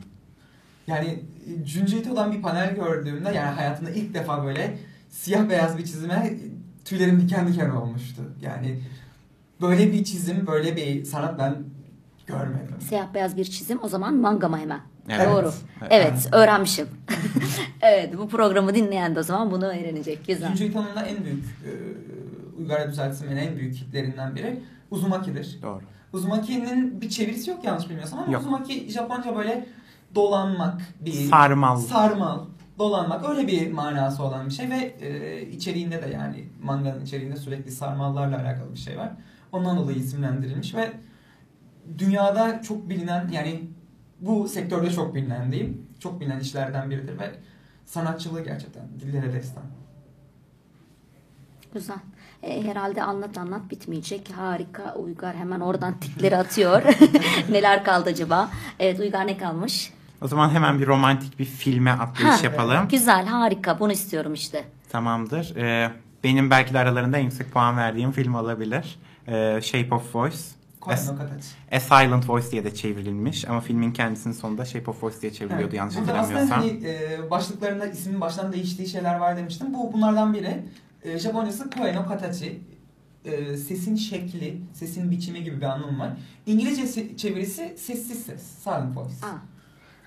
Yani 0.86 1.08
e, 1.08 1.66
Junji 1.66 1.98
Ito'dan 1.98 2.32
bir 2.32 2.42
panel 2.42 2.74
gördüğümde 2.74 3.28
yani 3.28 3.54
hayatımda 3.54 3.90
ilk 3.90 4.14
defa 4.14 4.44
böyle 4.44 4.78
siyah 5.10 5.48
beyaz 5.48 5.78
bir 5.78 5.84
çizime 5.84 6.32
tüylerim 6.84 7.20
diken 7.20 7.48
diken 7.48 7.70
olmuştu. 7.70 8.22
Yani 8.42 8.80
böyle 9.60 9.92
bir 9.92 10.04
çizim, 10.04 10.46
böyle 10.46 10.76
bir 10.76 11.04
sanat 11.04 11.38
ben 11.38 11.56
görmedim. 12.26 12.76
Siyah 12.88 13.14
beyaz 13.14 13.36
bir 13.36 13.44
çizim 13.44 13.78
o 13.82 13.88
zaman 13.88 14.14
manga 14.14 14.48
mı 14.48 14.58
hemen? 14.58 14.80
Evet. 15.08 15.28
Doğru. 15.28 15.52
Evet. 15.80 15.90
Evet, 15.90 16.28
öğrenmişim. 16.32 16.88
evet 17.82 18.18
bu 18.18 18.28
programı 18.28 18.74
dinleyen 18.74 19.14
de 19.14 19.20
o 19.20 19.22
zaman 19.22 19.50
bunu 19.50 19.66
öğrenecek. 19.66 20.26
Güzel. 20.26 20.48
Junji 20.48 20.66
Ito'nun 20.66 20.96
da 20.96 21.02
en 21.02 21.24
büyük 21.24 21.44
e, 21.44 21.70
Uygar'a 22.58 22.88
düzeltmenin 22.88 23.36
en 23.36 23.56
büyük 23.56 23.74
hitlerinden 23.74 24.36
biri 24.36 24.60
Uzumaki'dir. 24.90 25.58
Doğru. 25.62 25.80
Uzumaki'nin 26.12 27.00
bir 27.00 27.10
çevirisi 27.10 27.50
yok 27.50 27.64
yanlış 27.64 27.88
bilmiyorsam 27.88 28.18
ama 28.18 28.32
Yok. 28.32 28.42
Uzumaki 28.42 28.90
Japonca 28.90 29.36
böyle 29.36 29.66
dolanmak 30.14 30.80
bir 31.00 31.12
Sarmal. 31.12 31.76
sarmal 31.76 32.38
dolanmak 32.80 33.28
öyle 33.28 33.46
bir 33.46 33.72
manası 33.72 34.22
olan 34.22 34.46
bir 34.46 34.50
şey 34.50 34.70
ve 34.70 34.94
e, 35.00 35.42
içeriğinde 35.50 36.02
de 36.02 36.06
yani 36.06 36.48
manganın 36.62 37.04
içeriğinde 37.04 37.36
sürekli 37.36 37.70
sarmallarla 37.70 38.40
alakalı 38.40 38.72
bir 38.72 38.78
şey 38.78 38.98
var. 38.98 39.12
Ondan 39.52 39.76
dolayı 39.76 39.98
isimlendirilmiş 39.98 40.74
ve 40.74 40.92
dünyada 41.98 42.62
çok 42.62 42.88
bilinen 42.88 43.28
yani 43.28 43.60
bu 44.20 44.48
sektörde 44.48 44.90
çok 44.90 45.14
bilinen 45.14 45.52
diyeyim. 45.52 45.86
Çok 45.98 46.20
bilinen 46.20 46.40
işlerden 46.40 46.90
biridir 46.90 47.18
ve 47.18 47.30
sanatçılığı 47.84 48.44
gerçekten 48.44 48.82
dillere 49.00 49.32
destan. 49.32 49.64
Güzel. 51.74 51.98
E, 52.42 52.62
herhalde 52.62 53.02
anlat 53.02 53.38
anlat 53.38 53.70
bitmeyecek. 53.70 54.30
Harika. 54.30 54.94
Uygar 54.94 55.36
hemen 55.36 55.60
oradan 55.60 56.00
tikleri 56.00 56.36
atıyor. 56.36 56.82
Neler 57.50 57.84
kaldı 57.84 58.10
acaba? 58.10 58.50
Evet 58.78 59.00
Uygar 59.00 59.26
ne 59.26 59.38
kalmış? 59.38 59.92
O 60.22 60.28
zaman 60.28 60.50
hemen 60.50 60.78
bir 60.78 60.86
romantik 60.86 61.38
bir 61.38 61.44
filme 61.44 61.90
atlayış 61.90 62.40
Ha. 62.40 62.44
yapalım. 62.44 62.88
Güzel 62.88 63.26
harika 63.26 63.80
bunu 63.80 63.92
istiyorum 63.92 64.34
işte. 64.34 64.64
Tamamdır. 64.88 65.56
Ee, 65.56 65.90
benim 66.24 66.50
belki 66.50 66.74
de 66.74 66.78
aralarında 66.78 67.18
en 67.18 67.24
yüksek 67.24 67.52
puan 67.52 67.76
verdiğim 67.76 68.12
film 68.12 68.34
olabilir. 68.34 68.98
Ee, 69.28 69.60
Shape 69.62 69.94
of 69.94 70.16
Voice. 70.16 70.36
As- 70.82 71.08
no 71.10 71.16
Katachi. 71.18 71.46
A 71.72 71.80
Silent 71.80 72.28
Voice 72.30 72.50
diye 72.50 72.64
de 72.64 72.74
çevrilmiş 72.74 73.48
ama 73.48 73.60
filmin 73.60 73.92
kendisinin 73.92 74.34
sonunda 74.34 74.64
Shape 74.64 74.90
of 74.90 75.02
Voice 75.04 75.20
diye 75.20 75.32
çevriliyordu 75.32 75.76
yanlış 75.76 75.96
Burada 75.96 76.18
aslında 76.18 76.40
hatırlamıyorsam. 76.40 76.80
hani 76.80 76.88
e, 77.26 77.30
başlıklarında 77.30 77.86
ismin 77.86 78.20
baştan 78.20 78.52
değiştiği 78.52 78.88
şeyler 78.88 79.14
var 79.16 79.36
demiştim. 79.36 79.74
Bu 79.74 79.92
bunlardan 79.92 80.34
biri. 80.34 80.62
E, 81.02 81.18
Japoncası 81.18 81.70
Koe 81.70 81.94
no 81.94 82.06
Katachi. 82.06 82.60
E, 83.24 83.56
sesin 83.56 83.96
şekli, 83.96 84.60
sesin 84.72 85.10
biçimi 85.10 85.44
gibi 85.44 85.56
bir 85.56 85.66
anlamı 85.66 85.98
var. 85.98 86.10
İngilizce 86.46 86.82
se- 87.00 87.16
çevirisi 87.16 87.74
sessiz 87.78 88.22
ses. 88.24 88.42
Silent 88.42 88.96
voice. 88.96 89.14
Aa. 89.26 89.38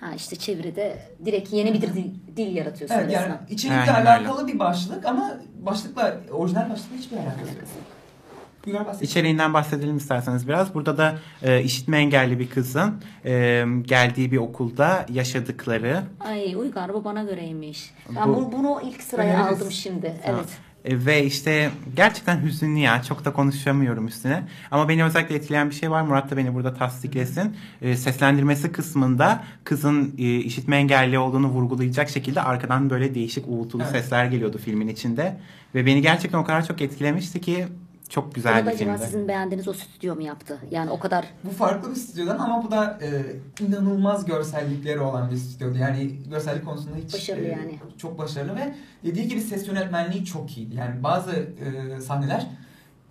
Ha 0.03 0.13
işte 0.15 0.35
çeviride 0.35 0.99
direkt 1.25 1.53
yeni 1.53 1.73
bir 1.73 1.81
dil, 1.81 2.05
dil 2.37 2.55
yaratıyorsun 2.55 2.95
Evet 2.95 3.11
yani 3.11 3.33
içerikle 3.49 3.91
Aynen 3.91 4.05
alakalı 4.05 4.47
bir 4.47 4.59
başlık 4.59 5.05
ama 5.05 5.37
başlıkla 5.61 6.17
orijinal 6.31 6.69
başlıkla 6.69 6.97
hiçbir 6.97 7.17
alakası 7.17 7.41
yok. 7.41 9.01
İçeriğinden 9.01 9.53
bahsedelim 9.53 9.97
isterseniz 9.97 10.47
biraz. 10.47 10.73
Burada 10.73 10.97
da 10.97 11.15
e, 11.43 11.63
işitme 11.63 11.97
engelli 11.97 12.39
bir 12.39 12.49
kızın 12.49 13.01
e, 13.25 13.65
geldiği 13.81 14.31
bir 14.31 14.37
okulda 14.37 15.05
yaşadıkları 15.09 16.03
Ay 16.19 16.55
Uygar 16.55 16.93
bu 16.93 17.03
bana 17.03 17.23
göreymiş. 17.23 17.93
Ben 18.15 18.29
Bu- 18.29 18.35
bu, 18.35 18.51
bunu 18.51 18.81
ilk 18.83 19.03
sıraya 19.03 19.35
Öneririz. 19.35 19.57
aldım 19.61 19.71
şimdi. 19.71 20.13
Evet. 20.25 20.45
E, 20.85 21.05
ve 21.05 21.25
işte 21.25 21.71
gerçekten 21.95 22.41
hüzünlü 22.41 22.79
ya. 22.79 23.03
Çok 23.03 23.25
da 23.25 23.33
konuşamıyorum 23.33 24.07
üstüne. 24.07 24.43
Ama 24.71 24.89
beni 24.89 25.03
özellikle 25.03 25.35
etkileyen 25.35 25.69
bir 25.69 25.75
şey 25.75 25.91
var. 25.91 26.01
Murat 26.01 26.31
da 26.31 26.37
beni 26.37 26.53
burada 26.53 26.73
tasdiklesin. 26.73 27.55
E, 27.81 27.95
seslendirmesi 27.95 28.71
kısmında 28.71 29.43
kızın 29.63 30.13
e, 30.17 30.35
işitme 30.37 30.75
engelli 30.77 31.19
olduğunu 31.19 31.47
vurgulayacak 31.47 32.09
şekilde 32.09 32.41
arkadan 32.41 32.89
böyle 32.89 33.15
değişik 33.15 33.47
uğultulu 33.47 33.83
Evet. 33.83 33.91
sesler 33.91 34.25
geliyordu 34.25 34.59
filmin 34.65 34.87
içinde. 34.87 35.37
Ve 35.75 35.85
beni 35.85 36.01
gerçekten 36.01 36.37
o 36.37 36.43
kadar 36.45 36.65
çok 36.67 36.81
etkilemişti 36.81 37.41
ki 37.41 37.67
çok 38.09 38.35
güzel 38.35 38.53
Bunu 38.55 38.69
bir 38.71 38.75
acaba 38.75 38.91
filmdi. 38.93 39.05
sizin 39.05 39.27
beğendiğiniz 39.27 39.67
o 39.67 39.73
stüdyo 39.73 40.15
mu 40.15 40.21
yaptı? 40.21 40.59
Yani 40.71 40.89
o 40.91 40.99
kadar 40.99 41.25
Bu 41.43 41.49
farklı 41.49 41.91
bir 41.91 41.95
stüdyodan 41.95 42.37
ama 42.39 42.63
bu 42.63 42.71
da 42.71 42.99
e, 43.01 43.09
inanılmaz 43.65 44.25
görsellikleri 44.25 44.99
olan 44.99 45.31
bir 45.31 45.35
stüdyodu. 45.37 45.77
Yani 45.77 46.11
görsellik 46.29 46.65
konusunda 46.65 46.95
hiç 47.05 47.13
Başarılı 47.13 47.45
e, 47.45 47.49
yani. 47.49 47.79
çok 47.97 48.17
başarılı 48.17 48.55
ve 48.55 48.75
dediği 49.05 49.27
gibi 49.27 49.41
ses 49.41 49.67
yönetmenliği 49.67 50.25
çok 50.25 50.57
iyiydi. 50.57 50.75
Yani 50.75 51.03
bazı 51.03 51.31
e, 51.31 52.01
sahneler 52.01 52.47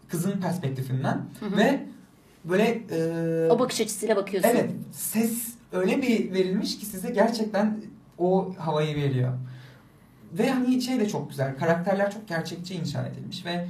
kızın 0.09 0.41
perspektifinden 0.41 1.21
ve 1.57 1.81
böyle 2.45 2.83
e, 2.91 3.49
o 3.51 3.59
bakış 3.59 3.81
açısıyla 3.81 4.17
bakıyorsun. 4.17 4.51
evet 4.51 4.71
ses 4.93 5.49
öyle 5.73 6.03
bir 6.03 6.33
verilmiş 6.33 6.79
ki 6.79 6.87
size 6.87 7.11
gerçekten 7.11 7.81
o 8.19 8.55
havayı 8.59 8.97
veriyor. 8.97 9.33
Ve 10.33 10.51
hani 10.51 10.83
şey 10.83 11.01
de 11.01 11.09
çok 11.09 11.31
güzel. 11.31 11.57
Karakterler 11.59 12.11
çok 12.11 12.29
gerçekçi 12.29 12.75
inşa 12.75 13.07
edilmiş 13.07 13.47
ve 13.47 13.67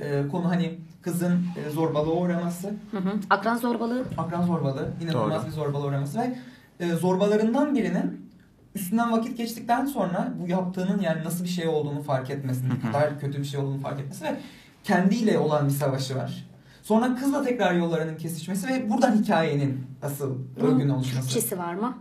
e, 0.00 0.28
konu 0.32 0.48
hani 0.48 0.78
kızın 1.02 1.32
e, 1.66 1.70
zorbalığa 1.70 2.14
uğraması 2.14 2.68
Hı 2.90 2.96
hı. 2.98 3.12
Akran 3.30 3.56
zorbalığı. 3.56 4.04
akran 4.18 4.42
zorbalığı, 4.42 4.88
inanılmaz 5.02 5.42
Doğru. 5.42 5.46
bir 5.46 5.52
zorbalığa 5.52 5.88
uğraması 5.88 6.18
ve 6.18 6.36
e, 6.80 6.92
zorbalarından 6.92 7.74
birinin 7.74 8.30
üstünden 8.74 9.12
vakit 9.12 9.36
geçtikten 9.36 9.86
sonra 9.86 10.34
bu 10.42 10.48
yaptığının 10.48 11.00
yani 11.00 11.24
nasıl 11.24 11.44
bir 11.44 11.48
şey 11.48 11.68
olduğunu 11.68 12.02
fark 12.02 12.30
etmesi, 12.30 12.62
ne 12.68 12.80
kadar 12.92 13.20
kötü 13.20 13.38
bir 13.38 13.44
şey 13.44 13.60
olduğunu 13.60 13.80
fark 13.80 14.00
etmesi 14.00 14.24
ve 14.24 14.36
kendiyle 14.84 15.38
olan 15.38 15.66
bir 15.66 15.72
savaşı 15.72 16.16
var. 16.16 16.44
Sonra 16.82 17.14
kızla 17.14 17.42
tekrar 17.42 17.74
yollarının 17.74 18.16
kesişmesi 18.16 18.68
ve 18.68 18.90
buradan 18.90 19.16
hikayenin 19.22 19.86
asıl 20.02 20.38
örgün 20.60 20.88
oluşması. 20.88 21.28
Türkçesi 21.28 21.58
var 21.58 21.74
mı? 21.74 21.98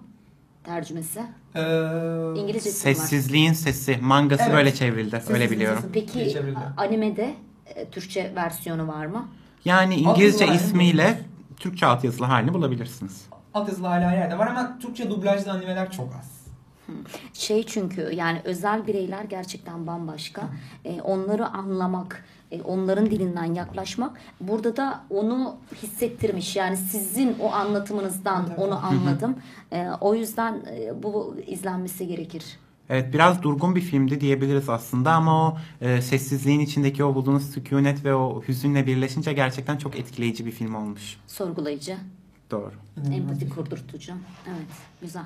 Tercümesi. 0.63 1.19
Ee, 1.55 1.61
İngilizcesi 2.35 2.87
mi 2.87 2.93
var? 2.95 2.95
Sessizliğin 2.99 3.53
sesi. 3.53 3.97
Mangası 4.01 4.43
Evet. 4.43 4.53
böyle 4.53 4.73
çevrildi. 4.73 5.15
Öyle 5.15 5.19
Sessizliğin 5.19 5.51
biliyorum. 5.51 5.81
sesi. 5.81 5.91
Peki 5.93 6.43
animede 6.77 7.33
e, 7.65 7.89
Türkçe 7.89 8.31
versiyonu 8.35 8.87
var 8.87 9.05
mı? 9.05 9.27
Yani 9.65 9.95
İngilizce 9.95 10.45
halini 10.45 10.61
ismiyle 10.61 11.19
Türkçe 11.57 11.85
altyazılı 11.85 12.25
halini 12.25 12.53
bulabilirsiniz. 12.53 13.25
Altyazılı 13.53 13.87
hala 13.87 14.09
her 14.09 14.17
yerde 14.17 14.37
var 14.37 14.47
ama 14.47 14.79
Türkçe 14.79 15.09
dublajlı 15.09 15.51
animeler 15.51 15.91
çok 15.91 16.09
az. 16.19 16.43
Şey 17.33 17.63
çünkü 17.65 18.01
yani 18.13 18.41
özel 18.43 18.87
bireyler 18.87 19.23
gerçekten 19.23 19.87
bambaşka. 19.87 20.41
E, 20.85 21.01
onları 21.01 21.47
anlamak, 21.47 22.25
e, 22.51 22.61
onların 22.61 23.05
dilinden 23.05 23.53
yaklaşmak. 23.53 24.19
Burada 24.41 24.77
da 24.77 25.03
onu 25.09 25.55
hissettirmiş. 25.83 26.55
Yani 26.55 26.77
sizin 26.77 27.39
o 27.39 27.51
anlatımınızdan 27.51 28.45
Evet, 28.49 28.59
onu 28.59 28.85
anladım. 28.85 29.35
E, 29.71 29.87
o 30.01 30.15
yüzden 30.15 30.53
e, 30.53 31.03
bu 31.03 31.35
izlenmesi 31.47 32.07
gerekir. 32.07 32.59
Evet 32.89 33.13
biraz 33.13 33.43
durgun 33.43 33.75
bir 33.75 33.81
filmdi 33.81 34.21
diyebiliriz 34.21 34.69
aslında 34.69 35.11
ama 35.11 35.47
o 35.47 35.57
e, 35.81 36.01
sessizliğin 36.01 36.59
içindeki 36.59 37.03
o 37.03 37.15
bulduğunuz 37.15 37.49
sükunet 37.49 38.05
ve 38.05 38.15
o 38.15 38.43
hüzünle 38.47 38.87
birleşince 38.87 39.33
gerçekten 39.33 39.77
çok 39.77 39.95
etkileyici 39.95 40.45
bir 40.45 40.51
film 40.51 40.75
olmuş. 40.75 41.17
Sorgulayıcı. 41.27 41.97
Doğru. 42.53 42.71
Empati 43.13 43.49
kurdurtucu. 43.49 44.13
Evet, 44.47 44.67
güzel. 45.01 45.23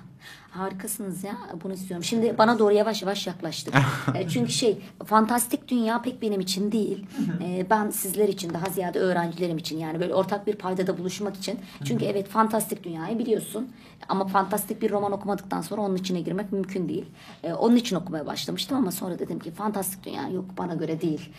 Harikasınız 0.52 1.24
ya. 1.24 1.38
Bunu 1.64 1.74
istiyorum. 1.74 2.04
Şimdi 2.04 2.38
bana 2.38 2.60
doğru 2.60 2.74
yavaş 2.74 3.02
yavaş 3.02 3.28
yaklaştık. 3.28 3.74
E, 4.16 4.28
Çünkü 4.30 4.52
şey, 4.52 4.82
fantastik 5.06 5.68
dünya 5.68 6.02
pek 6.02 6.22
benim 6.22 6.40
için 6.40 6.72
değil. 6.72 7.06
E, 7.44 7.68
ben 7.70 7.90
sizler 7.90 8.28
için, 8.30 8.54
daha 8.54 8.66
ziyade 8.70 9.00
öğrencilerim 9.00 9.58
için 9.58 9.78
yani 9.78 10.00
böyle 10.00 10.14
ortak 10.14 10.48
bir 10.48 10.56
paydada 10.56 10.98
buluşmak 10.98 11.36
için. 11.36 11.60
Çünkü 11.84 12.06
evet 12.06 12.28
fantastik 12.30 12.84
dünyayı 12.84 13.20
biliyorsun. 13.20 13.72
Ama 14.10 14.28
fantastik 14.28 14.82
bir 14.82 14.92
roman 14.92 15.12
okumadıktan 15.12 15.62
sonra 15.62 15.82
onun 15.82 15.96
içine 15.96 16.22
girmek 16.22 16.52
mümkün 16.52 16.90
değil. 16.90 17.06
E, 17.44 17.54
onun 17.54 17.76
için 17.76 17.96
okumaya 17.96 18.26
başlamıştım 18.26 18.78
ama 18.78 18.92
sonra 18.92 19.20
dedim 19.20 19.40
ki 19.40 19.52
fantastik 19.52 20.06
dünya 20.06 20.28
yok 20.28 20.46
bana 20.58 20.76
göre 20.76 21.02
değil. 21.02 21.30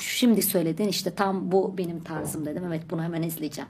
Şimdi 0.00 0.42
söylediğin 0.42 0.88
işte 0.88 1.14
tam 1.14 1.52
bu 1.52 1.78
benim 1.78 2.00
tarzım 2.04 2.46
dedim. 2.46 2.64
Evet 2.66 2.82
bunu 2.90 3.02
hemen 3.02 3.22
izleyeceğim. 3.22 3.68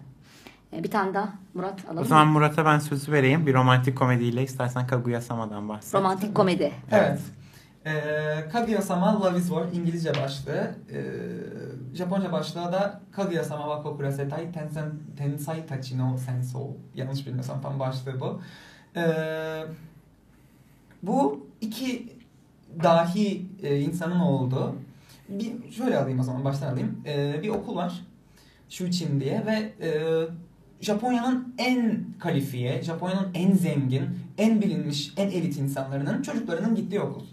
E, 0.72 0.84
bir 0.84 0.90
tane 0.90 1.14
daha 1.14 1.32
Murat 1.54 1.84
alalım 1.84 1.98
O 1.98 2.00
mı? 2.00 2.06
zaman 2.06 2.28
Murat'a 2.28 2.64
ben 2.64 2.78
sözü 2.78 3.12
vereyım. 3.12 3.46
Bir 3.46 3.54
romantik 3.54 3.98
komediyle 3.98 4.42
istersen 4.42 4.86
Kaguya-sama'dan 4.86 5.68
bahset. 5.68 5.94
Romantik 5.94 6.34
komedi. 6.34 6.72
Evet. 6.90 7.20
Ee, 7.86 8.48
Kaguya-sama 8.52 9.20
Love 9.20 9.38
is 9.38 9.48
War 9.48 9.64
İngilizce 9.72 10.14
başlığı. 10.14 10.74
Ee, 10.92 11.02
Japonca 11.94 12.32
başlığı 12.32 12.72
da 12.72 13.00
Kaguya-sama 13.12 13.62
wa 13.62 13.82
kokurasetai 13.82 14.52
tensen, 14.52 14.90
tensai 15.18 15.66
tachi 15.66 15.98
no 15.98 16.16
sensou. 16.18 16.76
Yanlış 16.94 17.26
bilmiyorsam 17.26 17.60
tam 17.62 17.80
başlığı 17.80 18.20
bu. 18.20 18.40
Ee, 18.96 19.62
bu 21.02 21.46
iki 21.60 22.12
dahi 22.82 23.46
e, 23.62 23.78
insanın 23.80 24.20
olduğu 24.20 24.74
bir 25.28 25.72
şöyle 25.72 25.98
alayım 25.98 26.20
o 26.20 26.22
zaman 26.22 26.44
baştan 26.44 26.72
alayım. 26.72 27.00
Ee, 27.06 27.40
bir 27.42 27.48
okul 27.48 27.76
var. 27.76 28.00
Shuchin 28.68 29.20
diye 29.20 29.46
ve 29.46 29.86
e, 29.86 29.90
Japonya'nın 30.82 31.54
en 31.58 32.04
kalifiye, 32.18 32.82
Japonya'nın 32.82 33.28
en 33.34 33.52
zengin, 33.52 34.04
en 34.38 34.62
bilinmiş, 34.62 35.12
en 35.16 35.26
elit 35.26 35.56
insanlarının 35.56 36.22
çocuklarının 36.22 36.74
gittiği 36.74 37.00
okul. 37.00 37.24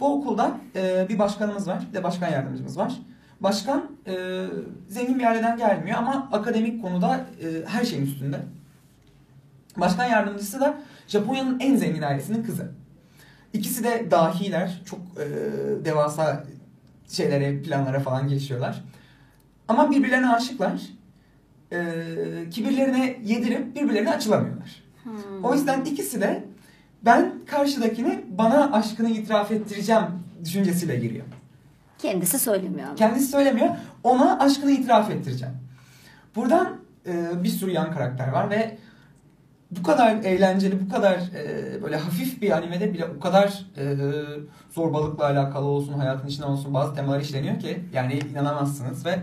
Bu 0.00 0.14
okulda 0.14 0.60
e, 0.76 1.06
bir 1.08 1.18
başkanımız 1.18 1.68
var, 1.68 1.82
bir 1.88 1.94
de 1.94 2.04
başkan 2.04 2.30
yardımcımız 2.30 2.78
var. 2.78 2.96
Başkan 3.40 3.90
e, 4.06 4.44
zengin 4.88 5.18
bir 5.18 5.24
aileden 5.24 5.56
gelmiyor 5.56 5.98
ama 5.98 6.28
akademik 6.32 6.82
konuda 6.82 7.26
e, 7.42 7.66
her 7.66 7.84
şeyin 7.84 8.06
üstünde. 8.06 8.40
Başkan 9.76 10.04
yardımcısı 10.04 10.60
da 10.60 10.78
Japonya'nın 11.08 11.60
en 11.60 11.76
zengin 11.76 12.02
ailesinin 12.02 12.42
kızı. 12.42 12.70
İkisi 13.52 13.84
de 13.84 14.10
dahiler, 14.10 14.82
çok 14.84 15.00
e, 15.00 15.24
devasa 15.84 16.44
şeylere, 17.08 17.62
planlara 17.62 18.00
falan 18.00 18.28
geçiyorlar. 18.28 18.84
Ama 19.68 19.90
birbirlerine 19.90 20.28
aşıklar. 20.28 20.95
E, 21.72 21.78
kibirlerine 22.50 23.16
yedirip 23.24 23.76
birbirlerine 23.76 24.10
açılamıyorlar. 24.10 24.82
O 25.42 25.54
yüzden 25.54 25.84
ikisi 25.84 26.20
de 26.20 26.44
ben 27.02 27.32
karşıdakini 27.46 28.24
bana 28.38 28.72
aşkını 28.72 29.10
itiraf 29.10 29.52
ettireceğim 29.52 30.02
düşüncesiyle 30.44 30.96
giriyor. 30.96 31.24
Kendisi 31.98 32.38
söylemiyor 32.38 32.86
ama. 32.86 32.96
Kendisi 32.96 33.26
söylemiyor. 33.26 33.68
Ona 34.02 34.38
aşkını 34.38 34.70
itiraf 34.70 35.10
ettireceğim. 35.10 35.54
Buradan 36.36 36.76
e, 37.06 37.44
bir 37.44 37.48
sürü 37.48 37.70
yan 37.70 37.92
karakter 37.92 38.28
var 38.28 38.50
ve 38.50 38.78
bu 39.70 39.82
kadar 39.82 40.16
eğlenceli, 40.16 40.86
bu 40.86 40.92
kadar 40.92 41.14
e, 41.14 41.82
böyle 41.82 41.96
hafif 41.96 42.42
bir 42.42 42.50
animede 42.50 42.94
bile 42.94 43.04
o 43.04 43.20
kadar 43.20 43.66
e, 43.76 43.96
zorbalıkla 44.70 45.24
alakalı 45.24 45.66
olsun, 45.66 45.92
hayatın 45.92 46.28
içinden 46.28 46.46
olsun 46.46 46.74
bazı 46.74 46.94
temalar 46.94 47.20
işleniyor 47.20 47.60
ki 47.60 47.80
yani 47.92 48.18
inanamazsınız 48.32 49.06
ve 49.06 49.18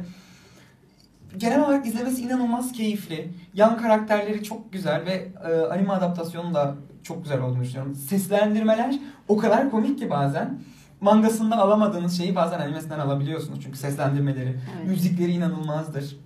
genel 1.37 1.65
olarak 1.65 1.85
izlemesi 1.85 2.21
inanılmaz 2.21 2.71
keyifli. 2.71 3.29
Yan 3.53 3.77
karakterleri 3.77 4.43
çok 4.43 4.73
güzel 4.73 5.05
ve 5.05 5.27
e, 5.49 5.73
anime 5.73 5.93
adaptasyonu 5.93 6.53
da 6.53 6.75
çok 7.03 7.23
güzel 7.23 7.41
olduğunu 7.41 7.63
düşünüyorum. 7.63 7.95
Seslendirmeler 7.95 8.99
o 9.27 9.37
kadar 9.37 9.71
komik 9.71 9.99
ki 9.99 10.09
bazen. 10.09 10.59
Mangasında 11.01 11.57
alamadığınız 11.57 12.17
şeyi 12.17 12.35
bazen 12.35 12.59
animesinden 12.59 12.99
alabiliyorsunuz. 12.99 13.59
Çünkü 13.63 13.77
seslendirmeleri, 13.77 14.59
Evet. 14.77 14.87
müzikleri 14.87 15.31
inanılmazdır. 15.31 16.17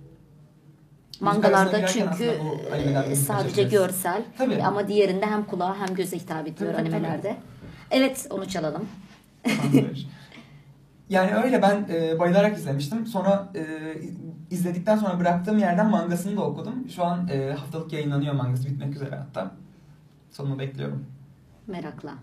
Mangalarda 1.20 1.86
çünkü 1.86 2.24
e, 3.10 3.14
sadece 3.14 3.62
görsel 3.62 4.22
Tabii. 4.38 4.62
ama 4.62 4.88
diğerinde 4.88 5.26
hem 5.26 5.44
kulağa 5.44 5.76
hem 5.76 5.94
göze 5.94 6.16
hitap 6.18 6.48
ediyor 6.48 6.72
Tabii, 6.72 6.84
tabii, 6.84 6.96
animelerde. 6.96 7.36
Evet 7.90 8.26
onu 8.30 8.48
çalalım. 8.48 8.88
Yani 11.10 11.34
öyle 11.34 11.62
ben 11.62 11.86
e, 11.90 12.18
bayılarak 12.18 12.58
izlemiştim. 12.58 13.06
Sonra 13.06 13.48
e, 13.54 13.62
izledikten 14.50 14.96
sonra 14.96 15.20
bıraktığım 15.20 15.58
yerden 15.58 15.90
mangasını 15.90 16.36
da 16.36 16.42
okudum. 16.44 16.88
Şu 16.94 17.04
an 17.04 17.28
e, 17.28 17.52
haftalık 17.52 17.92
yayınlanıyor 17.92 18.34
mangası 18.34 18.68
bitmek 18.68 18.94
üzere 18.94 19.16
hatta. 19.16 19.50
Sonunu 20.30 20.58
bekliyorum. 20.58 21.06
Merakla. 21.66 22.14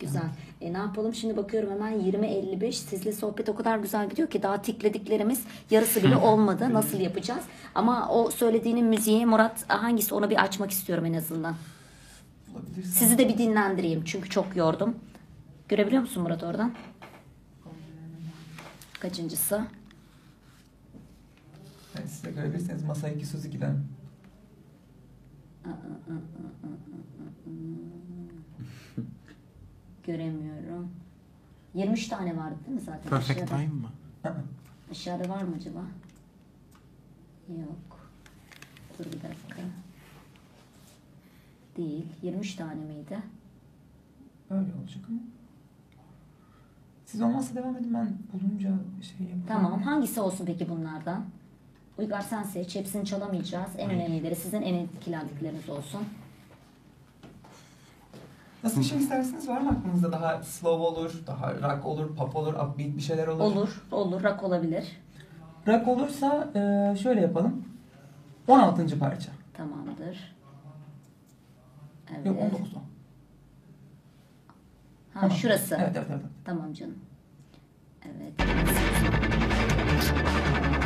Güzel. 0.00 0.22
E, 0.60 0.72
ne 0.72 0.78
yapalım 0.78 1.14
şimdi 1.14 1.36
bakıyorum 1.36 1.70
hemen 1.70 2.00
20.55 2.00 2.72
sizle 2.72 3.12
sohbet 3.12 3.48
o 3.48 3.54
kadar 3.54 3.78
güzel 3.78 4.08
gidiyor 4.10 4.30
ki 4.30 4.42
daha 4.42 4.62
tiklediklerimiz 4.62 5.44
yarısı 5.70 6.02
bile 6.02 6.16
olmadı. 6.16 6.72
Nasıl 6.72 7.00
yapacağız? 7.00 7.44
Ama 7.74 8.08
o 8.08 8.30
söylediğinin 8.30 8.86
müziği 8.86 9.26
Murat 9.26 9.70
hangisi 9.70 10.14
onu 10.14 10.30
bir 10.30 10.42
açmak 10.42 10.70
istiyorum 10.70 11.04
en 11.04 11.14
azından. 11.14 11.54
Olabilirsin. 12.54 12.90
Sizi 12.90 13.18
de 13.18 13.28
bir 13.28 13.38
dinlendireyim 13.38 14.04
çünkü 14.04 14.28
çok 14.28 14.56
yordum. 14.56 14.94
Görebiliyor 15.68 16.02
musun 16.02 16.22
Murat 16.22 16.42
oradan? 16.42 16.72
Kaçıncısı? 19.00 19.62
Evet, 21.98 22.10
siz 22.10 22.24
de 22.24 22.30
görebilirsiniz 22.30 22.82
Masayaki 22.84 23.26
Suzuki'den. 23.26 23.78
Göremiyorum. 30.06 30.90
23 31.74 32.08
tane 32.08 32.36
vardı 32.36 32.54
değil 32.66 32.74
mi 32.74 32.80
zaten? 32.80 33.10
Perfect 33.10 33.42
aşağıda? 33.42 33.56
Time 33.62 33.74
mı? 33.74 33.88
Aşağıda 34.90 35.28
var 35.28 35.42
mı 35.42 35.54
acaba? 35.56 35.80
Yok. 37.48 38.10
Dur 38.98 39.04
bir 39.04 39.12
dakika. 39.12 39.62
Değil. 41.76 42.06
23 42.22 42.54
tane 42.54 42.74
miydi? 42.84 43.18
Öyle 44.50 44.70
olacak 44.80 45.04
ama. 45.08 45.18
Siz 47.06 47.22
olmazsa 47.22 47.54
devam 47.54 47.76
edin 47.76 47.94
ben 47.94 48.12
bulunca 48.32 48.68
şey 49.02 49.20
yapayım. 49.20 49.44
Tamam. 49.48 49.82
Hangisi 49.82 50.20
olsun 50.20 50.46
peki 50.46 50.68
bunlardan? 50.68 51.24
Uygar 51.98 52.20
sen 52.20 52.42
seç. 52.42 52.76
Hepsini 52.76 53.06
çalamayacağız. 53.06 53.70
En 53.78 53.90
önemlileri 53.90 54.36
sizin 54.36 54.62
en 54.62 54.74
etkilendikleriniz 54.74 55.68
olsun. 55.68 56.00
Nasıl 58.64 58.80
bir 58.80 58.84
şey 58.84 58.98
istersiniz? 58.98 59.48
Var 59.48 59.60
mı 59.60 59.70
aklınızda 59.70 60.12
daha 60.12 60.42
slow 60.42 60.84
olur, 60.86 61.22
daha 61.26 61.54
rock 61.54 61.86
olur, 61.86 62.16
pop 62.16 62.36
olur, 62.36 62.54
upbeat 62.54 62.96
bir 62.96 63.02
şeyler 63.02 63.26
olur? 63.26 63.40
Olur. 63.40 63.82
Olur. 63.90 64.22
Rock 64.22 64.42
olabilir. 64.42 65.00
Rock 65.68 65.88
olursa 65.88 66.48
e, 66.54 66.96
şöyle 66.96 67.20
yapalım. 67.20 67.64
16. 68.48 68.98
parça. 68.98 69.30
Tamamdır. 69.54 70.34
Evet. 72.16 72.26
Yok 72.26 72.36
19 72.40 72.74
o. 72.74 72.78
Ha 72.78 72.82
Tamam. 75.20 75.30
şurası. 75.36 75.74
Evet 75.80 75.96
evet 75.96 76.06
evet. 76.10 76.22
Tamam 76.44 76.72
canım. 76.72 76.98
Evet.「 78.04 80.81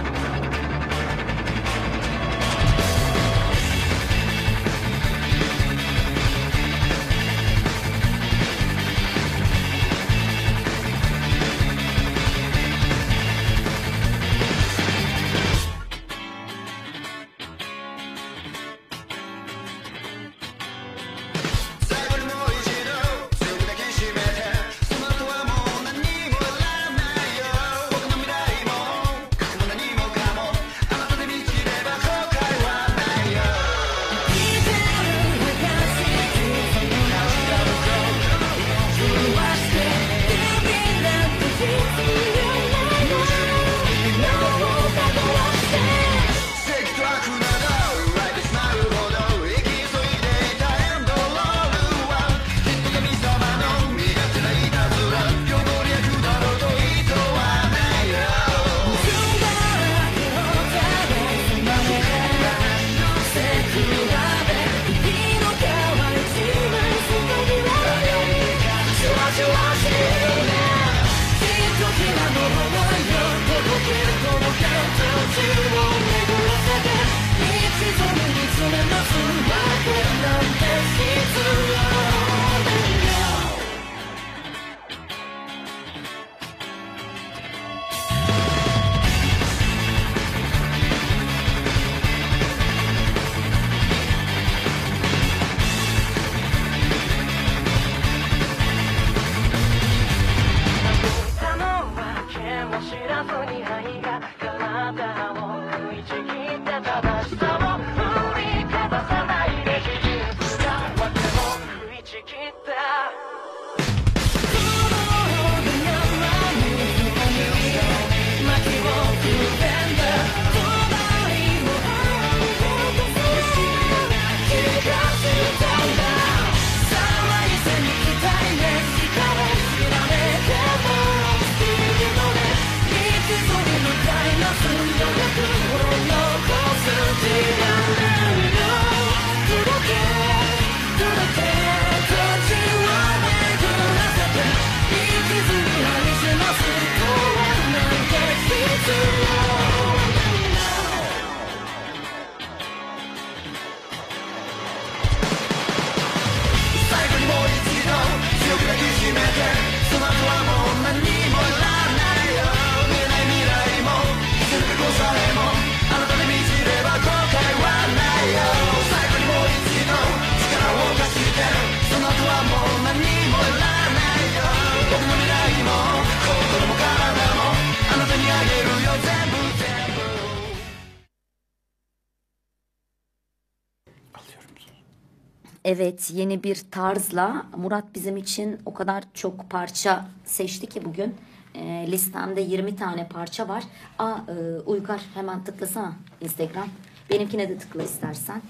Evet 185.67 186.11
yeni 186.15 186.43
bir 186.43 186.63
tarzla 186.71 187.47
Murat 187.57 187.85
bizim 187.95 188.17
için 188.17 188.59
o 188.67 188.75
kadar 188.75 189.05
çok 189.15 189.51
parça 189.51 190.07
seçti 190.25 190.67
ki 190.67 190.85
bugün. 190.85 191.15
E, 191.55 191.87
listemde 191.91 192.41
20 192.41 192.77
tane 192.77 193.09
parça 193.09 193.49
var. 193.49 193.65
Aa, 193.99 194.17
e, 194.29 194.61
Uygar 194.61 195.01
hemen 195.15 195.45
tıklasana 195.45 195.93
Instagram. 196.21 196.69
Benimkine 197.11 197.49
de 197.49 197.59
tıkla 197.59 197.83
istersen. 197.83 198.43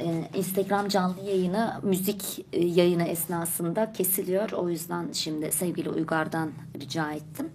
E, 0.00 0.30
Instagram 0.34 0.88
canlı 0.88 1.20
yayını 1.20 1.80
müzik 1.82 2.46
e, 2.52 2.66
yayını 2.66 3.04
esnasında 3.04 3.92
kesiliyor. 3.92 4.52
O 4.52 4.68
yüzden 4.68 5.08
şimdi 5.12 5.52
sevgili 5.52 5.90
Uygar'dan 5.90 6.50
rica 6.80 7.12
ettim. 7.12 7.50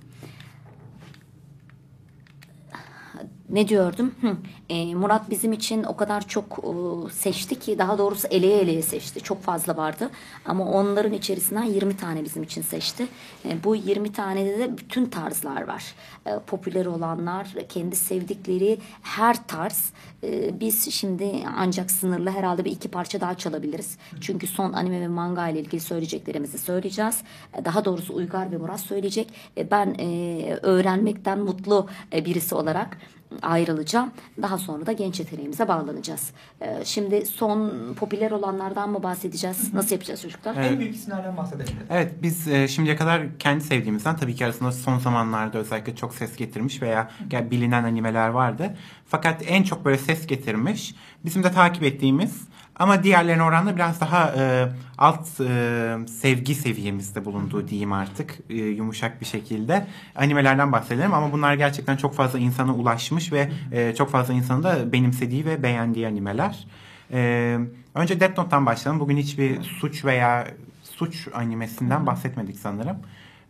Ne 3.53 3.67
diyordum? 3.67 4.11
Hı. 4.21 4.37
E, 4.69 4.95
Murat 4.95 5.29
bizim 5.29 5.53
için 5.53 5.83
o 5.83 5.95
kadar 5.95 6.27
çok 6.27 6.59
e, 6.59 7.11
seçti 7.13 7.59
ki 7.59 7.77
daha 7.77 7.97
doğrusu 7.97 8.27
eleye 8.27 8.59
eleye 8.59 8.81
seçti. 8.81 9.21
Çok 9.21 9.41
fazla 9.41 9.77
vardı. 9.77 10.09
Ama 10.45 10.65
onların 10.65 11.13
içerisinden 11.13 11.63
20 11.63 11.97
tane 11.97 12.23
bizim 12.23 12.43
için 12.43 12.61
seçti. 12.61 13.07
E, 13.45 13.63
bu 13.63 13.75
20 13.75 14.13
tanede 14.13 14.59
de 14.59 14.77
bütün 14.77 15.05
tarzlar 15.05 15.67
var. 15.67 15.95
E, 16.25 16.39
popüler 16.47 16.85
olanlar, 16.85 17.47
kendi 17.69 17.95
sevdikleri 17.95 18.77
her 19.01 19.47
tarz. 19.47 19.93
E, 20.23 20.59
biz 20.59 20.91
şimdi 20.91 21.31
ancak 21.57 21.91
sınırlı 21.91 22.29
herhalde 22.29 22.65
bir 22.65 22.71
iki 22.71 22.87
parça 22.87 23.21
daha 23.21 23.35
çalabiliriz. 23.35 23.97
Çünkü 24.21 24.47
son 24.47 24.73
anime 24.73 25.01
ve 25.01 25.07
manga 25.07 25.47
ile 25.47 25.59
ilgili 25.59 25.81
söyleyeceklerimizi 25.81 26.57
söyleyeceğiz. 26.57 27.21
E, 27.57 27.65
daha 27.65 27.85
doğrusu 27.85 28.13
Uygar 28.13 28.51
ve 28.51 28.57
Murat 28.57 28.79
söyleyecek. 28.79 29.27
E, 29.57 29.71
ben 29.71 29.95
e, 29.99 30.59
öğrenmekten 30.61 31.39
mutlu 31.39 31.87
e, 32.13 32.25
birisi 32.25 32.55
olarak 32.55 32.97
ayrılacağım. 33.41 34.11
Daha 34.41 34.57
sonra 34.57 34.85
da 34.85 34.91
genç 34.91 35.19
yeteneğimize 35.19 35.67
bağlanacağız. 35.67 36.31
Ee, 36.61 36.81
şimdi 36.85 37.25
son 37.25 37.71
popüler 37.99 38.31
olanlardan 38.31 38.89
mı 38.89 39.03
bahsedeceğiz? 39.03 39.73
Nasıl 39.73 39.91
yapacağız 39.91 40.21
çocuklar? 40.21 40.55
En 40.55 40.79
büyük 40.79 40.95
isimlerden 40.95 41.37
bahsedelim. 41.37 41.73
Evet 41.89 42.13
biz 42.21 42.47
e, 42.47 42.67
şimdiye 42.67 42.95
kadar 42.95 43.37
kendi 43.39 43.63
sevdiğimizden 43.63 44.15
tabii 44.17 44.35
ki 44.35 44.45
arasında 44.45 44.71
son 44.71 44.97
zamanlarda 44.99 45.57
özellikle 45.57 45.95
çok 45.95 46.15
ses 46.15 46.35
getirmiş 46.35 46.81
veya 46.81 47.11
gel- 47.27 47.51
bilinen 47.51 47.83
animeler 47.83 48.27
vardı. 48.29 48.75
Fakat 49.07 49.41
en 49.47 49.63
çok 49.63 49.85
böyle 49.85 49.97
ses 49.97 50.27
getirmiş 50.27 50.95
bizim 51.25 51.43
de 51.43 51.51
takip 51.51 51.83
ettiğimiz 51.83 52.41
ama 52.75 53.03
diğerlerine 53.03 53.43
oranla 53.43 53.75
biraz 53.75 54.01
daha 54.01 54.33
e, 54.37 54.67
alt 54.97 55.27
e, 55.39 55.95
sevgi 56.07 56.55
seviyemizde 56.55 57.25
bulunduğu 57.25 57.67
diyeyim 57.67 57.93
artık 57.93 58.37
e, 58.49 58.55
yumuşak 58.55 59.21
bir 59.21 59.25
şekilde 59.25 59.87
animelerden 60.15 60.71
bahsedelim 60.71 61.13
ama 61.13 61.31
bunlar 61.31 61.53
gerçekten 61.53 61.97
çok 61.97 62.15
fazla 62.15 62.39
insana 62.39 62.75
ulaşmış 62.75 63.31
ve 63.31 63.49
e, 63.71 63.95
çok 63.95 64.09
fazla 64.09 64.33
insanın 64.33 64.63
da 64.63 64.93
benimsediği 64.93 65.45
ve 65.45 65.63
beğendiği 65.63 66.07
animeler. 66.07 66.67
E, 67.11 67.59
önce 67.95 68.19
Death 68.19 68.37
Note'tan 68.37 68.65
başlayalım. 68.65 68.99
Bugün 68.99 69.17
hiçbir 69.17 69.61
suç 69.61 70.05
veya 70.05 70.47
suç 70.83 71.27
animesinden 71.33 72.07
bahsetmedik 72.07 72.59
sanırım. 72.59 72.97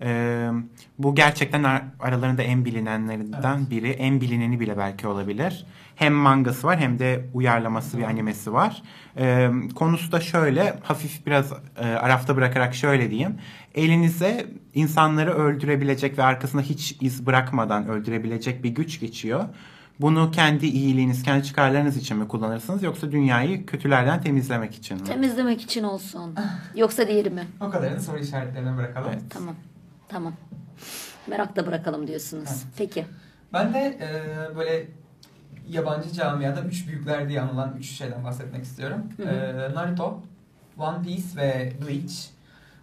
Ee, 0.01 0.49
bu 0.99 1.15
gerçekten 1.15 1.63
ar- 1.63 1.83
aralarında 1.99 2.41
en 2.43 2.65
bilinenlerinden 2.65 3.69
biri. 3.69 3.89
En 3.89 4.21
bilineni 4.21 4.59
bile 4.59 4.77
belki 4.77 5.07
olabilir. 5.07 5.65
Hem 5.95 6.13
mangası 6.13 6.67
var 6.67 6.79
hem 6.79 6.99
de 6.99 7.25
uyarlaması 7.33 7.97
bir 7.97 8.03
animesi 8.03 8.53
var. 8.53 8.83
Ee, 9.17 9.49
konusu 9.75 10.11
da 10.11 10.19
şöyle 10.19 10.79
hafif 10.83 11.25
biraz 11.25 11.53
e, 11.77 11.85
arafta 11.87 12.35
bırakarak 12.35 12.75
şöyle 12.75 13.09
diyeyim. 13.09 13.35
Elinize 13.75 14.45
insanları 14.73 15.33
öldürebilecek 15.33 16.17
ve 16.17 16.23
arkasında 16.23 16.61
hiç 16.61 16.97
iz 17.01 17.25
bırakmadan 17.25 17.87
öldürebilecek 17.87 18.63
bir 18.63 18.69
güç 18.69 18.99
geçiyor. 18.99 19.43
Bunu 20.01 20.31
kendi 20.31 20.65
iyiliğiniz, 20.65 21.23
kendi 21.23 21.43
çıkarlarınız 21.43 21.97
için 21.97 22.17
mi 22.17 22.27
kullanırsınız 22.27 22.83
yoksa 22.83 23.11
dünyayı 23.11 23.65
kötülerden 23.65 24.21
temizlemek 24.21 24.75
için 24.75 24.97
mi? 24.97 25.03
Temizlemek 25.03 25.61
için 25.61 25.83
olsun. 25.83 26.35
Yoksa 26.75 27.07
diğeri 27.07 27.29
mi? 27.29 27.43
O 27.61 27.69
kadarını 27.69 28.01
soru 28.01 28.19
işaretlerine 28.19 28.77
bırakalım. 28.77 29.09
Evet. 29.13 29.21
Tamam. 29.29 29.55
Tamam. 30.13 30.33
Merakla 31.27 31.67
bırakalım 31.67 32.07
diyorsunuz. 32.07 32.49
Evet. 32.49 32.63
Peki. 32.77 33.05
Ben 33.53 33.73
de 33.73 33.79
e, 33.79 34.55
böyle 34.55 34.87
yabancı 35.69 36.11
camiada 36.11 36.61
üç 36.61 36.87
büyükler 36.87 37.29
diye 37.29 37.41
anılan 37.41 37.75
üç 37.79 37.85
şeyden 37.91 38.23
bahsetmek 38.23 38.63
istiyorum. 38.63 38.97
Hı 39.17 39.23
hı. 39.23 39.29
E, 39.29 39.73
Naruto, 39.75 40.21
One 40.77 41.01
Piece 41.03 41.37
ve 41.37 41.73
Bleach. 41.81 42.13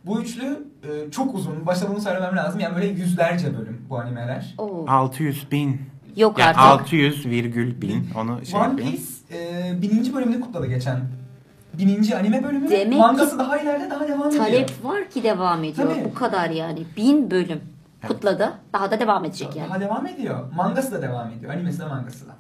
Bu 0.07 0.23
üçlü 0.23 0.67
e, 0.83 1.11
çok 1.11 1.35
uzun. 1.35 1.67
Başta 1.67 1.89
bunu 1.91 2.01
söylemem 2.01 2.37
lazım. 2.37 2.61
Yani 2.61 2.75
böyle 2.77 2.87
yüzlerce 2.87 3.59
bölüm 3.59 3.87
bu 3.91 3.99
animeler. 3.99 4.55
Oo. 4.59 4.85
600 4.89 5.51
bin. 5.53 5.81
Yok 6.17 6.39
Yani 6.39 6.57
artık. 6.57 6.81
600 6.83 7.27
virgül 7.27 7.81
bin. 7.83 8.09
Onu 8.17 8.47
şey 8.47 8.61
One 8.61 8.69
yapayım. 8.69 8.91
Piece 8.91 9.05
e, 9.33 9.83
bininci 9.83 10.15
bölümünü 10.15 10.41
kutladı 10.41 10.67
geçen. 10.67 11.01
Bininci 11.79 12.17
anime 12.17 12.45
bölümü. 12.45 12.71
Demek 12.71 12.99
Mangası 12.99 13.31
ki 13.33 13.39
daha 13.39 13.59
ileride 13.59 13.91
daha 13.91 14.09
devam 14.09 14.29
ediyor. 14.29 14.45
Talep 14.45 14.85
var 14.85 15.11
ki 15.11 15.23
devam 15.23 15.65
ediyor. 15.65 15.89
Tabii. 15.89 16.05
Bu 16.05 16.15
kadar 16.15 16.51
yani. 16.51 16.83
Bin 16.97 17.31
bölüm 17.31 17.61
kutladı. 18.09 18.53
Daha 18.73 18.91
da 18.91 19.01
devam 19.01 19.25
edecek 19.25 19.57
yani. 19.57 19.71
Daha 19.71 19.81
devam 19.81 20.07
ediyor. 20.07 20.53
Mangası 20.55 20.93
da 20.93 21.03
devam 21.03 21.31
ediyor. 21.31 21.53
Animesi 21.53 21.79
de 21.81 21.87
mangası 21.87 22.29
da. 22.29 22.33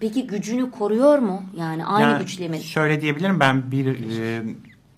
Peki 0.00 0.26
gücünü 0.26 0.70
koruyor 0.70 1.18
mu? 1.18 1.42
Yani 1.56 1.86
aynı 1.86 2.10
Ya, 2.10 2.18
güçle 2.18 2.48
mi? 2.48 2.60
Şöyle 2.60 3.00
diyebilirim 3.00 3.40
ben 3.40 3.70
bir 3.72 3.86
e, 4.20 4.42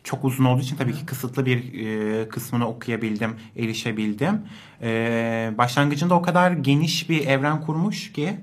çok 0.04 0.24
uzun 0.24 0.44
olduğu 0.44 0.60
için 0.60 0.76
tabii 0.76 0.94
ki 0.94 1.06
kısıtlı 1.06 1.46
bir 1.46 1.86
e, 1.86 2.28
kısmını 2.28 2.68
okuyabildim, 2.68 3.36
erişebildim. 3.56 4.40
E, 4.82 5.52
başlangıcında 5.58 6.14
o 6.14 6.22
kadar 6.22 6.50
geniş 6.52 7.10
bir 7.10 7.26
evren 7.26 7.60
kurmuş 7.60 8.12
ki 8.12 8.36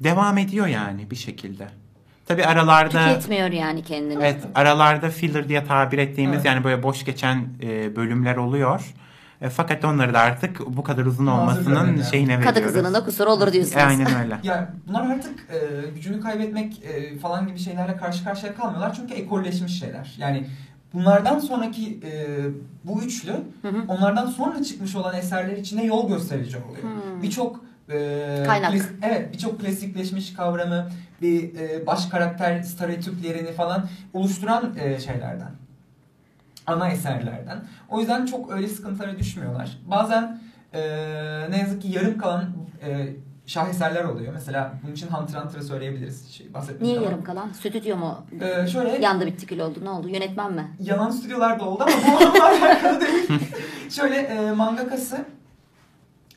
devam 0.00 0.38
ediyor 0.38 0.66
yani 0.66 1.10
bir 1.10 1.16
şekilde. 1.16 1.68
Tabii 2.26 2.44
aralarda 2.46 3.08
Tüketmiyor 3.08 3.50
yani 3.50 3.82
kendini. 3.84 4.22
evet 4.24 4.42
aralarda 4.54 5.10
filler 5.10 5.48
diye 5.48 5.64
tabir 5.64 5.98
ettiğimiz 5.98 6.36
Evet. 6.36 6.46
yani 6.46 6.64
böyle 6.64 6.82
boş 6.82 7.04
geçen 7.04 7.44
e, 7.62 7.96
bölümler 7.96 8.36
oluyor. 8.36 8.94
E, 9.40 9.48
fakat 9.48 9.84
onları 9.84 10.14
da 10.14 10.20
artık 10.20 10.60
bu 10.66 10.82
kadar 10.84 11.04
uzun 11.06 11.24
Mazur 11.24 11.42
olmasının 11.42 11.84
görünüyor. 11.84 12.06
şeyine 12.10 12.38
veriyoruz. 12.38 12.54
Kadı 12.54 12.66
kızının 12.66 12.94
da 12.94 13.04
kusuru 13.04 13.30
olur 13.30 13.52
diyorsunuz. 13.52 13.76
E, 13.76 13.82
Aynen 13.86 14.06
öyle. 14.24 14.36
Ya 14.42 14.72
bunlar 14.88 15.10
artık 15.10 15.34
e, 15.52 15.88
gücünü 15.94 16.20
kaybetmek 16.20 16.82
e, 16.84 17.18
falan 17.18 17.46
gibi 17.46 17.58
şeylerle 17.58 17.96
karşı 17.96 18.24
karşıya 18.24 18.54
kalmıyorlar 18.54 18.94
çünkü 18.94 19.14
ekolleşmiş 19.14 19.78
şeyler. 19.78 20.14
Yani 20.18 20.46
bunlardan 20.94 21.38
sonraki 21.38 22.00
e, 22.04 22.36
bu 22.84 23.02
üçlü 23.02 23.32
Hı 23.62 23.68
hı. 23.68 23.82
onlardan 23.88 24.26
sonra 24.26 24.62
çıkmış 24.62 24.96
olan 24.96 25.16
eserler 25.16 25.56
içinde 25.56 25.82
yol 25.82 26.08
gösterici 26.08 26.56
oluyor. 26.56 26.82
Hmm. 26.82 27.22
Birçok 27.22 27.60
e, 27.88 28.42
Kaynak. 28.46 28.72
klas- 28.74 28.90
evet 29.02 29.32
birçok 29.32 29.60
klasikleşmiş 29.60 30.32
kavramı, 30.34 30.88
bir 31.22 31.58
e, 31.58 31.86
baş 31.86 32.06
karakter 32.06 32.62
stereotiplerini 32.62 33.52
falan 33.52 33.88
oluşturan 34.12 34.74
e, 34.80 34.98
şeylerden. 35.00 35.50
Ana 36.66 36.88
eserlerden. 36.88 37.64
O 37.88 38.00
yüzden 38.00 38.26
çok 38.26 38.52
öyle 38.52 38.68
sıkıntılara 38.68 39.18
düşmüyorlar. 39.18 39.78
Bazen 39.86 40.40
e, 40.72 40.80
ne 41.50 41.58
yazık 41.58 41.82
ki 41.82 41.88
yarım 41.88 42.18
kalan 42.18 42.44
e, 42.86 43.08
şaheserler 43.46 44.04
oluyor. 44.04 44.32
Mesela 44.32 44.72
bunun 44.82 44.92
için 44.92 45.06
Hunter 45.08 45.38
Hunter'ı 45.40 45.62
söyleyebiliriz. 45.62 46.28
Şey, 46.30 46.46
Niye 46.80 47.00
yarım 47.00 47.24
kalan? 47.24 47.52
Stüdyo 47.52 47.96
mu? 47.96 48.26
E, 48.40 48.66
şöyle 48.66 48.98
Yandı 49.04 49.26
bitti 49.26 49.46
kül 49.46 49.60
oldu. 49.60 49.78
Ne 49.84 49.90
oldu? 49.90 50.08
Yönetmen 50.08 50.52
mi? 50.52 50.66
yanan 50.80 51.10
stüdyolar 51.10 51.60
da 51.60 51.64
oldu 51.64 51.82
ama 51.84 51.92
bu 52.06 52.24
onunla 52.24 52.44
alakalı 52.48 53.00
değil. 53.00 53.28
Şöyle 53.90 54.16
e, 54.16 54.52
mangakası 54.52 55.24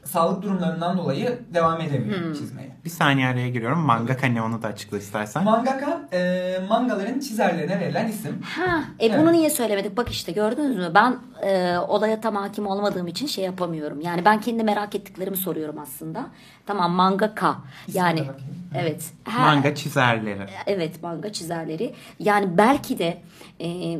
sağlık 0.06 0.44
durumlarından 0.44 0.98
dolayı 0.98 1.40
devam 1.54 1.82
edemiyor 1.82 2.20
Hmm. 2.26 2.34
çizmeye. 2.34 2.70
Bir 2.86 2.90
saniye 2.90 3.28
araya 3.28 3.50
giriyorum. 3.50 3.80
Mangaka 3.80 4.28
ne 4.28 4.42
onu 4.42 4.62
da 4.62 4.68
açıkla 4.68 4.98
istersen. 4.98 5.44
Mangaka 5.44 6.02
e, 6.14 6.60
mangaların 6.70 7.20
çizerlerine 7.20 7.80
verilen 7.80 8.08
isim. 8.08 8.42
Ha, 8.56 8.84
e 9.00 9.06
Evet. 9.06 9.20
bunu 9.22 9.32
niye 9.32 9.50
söylemedik? 9.50 9.98
Bak 9.98 10.10
işte 10.10 10.32
gördünüz 10.32 10.78
mü? 10.78 10.92
Ben 10.96 11.18
e, 11.48 11.78
olaya 11.78 12.22
tam 12.22 12.36
hakim 12.36 12.68
olmadığım 12.68 13.08
için 13.08 13.28
şey 13.28 13.46
yapamıyorum. 13.46 14.02
Yani 14.02 14.26
ben 14.26 14.42
kendi 14.42 14.64
merak 14.64 14.96
ettiklerimi 14.96 15.38
soruyorum 15.38 15.80
aslında. 15.80 16.28
Tamam 16.66 16.92
mangaka. 16.92 17.56
Yani 17.94 18.20
İsmine 18.20 18.34
bakayım. 18.34 18.56
evet. 18.76 19.12
Her- 19.24 19.56
Manga 19.56 19.76
çizerleri. 19.76 20.46
Evet 20.68 21.04
manga 21.04 21.34
çizerleri. 21.34 21.94
Yani 22.20 22.58
belki 22.58 23.00
de 23.00 23.22
e, 23.62 23.98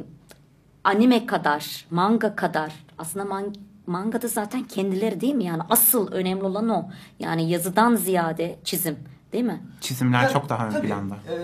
anime 0.84 1.26
kadar, 1.26 1.86
manga 1.92 2.36
kadar 2.36 2.74
aslında 2.98 3.26
man, 3.26 3.56
mangada 3.90 4.28
zaten 4.28 4.64
kendileri 4.64 5.22
değil 5.22 5.36
mi? 5.36 5.44
Yani 5.44 5.62
asıl 5.70 6.12
önemli 6.12 6.44
olan 6.44 6.70
o. 6.70 6.90
Yani 7.20 7.50
yazıdan 7.50 7.96
ziyade 7.96 8.60
çizim 8.64 8.96
değil 9.34 9.44
mi? 9.44 9.64
Çizimler 9.82 10.24
Ya, 10.24 10.30
çok 10.30 10.50
daha 10.50 10.68
ön 10.68 10.72
tabii, 10.72 10.88
planda. 10.88 11.16
e, 11.34 11.38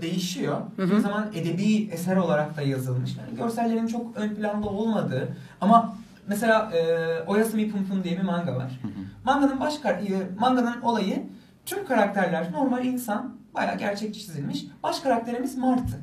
değişiyor. 0.00 0.60
Bir 0.78 0.98
zaman 0.98 1.26
edebi 1.34 1.88
eser 1.92 2.16
olarak 2.16 2.56
da 2.56 2.62
yazılmış. 2.62 3.16
Yani 3.16 3.36
görsellerin 3.38 3.86
çok 3.86 4.16
ön 4.16 4.34
planda 4.34 4.68
olmadığı 4.68 5.36
ama 5.60 5.96
Mesela 6.26 6.70
e, 6.76 7.20
Oyasumi 7.26 7.70
Pum 7.72 7.84
Pum 7.86 8.04
diye 8.04 8.16
bir 8.18 8.22
manga 8.22 8.56
var. 8.56 8.80
Manganın 9.24 9.60
baş 9.60 9.78
kar- 9.78 9.94
e, 9.94 10.30
manganın 10.38 10.80
olayı 10.80 11.22
tüm 11.66 11.86
karakterler 11.86 12.52
normal 12.52 12.84
insan, 12.84 13.36
bayağı 13.54 13.78
gerçekçi 13.78 14.20
çizilmiş. 14.20 14.66
Baş 14.82 15.00
karakterimiz 15.00 15.58
Martı. 15.58 15.98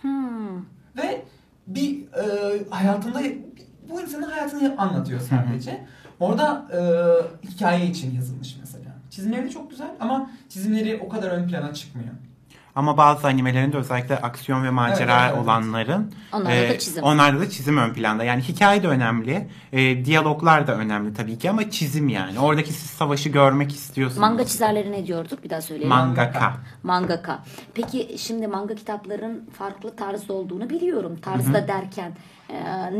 Hmm. 0.00 0.56
Ve 0.96 1.24
bir 1.66 2.02
e, 2.12 2.24
hayatında 2.70 3.20
bu 3.90 4.00
insanın 4.00 4.30
hayatını 4.30 4.74
anlatıyor 4.78 5.20
sadece. 5.20 5.86
Orada 6.20 6.66
e, 6.72 6.80
hikaye 7.48 7.86
için 7.86 8.14
yazılmış 8.14 8.56
mesela. 8.60 8.90
Çizimleri 9.10 9.44
de 9.44 9.50
çok 9.50 9.70
güzel 9.70 9.90
ama 10.00 10.30
çizimleri 10.48 11.00
o 11.04 11.08
kadar 11.08 11.30
ön 11.30 11.48
plana 11.48 11.74
çıkmıyor. 11.74 12.08
Ama 12.74 12.96
bazı 12.96 13.26
animelerin 13.26 13.72
de 13.72 13.76
özellikle 13.76 14.16
aksiyon 14.16 14.64
ve 14.64 14.70
macera 14.70 15.12
Evet, 15.12 15.22
evet, 15.24 15.32
evet. 15.34 15.44
olanların 15.44 16.12
Onlarda 16.32 16.54
e, 16.54 16.68
da 16.68 16.78
çizim. 16.78 17.02
onlarda 17.04 17.40
da 17.40 17.50
çizim 17.50 17.78
ön 17.78 17.92
planda. 17.92 18.24
Yani 18.24 18.42
hikaye 18.42 18.82
de 18.82 18.88
önemli, 18.88 19.48
e, 19.72 20.04
diyaloglar 20.04 20.66
da 20.66 20.74
önemli 20.76 21.14
tabii 21.14 21.38
ki 21.38 21.50
ama 21.50 21.70
çizim 21.70 22.08
yani. 22.08 22.38
Oradaki 22.40 22.72
siz 22.72 22.90
savaşı 22.90 23.28
görmek 23.28 23.72
istiyorsunuz. 23.72 24.20
Manga 24.20 24.46
çizerleri 24.46 24.92
ne 24.92 25.06
diyorduk? 25.06 25.44
Bir 25.44 25.50
daha 25.50 25.60
söyleyelim. 25.60 25.88
Mangaka. 25.88 26.52
Mangaka. 26.82 27.38
Peki 27.74 28.14
şimdi 28.18 28.46
manga 28.46 28.74
kitapların 28.74 29.50
farklı 29.58 29.96
tarz 29.96 30.30
olduğunu 30.30 30.70
biliyorum. 30.70 31.18
Tarzda 31.22 31.68
derken 31.68 32.08
e, 32.10 32.14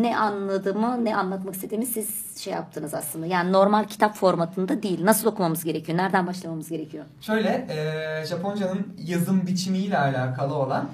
ne 0.01 0.19
anladığımı, 0.19 1.05
ne 1.05 1.17
anlatmak 1.17 1.55
istediğimi 1.55 1.87
siz 1.87 2.39
şey 2.39 2.53
yaptınız 2.53 2.95
aslında. 2.95 3.27
Yani 3.27 3.53
normal 3.53 3.85
kitap 3.85 4.17
formatında 4.17 4.83
değil. 4.83 5.05
Nasıl 5.05 5.29
okumamız 5.29 5.65
gerekiyor? 5.65 5.99
Nereden 5.99 6.27
başlamamız 6.27 6.69
gerekiyor? 6.69 7.05
Şöyle 7.21 7.67
e, 7.71 8.27
Japonca'nın 8.27 8.87
yazım 8.99 9.47
biçimiyle 9.47 9.99
alakalı 9.99 10.55
olan 10.55 10.89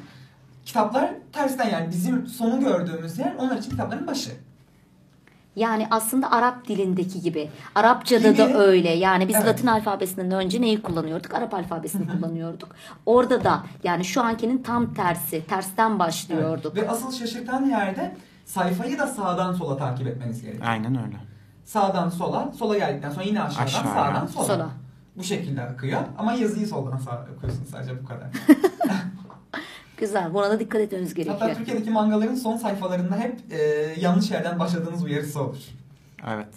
kitaplar 0.65 1.11
tersten 1.33 1.71
yani 1.71 1.91
bizim 1.91 2.27
sonu 2.27 2.61
gördüğümüz 2.61 3.19
yer 3.19 3.35
onlar 3.39 3.57
için 3.57 3.71
kitapların 3.71 4.07
başı. 4.07 4.31
Yani 5.57 5.87
aslında 5.91 6.31
Arap 6.31 6.69
dilindeki 6.69 7.21
gibi. 7.21 7.51
Arapçada 7.75 8.29
Gibi. 8.29 8.39
da 8.39 8.59
öyle. 8.59 8.91
Yani 8.91 9.29
biz 9.29 9.37
Evet. 9.37 9.47
Latin 9.47 9.67
alfabesinden 9.67 10.31
önce 10.31 10.61
neyi 10.61 10.83
kullanıyorduk? 10.83 11.35
Arap 11.35 11.55
alfabesini 11.55 12.09
kullanıyorduk. 12.09 12.69
Orada 13.07 13.45
da 13.45 13.63
yani 13.85 14.05
şu 14.05 14.23
ankinin 14.23 14.63
tam 14.63 14.95
tersi. 14.95 15.45
Tersten 15.47 15.99
başlıyorduk. 15.99 16.77
Ve 16.77 16.89
asıl 16.89 17.13
şaşırtan 17.13 17.67
yerde 17.67 18.17
sayfayı 18.47 18.99
da 18.99 19.07
sağdan 19.07 19.53
sola 19.53 19.77
takip 19.77 20.07
etmeniz 20.07 20.43
gerekiyor. 20.43 20.67
Aynen 20.69 21.05
öyle. 21.07 21.17
Sağdan 21.65 22.09
sola, 22.09 22.53
sola 22.59 22.79
geldikten 22.79 23.11
sonra 23.11 23.25
yine 23.25 23.43
aşağıdan 23.43 23.65
Aşağıya. 23.65 23.95
sağdan 23.95 24.27
sola. 24.27 24.45
Sola. 24.45 24.71
Bu 25.17 25.23
şekilde 25.23 25.63
akıyor 25.63 26.01
ama 26.19 26.33
yazıyı 26.33 26.67
soldan 26.67 26.99
sağa 26.99 27.27
okuyorsun 27.37 27.65
sadece 27.65 28.03
bu 28.03 28.07
kadar. 28.07 28.29
Güzel. 29.97 30.35
Buna 30.35 30.51
da 30.51 30.61
dikkat 30.61 30.81
etmemiz 30.81 31.15
gerekiyor. 31.15 31.41
Hatta 31.41 31.55
Türkiye'deki 31.55 31.91
mangaların 31.91 32.35
son 32.35 32.57
sayfalarında 32.57 33.17
hep 33.17 33.41
e, 33.51 33.61
yanlış 34.01 34.31
yerden 34.31 34.59
başladığınız 34.59 35.05
uyarısı 35.05 35.43
olur. 35.43 35.57
Evet. 36.27 36.55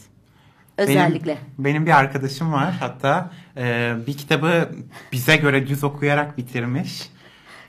Özellikle. 0.77 1.31
Benim, 1.31 1.65
benim 1.65 1.85
bir 1.85 1.91
arkadaşım 1.91 2.53
var 2.53 2.71
hatta 2.79 3.31
e, 3.57 3.93
bir 4.07 4.17
kitabı 4.17 4.69
bize 5.11 5.37
göre 5.37 5.67
düz 5.67 5.83
okuyarak 5.83 6.37
bitirmiş. 6.37 7.09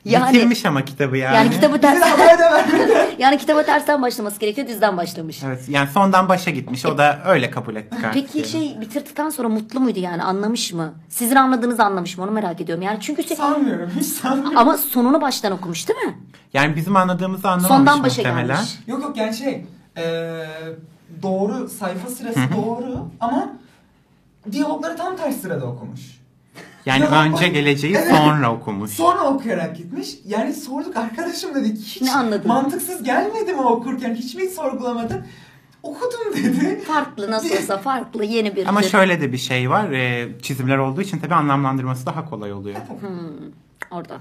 Yani- 0.04 0.34
bitirmiş 0.34 0.66
ama 0.66 0.84
kitabı 0.84 1.16
yani. 1.16 1.36
Yani 1.36 1.50
kitabı 1.50 1.74
Bize 1.74 1.82
de 1.82 1.86
ters 2.00 2.10
haber 2.10 2.38
de 2.38 2.42
vermedi. 2.42 3.16
yani 3.18 3.38
kitabı 3.38 3.66
tersten 3.66 4.02
başlaması 4.02 4.40
gerekiyor. 4.40 4.68
Düzden 4.68 4.96
başlamış. 4.96 5.42
Evet 5.46 5.68
yani 5.68 5.88
sondan 5.90 6.28
başa 6.28 6.50
gitmiş. 6.50 6.86
O 6.86 6.98
da 6.98 7.18
öyle 7.26 7.50
kabul 7.50 7.76
etti 7.76 7.96
artık. 7.96 8.12
Peki 8.14 8.38
yani. 8.38 8.48
şey 8.48 8.80
bitirdikten 8.80 9.30
sonra 9.30 9.48
mutlu 9.48 9.80
muydu 9.80 9.98
yani 9.98 10.22
anlamış 10.22 10.72
mı? 10.72 10.94
Sizin 11.08 11.36
anladığınızı 11.36 11.84
anlamış 11.84 12.18
mı 12.18 12.24
onu 12.24 12.30
merak 12.30 12.60
ediyorum. 12.60 12.82
Yani 12.82 12.98
çünkü 13.00 13.24
şey, 13.24 13.36
sanmıyorum, 13.36 13.90
hiç 14.00 14.06
sanmıyorum. 14.06 14.58
ama 14.58 14.78
sonunu 14.78 15.20
baştan 15.20 15.52
okumuş 15.52 15.88
değil 15.88 16.00
mi? 16.00 16.18
Yani 16.52 16.76
bizim 16.76 16.96
anladığımızı 16.96 17.48
anlamamış 17.48 17.76
Sondan 17.76 18.02
başa 18.04 18.22
muhtemelen. 18.22 18.46
gelmiş. 18.56 18.78
Yok 18.86 19.02
yok 19.02 19.16
yani 19.16 19.34
şey, 19.36 19.64
e, 19.96 20.04
doğru 21.22 21.68
sayfa 21.68 22.08
sırası 22.08 22.40
doğru 22.56 23.08
ama 23.20 23.48
diyalogları 24.52 24.96
tam 24.96 25.16
ters 25.16 25.36
sırada 25.36 25.66
okumuş. 25.66 26.19
Yani 26.86 27.04
Ya, 27.04 27.22
önce 27.24 27.48
geleceği 27.48 27.94
Evet. 27.96 28.08
sonra 28.16 28.52
okumuş. 28.52 28.90
Sonra 28.90 29.24
okuyarak 29.24 29.76
gitmiş. 29.76 30.08
Yani 30.26 30.54
sorduk 30.54 30.96
arkadaşım 30.96 31.54
dedik. 31.54 31.78
Hiç 31.86 32.02
Ne 32.02 32.12
anladın? 32.14 32.48
mantıksız 32.48 33.02
gelmedi 33.02 33.52
mi 33.52 33.60
okurken? 33.60 34.14
Hiç 34.14 34.34
mi 34.34 34.48
sorgulamadın? 34.48 35.26
Okudum 35.82 36.32
dedi. 36.36 36.80
Farklı 36.86 37.30
nasıl 37.30 37.50
olsa 37.56 37.78
farklı 37.82 38.24
yeni 38.24 38.56
bir 38.56 38.66
Ama 38.66 38.82
şöyle 38.82 39.20
de 39.20 39.32
bir 39.32 39.38
şey 39.38 39.70
var. 39.70 39.90
e, 39.90 40.28
çizimler 40.42 40.78
olduğu 40.78 41.00
için 41.00 41.18
tabii 41.18 41.34
anlamlandırması 41.34 42.06
daha 42.06 42.24
kolay 42.30 42.52
oluyor. 42.52 42.76
Orada. 43.90 44.18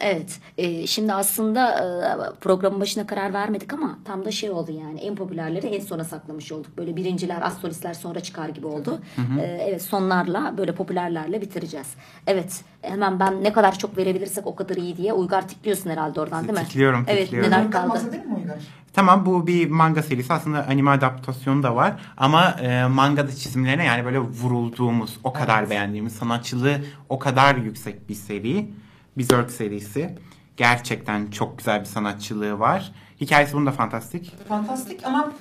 Evet. 0.00 0.38
e, 0.58 0.86
şimdi 0.86 1.12
aslında 1.12 1.70
e, 1.70 2.40
programın 2.40 2.80
başına 2.80 3.06
karar 3.06 3.32
vermedik 3.32 3.72
ama 3.72 3.98
tam 4.04 4.24
da 4.24 4.30
şey 4.30 4.50
oldu 4.50 4.72
yani. 4.72 5.00
En 5.00 5.14
popülerleri 5.16 5.66
en 5.66 5.80
sona 5.80 6.04
saklamış 6.04 6.52
olduk. 6.52 6.78
Böyle 6.78 6.96
birinciler, 6.96 7.42
az 7.42 7.58
solistler 7.58 7.94
sonra 7.94 8.20
çıkar 8.20 8.48
gibi 8.48 8.66
oldu. 8.66 9.00
E, 9.40 9.42
evet 9.68 9.82
sonlarla 9.82 10.54
böyle 10.58 10.74
popülerlerle 10.74 11.40
bitireceğiz. 11.40 11.86
Evet. 12.26 12.60
Hemen 12.82 13.20
ben 13.20 13.44
ne 13.44 13.52
kadar 13.52 13.78
çok 13.78 13.96
verebilirsek 13.96 14.46
o 14.46 14.54
kadar 14.56 14.76
iyi 14.76 14.96
diye 14.96 15.12
Uygar 15.12 15.48
tikliyorsun 15.48 15.90
herhalde 15.90 16.20
oradan 16.20 16.48
değil 16.48 16.58
mi? 16.58 16.64
Tikliyorum, 16.64 17.04
Evet 17.08 17.22
tikliyorum. 17.24 17.50
neler 17.50 17.70
kaldı? 17.70 17.88
bahsedelim 17.88 18.28
mi 18.30 18.34
Uygar? 18.36 18.58
Tamam 18.92 19.26
bu 19.26 19.46
bir 19.46 19.70
manga 19.70 20.02
serisi 20.02 20.32
aslında 20.32 20.66
anime 20.68 20.90
adaptasyonu 20.90 21.62
da 21.62 21.76
var 21.76 21.92
ama 22.16 22.50
e, 22.50 22.86
mangada 22.86 23.30
çizimlerine 23.32 23.84
yani 23.84 24.04
böyle 24.04 24.18
vurulduğumuz 24.18 25.18
o 25.24 25.32
kadar 25.32 25.58
Evet. 25.58 25.70
beğendiğimiz 25.70 26.12
sanatçılığı 26.12 26.76
o 27.08 27.18
kadar 27.18 27.54
yüksek 27.56 28.08
bir 28.08 28.14
seri. 28.14 28.70
Berserk 29.16 29.50
serisi. 29.50 30.14
Gerçekten 30.56 31.30
çok 31.30 31.58
güzel 31.58 31.80
bir 31.80 31.86
sanatçılığı 31.86 32.58
var. 32.58 32.92
Hikayesi 33.20 33.54
bunun 33.54 33.66
da 33.66 33.72
fantastik. 33.72 34.48
Fantastik 34.48 35.06
ama 35.06 35.32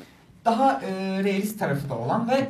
daha 0.45 0.81
e, 0.81 1.23
realist 1.23 1.59
tarafı 1.59 1.89
da 1.89 1.97
olan 1.97 2.29
ve 2.29 2.49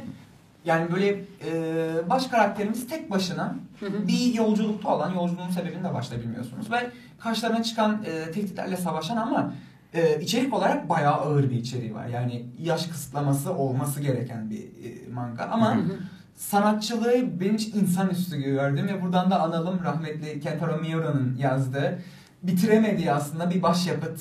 yani 0.66 0.92
böyle 0.92 1.26
e, 1.46 2.10
baş 2.10 2.28
karakterimiz 2.28 2.88
tek 2.88 3.12
başına 3.12 3.56
bir 3.82 4.34
yolculukta 4.34 4.96
olan 4.96 5.14
yolculuğun 5.14 5.50
sebebini 5.50 5.84
de 5.84 5.94
başta 5.94 6.20
bilmiyorsunuz 6.20 6.72
ve 6.72 6.92
karşılarına 7.20 7.64
çıkan 7.64 8.04
e, 8.06 8.32
tehditlerle 8.32 8.78
savaşan 8.78 9.18
ama 9.18 9.54
e, 9.94 10.22
içerik 10.22 10.54
olarak 10.54 10.90
bayağı 10.90 11.14
ağır 11.14 11.50
bir 11.50 11.56
içeriği 11.56 11.96
var. 11.96 12.08
Yani 12.08 12.46
yaş 12.60 12.88
kısıtlaması 12.88 13.54
olması 13.54 14.02
gereken 14.02 14.50
bir 14.50 14.60
e, 14.60 15.12
manga 15.14 15.44
ama 15.44 15.78
sanatçılığı 16.40 17.40
benim 17.40 17.56
için 17.56 17.80
insanüstü 17.80 18.42
gördüm 18.42 18.88
ve 18.88 19.02
buradan 19.02 19.32
da 19.32 19.42
analım 19.42 19.84
rahmetli 19.84 20.40
Kentaro 20.40 20.78
Miura'nın 20.78 21.38
yazdığı 21.38 22.00
bitiremediği 22.44 23.12
aslında 23.12 23.50
bir 23.50 23.62
başyapıt 23.62 24.20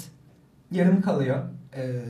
yarım 0.73 1.03
kalıyor. 1.03 1.39
Ee, 1.77 2.01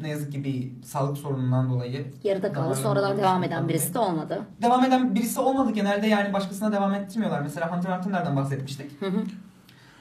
ne 0.00 0.08
yazık 0.08 0.32
ki 0.32 0.44
bir 0.44 0.84
sağlık 0.84 1.18
sorunundan 1.18 1.70
dolayı. 1.70 2.06
Yarıda 2.24 2.52
kaldı. 2.52 2.74
Sonradan 2.74 3.18
devam 3.18 3.42
şey 3.42 3.48
eden 3.48 3.68
birisi 3.68 3.94
de 3.94 3.98
olmadı. 3.98 4.42
Devam 4.62 4.84
eden 4.84 5.14
birisi 5.14 5.40
olmadı 5.40 5.72
genelde 5.72 6.06
yani 6.06 6.32
başkasına 6.32 6.72
devam 6.72 6.94
ettirmiyorlar. 6.94 7.40
Mesela 7.42 7.76
Hunter 7.76 7.98
x 7.98 8.06
Hunter'dan 8.06 8.36
bahsetmiştik. 8.36 9.02
Hı 9.02 9.06
hı. 9.06 9.22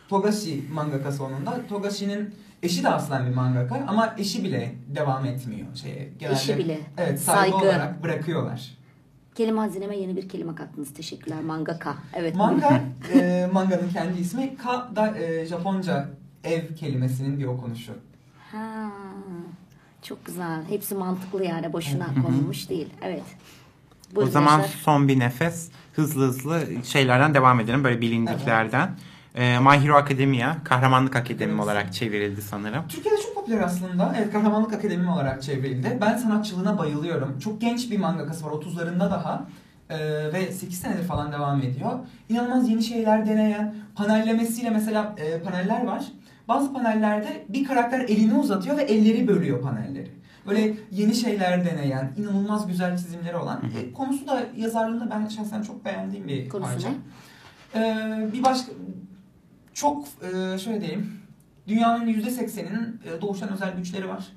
Togashi 0.09 0.63
mangakası 0.73 1.23
onun 1.23 1.45
da. 1.45 1.59
Togashi'nin 1.69 2.35
eşi 2.63 2.83
de 2.83 2.89
aslen 2.89 3.25
bir 3.25 3.35
mangaka 3.35 3.85
ama 3.87 4.15
eşi 4.17 4.43
bile 4.43 4.75
devam 4.95 5.25
etmiyor 5.25 5.67
şeye. 5.75 6.09
Genelde, 6.19 6.35
Eşi 6.35 6.57
bile. 6.57 6.79
Evet 6.97 7.21
saygı, 7.21 7.51
Saygı. 7.51 7.65
olarak 7.65 8.03
bırakıyorlar. 8.03 8.80
Kelime 9.35 9.59
hazineme 9.59 9.97
yeni 9.97 10.15
bir 10.17 10.29
kelime 10.29 10.55
kattınız. 10.55 10.93
Teşekkürler 10.93 11.41
mangaka. 11.41 11.95
Evet. 12.13 12.35
Manga, 12.35 12.81
e, 13.13 13.49
manganın 13.53 13.89
kendi 13.89 14.19
ismi 14.19 14.57
Ka 14.57 14.89
da 14.95 15.17
e, 15.17 15.45
Japonca 15.45 16.09
ev 16.43 16.75
kelimesinin 16.75 17.39
bir 17.39 17.45
okunuşu. 17.45 17.93
Ha, 18.51 18.91
çok 20.01 20.25
güzel. 20.25 20.63
Hepsi 20.69 20.95
mantıklı 20.95 21.45
yani. 21.45 21.73
Boşuna 21.73 22.07
konulmuş 22.25 22.69
değil. 22.69 22.89
Evet. 23.01 23.23
o 24.11 24.15
Buyurun 24.15 24.31
zaman 24.31 24.61
gençler. 24.61 24.79
son 24.83 25.07
bir 25.07 25.19
nefes 25.19 25.69
hızlı 25.93 26.27
hızlı 26.27 26.63
şeylerden 26.83 27.33
devam 27.33 27.59
edelim. 27.59 27.83
Böyle 27.83 28.01
bilindiklerden. 28.01 28.89
E, 29.35 29.59
My 29.59 29.77
Hero 29.83 29.95
Academia 29.95 30.63
Kahramanlık 30.63 31.15
Akademi 31.15 31.51
Evet. 31.51 31.63
olarak 31.63 31.93
çevrildi 31.93 32.41
sanırım. 32.41 32.87
Türkiye'de 32.87 33.21
çok 33.21 33.35
popüler 33.35 33.59
aslında. 33.61 34.15
Evet 34.17 34.33
Kahramanlık 34.33 34.73
Akademi 34.73 35.09
olarak 35.11 35.43
çevrildi. 35.43 35.97
Ben 36.01 36.17
sanatçılığına 36.17 36.77
bayılıyorum. 36.77 37.39
Çok 37.39 37.61
genç 37.61 37.91
bir 37.91 37.97
mangakası 37.99 38.45
var. 38.45 38.51
30'larında 38.51 38.99
daha. 39.11 39.45
Ee, 39.89 39.97
ve 40.33 40.51
8 40.51 40.79
senedir 40.79 41.03
falan 41.03 41.31
devam 41.31 41.59
ediyor. 41.61 41.91
İnanılmaz 42.29 42.69
yeni 42.69 42.83
şeyler 42.83 43.25
deneyen, 43.27 43.75
panellemesiyle 43.95 44.69
mesela 44.69 45.15
e, 45.17 45.39
paneller 45.41 45.85
var. 45.85 46.03
Bazı 46.47 46.73
panellerde 46.73 47.45
bir 47.49 47.63
karakter 47.65 47.99
elini 47.99 48.33
uzatıyor 48.33 48.77
ve 48.77 48.81
elleri 48.83 49.27
bölüyor 49.27 49.61
panelleri. 49.61 50.11
Böyle 50.47 50.73
yeni 50.91 51.15
şeyler 51.15 51.65
deneyen, 51.65 52.11
inanılmaz 52.17 52.67
güzel 52.67 52.97
çizimleri 52.97 53.37
olan. 53.37 53.61
E, 53.81 53.93
konusu 53.93 54.27
da 54.27 54.43
yazarlığında 54.57 55.09
ben 55.11 55.27
şahsen 55.27 55.61
çok 55.61 55.85
beğendiğim 55.85 56.27
bir 56.27 56.49
Konusu 56.49 56.71
parça. 56.71 56.87
ne? 56.89 56.95
Ee, 57.75 58.33
bir 58.33 58.43
başka 58.43 58.71
çok 59.73 60.07
e, 60.07 60.57
şöyle 60.57 60.81
diyeyim. 60.81 61.21
Dünyanın 61.67 62.07
%80'inin 62.07 63.01
e, 63.05 63.21
doğuştan 63.21 63.53
özel 63.53 63.75
güçleri 63.75 64.09
var. 64.09 64.27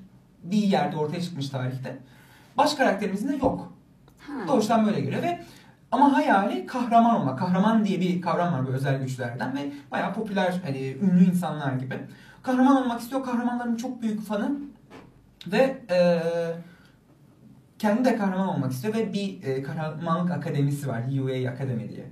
Bir 0.43 0.57
yerde 0.57 0.97
ortaya 0.97 1.21
çıkmış 1.21 1.49
tarihte. 1.49 1.97
Baş 2.57 2.73
karakterimizin 2.73 3.29
de 3.29 3.35
yok. 3.35 3.73
Ha. 4.19 4.33
Doğuştan 4.47 4.85
böyle 4.85 5.01
geliyor 5.01 5.23
ve 5.23 5.43
ama 5.91 6.13
hayali 6.17 6.65
kahraman 6.65 7.15
olmak. 7.21 7.39
Kahraman 7.39 7.85
diye 7.85 7.99
bir 7.99 8.21
kavram 8.21 8.53
var 8.53 8.67
bu 8.67 8.71
özel 8.71 9.01
güçlerden 9.01 9.57
ve 9.57 9.71
bayağı 9.91 10.13
popüler 10.13 10.61
hani 10.65 10.97
ünlü 11.01 11.25
insanlar 11.25 11.73
gibi. 11.73 11.99
Kahraman 12.43 12.83
olmak 12.83 13.01
istiyor. 13.01 13.23
Kahramanların 13.23 13.75
çok 13.75 14.01
büyük 14.01 14.21
fanı. 14.25 14.51
Ve 15.47 15.77
e, 15.89 16.21
kendi 17.79 18.05
de 18.05 18.17
kahraman 18.17 18.47
olmak 18.47 18.71
istiyor 18.71 18.93
ve 18.93 19.13
bir 19.13 19.43
e, 19.43 19.63
kahramanlık 19.63 20.31
akademisi 20.31 20.87
var. 20.87 21.03
UA 21.21 21.49
Akademi 21.51 21.89
diye. 21.89 22.05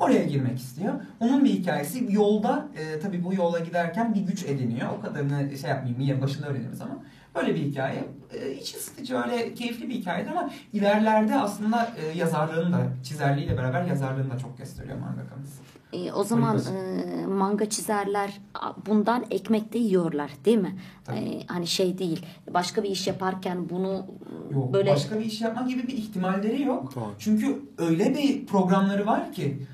Oraya 0.00 0.24
girmek 0.24 0.58
istiyor. 0.58 0.94
Onun 1.20 1.44
bir 1.44 1.50
hikayesi 1.50 2.06
yolda 2.10 2.68
e, 2.76 3.00
tabii 3.00 3.24
bu 3.24 3.34
yola 3.34 3.58
giderken 3.58 4.14
bir 4.14 4.20
güç 4.20 4.44
ediniyor. 4.44 4.88
O 4.98 5.00
kadarını 5.00 5.58
şey 5.58 5.70
yapmayayım 5.70 6.00
yine 6.00 6.22
başında 6.22 6.46
öğreniriz 6.46 6.80
ama 6.80 7.02
böyle 7.34 7.54
bir 7.54 7.60
hikaye. 7.60 8.04
E, 8.32 8.52
iç 8.52 8.74
ısıtıcı 8.74 9.16
öyle 9.16 9.54
keyifli 9.54 9.88
bir 9.88 9.94
hikayedir 9.94 10.30
ama 10.30 10.50
ilerlerde 10.72 11.34
aslında 11.34 11.90
e, 11.96 12.18
yazarlığını 12.18 12.72
da 12.72 12.80
çizerliğiyle 13.02 13.56
beraber 13.56 13.84
yazarlığını 13.84 14.30
da 14.30 14.38
çok 14.38 14.58
gösteriyor 14.58 14.98
mangakamız. 14.98 15.58
E, 15.94 16.12
o 16.12 16.24
zaman 16.24 16.58
e, 16.58 17.26
manga 17.26 17.70
çizerler 17.70 18.40
bundan 18.86 19.24
ekmek 19.30 19.72
de 19.72 19.78
yiyorlar 19.78 20.30
değil 20.44 20.58
mi? 20.58 20.78
Tabii. 21.04 21.18
E, 21.18 21.46
hani 21.46 21.66
şey 21.66 21.98
değil. 21.98 22.26
Başka 22.54 22.82
bir 22.82 22.88
iş 22.88 23.06
yaparken 23.06 23.68
bunu 23.70 24.06
Yok, 24.50 24.72
böyle 24.72 24.90
başka 24.90 25.18
bir 25.18 25.24
iş 25.24 25.40
yapmak 25.40 25.68
gibi 25.68 25.82
bir 25.82 25.92
ihtimalleri 25.92 26.62
yok. 26.62 26.94
Doğru. 26.94 27.14
Çünkü 27.18 27.62
öyle 27.78 28.14
bir 28.14 28.46
programları 28.46 29.06
var 29.06 29.32
ki 29.32 29.66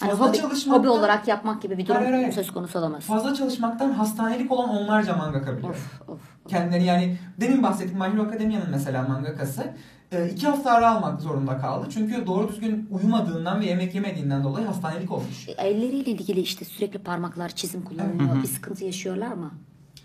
hani 0.00 0.10
fazla 0.10 0.28
hobi, 0.28 0.36
çalışmaktan, 0.36 0.80
hobi 0.80 0.88
olarak 0.88 1.28
yapmak 1.28 1.62
gibi 1.62 1.78
bir 1.78 1.86
durum 1.86 2.00
Hayır, 2.00 2.12
hayır. 2.12 2.32
söz 2.32 2.52
konusu 2.52 2.78
olamaz. 2.78 3.04
fazla 3.04 3.34
çalışmaktan 3.34 3.90
hastanelik 3.90 4.52
olan 4.52 4.68
onlarca 4.68 5.16
mangaka 5.16 5.56
biliyorum. 5.56 5.80
Of 6.08 6.08
of. 6.08 6.20
Kendileri 6.48 6.84
yani 6.84 7.16
demin 7.40 7.62
bahsettiğim 7.62 7.98
My 7.98 8.04
Hero 8.04 8.22
Academia'nın 8.22 8.70
mesela 8.70 9.02
mangakası 9.08 9.74
iki 10.12 10.46
hafta 10.46 10.70
ara 10.72 10.90
almak 10.90 11.20
zorunda 11.20 11.58
kaldı. 11.58 11.86
Çünkü 11.90 12.26
doğru 12.26 12.48
düzgün 12.48 12.88
uyumadığından 12.90 13.60
ve 13.60 13.66
yemek 13.66 13.94
yemediğinden 13.94 14.44
dolayı 14.44 14.66
hastanelik 14.66 15.12
olmuş. 15.12 15.48
E, 15.48 15.52
Elleriyle 15.52 16.10
ilgili 16.10 16.40
işte 16.40 16.64
sürekli 16.64 16.98
parmaklar 16.98 17.48
çizim 17.48 17.82
kullanılıyor. 17.82 18.42
Bir 18.42 18.48
sıkıntı 18.48 18.84
yaşıyorlar 18.84 19.32
mı? 19.32 19.50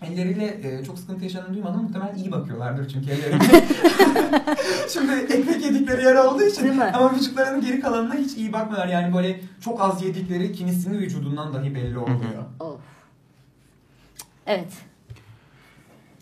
Elleriyle 0.02 0.78
e, 0.80 0.84
çok 0.84 0.98
sıkıntı 0.98 1.24
yaşadığını 1.24 1.54
duymadım. 1.54 1.82
Muhtemelen 1.82 2.14
iyi 2.14 2.32
bakıyorlardır 2.32 2.88
çünkü 2.88 3.10
ellerine. 3.10 3.42
Şimdi 4.88 5.12
ekmek 5.12 5.64
yedikleri 5.64 6.04
yer 6.04 6.14
olduğu 6.14 6.42
için 6.42 6.78
ama 6.78 7.14
vücutlarının 7.14 7.60
geri 7.60 7.80
kalanına 7.80 8.14
hiç 8.14 8.36
iyi 8.36 8.52
bakmıyorlar. 8.52 8.88
Yani 8.88 9.14
böyle 9.14 9.40
çok 9.60 9.80
az 9.80 10.02
yedikleri 10.02 10.52
kimisinin 10.52 10.98
vücudundan 10.98 11.54
dahi 11.54 11.74
belli 11.74 11.98
oluyor. 11.98 12.18
Of. 12.60 12.80
Evet. 14.46 14.72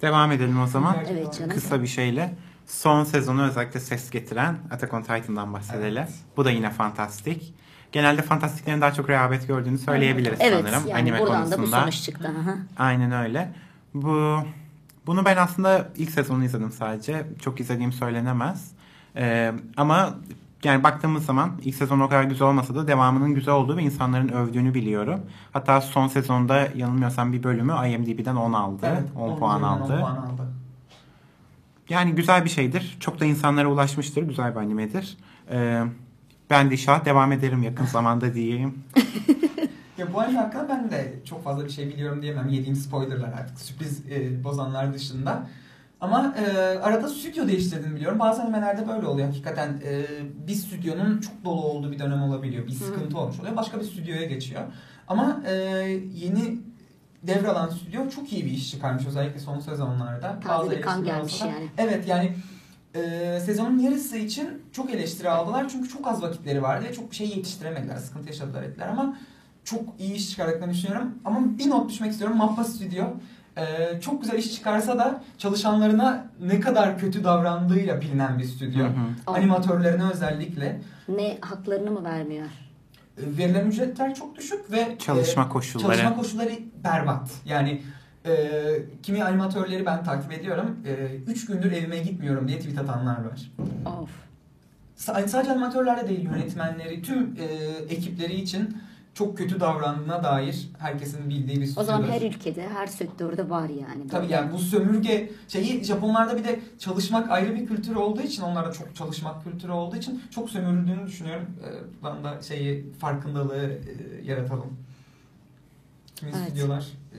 Devam 0.03 0.33
edelim 0.33 0.61
o 0.63 0.67
zaman. 0.67 0.97
Evet 1.11 1.35
canım. 1.39 1.51
Kısa 1.51 1.83
bir 1.83 1.87
şeyle. 1.87 2.35
Son 2.73 3.05
sezonu 3.05 3.43
özellikle 3.43 3.81
ses 3.81 4.11
getiren 4.11 4.59
Attack 4.71 4.95
on 4.95 5.03
Titan'dan 5.03 5.53
bahsedelim. 5.53 6.03
Evet. 6.03 6.15
Bu 6.37 6.45
da 6.45 6.51
yine 6.51 6.71
fantastik. 6.71 7.55
Genelde 7.93 8.23
fantastiklerin 8.23 8.81
daha 8.81 8.93
çok 8.93 9.09
rehabet 9.11 9.49
gördüğünü 9.49 9.79
söyleyebiliriz 9.79 10.39
Evet 10.43 10.65
sanırım 10.67 10.89
yani 10.89 11.01
anime 11.01 11.21
buradan 11.21 11.47
da 11.47 11.53
bu 11.53 11.57
konusunda. 11.57 11.81
sonuç 11.81 12.03
çıktı. 12.03 12.29
Hı. 12.29 12.57
Aynen 12.83 13.13
öyle. 13.13 13.53
Bu 13.95 14.39
bunu 15.07 15.25
ben 15.25 15.37
aslında 15.37 15.89
ilk 15.97 16.11
sezonu 16.11 16.45
izledim 16.45 16.73
sadece. 16.73 17.27
Çok 17.41 17.61
izlediğim 17.61 17.93
söylenemez. 17.93 18.71
Ee, 19.17 19.53
ama 19.77 20.15
yani 20.65 20.83
baktığımız 20.83 21.25
zaman 21.25 21.53
ilk 21.63 21.75
sezon 21.75 22.01
o 22.01 22.09
kadar 22.09 22.25
güzel 22.25 22.49
olmasa 22.49 22.75
da 22.75 22.89
devamının 22.89 23.35
güzel 23.35 23.55
olduğu 23.55 23.77
ve 23.77 23.83
insanların 23.83 24.29
övdüğünü 24.29 24.75
biliyorum. 24.75 25.21
Hatta 25.53 25.81
son 25.81 26.09
sezonda 26.09 26.69
yanılmıyorsam 26.77 27.33
bir 27.33 27.43
bölümü 27.43 27.73
IMDb'den 27.73 28.37
10 28.37 28.53
aldı. 28.53 29.05
10 29.17 29.21
onun 29.21 29.39
puan 29.39 29.61
üzerinden 29.61 29.83
aldı. 29.83 29.95
10 29.95 29.99
puan 30.01 30.17
aldı. 30.17 30.62
Yani 31.89 32.15
güzel 32.15 32.45
bir 32.45 32.51
şeydir. 32.51 32.97
Çok 33.01 33.21
da 33.21 33.25
insanlara 33.25 33.69
ulaşmıştır. 33.69 34.23
Güzel 34.23 34.55
bir 34.55 34.61
animedir. 34.61 35.17
Ee, 35.51 35.83
ben 36.51 36.71
de 36.71 36.73
inşallah 36.75 37.05
devam 37.05 37.33
ederim 37.33 37.63
yakın 37.63 37.87
zamanda 37.87 38.35
diyeyim. 38.35 38.85
Ya 39.99 40.13
bu 40.15 40.21
anime 40.21 40.39
hakkında 40.39 40.69
ben 40.69 40.91
de 40.91 41.15
çok 41.25 41.45
fazla 41.45 41.65
bir 41.65 41.71
şey 41.71 41.89
biliyorum 41.89 42.23
diyemem. 42.23 42.49
Yediğim 42.49 42.77
spoilerlar 42.77 43.29
artık 43.29 43.61
sürpriz 43.61 44.03
e, 44.11 44.45
bozanlar 44.45 44.95
dışında. 44.95 45.47
Ama 46.01 46.35
e, 46.39 46.57
arada 46.79 47.09
stüdyo 47.09 47.49
değiştirdiğini 47.49 47.97
biliyorum. 47.97 48.19
Bazı 48.19 48.43
animelerde 48.43 48.89
böyle 48.89 49.07
oluyor. 49.07 49.27
Hakikaten 49.29 49.81
e, 49.85 50.05
bir 50.47 50.55
stüdyonun 50.55 51.21
çok 51.21 51.45
dolu 51.45 51.63
olduğu 51.63 51.93
bir 51.93 51.99
dönem 51.99 52.23
olabiliyor. 52.23 52.67
Bir 52.67 52.73
sıkıntı 52.73 53.19
olmuş 53.19 53.41
oluyor. 53.41 53.57
Başka 53.57 53.81
bir 53.81 53.85
stüdyoya 53.85 54.25
geçiyor. 54.25 54.63
Ama 55.09 55.43
e, 55.47 55.53
yeni 56.15 56.59
devralan 57.23 57.69
stüdyo 57.69 58.11
çok 58.11 58.33
iyi 58.33 58.45
bir 58.45 58.51
iş 58.51 58.71
çıkarmış 58.71 59.07
özellikle 59.07 59.41
son 59.41 59.61
sezonlarda. 59.61 60.41
Taze 60.41 60.71
bir 60.71 60.83
kan 60.83 61.05
eleştiri 61.05 61.17
gelmiş 61.17 61.41
yani. 61.41 61.69
Evet 61.79 62.09
yani 62.09 62.37
e, 62.95 63.41
sezonun 63.41 63.79
yarısı 63.79 64.17
için 64.17 64.63
çok 64.73 64.91
eleştiri 64.91 65.31
aldılar. 65.31 65.69
Çünkü 65.69 65.89
çok 65.89 66.09
az 66.09 66.23
vakitleri 66.23 66.63
vardı 66.63 66.85
ve 66.89 66.93
çok 66.93 67.11
bir 67.11 67.17
şey 67.17 67.29
yetiştiremediler. 67.29 67.97
Sıkıntı 67.97 68.29
yaşadılar 68.29 68.63
ettiler 68.63 68.89
ama 68.89 69.17
çok 69.65 69.83
iyi 69.99 70.15
iş 70.15 70.31
çıkardıklarını 70.31 70.73
düşünüyorum. 70.73 71.15
Ama 71.25 71.59
bir 71.59 71.71
not 71.71 71.91
düşmek 71.91 72.13
istiyorum. 72.13 72.37
Mappa 72.37 72.65
Stüdyo 72.65 73.05
e, 73.57 74.01
çok 74.01 74.23
güzel 74.23 74.39
iş 74.39 74.55
çıkarsa 74.55 74.99
da 74.99 75.23
çalışanlarına 75.39 76.27
ne 76.41 76.61
kadar 76.61 76.99
kötü 76.99 77.25
davrandığıyla 77.25 78.01
bilinen 78.01 78.39
bir 78.39 78.45
stüdyo. 78.45 78.85
Hı 78.85 78.89
hı. 78.89 78.93
Animatörlerine 79.27 80.03
özellikle. 80.13 80.81
Ne 81.09 81.39
haklarını 81.41 81.91
mı 81.91 82.05
vermiyor? 82.05 82.47
E, 83.19 83.39
Verilen 83.39 83.67
ücretler 83.67 84.15
çok 84.15 84.37
düşük 84.37 84.73
ve 84.73 84.97
Çalışma 84.99 85.45
e, 85.45 85.49
koşulları. 85.49 85.87
Çalışma 85.97 86.17
koşulları 86.17 86.51
berbat. 86.85 87.31
Yani 87.45 87.83
e, 88.27 88.33
kimi 89.03 89.25
animatörleri 89.25 89.87
ben 89.87 90.05
takip 90.05 90.33
ediyorum. 90.33 90.77
3 91.27 91.47
gündür 91.47 91.73
evime 91.73 91.99
gitmiyorum 91.99 92.49
diye 92.49 92.59
tweet 92.59 92.79
atanlar 92.79 93.17
var. 93.25 93.51
Of. 93.87 94.11
Sa- 94.99 95.29
Sadece 95.29 95.51
animatörlerle 95.53 96.09
değil 96.09 96.25
yönetmenleri, 96.25 97.03
tüm 97.03 97.37
e, 97.41 97.45
ekipleri 97.95 98.35
için 98.35 98.77
çok 99.15 99.39
kötü 99.39 99.61
davrandığına 99.61 100.25
dair 100.25 100.69
herkesin 100.79 101.31
bildiği 101.31 101.61
bir 101.61 101.73
O 101.77 101.85
zaman 101.85 102.03
her 102.03 102.23
ülkede, 102.23 102.69
her 102.69 102.87
sektörde 102.87 103.51
var 103.51 103.69
yani. 103.69 104.09
Tabii 104.11 104.33
yani 104.33 104.53
bu 104.53 104.59
sömürge 104.59 105.31
şeyi 105.49 105.85
Japonlarda 105.85 106.37
bir 106.39 106.45
de 106.45 106.61
çalışmak 106.79 107.31
ayrı 107.31 107.55
bir 107.55 107.67
kültür 107.67 107.97
olduğu 107.97 108.23
için 108.23 108.43
onlarda 108.43 108.73
çok 108.73 108.97
çalışmak 108.97 109.45
kültürü 109.45 109.73
olduğu 109.73 109.97
için 109.97 110.23
çok 110.31 110.51
sömürüldüğünü 110.51 111.07
düşünüyorum. 111.07 111.47
Ee, 111.65 112.03
Buradan 112.03 112.25
da 112.25 112.43
şeyi 112.43 112.93
farkındalığı 112.93 113.67
e, 113.67 113.81
yaratalım. 114.25 114.77
Kimi 116.17 116.33
Evet. 116.37 116.49
stüdyolar 116.49 116.87
e, 117.13 117.19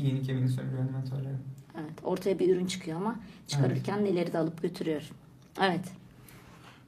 iyini 0.00 0.22
kemiğini 0.22 0.48
sömürüyor 0.50 0.82
animatörleri. 0.82 1.36
Evet, 1.80 1.94
ortaya 2.02 2.38
bir 2.38 2.56
ürün 2.56 2.66
çıkıyor 2.66 2.96
ama 2.96 3.16
çıkarırken 3.46 4.04
neleri 4.04 4.32
de 4.32 4.38
alıp 4.38 4.62
götürüyor. 4.62 5.02
Evet. 5.62 5.84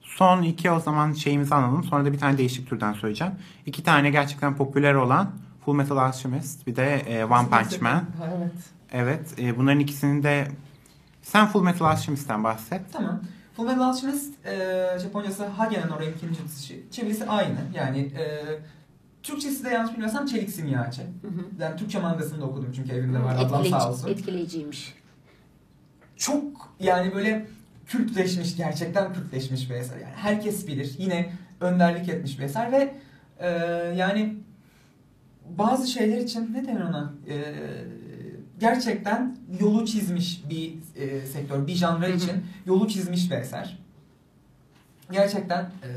Son 0.07 0.43
iki 0.43 0.71
o 0.71 0.81
zaman 0.81 1.13
şeyimizi 1.13 1.55
anladım. 1.55 1.85
Sonra 1.85 2.05
da 2.05 2.13
bir 2.13 2.19
tane 2.19 2.39
değişik 2.39 2.69
türden 2.69 2.93
söyleyeceğim. 2.93 3.33
İki 3.67 3.83
tane 3.83 4.11
gerçekten 4.11 4.57
popüler 4.57 4.95
olan 4.95 5.31
Full 5.65 5.75
Metal 5.75 5.97
Alchemist 5.97 6.67
bir 6.67 6.77
de 6.77 6.95
e, 6.95 7.25
One 7.25 7.49
Punch 7.49 7.81
Man. 7.81 8.05
Evet. 8.39 8.53
Evet 8.93 9.35
e, 9.39 9.59
bunların 9.59 9.81
ikisini 9.81 10.23
de 10.23 10.49
sen 11.23 11.47
Full 11.47 11.63
Metal 11.63 11.87
Alchemist'ten 11.87 12.45
bahset. 12.45 12.93
Tamam. 12.93 13.21
Fullmetal 13.57 13.83
Alchemist 13.83 14.47
e, 14.47 14.99
Japoncası 15.03 15.47
Hagen 15.47 15.89
no 15.89 16.01
Renkin 16.01 16.35
Jutsu. 16.35 16.75
Çevirisi 16.91 17.27
aynı. 17.27 17.57
Yani 17.75 17.99
e, 17.99 18.45
Türkçesi 19.23 19.65
de 19.65 19.69
yanlış 19.69 19.93
bilmiyorsam 19.93 20.27
Çelik 20.27 20.51
Simyacı. 20.51 21.03
Hı 21.03 21.29
hı. 21.29 21.41
Ben 21.61 21.77
Türkçe 21.77 21.99
mangasını 22.01 22.41
da 22.41 22.45
okudum 22.45 22.73
çünkü 22.77 22.93
evimde 22.93 23.23
var. 23.23 23.35
Ablam 23.37 23.63
Etkileyici- 23.65 23.71
sağ 23.71 23.91
olsun. 23.91 24.09
etkileyiciymiş. 24.09 24.95
Çok 26.17 26.43
yani 26.81 27.15
böyle 27.15 27.47
kültleşmiş, 27.87 28.57
gerçekten 28.57 29.13
kültleşmiş 29.13 29.71
bir 29.71 29.75
eser. 29.75 29.97
Yani 29.97 30.15
herkes 30.17 30.67
bilir. 30.67 30.95
Yine 30.99 31.33
önderlik 31.61 32.09
etmiş 32.09 32.39
bir 32.39 32.45
eser 32.45 32.73
ve 32.73 32.95
e, 33.39 33.49
yani 33.97 34.37
bazı 35.59 35.87
şeyler 35.89 36.19
için 36.19 36.55
ne 36.55 36.67
denir 36.67 36.81
ona? 36.81 37.13
E, 37.29 37.55
gerçekten 38.61 39.37
yolu 39.61 39.87
çizmiş 39.87 40.43
bir 40.51 40.75
e, 40.97 41.27
sektör, 41.27 41.67
bir 41.67 41.75
janra 41.75 42.09
için 42.09 42.45
yolu 42.67 42.89
çizmiş 42.89 43.31
bir 43.31 43.37
eser. 43.37 43.79
Gerçekten 45.11 45.63
e, 45.63 45.89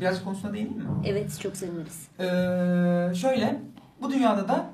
biraz 0.00 0.24
konusuna 0.24 0.52
değineyim 0.52 0.78
mi? 0.78 0.84
Evet, 1.06 1.40
çok 1.40 1.56
seviniriz. 1.56 2.08
Ee, 2.18 3.14
şöyle, 3.14 3.60
bu 4.02 4.10
dünyada 4.10 4.48
da 4.48 4.70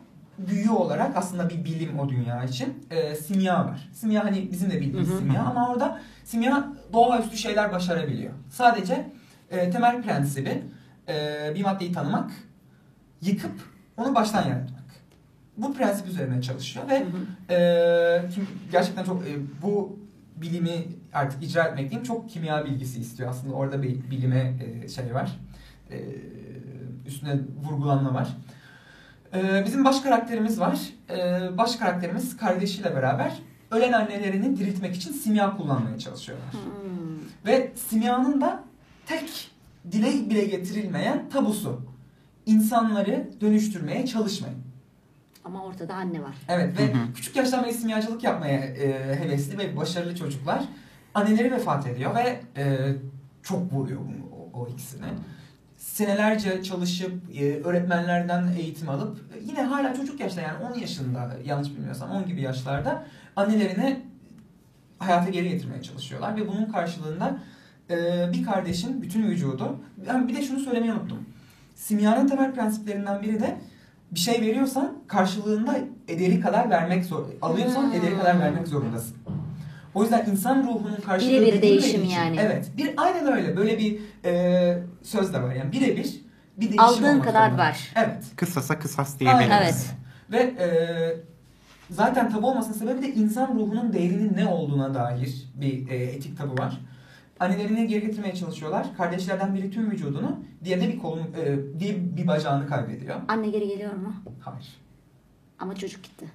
büyü 0.49 0.71
olarak 0.71 1.17
aslında 1.17 1.49
bir 1.51 1.65
bilim 1.65 1.99
o 1.99 2.09
dünya 2.09 2.45
için 2.45 2.87
e, 2.91 3.15
simya 3.15 3.67
var. 3.67 3.89
Simya 3.93 4.25
hani 4.25 4.53
bizim 4.53 4.71
de 4.71 4.81
bildiğimiz 4.81 5.09
Hı 5.09 5.15
hı. 5.15 5.19
simya 5.19 5.43
ama 5.43 5.71
orada 5.71 6.01
simya 6.25 6.69
doğaüstü 6.93 7.37
şeyler 7.37 7.73
başarabiliyor. 7.73 8.33
Sadece 8.51 9.11
e, 9.51 9.71
temel 9.71 10.03
prensibi 10.03 10.63
e, 11.09 11.53
bir 11.55 11.63
maddeyi 11.65 11.93
tanımak, 11.93 12.31
yıkıp 13.23 13.53
onu 13.97 14.15
baştan 14.15 14.49
yaratmak. 14.49 14.81
Bu 15.57 15.75
prensip 15.75 16.09
üzerine 16.09 16.43
çalışıyor 16.43 16.85
ve 16.89 17.07
e, 17.55 18.29
kim, 18.35 18.49
gerçekten 18.73 19.05
çok 19.05 19.23
e, 19.23 19.31
bu 19.63 19.99
bilimi 20.37 20.85
artık 21.13 21.43
icra 21.43 21.63
etmek 21.65 21.91
diyeyim 21.91 22.07
çok 22.07 22.31
kimya 22.31 22.65
bilgisi 22.65 23.01
istiyor 23.01 23.31
aslında 23.31 23.55
orada 23.55 23.83
bir 23.83 24.11
bilime 24.11 24.55
e, 24.85 24.89
şey 24.89 25.15
var 25.15 25.39
e, 25.91 25.99
üstüne 27.07 27.41
vurgulanma 27.65 28.15
var. 28.15 28.37
E, 29.35 29.65
bizim 29.67 29.85
baş 29.85 30.01
karakterimiz 30.01 30.61
var. 30.61 30.81
E, 31.11 31.49
baş 31.59 31.77
karakterimiz 31.77 32.37
kardeşiyle 32.37 32.97
beraber 32.97 33.33
ölen 33.71 33.93
annelerini 33.93 34.57
diriltmek 34.57 34.97
için 34.97 35.13
simya 35.13 35.57
kullanmaya 35.57 35.99
çalışıyorlar. 35.99 36.53
Hmm. 36.53 37.19
Ve 37.47 37.73
simyanın 37.75 38.41
da 38.41 38.65
tek 39.07 39.51
dile 39.93 40.31
bile 40.31 40.45
getirilmeyen 40.45 41.29
tabusu. 41.29 41.81
İnsanları 42.47 43.31
dönüştürmeye 43.41 44.07
çalışmayın. 44.07 44.59
Ama 45.45 45.65
ortada 45.65 45.95
anne 45.95 46.23
var. 46.23 46.37
Evet 46.49 46.79
ve 46.79 46.93
küçük 47.15 47.37
yaştan 47.37 47.65
beri 47.65 47.75
simyacılık 47.75 48.25
yapmaya 48.25 48.59
e, 48.59 49.17
hevesli 49.21 49.59
ve 49.59 49.77
başarılı 49.77 50.17
çocuklar 50.17 50.65
anneleri 51.15 51.53
vefat 51.53 51.87
ediyor 51.87 52.15
ve 52.15 52.41
e, 52.57 52.95
çok 53.43 53.73
vuruyor 53.73 54.01
bunu, 54.01 54.51
o, 54.55 54.61
o 54.61 54.69
ikisini. 54.69 55.07
Senelerce 55.81 56.63
çalışıp 56.63 57.13
e, 57.35 57.63
öğretmenlerden 57.63 58.49
eğitim 58.59 58.89
alıp 58.89 59.19
e, 59.19 59.39
yine 59.45 59.63
hala 59.63 59.95
çocuk 59.95 60.21
yaşta 60.21 60.41
yani 60.41 60.65
10 60.65 60.79
yaşında 60.79 61.31
yanlış 61.45 61.71
bilmiyorsam 61.71 62.11
10 62.11 62.27
gibi 62.27 62.43
yaşlarda 62.43 63.05
annelerini 63.37 64.01
hayata 64.99 65.31
geri 65.31 65.49
getirmeye 65.49 65.83
çalışıyorlar 65.83 66.37
ve 66.37 66.49
bunun 66.49 66.65
karşılığında 66.65 67.39
e, 67.91 67.97
bir 68.33 68.45
kardeşin 68.45 69.03
bütün 69.03 69.23
vücudu 69.23 69.77
ben 70.09 70.29
bir 70.29 70.37
de 70.37 70.43
şunu 70.43 70.61
söylemeyi 70.61 70.93
unuttum. 70.93 71.19
Simyanın 71.75 72.29
temel 72.29 72.55
prensiplerinden 72.55 73.23
biri 73.23 73.41
de 73.41 73.59
bir 74.11 74.21
şey 74.21 74.41
veriyorsan 74.41 74.93
karşılığında 75.07 75.79
ederi 76.09 76.41
kadar 76.41 76.71
vermek 76.71 77.05
zor. 77.05 77.27
Alıyorsan 77.43 77.93
ederi 77.93 78.19
kadar 78.19 78.41
vermek 78.41 78.69
zorundasın. 78.69 79.17
O 79.95 80.03
yüzden 80.03 80.27
insan 80.31 80.63
ruhunun 80.63 80.97
karşılığı 81.07 81.31
Birebir 81.31 81.47
edilmediği 81.47 81.73
değişim 81.83 82.05
için- 82.05 82.15
yani. 82.17 82.37
Evet. 82.41 82.71
Bir 82.77 82.91
aynen 82.97 83.33
öyle. 83.33 83.57
Böyle 83.57 83.79
bir 83.79 83.99
e, 84.25 84.83
söz 85.03 85.35
de 85.35 85.43
var 85.43 85.55
yani 85.55 85.73
birebir 85.73 86.21
bir 86.57 86.67
değişim 86.67 86.81
Aldığın 86.81 87.21
kadar 87.21 87.47
zorunda. 87.49 87.63
ver. 87.63 87.93
Evet. 87.97 88.25
Kısasa 88.37 88.79
kısas 88.79 89.19
diyebiliriz. 89.19 89.51
Evet. 89.51 89.95
Ve 90.31 90.65
e, 90.65 90.69
zaten 91.91 92.31
tabu 92.33 92.49
olmasının 92.51 92.75
sebebi 92.75 93.03
de 93.03 93.15
insan 93.15 93.55
ruhunun 93.55 93.93
değerinin 93.93 94.37
ne 94.37 94.47
olduğuna 94.47 94.95
dair 94.95 95.49
bir 95.55 95.89
e, 95.91 95.97
etik 95.97 96.39
tabu 96.39 96.63
var. 96.63 96.81
Annelerini 97.41 97.87
geri 97.87 98.01
getirmeye 98.07 98.35
çalışıyorlar. 98.35 98.87
Kardeşlerden 98.97 99.55
biri 99.55 99.71
tüm 99.71 99.91
vücudunu, 99.91 100.41
diğeri 100.65 100.81
de 100.81 100.89
bir 100.89 100.99
kolunu, 100.99 101.23
e, 101.23 101.59
diğeri 101.81 102.17
bir 102.17 102.27
bacağını 102.27 102.67
kaybediyor. 102.67 103.17
Anne 103.29 103.49
geri 103.49 103.69
geliyor 103.69 103.93
mu? 103.93 104.15
Hayır. 104.41 104.77
Ama 105.59 105.75
çocuk 105.77 106.03
gitti. 106.05 106.27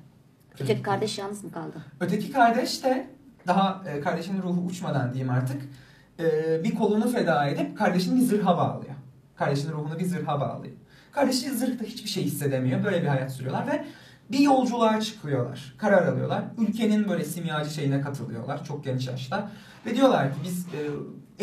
Çocuk 0.51 0.63
Öteki 0.69 0.81
kardeş 0.83 1.17
yalnız 1.17 1.43
mı 1.43 1.51
kaldı? 1.51 1.85
Öteki 1.99 2.31
kardeş 2.31 2.83
de 2.83 3.07
daha 3.47 3.83
e, 3.87 4.01
kardeşinin 4.01 4.41
ruhu 4.41 4.61
uçmadan 4.61 5.13
diyeyim 5.13 5.33
artık 5.33 5.61
e, 6.19 6.63
bir 6.63 6.75
kolunu 6.75 7.09
feda 7.09 7.45
edip 7.47 7.77
kardeşini 7.77 8.19
bir 8.19 8.25
zırha 8.25 8.57
bağlıyor. 8.57 8.93
Kardeşinin 9.35 9.73
ruhunu 9.73 9.99
bir 9.99 10.05
zırha 10.05 10.39
bağlıyor. 10.39 10.73
Kardeşi 11.11 11.51
zırhta 11.51 11.85
hiçbir 11.85 12.09
şey 12.09 12.23
hissedemiyor. 12.23 12.83
Böyle 12.83 13.01
bir 13.01 13.07
hayat 13.07 13.31
sürüyorlar 13.31 13.67
ve 13.67 13.85
bir 14.31 14.39
yolculuğa 14.39 15.01
çıkıyorlar. 15.01 15.75
Karar 15.77 16.07
alıyorlar. 16.07 16.43
Ülkenin 16.57 17.09
böyle 17.09 17.25
simyacı 17.25 17.69
şeyine 17.69 18.01
katılıyorlar 18.01 18.63
çok 18.63 18.83
genç 18.83 19.07
yaşta. 19.07 19.51
Ve 19.85 19.95
diyorlar 19.95 20.33
ki 20.33 20.39
biz 20.43 20.65
e, 20.65 20.79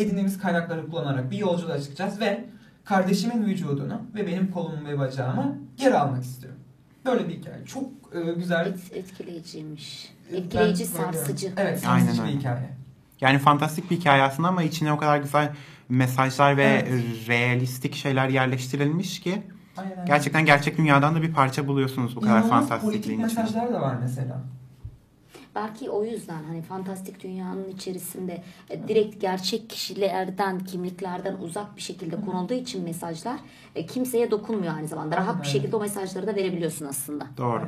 edindiğimiz 0.03 0.39
kaynakları 0.39 0.87
kullanarak 0.87 1.31
bir 1.31 1.37
yolculuğa 1.37 1.81
çıkacağız 1.81 2.19
ve 2.19 2.45
kardeşimin 2.85 3.45
vücudunu 3.45 4.01
ve 4.15 4.27
benim 4.27 4.51
kolumu 4.51 4.87
ve 4.87 4.99
bacağımı 4.99 5.57
geri 5.77 5.97
almak 5.97 6.23
istiyorum. 6.23 6.59
Böyle 7.05 7.27
bir 7.27 7.33
hikaye. 7.33 7.65
Çok 7.65 8.02
e, 8.15 8.33
güzel. 8.33 8.65
Et, 8.67 8.79
etkileyiciymiş. 8.93 10.13
Ben 10.31 10.37
Etkileyici, 10.37 10.83
bayılıyorum. 10.93 11.13
sarsıcı. 11.13 11.53
Evet, 11.57 11.83
Aynen 11.87 12.05
sarsıcı 12.05 12.23
bir 12.23 12.27
öyle. 12.27 12.39
hikaye. 12.39 12.69
Yani 13.21 13.39
fantastik 13.39 13.91
bir 13.91 13.95
hikaye 13.97 14.23
aslında 14.23 14.47
ama 14.47 14.63
içine 14.63 14.93
o 14.93 14.97
kadar 14.97 15.17
güzel 15.17 15.51
mesajlar 15.89 16.57
ve 16.57 16.63
Evet. 16.89 17.03
realistik 17.27 17.95
şeyler 17.95 18.29
yerleştirilmiş 18.29 19.19
ki 19.19 19.41
Aynen 19.77 20.05
gerçekten 20.05 20.45
gerçek 20.45 20.77
dünyadan 20.77 21.15
da 21.15 21.21
bir 21.21 21.33
parça 21.33 21.67
buluyorsunuz 21.67 22.15
bu 22.15 22.21
kadar 22.21 22.31
İnanılmaz 22.37 22.69
fantastikliğin 22.69 23.03
politik 23.19 23.25
içinde. 23.31 23.41
mesajlar 23.43 23.73
da 23.73 23.81
var 23.81 23.95
mesela. 24.01 24.41
Belki 25.55 25.89
o 25.89 26.03
yüzden 26.03 26.43
hani 26.43 26.61
fantastik 26.61 27.23
dünyanın 27.23 27.69
içerisinde 27.69 28.43
e, 28.69 28.87
direkt 28.87 29.21
gerçek 29.21 29.69
kişilerden, 29.69 30.59
kimliklerden 30.59 31.35
uzak 31.35 31.77
bir 31.77 31.81
şekilde 31.81 32.21
konulduğu 32.21 32.53
için 32.53 32.83
mesajlar 32.83 33.39
e, 33.75 33.85
kimseye 33.85 34.31
dokunmuyor 34.31 34.75
aynı 34.75 34.87
zamanda. 34.87 35.17
Rahat 35.17 35.35
bir 35.35 35.39
Aynen. 35.47 35.51
şekilde 35.51 35.75
o 35.75 35.79
mesajları 35.79 36.27
da 36.27 36.35
verebiliyorsun 36.35 36.85
aslında. 36.85 37.27
Doğru. 37.37 37.67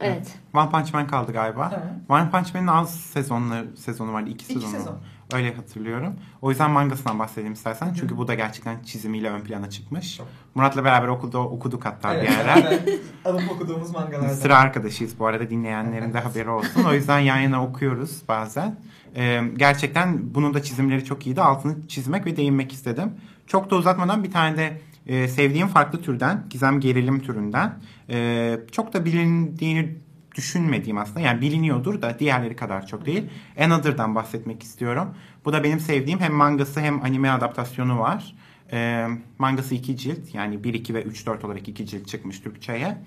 Evet. 0.00 0.38
One 0.54 0.70
Punch 0.70 0.94
Man 0.94 1.06
kaldı 1.06 1.32
galiba. 1.32 1.70
Evet. 1.74 1.84
One 2.08 2.30
Punch 2.30 2.54
Man'in 2.54 2.66
az 2.66 3.00
sezonlu 3.00 3.54
sezonu 3.76 4.12
vardı. 4.12 4.30
iki 4.30 4.44
İki 4.44 4.54
sezonu. 4.54 4.70
sezon. 4.70 4.98
Öyle 5.32 5.54
hatırlıyorum. 5.54 6.14
O 6.42 6.50
yüzden 6.50 6.70
mangasından 6.70 7.18
bahsedeyim 7.18 7.52
istersen. 7.52 7.94
Çünkü 7.94 8.16
bu 8.16 8.28
da 8.28 8.34
gerçekten 8.34 8.82
çizimiyle 8.82 9.30
ön 9.30 9.40
plana 9.40 9.70
çıkmış. 9.70 10.16
Çok. 10.16 10.26
Murat'la 10.54 10.84
beraber 10.84 11.08
okulda 11.08 11.38
okuduk 11.38 11.84
hatta 11.84 12.12
bir 12.12 12.16
Evet, 12.18 12.30
ara. 12.44 12.56
beraber 12.56 12.78
alıp 13.24 13.50
okuduğumuz 13.50 13.90
mangalardan. 13.90 14.34
Sıra 14.34 14.58
arkadaşıyız 14.58 15.18
bu 15.18 15.26
arada 15.26 15.50
dinleyenlerin 15.50 16.12
de 16.12 16.20
haberi 16.20 16.50
olsun. 16.50 16.84
O 16.84 16.92
yüzden 16.94 17.18
yan 17.18 17.38
yana 17.38 17.64
okuyoruz 17.64 18.22
bazen. 18.28 18.76
Ee, 19.16 19.42
gerçekten 19.56 20.34
bunun 20.34 20.54
da 20.54 20.62
çizimleri 20.62 21.04
çok 21.04 21.26
iyiydi. 21.26 21.42
Altını 21.42 21.88
çizmek 21.88 22.26
ve 22.26 22.36
değinmek 22.36 22.72
istedim. 22.72 23.12
Çok 23.46 23.70
da 23.70 23.76
uzatmadan 23.76 24.24
bir 24.24 24.32
tane 24.32 24.56
de 24.56 24.80
e, 25.06 25.28
sevdiğim 25.28 25.68
farklı 25.68 26.02
türden, 26.02 26.46
gizem 26.50 26.80
gerilim 26.80 27.20
türünden. 27.20 27.78
e, 28.10 28.58
çok 28.72 28.92
da 28.92 29.04
bilindiğini 29.04 29.96
düşünmediğim 30.34 30.98
aslında. 30.98 31.20
Yani 31.20 31.40
biliniyordur 31.40 32.02
da 32.02 32.18
diğerleri 32.18 32.56
kadar 32.56 32.86
çok 32.86 33.06
değil. 33.06 33.24
Another'dan 33.60 34.14
bahsetmek 34.14 34.62
istiyorum. 34.62 35.14
Bu 35.44 35.52
da 35.52 35.64
benim 35.64 35.80
sevdiğim 35.80 36.20
hem 36.20 36.32
mangası 36.32 36.80
hem 36.80 37.02
anime 37.02 37.30
adaptasyonu 37.30 37.98
var. 37.98 38.34
E, 38.72 39.06
mangası 39.38 39.74
iki 39.74 39.96
cilt 39.96 40.34
yani 40.34 40.64
1, 40.64 40.74
2 40.74 40.94
ve 40.94 41.02
3, 41.02 41.26
4 41.26 41.44
olarak 41.44 41.68
iki 41.68 41.86
cilt 41.86 42.08
çıkmış 42.08 42.40
Türkçe'ye. 42.40 42.98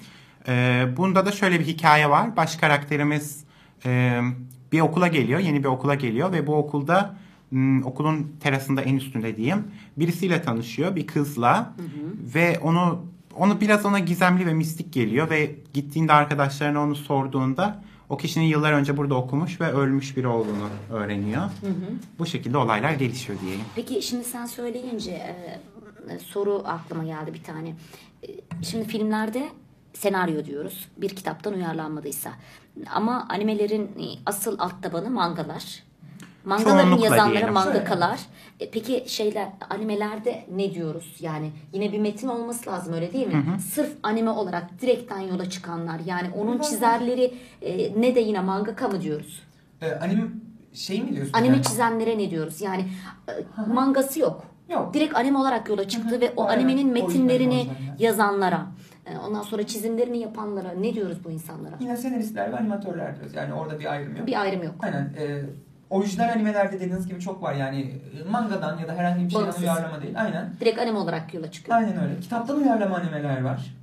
E, 0.47 0.85
bunda 0.97 1.25
da 1.25 1.31
şöyle 1.31 1.59
bir 1.59 1.65
hikaye 1.65 2.09
var. 2.09 2.35
Baş 2.35 2.55
karakterimiz 2.55 3.43
e, 3.85 4.21
bir 4.71 4.79
okula 4.79 5.07
geliyor, 5.07 5.39
yeni 5.39 5.63
bir 5.63 5.67
okula 5.67 5.95
geliyor 5.95 6.31
ve 6.31 6.47
bu 6.47 6.55
okulda 6.55 7.15
okulun 7.83 8.31
terasında 8.39 8.81
en 8.81 8.95
üstünde 8.95 9.37
diyeyim 9.37 9.63
birisiyle 9.97 10.41
tanışıyor, 10.41 10.95
bir 10.95 11.07
kızla 11.07 11.73
ve 12.35 12.59
onu 12.59 13.05
onu 13.37 13.61
biraz 13.61 13.85
ona 13.85 13.99
gizemli 13.99 14.45
ve 14.45 14.53
mistik 14.53 14.93
geliyor 14.93 15.29
ve 15.29 15.55
gittiğinde 15.73 16.13
arkadaşlarına 16.13 16.81
onu 16.83 16.95
sorduğunda 16.95 17.83
o 18.09 18.17
kişinin 18.17 18.45
yıllar 18.45 18.73
önce 18.73 18.97
burada 18.97 19.15
okumuş 19.15 19.61
ve 19.61 19.71
ölmüş 19.71 20.17
biri 20.17 20.27
olduğunu 20.27 20.69
öğreniyor. 20.91 21.43
Bu 22.19 22.25
şekilde 22.25 22.57
olaylar 22.57 22.93
gelişiyor 22.93 23.39
diyeyim. 23.41 23.61
Peki 23.75 24.01
şimdi 24.01 24.23
sen 24.23 24.45
söyleyince 24.45 25.11
e, 25.11 25.59
e, 26.13 26.19
soru 26.19 26.63
aklıma 26.65 27.03
geldi 27.03 27.33
bir 27.33 27.43
tane. 27.43 27.69
E, 27.69 28.27
Şimdi 28.63 28.85
filmlerde 28.85 29.49
senaryo 29.93 30.45
diyoruz. 30.45 30.87
Bir 30.97 31.09
kitaptan 31.09 31.53
uyarlanmadıysa. 31.53 32.31
Ama 32.93 33.25
animelerin 33.29 33.83
e, 33.83 34.05
asıl 34.25 34.59
alt 34.59 34.83
tabanı 34.83 35.09
mangalar. 35.09 35.83
Mangaların 36.45 36.79
Çoğunlukla 36.83 37.05
yazanları 37.05 37.33
diyelim. 37.35 37.53
mangakalar. 37.53 38.19
E, 38.59 38.69
Peki 38.71 39.03
şeyler 39.07 39.47
animelerde 39.69 40.45
ne 40.55 40.73
diyoruz? 40.73 41.15
Yani 41.19 41.51
yine 41.73 41.91
bir 41.91 41.99
metin 41.99 42.27
olması 42.27 42.69
lazım 42.69 42.93
öyle 42.93 43.13
değil 43.13 43.27
mi? 43.27 43.43
Sırf 43.73 43.91
anime 44.03 44.29
olarak 44.29 44.81
direkten 44.81 45.19
yola 45.19 45.49
çıkanlar. 45.49 45.99
Yani 46.05 46.27
onun 46.37 46.59
çizerleri 46.59 47.33
e, 47.61 48.01
ne 48.01 48.15
de 48.15 48.19
yine 48.19 48.39
mangaka 48.39 48.87
mı 48.87 49.01
diyoruz? 49.01 49.43
Ee, 49.81 49.91
anime 49.91 50.21
şey 50.73 51.01
mi 51.01 51.15
diyorsun? 51.15 51.33
Anime 51.33 51.55
yani? 51.55 51.65
çizenlere 51.65 52.17
ne 52.17 52.29
diyoruz? 52.31 52.61
Yani 52.61 52.85
e, 53.29 53.33
mangası 53.73 54.19
yok. 54.19 54.43
Yok. 54.69 54.93
Direkt 54.93 55.15
anime 55.15 55.37
olarak 55.37 55.69
yola 55.69 55.87
çıktı 55.87 56.21
ve 56.21 56.33
o 56.35 56.43
Aynen. 56.47 56.61
animenin 56.63 56.93
metinlerini 56.93 57.53
orijinal. 57.55 57.99
yazanlara, 57.99 58.65
e, 59.05 59.17
ondan 59.17 59.41
sonra 59.41 59.63
çizimlerini 59.67 60.17
yapanlara 60.19 60.71
ne 60.71 60.93
diyoruz 60.93 61.17
bu 61.25 61.31
insanlara? 61.31 61.75
Yine 61.79 61.97
senaristler 61.97 62.51
ve 62.51 62.57
animatörler 62.57 63.15
diyoruz. 63.15 63.35
Yani 63.35 63.53
orada 63.53 63.79
bir 63.79 63.91
ayrım 63.91 64.15
yok. 64.15 64.27
Bir 64.27 64.41
ayrım 64.41 64.63
yok. 64.63 64.75
Aynen. 64.81 65.13
E, 65.19 65.41
orijinal 65.93 66.29
animelerde 66.29 66.75
dediğiniz 66.75 67.07
gibi 67.07 67.19
çok 67.19 67.41
var. 67.43 67.53
Yani 67.53 67.95
mangadan 68.29 68.77
ya 68.77 68.87
da 68.87 68.93
herhangi 68.95 69.25
bir 69.25 69.29
şeyden 69.29 69.43
Bağımsız. 69.43 69.61
uyarlama 69.63 70.01
değil. 70.01 70.21
Aynen. 70.21 70.49
Direkt 70.59 70.79
anime 70.79 70.97
olarak 70.97 71.33
yola 71.33 71.51
çıkıyor. 71.51 71.77
Aynen 71.77 72.03
öyle. 72.03 72.19
Kitaptan 72.19 72.57
uyarlama 72.57 72.95
animeler 72.95 73.41
var. 73.41 73.75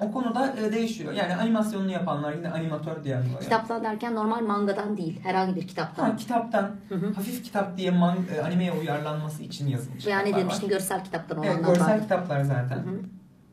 O 0.00 0.12
konuda 0.12 0.54
e, 0.56 0.72
değişiyor. 0.72 1.12
Yani 1.12 1.36
animasyonunu 1.36 1.90
yapanlar 1.92 2.32
yine 2.34 2.50
animatör 2.50 3.04
diye 3.04 3.16
anılıyor. 3.16 3.40
Kitaptan 3.40 3.84
derken 3.84 4.14
normal 4.14 4.40
mangadan 4.40 4.96
değil, 4.96 5.20
herhangi 5.22 5.56
bir 5.56 5.68
kitaptan. 5.68 6.04
Ha, 6.10 6.16
kitaptan 6.16 6.70
Hı 6.88 6.94
hı. 6.94 7.12
hafif 7.12 7.44
kitap 7.44 7.76
diye 7.76 7.90
man, 7.90 8.16
e, 8.36 8.40
animeye 8.40 8.72
uyarlanması 8.72 9.42
için 9.42 9.68
yazılmış 9.68 10.06
Yani 10.06 10.24
kitaplar 10.24 10.40
demiştin 10.42 10.66
var. 10.66 10.70
görsel 10.72 11.04
kitaptan 11.04 11.42
Evet, 11.42 11.54
olanlar 11.56 11.68
görsel 11.74 11.94
var. 11.94 12.00
kitaplar 12.02 12.42
zaten. 12.42 12.76
Hı 12.76 12.80
hı. 12.80 13.00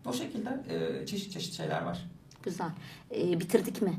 O 0.06 0.14
şekilde 0.14 0.50
e, 0.70 1.06
çeşit 1.06 1.32
çeşit 1.34 1.54
şeyler 1.54 1.82
var. 1.82 2.00
Güzel. 2.44 2.70
E, 3.16 3.40
bitirdik 3.40 3.82
mi? 3.82 3.94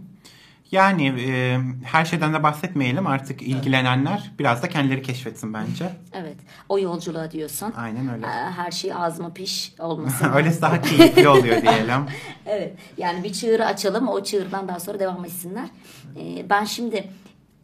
Yani 0.71 1.07
e, 1.29 1.59
her 1.85 2.05
şeyden 2.05 2.35
de 2.35 2.43
bahsetmeyelim 2.43 3.07
artık 3.07 3.43
ilgilenenler 3.43 4.31
biraz 4.39 4.63
da 4.63 4.69
kendileri 4.69 5.03
keşfetsin 5.03 5.55
bence. 5.55 5.91
Evet. 6.13 6.37
O 6.69 6.79
yolculuğa 6.79 7.31
diyorsun. 7.31 7.73
Aynen 7.77 8.09
öyle. 8.15 8.27
E, 8.27 8.29
Her 8.31 8.71
şey 8.71 8.95
ağzıma 8.95 9.33
piş 9.33 9.75
olmasın. 9.79 10.33
Öylesi 10.35 10.63
daha 10.63 10.81
keyifli 10.81 11.29
oluyor 11.29 11.63
diyelim. 11.63 12.07
Evet. 12.47 12.75
Yani 12.99 13.25
bir 13.25 13.33
çığırı 13.33 13.67
açalım. 13.67 14.09
O 14.09 14.23
çığırdan 14.23 14.69
daha 14.69 14.81
sonra 14.81 14.99
devam 15.01 15.25
etsinler. 15.25 15.69
Ee, 16.17 16.51
ben 16.51 16.65
şimdi 16.65 16.97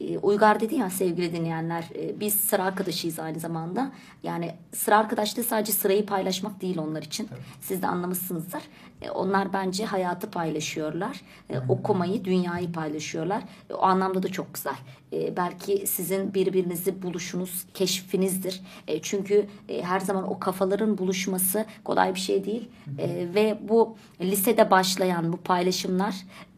e, 0.00 0.04
e, 0.04 0.18
Uygar 0.18 0.60
dedi 0.60 0.74
ya 0.74 0.90
sevgili 0.90 1.32
dinleyenler 1.32 1.84
e, 1.94 2.20
biz 2.20 2.34
sıra 2.34 2.62
arkadaşıyız 2.64 3.18
aynı 3.18 3.40
zamanda. 3.40 3.92
Yani 4.22 4.54
sıra 4.74 4.98
arkadaşlığı 4.98 5.44
sadece 5.44 5.72
sırayı 5.72 6.06
paylaşmak 6.06 6.60
değil 6.62 6.78
onlar 6.78 7.02
için. 7.02 7.28
Siz 7.60 7.82
de 7.82 7.86
anlamışsınızdır. 7.86 8.62
E, 9.04 9.10
onlar 9.10 9.52
bence 9.52 9.84
hayatı 9.84 10.30
paylaşıyorlar. 10.30 11.20
E, 11.50 11.58
okumayı, 11.68 12.24
dünyayı 12.24 12.72
paylaşıyorlar. 12.72 13.42
E, 13.70 13.74
o 13.74 13.82
anlamda 13.82 14.22
da 14.22 14.28
çok 14.28 14.54
güzel. 14.54 14.76
E, 15.12 15.36
belki 15.36 15.86
sizin 15.86 16.34
birbirinizi 16.34 17.02
buluşunuz, 17.02 17.64
keşfinizdir. 17.74 18.60
E, 18.88 19.02
çünkü 19.02 19.46
e, 19.68 19.82
her 19.82 20.00
zaman 20.00 20.30
o 20.30 20.38
kafaların 20.38 20.98
buluşması 20.98 21.64
kolay 21.84 22.14
bir 22.14 22.20
şey 22.20 22.44
değil. 22.44 22.68
E, 22.98 23.34
ve 23.34 23.58
bu 23.68 23.96
lisede 24.20 24.70
başlayan 24.70 25.32
bu 25.32 25.36
paylaşımlar 25.36 26.14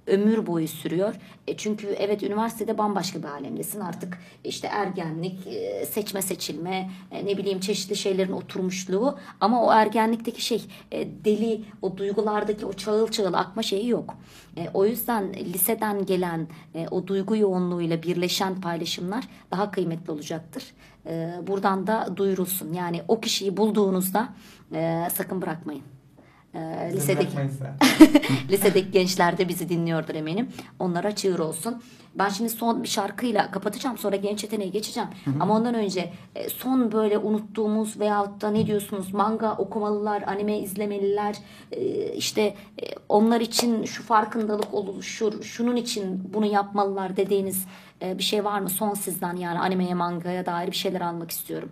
ömür 0.06 0.46
boyu 0.46 0.68
sürüyor. 0.68 1.14
E 1.46 1.56
çünkü 1.56 1.86
evet 1.86 2.22
üniversitede 2.22 2.78
bambaşka 2.78 3.18
bir 3.18 3.28
alemdesin 3.28 3.80
artık 3.80 4.18
işte 4.44 4.66
ergenlik, 4.66 5.46
e, 5.46 5.86
seçme 5.86 6.22
seçilme, 6.22 6.90
e, 7.10 7.26
ne 7.26 7.38
bileyim 7.38 7.60
çeşitli 7.60 7.96
şeylerin 7.96 8.32
oturmuşluğu 8.32 9.18
ama 9.40 9.64
o 9.64 9.72
ergenlikteki 9.72 10.44
şey 10.44 10.64
e, 10.92 11.08
deli, 11.24 11.64
o 11.82 11.96
duygulardaki 11.96 12.66
o 12.66 12.72
çağıl 12.72 13.08
çağıl 13.08 13.34
akma 13.34 13.62
şeyi 13.62 13.88
yok. 13.88 14.14
O 14.74 14.86
yüzden 14.86 15.34
liseden 15.34 16.06
gelen 16.06 16.48
o 16.90 17.06
duygu 17.06 17.36
yoğunluğuyla 17.36 18.02
birleşen 18.02 18.60
paylaşımlar 18.60 19.24
daha 19.50 19.70
kıymetli 19.70 20.12
olacaktır. 20.12 20.64
Buradan 21.46 21.86
da 21.86 22.08
duyurulsun. 22.16 22.72
Yani 22.72 23.02
o 23.08 23.20
kişiyi 23.20 23.56
bulduğunuzda 23.56 24.28
sakın 25.12 25.42
bırakmayın. 25.42 25.95
E, 26.56 26.92
lisedeki. 26.92 27.36
Lisedeki 28.50 28.90
gençler 28.90 29.38
de 29.38 29.48
bizi 29.48 29.68
dinliyordur 29.68 30.14
eminim. 30.14 30.48
Onlara 30.78 31.14
çığır 31.14 31.38
olsun. 31.38 31.82
Ben 32.18 32.28
şimdi 32.28 32.50
son 32.50 32.82
bir 32.82 32.88
şarkıyla 32.88 33.50
kapatacağım 33.50 33.98
sonra 33.98 34.16
genç 34.16 34.42
yeteneğe 34.42 34.68
geçeceğim. 34.70 35.08
Ama 35.40 35.56
ondan 35.56 35.74
önce 35.74 36.12
e, 36.34 36.48
son 36.48 36.92
böyle 36.92 37.18
unuttuğumuz 37.18 38.00
veyahut 38.00 38.40
da 38.40 38.50
ne 38.50 38.66
diyorsunuz 38.66 39.12
manga 39.14 39.52
okumalılar, 39.52 40.22
anime 40.22 40.58
izlemeliler. 40.58 41.36
e, 41.72 42.12
işte 42.12 42.42
e, 42.42 42.84
onlar 43.08 43.40
için 43.40 43.84
şu 43.84 44.02
farkındalık 44.02 44.74
oluşur, 44.74 45.42
şunun 45.42 45.76
için 45.76 46.30
bunu 46.34 46.46
yapmalılar 46.46 47.16
dediğiniz 47.16 47.66
e, 48.02 48.18
bir 48.18 48.22
şey 48.22 48.44
var 48.44 48.60
mı? 48.60 48.70
Son 48.70 48.94
sizden 48.94 49.36
yani 49.36 49.58
animeye 49.58 49.94
mangaya 49.94 50.46
dair 50.46 50.66
bir 50.66 50.76
şeyler 50.76 51.00
almak 51.00 51.30
istiyorum. 51.30 51.70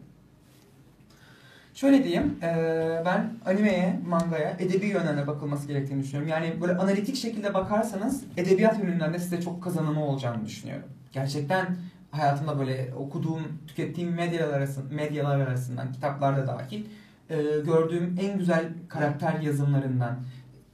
Şöyle 1.75 2.05
diyeyim, 2.05 2.39
eee, 2.43 3.03
ben 3.05 3.31
animeye, 3.47 4.01
mangaya, 4.09 4.57
edebi 4.59 4.87
yönlerine 4.87 5.27
bakılması 5.27 5.69
gerektiğini 5.69 6.03
düşünüyorum. 6.03 6.29
Yani 6.29 6.61
böyle 6.61 6.77
analitik 6.77 7.17
şekilde 7.17 7.55
bakarsanız 7.55 8.25
edebiyat 8.37 8.79
yönünden 8.79 9.15
de 9.15 9.19
size 9.19 9.41
çok 9.43 9.63
kazanımı 9.63 10.05
olacağını 10.05 10.47
düşünüyorum. 10.47 10.89
Gerçekten 11.13 11.77
hayatımda 12.11 12.59
böyle 12.59 12.91
okuduğum, 12.99 13.43
tükettiğim 13.67 14.15
medyalar, 14.15 14.55
arasında, 14.55 14.95
medyalar 14.95 15.41
arasından, 15.41 15.93
kitaplarda 15.93 16.47
dahil 16.47 16.85
eee, 17.31 17.37
gördüğüm 17.65 18.17
en 18.21 18.39
güzel 18.39 18.65
karakter 18.89 19.41
yazımlarından, 19.41 20.17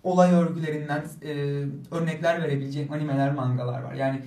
olay 0.02 0.32
örgülerinden 0.32 1.02
eee, 1.22 1.64
örnekler 1.90 2.42
verebileceğim 2.42 2.92
animeler, 2.92 3.32
mangalar 3.32 3.82
var. 3.82 3.94
Yani 3.94 4.20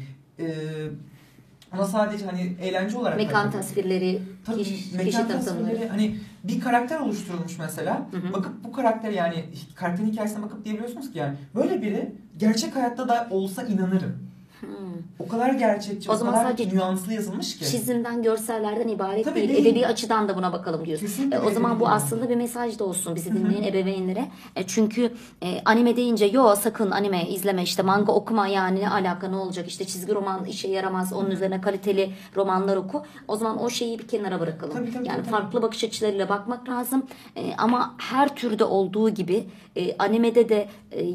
ona 1.76 1.86
sadece 1.86 2.26
hani 2.26 2.56
eğlence 2.62 2.98
olarak 2.98 3.18
Mekan 3.18 3.52
tasvirleri, 3.52 4.22
Tabii 4.46 4.64
kişi, 4.64 4.98
mekan 4.98 5.06
kişi 5.06 5.28
tasvirleri 5.28 5.88
hani 5.88 6.16
bir 6.44 6.60
karakter 6.60 7.00
oluşturulmuş 7.00 7.58
mesela. 7.60 8.08
Hı 8.12 8.18
hı. 8.18 8.34
Bakıp 8.34 8.64
bu 8.64 8.72
karakter 8.72 9.12
yani 9.12 9.46
karakterin 9.76 10.12
hikayesine 10.12 10.44
bakıp 10.44 10.66
diyebiliyorsunuz 10.66 11.12
ki 11.12 11.18
yani 11.18 11.38
böyle 11.56 11.82
biri 11.82 12.12
gerçek 12.38 12.76
hayatta 12.76 13.08
da 13.08 13.28
olsa 13.30 13.64
inanırım. 13.64 14.33
Hmm. 14.68 15.26
O 15.26 15.28
kadar 15.28 15.50
gerçekçi, 15.54 16.10
O 16.10 16.14
o, 16.14 16.16
zaman 16.18 16.34
kadar 16.34 16.46
sadece 16.46 16.76
nüanslı 16.76 17.14
yazılmış 17.14 17.58
ki. 17.58 17.66
çizimden, 17.66 18.24
görsellerden 18.24 18.88
ibaret 18.88 19.26
Tabii 19.26 19.36
değil. 19.36 19.50
değil. 19.50 19.66
Edebi 19.66 19.88
açıdan 19.88 20.30
da 20.30 20.36
buna 20.36 20.54
bakalım 20.54 20.86
diyorsun. 20.86 21.06
Kesinlikle 21.06 21.36
E, 21.38 21.40
o 21.40 21.52
zaman 21.52 21.80
bu 21.80 21.84
edebi 21.84 21.94
aslında 21.94 22.30
bir 22.30 22.36
mesaj 22.36 22.80
da 22.80 22.84
olsun 22.84 23.16
bizi 23.16 23.34
dinleyen 23.34 23.64
ebeveynlere. 23.64 24.28
E, 24.56 24.64
çünkü 24.68 25.12
e, 25.44 25.62
anime 25.66 25.96
deyince 25.96 26.26
yo 26.26 26.56
sakın 26.56 26.92
anime 26.92 27.30
izleme 27.30 27.64
işte 27.64 27.84
manga 27.84 28.12
okuma 28.12 28.48
yani 28.48 28.80
ne 28.80 28.90
alaka 28.90 29.28
ne 29.28 29.36
olacak 29.36 29.68
işte 29.68 29.86
çizgi 29.86 30.16
roman 30.16 30.46
işe 30.46 30.68
yaramaz 30.68 31.14
onun 31.14 31.32
üzerine 31.32 31.62
kaliteli 31.62 32.12
romanlar 32.36 32.78
oku. 32.78 33.04
O 33.28 33.36
zaman 33.36 33.62
o 33.64 33.70
şeyi 33.70 34.00
bir 34.00 34.08
kenara 34.08 34.40
bırakalım. 34.40 34.74
Tabii, 34.74 34.94
tabii, 34.94 35.08
yani 35.08 35.22
tabii. 35.22 35.30
farklı 35.32 35.62
bakış 35.62 35.84
açılarıyla 35.84 36.30
bakmak 36.30 36.70
lazım. 36.70 37.04
E, 37.36 37.54
ama 37.58 37.96
her 37.98 38.36
türde 38.36 38.64
olduğu 38.64 39.10
gibi 39.10 39.44
e, 39.76 39.98
animede 39.98 40.50
de 40.50 40.68
e, 40.92 41.06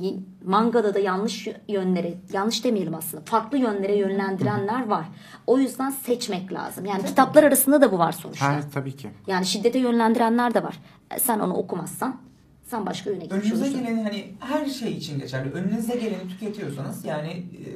mangada 0.44 0.94
da 0.94 0.98
yanlış 0.98 1.48
yönlere 1.68 2.14
yanlış 2.32 2.64
demeyelim 2.64 2.94
aslında 2.94 3.22
farklı 3.24 3.37
yönlere 3.56 3.96
yönlendirenler 3.96 4.86
var. 4.86 5.04
O 5.46 5.58
yüzden 5.58 5.90
seçmek 5.90 6.52
lazım. 6.52 6.84
Yani 6.84 7.04
kitaplar 7.04 7.42
arasında 7.42 7.80
da 7.80 7.92
bu 7.92 7.98
var 7.98 8.12
sonuçta. 8.12 8.52
Her 8.52 8.70
tabii 8.70 8.96
ki. 8.96 9.10
Yani 9.26 9.46
şiddete 9.46 9.78
yönlendirenler 9.78 10.54
de 10.54 10.62
var. 10.62 10.80
E, 11.10 11.18
Sen 11.18 11.38
onu 11.38 11.54
okumazsan 11.54 12.20
sen 12.64 12.86
başka 12.86 13.10
yöne 13.10 13.22
gitmiş 13.24 13.52
Önünüze 13.52 13.68
geleni 13.68 14.02
hani 14.02 14.32
her 14.40 14.66
şey 14.66 14.92
için 14.92 15.18
geçerli. 15.18 15.50
Önünüze 15.52 15.96
geleni 15.96 16.28
tüketiyorsanız 16.28 17.04
yani 17.04 17.30
e, 17.30 17.68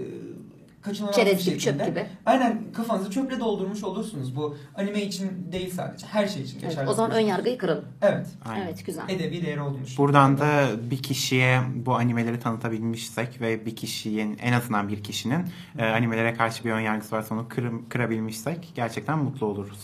kaçınılmaz 0.82 1.16
Çerez 1.16 1.38
bir 1.38 1.50
gibi, 1.50 1.58
çöp 1.58 1.86
gibi. 1.86 2.06
Aynen 2.26 2.62
kafanızı 2.72 3.10
çöple 3.10 3.40
doldurmuş 3.40 3.84
olursunuz. 3.84 4.36
Bu 4.36 4.56
anime 4.74 5.02
için 5.02 5.52
değil 5.52 5.70
sadece. 5.70 6.06
Her 6.06 6.26
şey 6.26 6.42
için 6.42 6.58
Evet, 6.60 6.70
geçerli. 6.70 6.90
o 6.90 6.94
zaman 6.94 7.10
ön 7.10 7.20
yargıyı 7.20 7.58
kıralım. 7.58 7.84
Evet. 8.02 8.26
Aynen. 8.44 8.66
Evet 8.66 8.86
güzel. 8.86 9.02
Edebi 9.08 9.42
değeri 9.46 9.60
olduğunu. 9.60 9.82
Buradan 9.98 10.38
da 10.38 10.66
bir 10.90 11.02
kişiye 11.02 11.60
bu 11.74 11.94
animeleri 11.94 12.40
tanıtabilmişsek 12.40 13.40
ve 13.40 13.66
bir 13.66 13.76
kişinin 13.76 14.38
en 14.38 14.52
azından 14.52 14.88
bir 14.88 15.02
kişinin 15.02 15.44
e, 15.78 15.84
animelere 15.84 16.34
karşı 16.34 16.64
bir 16.64 16.70
ön 16.70 16.80
yargısı 16.80 17.16
varsa 17.16 17.34
onu 17.34 17.48
kırım, 17.48 17.88
kırabilmişsek 17.88 18.72
gerçekten 18.74 19.18
mutlu 19.18 19.46
oluruz. 19.46 19.78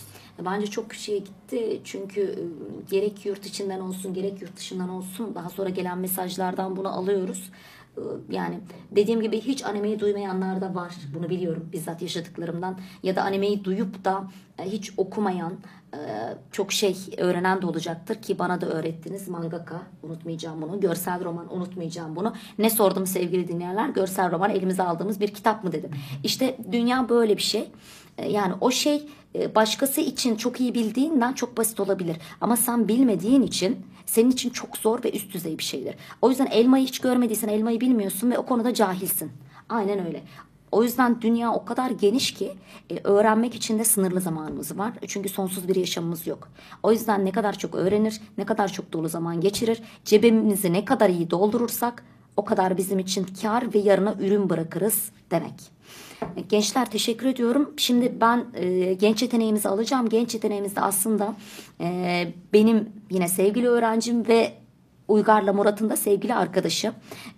Bence 0.45 0.67
çok 0.67 0.89
kişiye 0.89 1.17
gitti 1.17 1.81
çünkü 1.83 2.21
e, 2.21 2.43
gerek 2.89 3.25
yurt 3.25 3.45
içinden 3.45 3.79
olsun 3.79 4.13
gerek 4.13 4.41
yurt 4.41 4.57
dışından 4.57 4.89
olsun 4.89 5.35
daha 5.35 5.49
sonra 5.49 5.69
gelen 5.69 5.97
mesajlardan 5.97 6.75
bunu 6.75 6.89
alıyoruz. 6.89 7.51
E, 7.97 8.01
Yani 8.29 8.59
dediğim 8.91 9.21
gibi 9.21 9.41
hiç 9.41 9.65
animeyi 9.65 9.99
duymayanlar 9.99 10.61
da 10.61 10.75
var. 10.75 10.93
Bunu 11.13 11.29
biliyorum 11.29 11.69
bizzat 11.73 12.01
yaşadıklarımdan. 12.01 12.79
Ya 13.03 13.15
da 13.15 13.23
animeyi 13.23 13.63
duyup 13.63 14.05
da 14.05 14.23
e, 14.59 14.63
hiç 14.63 14.91
okumayan 14.97 15.53
e, 15.93 15.97
çok 16.51 16.71
şey 16.71 16.97
öğrenen 17.17 17.61
de 17.61 17.65
olacaktır 17.65 18.15
ki 18.15 18.39
bana 18.39 18.61
da 18.61 18.65
öğrettiniz. 18.65 19.27
Mangaka 19.27 19.81
unutmayacağım 20.03 20.61
bunu. 20.61 20.79
Görsel 20.79 21.23
roman 21.25 21.55
unutmayacağım 21.55 22.15
bunu. 22.15 22.33
Ne 22.57 22.69
sordum 22.69 23.07
sevgili 23.07 23.47
dinleyenler? 23.47 23.89
Görsel 23.89 24.31
roman 24.31 24.49
elimize 24.51 24.83
aldığımız 24.83 25.19
bir 25.19 25.27
kitap 25.33 25.63
mı 25.63 25.71
dedim. 25.71 25.91
İşte 26.23 26.57
dünya 26.71 27.09
böyle 27.09 27.37
bir 27.37 27.41
şey. 27.41 27.71
E, 28.19 28.31
Yani 28.31 28.53
o 28.61 28.71
şey 28.71 29.07
e, 29.35 29.55
başkası 29.55 30.01
için 30.01 30.35
çok 30.35 30.59
iyi 30.61 30.73
bildiğinden 30.73 31.33
çok 31.33 31.57
basit 31.57 31.79
olabilir. 31.79 32.17
Ama 32.41 32.57
sen 32.57 32.87
bilmediğin 32.87 33.41
için 33.41 33.77
senin 34.05 34.31
için 34.31 34.49
çok 34.49 34.77
zor 34.77 35.03
ve 35.03 35.11
üst 35.11 35.33
düzey 35.33 35.57
bir 35.57 35.63
şeydir. 35.63 35.95
O 36.21 36.29
yüzden 36.29 36.45
elmayı 36.45 36.85
hiç 36.85 36.99
görmediysen 36.99 37.47
elmayı 37.47 37.81
bilmiyorsun 37.81 38.31
ve 38.31 38.37
o 38.37 38.45
konuda 38.45 38.73
cahilsin. 38.73 39.31
Aynen 39.69 40.05
öyle. 40.07 40.23
O 40.71 40.83
yüzden 40.83 41.21
dünya 41.21 41.53
o 41.53 41.65
kadar 41.65 41.89
geniş 41.91 42.33
ki 42.33 42.51
e, 42.89 42.99
öğrenmek 43.03 43.55
için 43.55 43.79
de 43.79 43.83
sınırlı 43.83 44.21
zamanımız 44.21 44.77
var. 44.77 44.93
Çünkü 45.07 45.29
sonsuz 45.29 45.67
bir 45.67 45.75
yaşamımız 45.75 46.27
yok. 46.27 46.49
O 46.83 46.91
yüzden 46.91 47.25
ne 47.25 47.31
kadar 47.31 47.57
çok 47.57 47.75
öğrenir, 47.75 48.21
ne 48.37 48.45
kadar 48.45 48.67
çok 48.67 48.93
dolu 48.93 49.09
zaman 49.09 49.41
geçirir, 49.41 49.81
cebimizi 50.05 50.73
ne 50.73 50.85
kadar 50.85 51.09
iyi 51.09 51.31
doldurursak 51.31 52.03
o 52.37 52.45
kadar 52.45 52.77
bizim 52.77 52.99
için 52.99 53.27
kar 53.41 53.73
ve 53.73 53.79
yarına 53.79 54.15
ürün 54.19 54.49
bırakırız 54.49 55.11
demek. 55.31 55.53
Gençler 56.49 56.91
teşekkür 56.91 57.27
ediyorum. 57.27 57.73
Şimdi 57.77 58.13
ben 58.21 58.45
e, 58.53 58.93
genç 58.93 59.21
yeteneğimizi 59.21 59.69
alacağım. 59.69 60.09
Genç 60.09 60.33
yeteneğimiz 60.33 60.75
de 60.75 60.81
aslında 60.81 61.35
e, 61.81 62.27
benim 62.53 62.89
yine 63.09 63.27
sevgili 63.27 63.67
öğrencim 63.67 64.27
ve 64.27 64.53
Uygar'la 65.09 65.53
Murat'ın 65.53 65.89
da 65.89 65.95
sevgili 65.95 66.35
arkadaşı. 66.35 66.91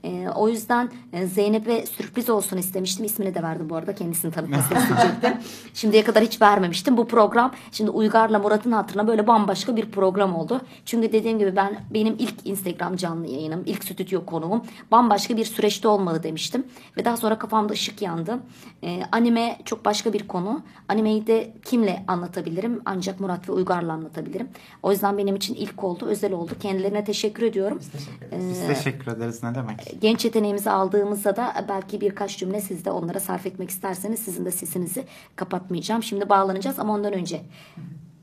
E, 0.03 0.29
o 0.35 0.49
yüzden 0.49 0.91
e, 1.13 1.25
Zeynep'e 1.25 1.85
sürpriz 1.85 2.29
olsun 2.29 2.57
istemiştim. 2.57 3.05
İsmini 3.05 3.35
de 3.35 3.43
verdim 3.43 3.69
bu 3.69 3.75
arada. 3.75 3.95
Kendisini 3.95 4.31
tanıtmasını 4.31 4.77
isteyecektim. 4.81 5.33
Şimdiye 5.73 6.03
kadar 6.03 6.23
hiç 6.23 6.41
vermemiştim. 6.41 6.97
Bu 6.97 7.07
program 7.07 7.51
şimdi 7.71 7.91
Uygar'la 7.91 8.39
Murat'ın 8.39 8.71
hatırına 8.71 9.07
böyle 9.07 9.27
bambaşka 9.27 9.75
bir 9.75 9.91
program 9.91 10.35
oldu. 10.35 10.61
Çünkü 10.85 11.11
dediğim 11.13 11.39
gibi 11.39 11.55
ben 11.55 11.79
benim 11.93 12.15
ilk 12.19 12.47
Instagram 12.47 12.95
canlı 12.95 13.27
yayınım, 13.27 13.63
ilk 13.65 13.83
stüdyo 13.83 14.25
konuğum 14.25 14.61
bambaşka 14.91 15.37
bir 15.37 15.45
süreçte 15.45 15.87
olmalı 15.87 16.23
demiştim. 16.23 16.63
Ve 16.97 17.05
daha 17.05 17.17
sonra 17.17 17.39
kafamda 17.39 17.73
ışık 17.73 18.01
yandı. 18.01 18.39
E, 18.83 19.01
anime 19.11 19.57
çok 19.65 19.85
başka 19.85 20.13
bir 20.13 20.27
konu. 20.27 20.61
Animeyi 20.87 21.27
de 21.27 21.53
kimle 21.65 22.03
anlatabilirim? 22.07 22.81
Ancak 22.85 23.19
Murat 23.19 23.49
ve 23.49 23.53
Uygar'la 23.53 23.93
anlatabilirim. 23.93 24.49
O 24.83 24.91
yüzden 24.91 25.17
benim 25.17 25.35
için 25.35 25.55
ilk 25.55 25.83
oldu, 25.83 26.05
özel 26.05 26.33
oldu. 26.33 26.51
Kendilerine 26.59 27.03
teşekkür 27.03 27.43
ediyorum. 27.43 27.60
Biz 27.79 27.91
teşekkür 27.91 28.25
ederiz. 28.27 28.45
Biz 28.49 28.67
teşekkür 28.67 29.11
ederiz 29.11 29.43
ne 29.43 29.55
demek. 29.55 29.95
Genç 30.01 30.25
yeteneğimizi 30.25 30.69
aldığımızda 30.69 31.35
da 31.35 31.65
belki 31.69 32.01
birkaç 32.01 32.37
cümle 32.37 32.61
siz 32.61 32.85
de 32.85 32.91
onlara 32.91 33.19
sarf 33.19 33.45
etmek 33.45 33.69
isterseniz 33.69 34.19
sizin 34.19 34.45
de 34.45 34.51
sesinizi 34.51 35.03
kapatmayacağım. 35.35 36.03
Şimdi 36.03 36.29
bağlanacağız 36.29 36.79
ama 36.79 36.93
ondan 36.93 37.13
önce 37.13 37.41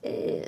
e, 0.05 0.43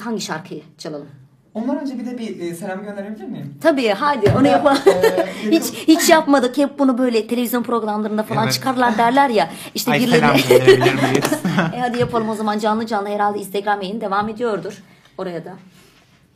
hangi 0.00 0.20
şarkıyı 0.20 0.62
çalalım? 0.78 1.08
Ondan 1.54 1.80
önce 1.80 1.98
bir 1.98 2.06
de 2.06 2.18
bir 2.18 2.40
e, 2.40 2.54
selam 2.54 2.84
gönderebilir 2.84 3.24
miyim? 3.28 3.54
Tabii 3.60 3.88
hadi 3.88 4.32
onu 4.38 4.46
yapalım. 4.46 4.78
Ee, 4.86 5.26
hiç 5.50 5.64
hiç 5.64 6.10
yapmadık. 6.10 6.58
Hep 6.58 6.78
bunu 6.78 6.98
böyle 6.98 7.26
televizyon 7.26 7.62
programlarında 7.62 8.22
falan 8.22 8.42
Evet. 8.44 8.52
çıkarlar 8.52 8.98
derler 8.98 9.28
ya. 9.28 9.50
İşte 9.74 9.90
Ay 9.90 10.00
birileri... 10.00 10.20
selam 10.20 10.36
gönderebilir 10.36 10.94
miyiz? 10.94 11.32
e 11.74 11.80
hadi 11.80 11.98
yapalım 11.98 12.28
o 12.28 12.34
zaman 12.34 12.58
canlı 12.58 12.86
canlı 12.86 13.08
herhalde 13.08 13.38
Instagram 13.38 13.82
yayın 13.82 14.00
devam 14.00 14.28
ediyordur 14.28 14.82
oraya 15.18 15.44
da. 15.44 15.54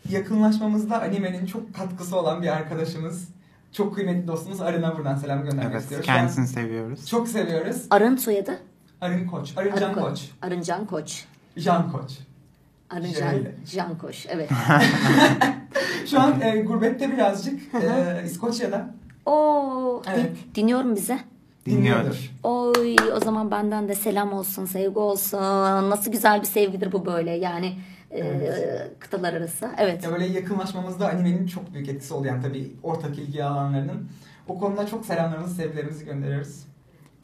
Yakınlaşmamızda 0.09 1.03
animenin 1.03 1.47
çok 1.47 1.75
katkısı 1.75 2.17
olan 2.17 2.43
bir 2.43 2.49
arkadaşımız, 2.49 3.29
çok 3.73 3.95
kıymetli 3.95 4.29
dostumuz 4.29 4.61
Arın'a 4.61 4.97
buradan 4.99 5.17
selam 5.17 5.43
göndermek 5.43 5.73
evet 5.73 5.83
istiyoruz. 5.83 6.07
Kendisini 6.07 6.47
seviyoruz. 6.49 7.07
Çok 7.07 7.29
seviyoruz. 7.29 7.83
Arın 7.91 8.17
soyadı? 8.17 8.59
Arın 9.01 9.27
Koç, 9.27 9.53
Arın 9.57 9.77
Can 9.77 9.83
Arın 9.93 9.95
Koç, 9.95 10.31
Arıncan 10.43 10.87
Koç. 10.87 11.25
Can 11.59 11.93
Koç. 11.93 12.13
Arıncan 12.91 13.31
Şöyle. 13.31 13.55
Can 13.75 13.99
Koç. 13.99 14.27
Evet. 14.31 14.51
Şu 16.11 16.21
an 16.21 16.41
e, 16.43 16.61
gurbette 16.61 17.13
birazcık, 17.13 17.75
e, 17.75 18.23
İskoçya'da 18.25 18.95
Oo, 19.27 20.03
Evet. 20.15 20.31
dinliyorum 20.55 20.97
bize. 20.97 21.19
Dinliyordur. 21.67 22.31
Oy 22.43 22.97
o 23.17 23.21
zaman 23.21 23.51
benden 23.51 23.89
de 23.89 23.95
selam 23.95 24.33
olsun, 24.33 24.65
sevgi 24.65 24.99
olsun. 24.99 25.39
Nasıl 25.91 26.13
güzel 26.13 26.41
bir 26.41 26.47
sevgidir 26.47 26.93
bu 26.93 27.07
böyle 27.07 27.31
yani 27.31 27.75
e, 28.11 28.53
kıtalar 28.99 29.35
arası. 29.35 29.71
Evet. 29.79 30.05
Ya 30.05 30.13
böyle 30.13 30.27
yakınlaşmamızda 30.27 31.09
animenin 31.09 31.47
çok 31.47 31.75
büyük 31.75 31.89
etkisi 31.89 32.15
oldu 32.15 32.27
yani 32.27 32.43
tabii 32.43 32.73
ortak 32.83 33.19
ilgi 33.19 33.45
alanlarının. 33.45 34.09
O 34.49 34.59
konuda 34.59 34.87
çok 34.87 35.07
selamlarımızı, 35.07 35.55
sevgilerimizi 35.55 36.05
gönderiyoruz. 36.05 36.65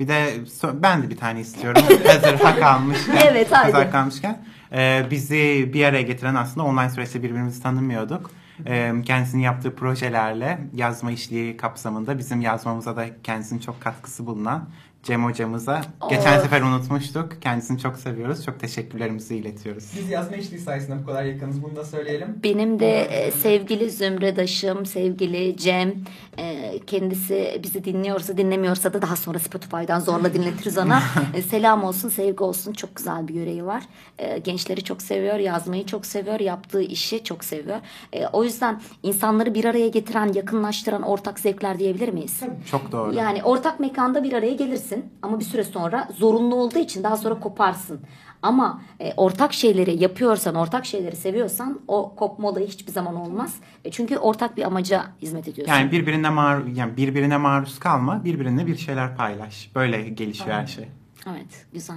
Bir 0.00 0.08
de 0.08 0.26
ben 0.74 1.02
de 1.02 1.10
bir 1.10 1.16
tane 1.16 1.40
istiyorum. 1.40 1.82
Hazır 2.06 2.34
hak 2.34 2.62
almışken. 2.62 3.18
Evet, 3.30 3.52
haydi. 3.52 3.72
Hazır 3.72 3.86
hak 3.86 3.94
almışken. 3.94 4.44
Ee, 4.72 5.06
bizi 5.10 5.70
bir 5.74 5.84
araya 5.84 6.02
getiren 6.02 6.34
aslında 6.34 6.66
online 6.66 6.90
süreçte 6.90 7.22
birbirimizi 7.22 7.62
tanımıyorduk. 7.62 8.30
Ee, 8.66 8.92
kendisinin 9.06 9.42
yaptığı 9.42 9.74
projelerle 9.74 10.58
yazma 10.74 11.12
işliği 11.12 11.56
kapsamında 11.56 12.18
bizim 12.18 12.40
yazmamıza 12.40 12.96
da 12.96 13.06
kendisinin 13.22 13.60
çok 13.60 13.80
katkısı 13.80 14.26
bulunan 14.26 14.68
Cem 15.06 15.24
hocamıza. 15.24 15.82
Geçen 16.10 16.38
Oh. 16.38 16.42
sefer 16.42 16.60
unutmuştuk. 16.62 17.42
Kendisini 17.42 17.78
çok 17.78 17.96
seviyoruz. 17.96 18.44
Çok 18.44 18.60
teşekkürlerimizi 18.60 19.36
iletiyoruz. 19.36 19.84
Biz 19.98 20.10
yazma 20.10 20.36
işliği 20.36 20.60
sayesinde 20.60 21.02
bu 21.02 21.06
kadar 21.06 21.24
yakınız 21.24 21.62
bunu 21.62 21.76
da 21.76 21.84
söyleyelim. 21.84 22.28
Benim 22.44 22.80
de 22.80 23.00
e, 23.00 23.30
sevgili 23.30 23.90
Zümredaşım, 23.90 24.86
sevgili 24.86 25.56
Cem, 25.56 25.94
e, 26.38 26.78
kendisi 26.86 27.60
bizi 27.62 27.84
dinliyorsa 27.84 28.36
dinlemiyorsa 28.36 28.92
da 28.92 29.02
daha 29.02 29.16
sonra 29.16 29.38
Spotify'dan 29.38 30.00
zorla 30.00 30.34
dinletiriz 30.34 30.78
ona. 30.78 31.02
E, 31.34 31.42
selam 31.42 31.84
olsun, 31.84 32.08
sevgi 32.08 32.44
olsun. 32.44 32.72
Çok 32.72 32.96
güzel 32.96 33.28
bir 33.28 33.34
yüreği 33.34 33.66
var. 33.66 33.82
E, 34.18 34.38
gençleri 34.38 34.84
çok 34.84 35.02
seviyor, 35.02 35.36
yazmayı 35.38 35.86
çok 35.86 36.06
seviyor, 36.06 36.40
yaptığı 36.40 36.82
işi 36.82 37.24
çok 37.24 37.44
seviyor. 37.44 37.78
E, 38.12 38.26
o 38.26 38.44
yüzden 38.44 38.80
insanları 39.02 39.54
bir 39.54 39.64
araya 39.64 39.88
getiren, 39.88 40.32
yakınlaştıran 40.32 41.02
ortak 41.02 41.40
zevkler 41.40 41.78
diyebilir 41.78 42.08
miyiz? 42.08 42.40
Çok 42.70 42.92
doğru. 42.92 43.14
Yani 43.14 43.42
ortak 43.42 43.80
mekanda 43.80 44.24
bir 44.24 44.32
araya 44.32 44.54
gelirsin 44.54 45.04
ama 45.22 45.40
bir 45.40 45.44
süre 45.44 45.64
sonra 45.64 46.08
zorunlu 46.18 46.54
olduğu 46.54 46.78
için 46.78 47.04
daha 47.04 47.16
sonra 47.16 47.40
koparsın. 47.40 48.00
Ama 48.42 48.82
e, 49.00 49.12
ortak 49.16 49.52
şeyleri 49.52 50.02
yapıyorsan, 50.02 50.54
ortak 50.54 50.86
şeyleri 50.86 51.16
seviyorsan 51.16 51.80
o 51.88 52.14
kopma 52.16 52.48
olayı 52.48 52.66
hiçbir 52.66 52.92
zaman 52.92 53.14
olmaz. 53.14 53.54
E, 53.84 53.90
çünkü 53.90 54.16
ortak 54.18 54.56
bir 54.56 54.62
amaca 54.62 55.04
hizmet 55.22 55.48
ediyorsun. 55.48 55.74
Yani 55.74 55.92
birbirine 55.92 56.30
mar 56.30 56.64
yani 56.64 56.96
birbirine 56.96 57.36
maruz 57.36 57.78
kalma, 57.78 58.24
birbirine 58.24 58.66
bir 58.66 58.76
şeyler 58.76 59.16
paylaş. 59.16 59.70
Böyle 59.74 60.08
gelişiyor 60.08 60.50
her 60.50 60.66
şey. 60.66 60.88
Evet, 61.30 61.66
güzel. 61.72 61.96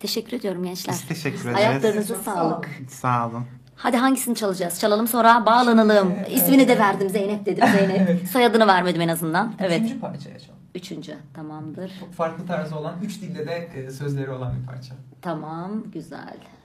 Teşekkür 0.00 0.36
ediyorum 0.36 0.64
gençler. 0.64 0.94
Biz 0.94 1.08
teşekkür 1.08 1.40
ederiz. 1.40 1.56
Ayaklarınıza 1.56 2.14
sağlık. 2.14 2.68
Sağ 2.88 3.28
olun. 3.28 3.44
Hadi 3.76 3.96
hangisini 3.96 4.34
çalacağız? 4.34 4.80
Çalalım 4.80 5.08
sonra 5.08 5.46
bağlanalım. 5.46 6.14
İsmini 6.30 6.68
de 6.68 6.78
verdim 6.78 7.08
Zeynep 7.08 7.46
dedim 7.46 7.64
Zeynep. 7.72 8.28
Soyadını 8.32 8.66
vermedim 8.66 9.00
en 9.00 9.08
azından. 9.08 9.52
Evet. 9.58 9.80
Üçüncü 9.80 10.00
parçaya 10.00 10.38
çalalım. 10.38 10.55
Üçüncü. 10.76 11.16
Tamamdır. 11.34 11.92
Farklı 12.16 12.46
tarzı 12.46 12.76
olan, 12.76 12.94
üç 13.02 13.22
dilde 13.22 13.46
de 13.46 13.52
e, 13.74 13.90
sözleri 13.90 14.30
olan 14.30 14.60
bir 14.60 14.66
parça. 14.66 14.94
Tamam. 15.22 15.84
Güzel.「 15.92 16.55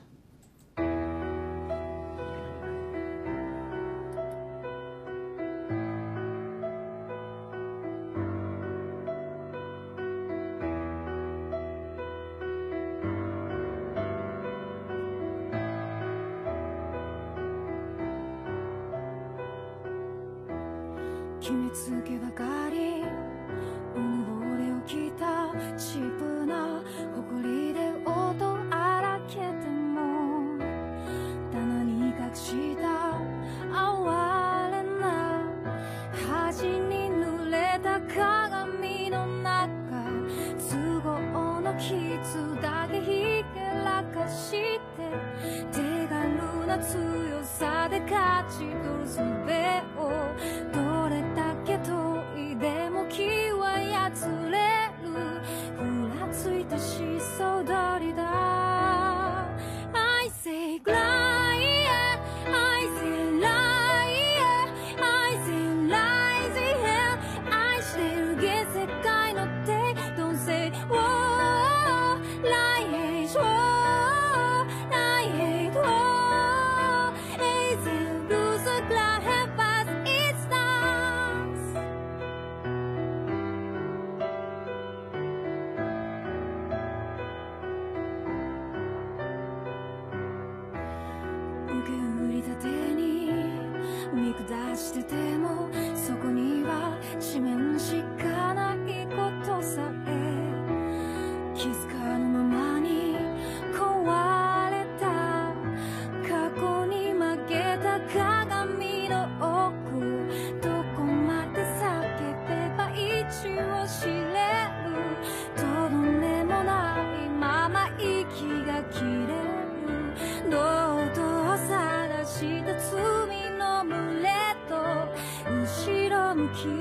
you. 126.54 126.81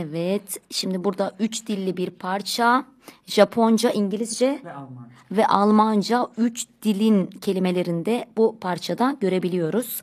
Evet, 0.00 0.60
şimdi 0.70 1.04
burada 1.04 1.32
üç 1.38 1.66
dilli 1.66 1.96
bir 1.96 2.10
parça. 2.10 2.84
Japonca, 3.26 3.90
İngilizce 3.90 4.60
Ve 4.64 4.72
Alman. 4.72 5.08
ve 5.30 5.46
Almanca 5.46 6.26
üç 6.38 6.66
dilin 6.82 7.26
kelimelerinde 7.26 8.26
bu 8.36 8.58
parçada 8.60 9.16
görebiliyoruz. 9.20 10.02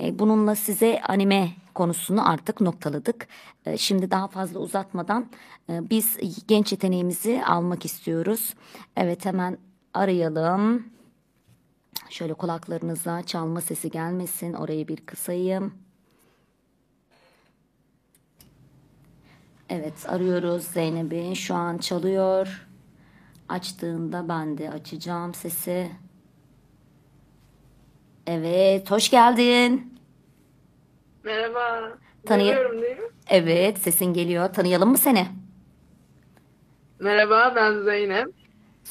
E, 0.00 0.18
Bununla 0.18 0.54
size 0.54 1.00
anime 1.08 1.50
konusunu 1.74 2.28
artık 2.30 2.60
noktaladık. 2.60 3.28
E, 3.66 3.76
Şimdi 3.76 4.10
daha 4.10 4.28
fazla 4.28 4.58
uzatmadan 4.60 5.26
e, 5.70 5.90
biz 5.90 6.16
genç 6.48 6.72
yeteneğimizi 6.72 7.42
almak 7.46 7.84
istiyoruz. 7.84 8.54
Evet 8.96 9.24
hemen 9.24 9.58
arayalım. 9.94 10.84
Şöyle 12.10 12.34
kulaklarınıza 12.34 13.22
çalma 13.22 13.60
sesi 13.60 13.90
gelmesin. 13.90 14.52
Orayı 14.52 14.88
bir 14.88 14.96
kısayım. 14.96 15.74
Evet 19.70 20.06
arıyoruz 20.08 20.64
Zeynep'i. 20.64 21.36
Şu 21.36 21.54
an 21.54 21.78
çalıyor. 21.78 22.66
Açtığında 23.48 24.28
ben 24.28 24.58
de 24.58 24.70
açacağım 24.70 25.34
sesi. 25.34 25.90
Evet 28.26 28.90
hoş 28.90 29.10
geldin. 29.10 29.98
Merhaba. 31.24 31.92
Tanıya- 32.26 32.56
Duyuyorum 32.56 32.82
değil 32.82 32.96
mi? 32.98 33.08
Evet 33.28 33.78
sesin 33.78 34.04
geliyor. 34.14 34.52
Tanıyalım 34.52 34.90
mı 34.90 34.98
seni? 34.98 35.26
Merhaba 37.00 37.52
ben 37.56 37.82
Zeynep. 37.82 38.28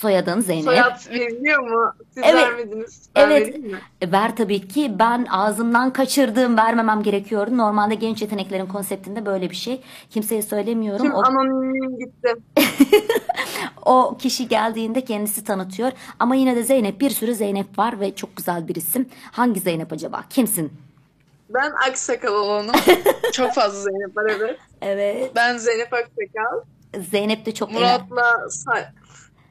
Soyadın 0.04 0.40
Zeynep. 0.42 0.64
Soyad 0.66 1.10
veriliyor 1.10 1.60
mu? 1.60 1.94
Siz 2.14 2.24
Evet. 2.26 2.36
vermediniz. 2.36 3.10
Ben 3.16 3.30
Evet. 3.30 3.58
mi? 3.60 3.80
E, 4.02 4.12
Ver 4.12 4.36
tabii 4.36 4.68
ki. 4.68 5.00
Ben 5.00 5.26
ağzımdan 5.30 5.94
kaçırdığım 5.94 6.58
vermemem 6.58 7.04
gerekiyordu. 7.04 7.58
Normalde 7.58 7.96
genç 7.96 8.22
yeteneklerin 8.22 8.66
konseptinde 8.66 9.26
böyle 9.26 9.50
bir 9.50 9.56
şey. 9.56 9.82
Kimseye 10.10 10.42
söylemiyorum. 10.42 11.02
Tüm 11.06 11.14
O, 11.14 11.24
anonimliğim 11.24 12.00
gitti. 12.00 12.34
o 13.86 14.18
kişi 14.20 14.48
geldiğinde 14.48 15.06
kendisi 15.06 15.44
tanıtıyor. 15.44 15.92
Ama 16.20 16.36
yine 16.36 16.56
de 16.56 16.64
Zeynep 16.64 17.02
bir 17.02 17.10
sürü 17.10 17.36
Zeynep 17.36 17.80
var 17.80 18.00
ve 18.00 18.16
çok 18.16 18.36
güzel 18.38 18.68
bir 18.68 18.76
isim. 18.76 19.10
Hangi 19.32 19.60
Zeynep 19.60 19.94
acaba? 19.94 20.24
Kimsin? 20.30 20.74
Ben 21.50 21.72
Aksakal 21.90 22.34
olanım. 22.34 22.76
Çok 23.34 23.54
fazla 23.54 23.80
Zeynep 23.82 24.18
var 24.18 24.26
evet. 24.38 24.58
Evet. 24.82 25.32
Ben 25.36 25.58
Zeynep 25.58 25.94
Aksakal. 25.94 26.62
Zeynep 27.12 27.46
de 27.46 27.54
çok 27.54 27.72
Murat'la 27.72 28.50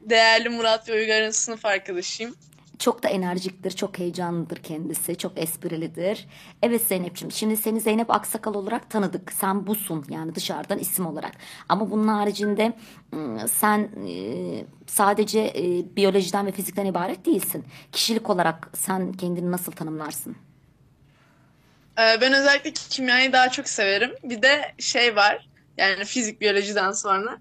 değerli 0.09 0.49
Murat 0.49 0.89
ve 0.89 0.93
Uygar'ın 0.93 1.31
sınıf 1.31 1.65
arkadaşıyım. 1.65 2.35
çok 2.79 3.03
da 3.03 3.09
enerjiktir, 3.09 3.71
çok 3.71 3.99
heyecanlıdır 3.99 4.57
kendisi, 4.63 5.17
çok 5.17 5.39
esprilidir. 5.39 6.27
Evet 6.63 6.81
Zeynep'ciğim, 6.81 7.31
şimdi 7.31 7.57
seni 7.57 7.81
Zeynep 7.81 8.11
Aksakal 8.11 8.53
olarak 8.53 8.89
tanıdık. 8.89 9.31
Sen 9.31 9.67
busun 9.67 10.05
yani 10.09 10.35
dışarıdan 10.35 10.79
isim 10.79 11.05
olarak. 11.05 11.31
Ama 11.69 11.91
bunun 11.91 12.07
haricinde 12.07 12.73
ım, 13.13 13.47
sen 13.47 13.89
e, 14.07 14.13
sadece 14.87 15.39
e, 15.39 15.95
biyolojiden 15.95 16.45
ve 16.45 16.51
fizikten 16.51 16.85
ibaret 16.85 17.25
değilsin. 17.25 17.65
Kişilik 17.91 18.29
olarak 18.29 18.69
sen 18.75 19.13
kendini 19.13 19.51
nasıl 19.51 19.71
tanımlarsın? 19.71 20.35
Ee, 21.99 22.21
ben 22.21 22.33
özellikle 22.33 22.71
kimyayı 22.71 23.33
daha 23.33 23.49
çok 23.49 23.69
severim. 23.69 24.11
Bir 24.23 24.41
de 24.41 24.75
şey 24.79 25.15
var. 25.15 25.49
Yani 25.77 26.05
fizik 26.05 26.41
biyolojiden 26.41 26.91
sonra. 26.91 27.37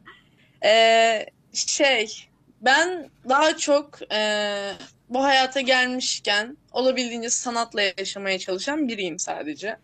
Ee, 0.64 1.26
şey 1.52 2.27
ben 2.62 3.10
daha 3.28 3.56
çok 3.56 4.12
e, 4.12 4.72
bu 5.08 5.24
hayata 5.24 5.60
gelmişken 5.60 6.56
olabildiğince 6.72 7.30
sanatla 7.30 7.82
yaşamaya 7.82 8.38
çalışan 8.38 8.88
biriyim 8.88 9.18
sadece. 9.18 9.76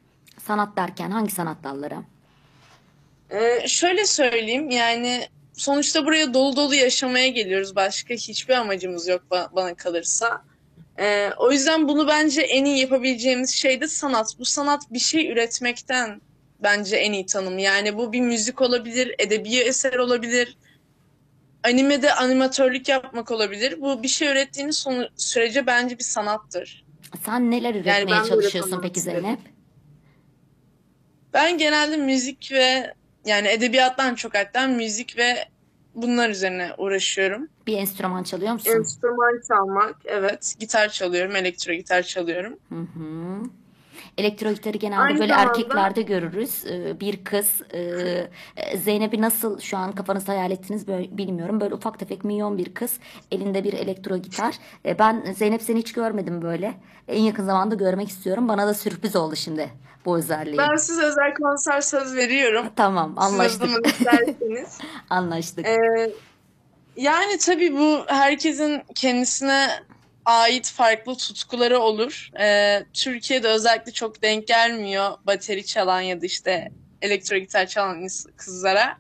Sanat 0.46 0.76
derken 0.76 1.10
hangi 1.10 1.32
sanat 1.32 1.64
dalları? 1.64 1.96
Ee, 3.30 3.68
şöyle 3.68 4.06
söyleyeyim 4.06 4.70
yani 4.70 5.28
sonuçta 5.52 6.06
buraya 6.06 6.34
dolu 6.34 6.56
dolu 6.56 6.74
yaşamaya 6.74 7.28
geliyoruz. 7.28 7.76
Başka 7.76 8.14
hiçbir 8.14 8.55
amacımız 8.55 9.09
yok 9.09 9.22
ba- 9.30 9.48
bana 9.55 9.74
kalırsa. 9.74 10.42
Ee, 10.98 11.30
o 11.38 11.52
yüzden 11.52 11.88
bunu 11.88 12.09
bence 12.09 12.42
en 12.42 12.64
iyi 12.64 12.78
yapabileceğimiz 12.78 13.51
şey 13.51 13.80
de 13.80 13.88
sanat. 13.88 14.38
Bu 14.38 14.44
sanat 14.44 14.82
bir 14.92 14.98
şey 14.98 15.32
üretmekten 15.32 16.20
bence 16.62 16.96
en 16.96 17.12
iyi 17.12 17.26
tanım. 17.26 17.59
Yani 17.59 17.96
bu 17.96 18.12
bir 18.12 18.20
müzik 18.20 18.60
olabilir, 18.60 19.14
edebi 19.18 19.56
eser 19.56 19.94
olabilir, 19.94 20.56
animede 21.65 22.15
animatörlük 22.15 22.89
yapmak 22.89 23.31
olabilir. 23.31 23.81
Bu 23.81 24.03
bir 24.03 24.09
şey 24.09 24.28
ürettiğiniz 24.28 24.77
sonu, 24.77 25.09
sürece 25.16 25.66
bence 25.66 25.99
bir 25.99 26.05
sanattır. 26.05 26.85
Sen 27.27 27.51
neler 27.51 27.74
üretmeye 27.74 28.07
böyle 28.07 28.28
çalışıyorsun 28.28 28.81
peki. 28.82 29.01
Zeynep? 29.01 29.39
Ben 31.35 31.59
genelde 31.59 31.97
müzik 31.97 32.53
ve 32.53 32.95
yani 33.24 33.49
edebiyattan 33.49 34.15
çok 34.15 34.35
hatta 34.35 34.66
müzik 34.66 35.19
ve 35.19 35.49
bunlar 35.95 36.31
üzerine 36.31 36.70
uğraşıyorum. 36.78 37.49
Bir 37.66 37.78
enstrüman 37.78 38.23
çalıyor 38.23 38.53
musun? 38.53 38.70
Enstrüman 38.70 39.41
çalmak, 39.49 39.97
evet. 40.05 40.55
Gitar 40.59 40.89
çalıyorum, 40.89 41.36
elektro 41.36 41.73
gitar 41.73 42.03
çalıyorum. 42.03 42.59
Hı 42.69 42.81
hı. 42.81 43.43
Elektro 44.19 44.53
gitarı 44.53 44.78
genelde 44.78 45.01
Aynı 45.01 45.19
böyle 45.19 45.32
zamanda- 45.32 45.49
erkeklerde 45.51 46.03
görürüz. 46.03 46.65
Ee, 46.66 47.01
Bir 47.01 47.24
kız 47.24 47.62
e, 47.70 47.78
e, 48.57 48.78
Zeynep'i 48.78 49.20
nasıl 49.20 49.61
şu 49.61 49.77
an 49.77 49.93
kafanızda 49.93 50.32
hayal 50.32 50.51
ettiniz 50.51 50.89
böyle 50.89 51.19
bilmiyorum. 51.19 51.61
Böyle 51.61 51.74
ufak 51.74 51.99
tefek 51.99 52.24
minyon 52.24 52.59
bir 52.59 52.74
kız. 52.74 52.99
Elinde 53.32 53.65
bir 53.65 53.73
elektro 53.73 54.16
gitar. 54.16 54.55
E, 54.86 54.99
Ben 54.99 55.24
Zeynep 55.36 55.62
seni 55.62 55.78
hiç 55.78 55.93
görmedim 55.93 56.43
böyle. 56.43 56.74
En 57.09 57.23
yakın 57.23 57.45
zamanda 57.45 57.74
görmek 57.74 58.09
istiyorum. 58.09 58.49
Bana 58.49 58.66
da 58.66 58.74
sürpriz 58.74 59.16
oldu 59.16 59.36
şimdi 59.36 59.69
bu 60.05 60.16
özelliği. 60.16 60.59
Ben 60.59 60.77
size 60.77 61.03
özel 61.03 61.35
konser 61.35 61.81
söz 61.81 62.15
veriyorum. 62.16 62.66
Tamam 62.77 63.15
anlaştık. 63.16 63.86
isterseniz. 63.86 64.78
Anlaştık. 65.11 65.66
Ee, 65.66 66.11
yani 66.97 67.39
tabii 67.39 67.73
bu 67.77 68.05
herkesin 68.07 68.82
kendisine 68.95 69.69
ait 70.24 70.66
farklı 70.70 71.16
tutkuları 71.16 71.78
olur. 71.78 72.30
Ee, 72.40 72.86
Türkiye'de 72.92 73.48
özellikle 73.48 73.92
çok 73.92 74.22
denk 74.22 74.46
gelmiyor 74.46 75.10
bateri 75.26 75.66
çalan 75.66 76.01
ya 76.01 76.20
da 76.22 76.26
işte 76.26 76.72
elektro 77.02 77.36
gitar 77.36 77.66
çalan 77.66 78.06
kızlara. 78.36 78.98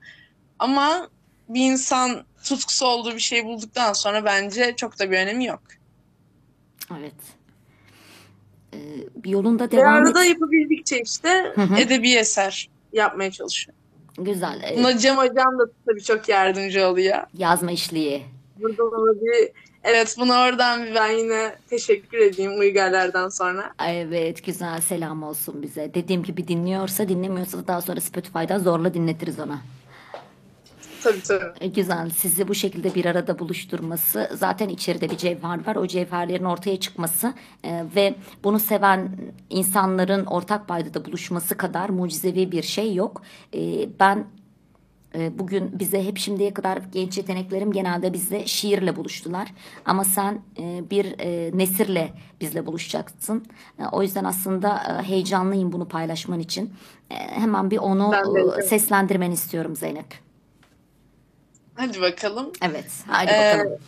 Ama 0.58 1.08
bir 1.48 1.60
insan 1.72 2.24
tutkusu 2.44 2.86
olduğu 2.86 3.14
bir 3.14 3.20
şey 3.20 3.44
bulduktan 3.44 3.92
sonra 3.92 4.24
bence 4.24 4.74
çok 4.76 4.98
da 4.98 5.10
bir 5.10 5.18
önemi 5.18 5.44
yok. 5.44 5.62
Evet. 7.00 7.14
e, 8.74 8.78
bir 9.24 9.30
yolunda 9.30 9.64
Ve 9.64 9.70
devam 9.70 10.02
et. 10.02 10.06
arada 10.06 10.24
yapabildikçe 10.24 11.00
işte 11.02 11.52
Hı 11.54 11.62
hı. 11.62 11.76
edebi 11.76 12.14
eser 12.14 12.68
yapmaya 12.92 13.30
çalışıyor. 13.30 13.76
Güzel. 14.18 14.62
e, 14.72 14.76
Buna 14.78 14.98
Cem 14.98 15.16
Hocam 15.16 15.58
da 15.58 15.64
tabii 15.86 16.02
çok 16.02 16.28
yardımcı 16.28 16.86
oluyor. 16.88 17.18
yazma 17.34 17.72
işliği. 17.72 18.22
Buradan 18.56 18.86
ona 18.86 19.20
bir 19.20 19.50
evet 19.84 20.16
buna 20.18 20.42
oradan 20.42 20.86
ben 20.94 21.10
yine 21.10 21.56
teşekkür 21.70 22.18
edeyim 22.18 22.58
Uygarlardan 22.58 23.28
sonra. 23.28 23.72
Evet 23.86 24.44
güzel 24.44 24.80
selam 24.80 25.22
olsun 25.22 25.62
bize. 25.62 25.94
Dediğim 25.94 26.22
gibi 26.22 26.48
dinliyorsa 26.48 27.08
dinlemiyorsa 27.08 27.58
da 27.58 27.66
daha 27.66 27.80
sonra 27.80 28.00
Spotify'dan 28.00 28.58
zorla 28.58 28.94
dinletiriz 28.94 29.40
ona. 29.40 29.58
Tabii 31.04 31.22
tabii. 31.22 31.44
E, 31.60 31.68
Güzel. 31.68 32.10
Sizi 32.10 32.48
bu 32.48 32.54
şekilde 32.54 32.94
bir 32.94 33.04
arada 33.04 33.38
buluşturması 33.38 34.30
zaten 34.34 34.68
içeride 34.68 35.10
bir 35.10 35.16
cevher 35.16 35.66
var. 35.66 35.76
O 35.76 35.86
cevherlerin 35.86 36.44
ortaya 36.44 36.80
çıkması 36.80 37.34
e, 37.64 37.84
ve 37.96 38.14
bunu 38.44 38.60
seven 38.60 39.16
insanların 39.50 40.24
ortak 40.24 40.68
paydada 40.68 41.04
buluşması 41.04 41.56
kadar 41.56 41.88
mucizevi 41.88 42.52
bir 42.52 42.62
şey 42.62 42.94
yok. 42.94 43.22
E, 43.54 43.88
ben 44.00 44.26
bugün 45.14 45.78
bize 45.78 46.04
hep 46.04 46.18
şimdiye 46.18 46.54
kadar 46.54 46.78
genç 46.92 47.18
yeteneklerim 47.18 47.72
genelde 47.72 48.12
bizle 48.12 48.46
şiirle 48.46 48.96
buluştular. 48.96 49.48
Ama 49.84 50.04
sen 50.04 50.40
e, 50.58 50.90
bir 50.90 51.14
e, 51.18 51.58
nesirle 51.58 52.12
bizle 52.40 52.66
buluşacaksın. 52.66 53.46
E, 53.78 53.82
o 53.92 54.02
yüzden 54.02 54.24
aslında 54.24 55.02
heyecanlıyım 55.06 55.72
bunu 55.72 55.88
paylaşman 55.88 56.40
için. 56.40 56.72
Hemen 57.08 57.70
bir 57.70 57.78
onu 57.78 58.12
Ben 58.12 58.34
de, 58.34 58.62
seslendirmeni 58.62 59.34
istiyorum 59.34 59.76
Zeynep. 59.76 60.06
Hadi 61.74 62.00
bakalım. 62.00 62.52
Evet, 62.62 62.90
haydi 63.06 63.30
Ee, 63.34 63.54
bakalım. 63.58 63.78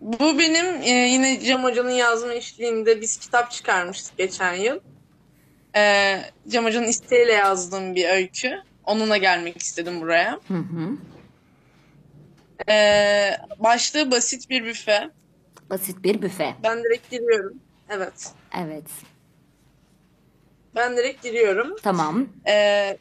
Bu 0.00 0.38
benim 0.38 0.82
yine 1.12 1.40
Cem 1.40 1.64
Hoca'nın 1.64 1.90
yazma 1.90 2.34
işliğinde 2.34 3.00
biz 3.00 3.16
kitap 3.16 3.50
çıkarmıştık 3.50 4.18
geçen 4.18 4.54
yıl. 4.54 4.78
E, 5.76 6.18
Cem 6.48 6.64
Hoca'nın 6.64 6.88
isteğiyle 6.88 7.32
yazdığım 7.32 7.94
bir 7.94 8.08
öykü. 8.08 8.62
Onunla 8.84 9.16
gelmek 9.16 9.62
istedim 9.62 10.00
buraya. 10.00 10.40
Hı 10.48 10.54
hı. 10.54 10.96
E, 12.72 13.36
başlığı 13.58 14.10
basit 14.10 14.50
bir 14.50 14.64
büfe. 14.64 15.10
Basit 15.70 16.04
bir 16.04 16.22
büfe. 16.22 16.54
Ben 16.62 16.84
direkt 16.84 17.10
giriyorum. 17.10 17.58
Evet. 17.88 18.30
Evet, 18.58 18.84
Ben 20.74 20.96
direkt 20.96 21.22
giriyorum. 21.22 21.76
tamam. 21.82 22.28
E, 22.48 22.96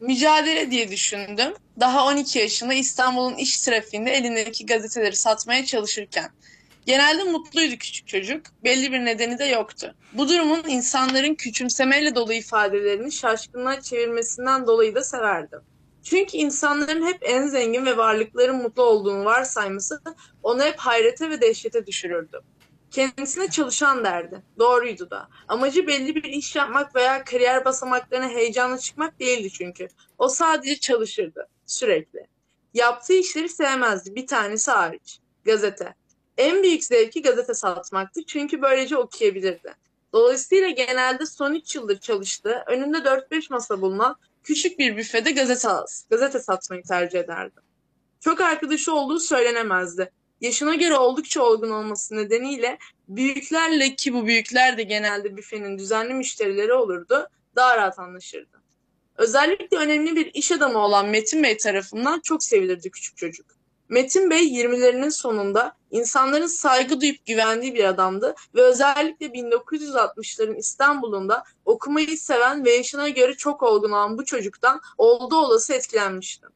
mücadele 0.00 0.70
diye 0.70 0.90
düşündüm. 0.90 1.52
Daha 1.80 2.06
12 2.06 2.38
yaşında 2.38 2.74
İstanbul'un 2.74 3.34
iş 3.34 3.60
trafiğinde 3.60 4.10
elindeki 4.12 4.66
gazeteleri 4.66 5.16
satmaya 5.16 5.64
çalışırken. 5.64 6.30
Genelde 6.86 7.24
mutluydu 7.24 7.76
küçük 7.76 8.08
çocuk. 8.08 8.46
Belli 8.64 8.92
bir 8.92 9.04
nedeni 9.04 9.38
de 9.38 9.44
yoktu. 9.44 9.94
Bu 10.12 10.28
durumun 10.28 10.62
insanların 10.68 11.34
küçümsemeyle 11.34 12.14
dolu 12.14 12.32
ifadelerini 12.32 13.12
şaşkınlığa 13.12 13.80
çevirmesinden 13.80 14.66
dolayı 14.66 14.94
da 14.94 15.04
severdim. 15.04 15.60
Çünkü 16.02 16.36
insanların 16.36 17.06
hep 17.06 17.18
en 17.22 17.46
zengin 17.46 17.86
ve 17.86 17.96
varlıkların 17.96 18.56
mutlu 18.56 18.82
olduğunu 18.82 19.24
varsayması 19.24 20.02
onu 20.42 20.62
hep 20.62 20.78
hayrete 20.78 21.30
ve 21.30 21.40
dehşete 21.40 21.86
düşürürdü. 21.86 22.40
Kendisine 22.90 23.50
çalışan 23.50 24.04
derdi. 24.04 24.42
Doğruydu 24.58 25.10
da. 25.10 25.28
Amacı 25.48 25.86
belli 25.86 26.14
bir 26.14 26.24
iş 26.24 26.56
yapmak 26.56 26.94
veya 26.94 27.24
kariyer 27.24 27.64
basamaklarına 27.64 28.28
heyecanla 28.28 28.78
çıkmak 28.78 29.20
değildi 29.20 29.50
çünkü. 29.50 29.88
O 30.18 30.28
sadece 30.28 30.80
çalışırdı. 30.80 31.48
Sürekli. 31.66 32.26
Yaptığı 32.74 33.14
işleri 33.14 33.48
sevmezdi. 33.48 34.14
Bir 34.14 34.26
tanesi 34.26 34.70
hariç. 34.70 35.18
Gazete. 35.44 35.94
En 36.38 36.62
büyük 36.62 36.84
zevki 36.84 37.22
gazete 37.22 37.54
satmaktı. 37.54 38.20
Çünkü 38.26 38.62
böylece 38.62 38.96
okuyabilirdi. 38.96 39.74
Dolayısıyla 40.12 40.68
genelde 40.68 41.26
son 41.26 41.54
3 41.54 41.74
yıldır 41.74 41.98
çalıştığı, 41.98 42.64
önünde 42.66 42.96
4-5 42.98 43.52
masa 43.52 43.80
bulunan 43.80 44.16
küçük 44.42 44.78
bir 44.78 44.96
büfede 44.96 45.30
gazete, 45.30 45.68
gazete 46.10 46.38
satmayı 46.40 46.82
tercih 46.82 47.18
ederdi. 47.18 47.60
Çok 48.20 48.40
arkadaşı 48.40 48.94
olduğu 48.94 49.18
söylenemezdi. 49.18 50.10
Yaşına 50.40 50.74
göre 50.74 50.94
oldukça 50.96 51.42
olgun 51.42 51.70
olması 51.70 52.16
nedeniyle 52.16 52.78
büyüklerle 53.08 53.94
ki 53.94 54.14
bu 54.14 54.26
büyükler 54.26 54.78
de 54.78 54.82
genelde 54.82 55.36
büfenin 55.36 55.78
düzenli 55.78 56.14
müşterileri 56.14 56.72
olurdu, 56.72 57.28
daha 57.56 57.76
rahat 57.76 57.98
anlaşırdı. 57.98 58.62
Özellikle 59.16 59.76
önemli 59.76 60.16
bir 60.16 60.30
iş 60.34 60.52
adamı 60.52 60.78
olan 60.78 61.08
Metin 61.08 61.42
Bey 61.42 61.56
tarafından 61.56 62.20
çok 62.20 62.44
sevilirdi 62.44 62.90
küçük 62.90 63.16
çocuk. 63.16 63.46
Metin 63.88 64.30
Bey 64.30 64.44
20'lerinin 64.44 65.10
sonunda 65.10 65.76
insanların 65.94 66.46
saygı 66.46 67.00
duyup 67.00 67.26
güvendiği 67.26 67.74
bir 67.74 67.84
adamdı 67.84 68.34
ve 68.54 68.62
özellikle 68.62 69.26
1960'ların 69.26 70.56
İstanbul'unda 70.56 71.44
okumayı 71.64 72.18
seven 72.18 72.64
ve 72.64 72.72
yaşına 72.72 73.08
göre 73.08 73.34
çok 73.34 73.62
olgun 73.62 73.90
olan 73.90 74.18
bu 74.18 74.24
çocuktan 74.24 74.80
olduğu 74.98 75.36
olası 75.36 75.74
etkilenmişti. 75.74 76.46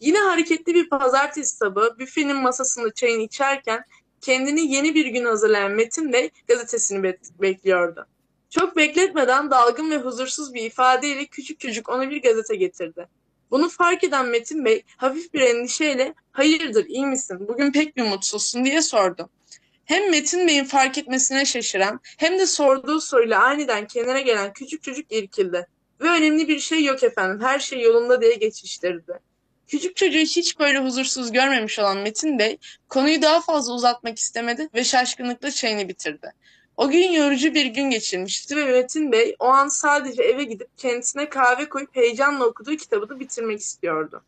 Yine 0.00 0.18
hareketli 0.18 0.74
bir 0.74 0.88
pazartesi 0.88 1.56
sabahı 1.56 1.98
büfenin 1.98 2.36
masasında 2.36 2.94
çayını 2.94 3.22
içerken 3.22 3.84
kendini 4.20 4.72
yeni 4.72 4.94
bir 4.94 5.06
gün 5.06 5.24
hazırlayan 5.24 5.72
Metin 5.72 6.12
Bey 6.12 6.30
gazetesini 6.48 7.02
be- 7.02 7.18
bekliyordu. 7.40 8.06
Çok 8.50 8.76
bekletmeden 8.76 9.50
dalgın 9.50 9.90
ve 9.90 9.96
huzursuz 9.96 10.54
bir 10.54 10.62
ifadeyle 10.62 11.26
küçük 11.26 11.60
çocuk 11.60 11.88
ona 11.88 12.10
bir 12.10 12.22
gazete 12.22 12.56
getirdi. 12.56 13.08
Bunu 13.52 13.68
fark 13.68 14.04
eden 14.04 14.26
Metin 14.26 14.64
Bey 14.64 14.82
hafif 14.96 15.34
bir 15.34 15.40
endişeyle 15.40 16.14
hayırdır 16.32 16.86
iyi 16.86 17.06
misin 17.06 17.48
bugün 17.48 17.72
pek 17.72 17.96
bir 17.96 18.02
mutsuzsun 18.02 18.64
diye 18.64 18.82
sordu. 18.82 19.28
Hem 19.84 20.10
Metin 20.10 20.48
Bey'in 20.48 20.64
fark 20.64 20.98
etmesine 20.98 21.44
şaşıran 21.44 22.00
hem 22.18 22.38
de 22.38 22.46
sorduğu 22.46 23.00
soruyla 23.00 23.44
aniden 23.44 23.86
kenara 23.86 24.20
gelen 24.20 24.52
küçük 24.52 24.82
çocuk 24.82 25.12
irkildi. 25.12 25.66
Ve 26.00 26.08
önemli 26.08 26.48
bir 26.48 26.58
şey 26.58 26.84
yok 26.84 27.02
efendim 27.02 27.40
her 27.46 27.58
şey 27.58 27.80
yolunda 27.80 28.20
diye 28.20 28.34
geçiştirdi. 28.34 29.12
Küçük 29.68 29.96
çocuğu 29.96 30.18
hiç 30.18 30.58
böyle 30.58 30.78
huzursuz 30.78 31.32
görmemiş 31.32 31.78
olan 31.78 31.98
Metin 31.98 32.38
Bey 32.38 32.58
konuyu 32.88 33.22
daha 33.22 33.40
fazla 33.40 33.74
uzatmak 33.74 34.18
istemedi 34.18 34.68
ve 34.74 34.84
şaşkınlıkla 34.84 35.50
çayını 35.50 35.88
bitirdi. 35.88 36.32
O 36.76 36.90
gün 36.90 37.12
yorucu 37.12 37.54
bir 37.54 37.66
gün 37.66 37.90
geçirmişti 37.90 38.56
ve 38.56 38.64
Metin 38.64 39.12
Bey 39.12 39.36
o 39.38 39.46
an 39.46 39.68
sadece 39.68 40.22
eve 40.22 40.44
gidip 40.44 40.68
kendisine 40.78 41.28
kahve 41.28 41.68
koyup 41.68 41.96
heyecanla 41.96 42.44
okuduğu 42.44 42.76
kitabını 42.76 43.20
bitirmek 43.20 43.60
istiyordu. 43.60 44.22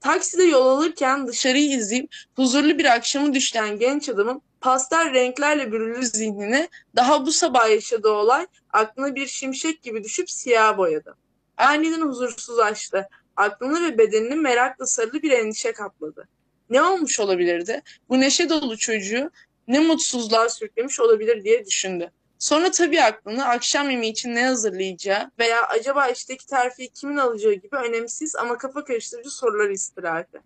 Takside 0.00 0.44
yol 0.44 0.66
alırken 0.66 1.26
dışarıyı 1.26 1.70
izleyip 1.70 2.14
huzurlu 2.36 2.78
bir 2.78 2.84
akşamı 2.84 3.34
düşleyen 3.34 3.78
genç 3.78 4.08
adamın 4.08 4.42
pastel 4.60 5.12
renklerle 5.12 5.72
bürülü 5.72 6.06
zihnine 6.06 6.68
daha 6.96 7.26
bu 7.26 7.32
sabah 7.32 7.70
yaşadığı 7.70 8.10
olay 8.10 8.46
aklına 8.72 9.14
bir 9.14 9.26
şimşek 9.26 9.82
gibi 9.82 10.04
düşüp 10.04 10.30
siyah 10.30 10.78
boyadı. 10.78 11.16
Aniden 11.56 12.00
huzursuzlaştı. 12.00 13.08
Aklını 13.36 13.86
ve 13.86 13.98
bedenini 13.98 14.34
merakla 14.34 14.86
sarılı 14.86 15.22
bir 15.22 15.30
endişe 15.30 15.72
kapladı. 15.72 16.28
Ne 16.70 16.82
olmuş 16.82 17.20
olabilirdi? 17.20 17.82
Bu 18.08 18.20
neşe 18.20 18.48
dolu 18.48 18.78
çocuğu 18.78 19.30
ne 19.68 19.78
mutsuzluğa 19.78 20.48
sürüklemiş 20.48 21.00
olabilir 21.00 21.44
diye 21.44 21.66
düşündü. 21.66 22.10
Sonra 22.38 22.70
tabii 22.70 23.02
aklını 23.02 23.48
akşam 23.48 23.90
yemeği 23.90 24.12
için 24.12 24.34
ne 24.34 24.46
hazırlayacağı 24.46 25.30
veya 25.38 25.66
acaba 25.66 26.06
işteki 26.08 26.46
terfiyi 26.46 26.88
kimin 26.88 27.16
alacağı 27.16 27.52
gibi 27.52 27.76
önemsiz 27.76 28.36
ama 28.36 28.58
kafa 28.58 28.84
karıştırıcı 28.84 29.30
soruları 29.30 29.72
istirardı. 29.72 30.42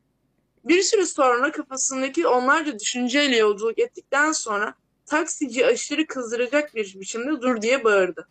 Bir 0.65 0.83
süre 0.83 1.07
sonra 1.07 1.53
kafasındaki 1.53 2.27
onlarca 2.27 2.79
düşünceyle 2.79 3.37
yolculuk 3.37 3.79
ettikten 3.79 4.33
sonra 4.33 4.75
taksici 5.07 5.67
aşırı 5.67 6.07
kızdıracak 6.07 6.75
bir 6.75 7.01
biçimde 7.01 7.43
dur 7.43 7.63
diye 7.63 7.85
bağırdı. 7.85 8.29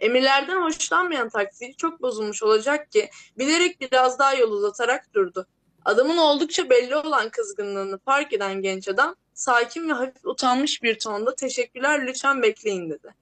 Emirlerden 0.00 0.62
hoşlanmayan 0.62 1.28
taksici 1.28 1.76
çok 1.76 2.02
bozulmuş 2.02 2.42
olacak 2.42 2.92
ki 2.92 3.10
bilerek 3.38 3.80
biraz 3.80 4.18
daha 4.18 4.34
yol 4.34 4.52
uzatarak 4.52 5.14
durdu. 5.14 5.46
Adamın 5.84 6.16
oldukça 6.16 6.70
belli 6.70 6.96
olan 6.96 7.28
kızgınlığını 7.30 7.98
fark 7.98 8.32
eden 8.32 8.62
genç 8.62 8.88
adam 8.88 9.16
sakin 9.38 9.88
ve 9.88 9.92
hafif 9.92 10.24
utanmış 10.24 10.82
bir 10.82 10.98
tonda 10.98 11.34
teşekkürler 11.34 12.06
lütfen 12.06 12.42
bekleyin 12.42 12.90
dedi. 12.90 13.14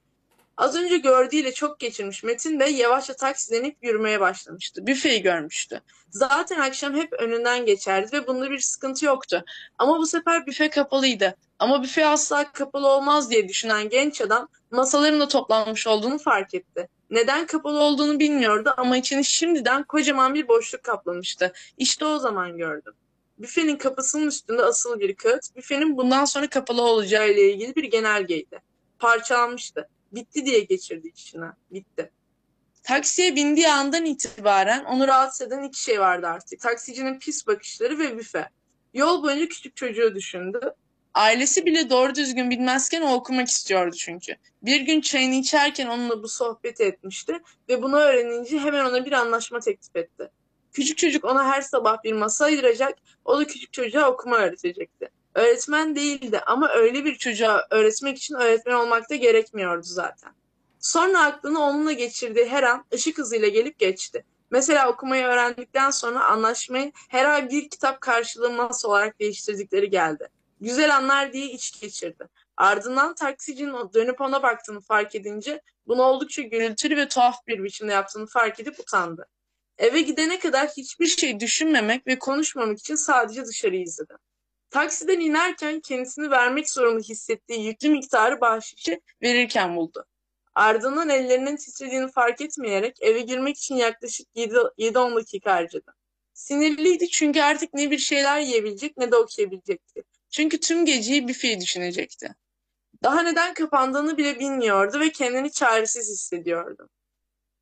Az 0.57 0.77
önce 0.77 0.99
gördüğüyle 0.99 1.53
çok 1.53 1.79
geçirmiş 1.79 2.23
Metin 2.23 2.61
Bey 2.61 2.75
yavaşça 2.75 3.17
taksilenip 3.17 3.77
yürümeye 3.83 4.21
başlamıştı. 4.21 4.87
Büfeyi 4.87 5.23
görmüştü. 5.23 5.81
Zaten 6.11 6.61
akşam 6.61 6.95
hep 6.95 7.13
önünden 7.13 7.67
geçerdi 7.67 8.13
ve 8.13 8.27
bunda 8.27 8.51
bir 8.51 8.59
sıkıntı 8.59 9.07
yoktu. 9.07 9.45
Ama 9.79 9.99
bu 9.99 10.07
sefer 10.07 10.47
büfe 10.47 10.71
kapalıydı. 10.71 11.37
Ama 11.59 11.83
büfe 11.83 12.07
asla 12.07 12.53
kapalı 12.53 12.89
olmaz 12.89 13.31
diye 13.31 13.49
düşünen 13.49 13.89
genç 13.89 14.21
adam 14.21 14.49
masaların 14.71 15.21
da 15.21 15.29
toplanmış 15.29 15.87
olduğunu 15.87 16.19
fark 16.19 16.55
etti. 16.55 16.89
Neden 17.11 17.47
kapalı 17.47 17.79
olduğunu 17.79 18.19
bilmiyordu 18.19 18.75
ama 18.77 18.97
içini 18.97 19.25
şimdiden 19.25 19.83
kocaman 19.83 20.35
bir 20.35 20.49
boşluk 20.49 20.83
kaplamıştı. 20.83 21.53
İşte 21.79 22.05
o 22.05 22.19
zaman 22.19 22.57
gördüm. 22.57 22.95
Büfenin 23.39 23.77
kapısının 23.77 24.27
üstünde 24.27 24.63
asılı 24.63 25.01
bir 25.01 25.15
kağıt, 25.15 25.57
büfenin 25.57 25.97
bundan 25.97 26.25
sonra 26.25 26.51
kapalı 26.51 26.83
olacağı 26.83 27.31
ile 27.31 27.53
ilgili 27.53 27.77
bir 27.77 27.85
genelgeydi. 27.85 28.61
Parçalanmıştı. 28.99 29.89
Bitti 30.13 30.47
diye 30.47 30.61
geçirdi 30.61 31.09
içine. 31.09 31.47
Bitti. 31.71 32.11
Taksiye 32.83 33.37
bindiği 33.37 33.69
andan 33.69 34.05
itibaren 34.05 34.85
onu 34.85 35.09
rahatsız 35.09 35.47
eden 35.47 35.63
iki 35.63 35.83
şey 35.83 36.01
vardı 36.01 36.27
artık. 36.27 36.61
Taksicinin 36.61 37.19
pis 37.19 37.47
bakışları 37.47 37.99
ve 37.99 38.19
büfe. 38.19 38.49
Yol 38.95 39.23
boyunca 39.23 39.49
küçük 39.49 39.77
çocuğu 39.77 40.15
düşündü. 40.15 40.75
Ailesi 41.15 41.67
bile 41.67 41.91
doğru 41.91 42.15
düzgün 42.15 42.51
bilmezken 42.51 43.03
o 43.03 43.15
okumak 43.15 43.49
istiyordu 43.49 43.97
çünkü. 43.97 44.37
Bir 44.63 44.81
gün 44.81 45.01
çayını 45.01 45.35
içerken 45.35 45.87
onunla 45.87 46.23
bu 46.23 46.29
sohbeti 46.29 46.85
etmişti 46.85 47.41
ve 47.69 47.83
bunu 47.83 47.97
öğrenince 47.97 48.59
hemen 48.59 48.85
ona 48.85 49.05
bir 49.05 49.13
anlaşma 49.13 49.61
teklif 49.61 49.97
etti. 49.97 50.31
Küçük 50.77 50.99
çocuk 50.99 51.25
ona 51.25 51.45
her 51.45 51.63
sabah 51.63 52.05
bir 52.05 52.13
masa 52.13 52.45
ayıracak, 52.45 52.99
o 53.25 53.39
da 53.39 53.47
küçük 53.47 53.73
çocuğa 53.73 54.11
okuma 54.11 54.37
öğretecekti. 54.37 55.09
Öğretmen 55.35 55.97
değildi 55.97 56.41
ama 56.47 56.69
öyle 56.69 57.05
bir 57.05 57.15
çocuğa 57.15 57.67
öğretmek 57.71 58.19
için 58.19 58.35
öğretmen 58.35 58.75
olmak 58.75 59.11
da 59.11 59.15
gerekmiyordu 59.15 59.83
zaten. 59.83 60.33
Sonra 60.81 61.23
aklını 61.23 61.61
onunla 61.63 61.93
geçirdiği 61.93 62.47
her 62.47 62.63
an 62.63 62.85
ışık 62.95 63.19
hızıyla 63.19 63.49
gelip 63.49 63.79
geçti. 63.79 64.25
Mesela 64.51 64.89
okumayı 64.89 65.25
öğrendikten 65.25 65.91
sonra 65.91 66.25
anlaşmayı 66.25 66.93
her 67.09 67.25
ay 67.25 67.51
bir 67.51 67.69
kitap 67.69 68.01
karşılığı 68.01 68.51
masa 68.51 68.89
olarak 68.89 69.21
değiştirdikleri 69.21 69.91
geldi. 69.91 70.29
Güzel 70.61 70.97
anlar 70.97 71.33
diye 71.33 71.47
iç 71.47 71.81
geçirdi. 71.81 72.29
Ardından 72.57 73.15
taksicinin 73.15 73.93
dönüp 73.95 74.21
ona 74.21 74.43
baktığını 74.43 74.81
fark 74.81 75.15
edince 75.15 75.63
bunu 75.87 76.03
oldukça 76.03 76.43
gürültülü 76.43 76.97
ve 76.97 77.09
tuhaf 77.09 77.47
bir 77.47 77.65
biçimde 77.65 77.93
yaptığını 77.93 78.27
fark 78.27 78.61
edip 78.61 78.81
utandı. 78.81 79.27
Eve 79.79 80.01
gidene 80.01 80.39
kadar 80.39 80.69
hiçbir 80.69 81.07
şey 81.07 81.41
düşünmemek 81.41 82.07
ve 82.07 82.19
konuşmamak 82.19 82.79
için 82.79 82.95
sadece 82.95 83.45
dışarıyı 83.45 83.83
izledi. 83.83 84.15
Taksiden 84.71 85.21
inerken 85.21 85.81
kendisini 85.81 86.31
vermek 86.31 86.71
zorunda 86.71 87.01
hissettiği 87.01 87.67
yüklü 87.67 87.91
miktarı 87.91 88.41
bahşişi 88.41 89.01
verirken 89.23 89.77
buldu. 89.77 90.05
Ardından 90.55 91.09
ellerinin 91.09 91.57
titrediğini 91.57 92.11
fark 92.11 92.41
etmeyerek 92.41 92.97
eve 93.01 93.21
girmek 93.21 93.57
için 93.57 93.75
yaklaşık 93.75 94.27
7-10 94.37 95.17
dakika 95.17 95.55
harcadı. 95.55 95.95
Sinirliydi 96.35 97.09
çünkü 97.09 97.41
artık 97.43 97.75
ne 97.75 97.91
bir 97.91 97.99
şeyler 97.99 98.41
yiyebilecek 98.41 98.97
ne 98.97 99.13
de 99.13 99.17
okuyabilecekti. 99.17 100.03
Çünkü 100.31 100.61
tüm 100.61 100.85
geceyi 100.85 101.29
büfeyi 101.29 101.61
düşünecekti. 101.61 102.35
Daha 103.03 103.23
neden 103.23 103.55
kapandığını 103.55 104.17
bile 104.17 104.39
bilmiyordu 104.41 105.01
ve 105.01 105.13
kendini 105.13 105.53
çaresiz 105.53 106.11
hissediyordu. 106.11 106.89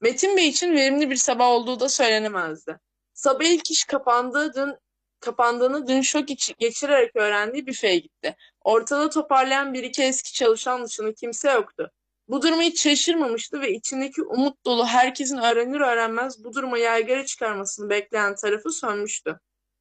Metin 0.01 0.37
Bey 0.37 0.49
için 0.49 0.73
verimli 0.73 1.11
bir 1.11 1.17
sabah 1.17 1.47
olduğu 1.47 1.81
da 1.81 1.89
söylenemezdi. 1.89 2.79
Sabah 3.15 3.45
ilk 3.45 3.71
iş 3.71 3.85
kapandığı 3.85 4.55
dün 4.55 4.75
kapandığını 5.21 5.87
dün 5.87 6.01
şok 6.01 6.29
geçirerek 6.59 7.17
öğrendiği 7.17 7.67
büfeye 7.67 7.99
gitti. 7.99 8.37
Ortada 8.61 9.11
toparlayan 9.11 9.75
bir 9.75 9.83
iki 9.83 10.03
eski 10.03 10.33
çalışan 10.33 10.85
dışında 10.85 11.15
kimse 11.15 11.51
yoktu. 11.51 11.91
Bu 12.29 12.43
duruma 12.43 12.63
hiç 12.63 12.83
şaşırmamıştı 12.83 13.61
ve 13.61 13.73
içindeki 13.73 14.23
umut 14.23 14.65
dolu 14.65 14.87
herkesin 14.87 15.39
öğrenir 15.39 15.81
öğrenmez 15.81 16.45
bu 16.45 16.55
duruma 16.55 16.79
yaygara 16.79 17.27
çıkarmasını 17.27 17.91
bekleyen 17.91 18.35
tarafı 18.35 18.71
sönmüştü. 18.71 19.39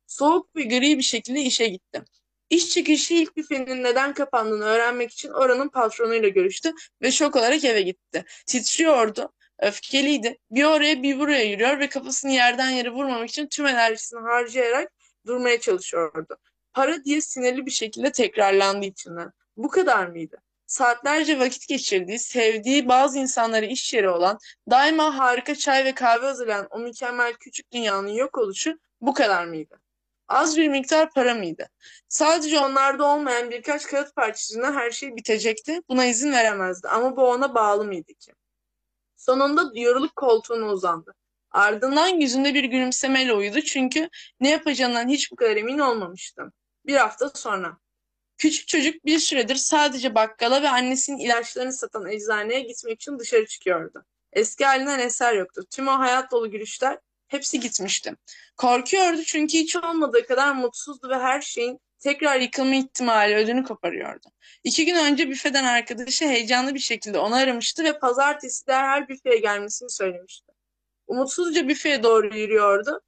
Soğuk 0.08 0.56
ve 0.56 0.64
gri 0.64 0.98
bir 0.98 1.04
şekilde 1.04 1.42
işe 1.42 1.68
gitti. 1.68 2.04
İş 2.50 2.70
çıkışı 2.70 3.14
ilk 3.14 3.38
büfenin 3.38 3.84
neden 3.84 4.14
kapandığını 4.14 4.64
öğrenmek 4.66 5.12
için 5.12 5.30
oranın 5.30 5.70
patronuyla 5.70 6.30
görüştü 6.30 6.72
ve 7.02 7.12
şok 7.12 7.36
olarak 7.36 7.64
eve 7.64 7.82
gitti. 7.82 8.26
Titriyordu, 8.46 9.34
öfkeliydi. 9.64 10.38
Bir 10.52 10.64
oraya 10.64 11.04
bir 11.04 11.20
buraya 11.20 11.44
yürüyor 11.44 11.80
ve 11.80 11.90
kafasını 11.90 12.32
yerden 12.32 12.70
yere 12.70 12.90
vurmamak 12.90 13.30
için 13.30 13.48
tüm 13.48 13.66
enerjisini 13.66 14.20
harcayarak 14.20 14.92
durmaya 15.26 15.60
çalışıyordu. 15.60 16.38
Para 16.74 17.04
diye 17.04 17.22
sinirli 17.22 17.66
bir 17.66 17.72
şekilde 17.72 18.12
tekrarlandı 18.12 18.86
içinden. 18.86 19.32
Bu 19.58 19.70
kadar 19.70 20.06
mıydı? 20.06 20.38
Saatlerce 20.68 21.40
vakit 21.40 21.68
geçirdiği, 21.68 22.20
sevdiği 22.20 22.88
bazı 22.88 23.20
insanları 23.20 23.66
iş 23.66 23.94
yeri 23.94 24.10
olan, 24.10 24.38
daima 24.70 25.18
harika 25.18 25.56
çay 25.56 25.86
ve 25.86 25.94
kahve 25.94 26.26
hazırlayan 26.26 26.68
o 26.70 26.80
mükemmel 26.80 27.34
küçük 27.34 27.72
dünyanın 27.72 28.08
yok 28.08 28.38
oluşu 28.38 28.80
bu 29.02 29.14
kadar 29.14 29.46
mıydı? 29.46 29.80
Az 30.28 30.58
bir 30.58 30.70
miktar 30.70 31.10
para 31.14 31.36
mıydı? 31.36 31.70
Sadece 32.08 32.60
onlarda 32.60 33.06
olmayan 33.06 33.52
birkaç 33.52 33.86
kağıt 33.86 34.16
parçasına 34.16 34.76
her 34.76 34.92
şey 34.92 35.16
bitecekti. 35.16 35.82
Buna 35.90 36.06
izin 36.06 36.32
veremezdi 36.32 36.88
ama 36.88 37.16
bu 37.16 37.30
ona 37.30 37.56
bağlı 37.56 37.86
mıydı 37.86 38.14
ki? 38.14 38.34
Sonunda 39.26 39.72
yorulup 39.74 40.16
koltuğuna 40.16 40.66
uzandı. 40.66 41.14
Ardından 41.52 42.08
yüzünde 42.08 42.54
bir 42.54 42.64
gülümsemeyle 42.64 43.34
uyudu 43.34 43.62
çünkü 43.62 44.10
ne 44.40 44.50
yapacağından 44.50 45.08
hiç 45.08 45.32
bu 45.32 45.36
kadar 45.36 45.58
emin 45.58 45.80
olmamıştı. 45.80 46.52
Bir 46.86 46.96
hafta 46.96 47.30
sonra. 47.30 47.78
Küçük 48.38 48.68
çocuk 48.68 49.06
bir 49.06 49.20
süredir 49.20 49.56
sadece 49.56 50.16
bakkala 50.16 50.62
ve 50.62 50.70
annesinin 50.70 51.18
ilaçlarını 51.18 51.74
satan 51.74 52.12
eczaneye 52.12 52.60
gitmek 52.60 53.02
için 53.02 53.20
dışarı 53.20 53.46
çıkıyordu. 53.46 54.06
Eski 54.34 54.66
halinden 54.66 55.00
eser 55.00 55.34
yoktu. 55.34 55.64
Tüm 55.72 55.88
o 55.88 56.00
hayat 56.00 56.32
dolu 56.32 56.52
gülüşler 56.52 56.98
hepsi 57.28 57.60
gitmişti. 57.60 58.16
Korkuyordu 58.58 59.24
çünkü 59.24 59.58
hiç 59.58 59.76
olmadığı 59.76 60.26
kadar 60.26 60.54
mutsuzdu 60.54 61.10
ve 61.10 61.18
her 61.18 61.42
şeyin 61.42 61.80
tekrar 62.04 62.40
yıkılma 62.40 62.76
ihtimali 62.76 63.36
ödünü 63.36 63.64
koparıyordu. 63.64 64.28
İki 64.64 64.86
gün 64.86 64.96
önce 64.96 65.30
büfeden 65.30 65.64
arkadaşı 65.64 66.26
heyecanlı 66.26 66.74
bir 66.74 66.80
şekilde 66.80 67.20
onu 67.20 67.36
aramıştı 67.36 67.84
ve 67.84 68.00
pazartesi 68.00 68.68
derhal 68.68 69.08
büfeye 69.08 69.38
gelmesini 69.38 69.90
söylemişti. 69.90 70.52
Umutsuzca 71.08 71.68
büfeye 71.68 72.04
doğru 72.04 72.38
yürüyordu. 72.38 73.02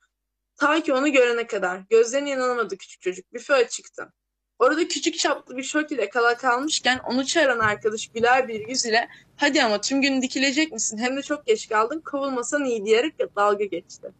Ta 0.57 0.83
ki 0.83 0.93
onu 0.93 1.11
görene 1.11 1.47
kadar. 1.47 1.81
Gözlerine 1.89 2.31
inanamadı 2.31 2.77
küçük 2.77 3.01
çocuk. 3.01 3.33
Büfe 3.33 3.53
açıktı. 3.53 4.13
Orada 4.59 4.87
küçük 4.87 5.19
çaplı 5.19 5.57
bir 5.57 5.63
şok 5.63 5.91
ile 5.91 6.09
kala 6.09 6.37
kalmışken 6.37 6.99
onu 7.09 7.25
çağıran 7.25 7.59
arkadaş 7.59 8.07
güler 8.07 8.47
bir 8.47 8.67
yüz 8.67 8.85
ile 8.85 9.09
hadi 9.35 9.63
ama 9.63 9.81
tüm 9.81 10.01
gün 10.01 10.21
dikilecek 10.21 10.71
misin 10.71 10.97
hem 10.97 11.17
de 11.17 11.21
çok 11.21 11.45
geç 11.45 11.69
kaldın 11.69 11.99
kovulmasan 11.99 12.65
iyi 12.65 12.85
diyerek 12.85 13.35
dalga 13.35 13.65
geçti. 13.65 14.11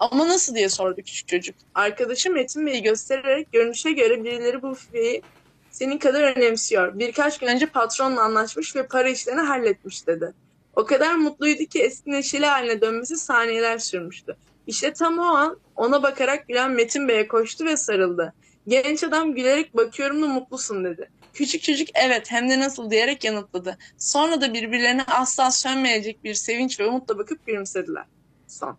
Ama 0.00 0.28
nasıl 0.28 0.54
diye 0.54 0.68
sordu 0.68 0.96
küçük 0.96 1.28
çocuk. 1.28 1.54
Arkadaşı 1.74 2.30
Metin 2.30 2.66
Bey'i 2.66 2.82
göstererek 2.82 3.52
görünüşe 3.52 3.92
göre 3.92 4.24
birileri 4.24 4.62
bu 4.62 4.70
büfeyi 4.70 5.22
senin 5.70 5.98
kadar 5.98 6.36
önemsiyor. 6.36 6.98
Birkaç 6.98 7.38
gün 7.38 7.46
önce 7.46 7.66
patronla 7.66 8.22
anlaşmış 8.22 8.76
ve 8.76 8.86
para 8.86 9.08
işlerini 9.08 9.40
halletmiş 9.40 10.06
dedi. 10.06 10.32
O 10.76 10.84
kadar 10.84 11.14
mutluydu 11.14 11.64
ki 11.64 11.82
eski 11.82 12.10
neşeli 12.10 12.46
haline 12.46 12.80
dönmesi 12.80 13.16
saniyeler 13.16 13.78
sürmüştü. 13.78 14.36
İşte 14.66 14.92
tam 14.92 15.18
o 15.18 15.22
an 15.22 15.58
ona 15.76 16.02
bakarak 16.02 16.48
gülen 16.48 16.70
Metin 16.70 17.08
Bey'e 17.08 17.28
koştu 17.28 17.64
ve 17.64 17.76
sarıldı. 17.76 18.32
Genç 18.68 19.04
adam 19.04 19.34
gülerek 19.34 19.76
bakıyorum 19.76 20.22
da 20.22 20.26
mutlusun 20.26 20.84
dedi. 20.84 21.10
Küçük 21.34 21.62
çocuk 21.62 21.88
evet 21.94 22.30
hem 22.30 22.50
de 22.50 22.60
nasıl 22.60 22.90
diyerek 22.90 23.24
yanıtladı. 23.24 23.78
Sonra 23.98 24.40
da 24.40 24.54
birbirlerine 24.54 25.02
asla 25.02 25.50
sönmeyecek 25.50 26.24
bir 26.24 26.34
sevinç 26.34 26.80
ve 26.80 26.86
umutla 26.86 27.18
bakıp 27.18 27.46
gülümsediler. 27.46 28.04
Son. 28.46 28.78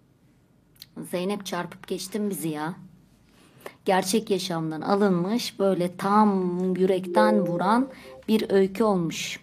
Zeynep 1.12 1.46
çarpıp 1.46 1.88
geçtin 1.88 2.30
bizi 2.30 2.48
ya. 2.50 2.74
Gerçek 3.86 4.30
yaşamdan 4.30 4.82
alınmış 4.82 5.60
böyle 5.60 5.98
tam 5.98 6.76
yürekten 6.76 7.48
vuran 7.48 7.88
bir 8.28 8.50
öykü 8.50 8.84
olmuş. 8.84 9.40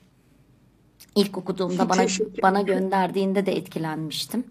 İlk 1.16 1.38
okuduğumda 1.38 1.88
bana 1.88 2.06
bana 2.42 2.62
gönderdiğinde 2.62 3.46
de 3.46 3.56
etkilenmiştim. 3.56 4.44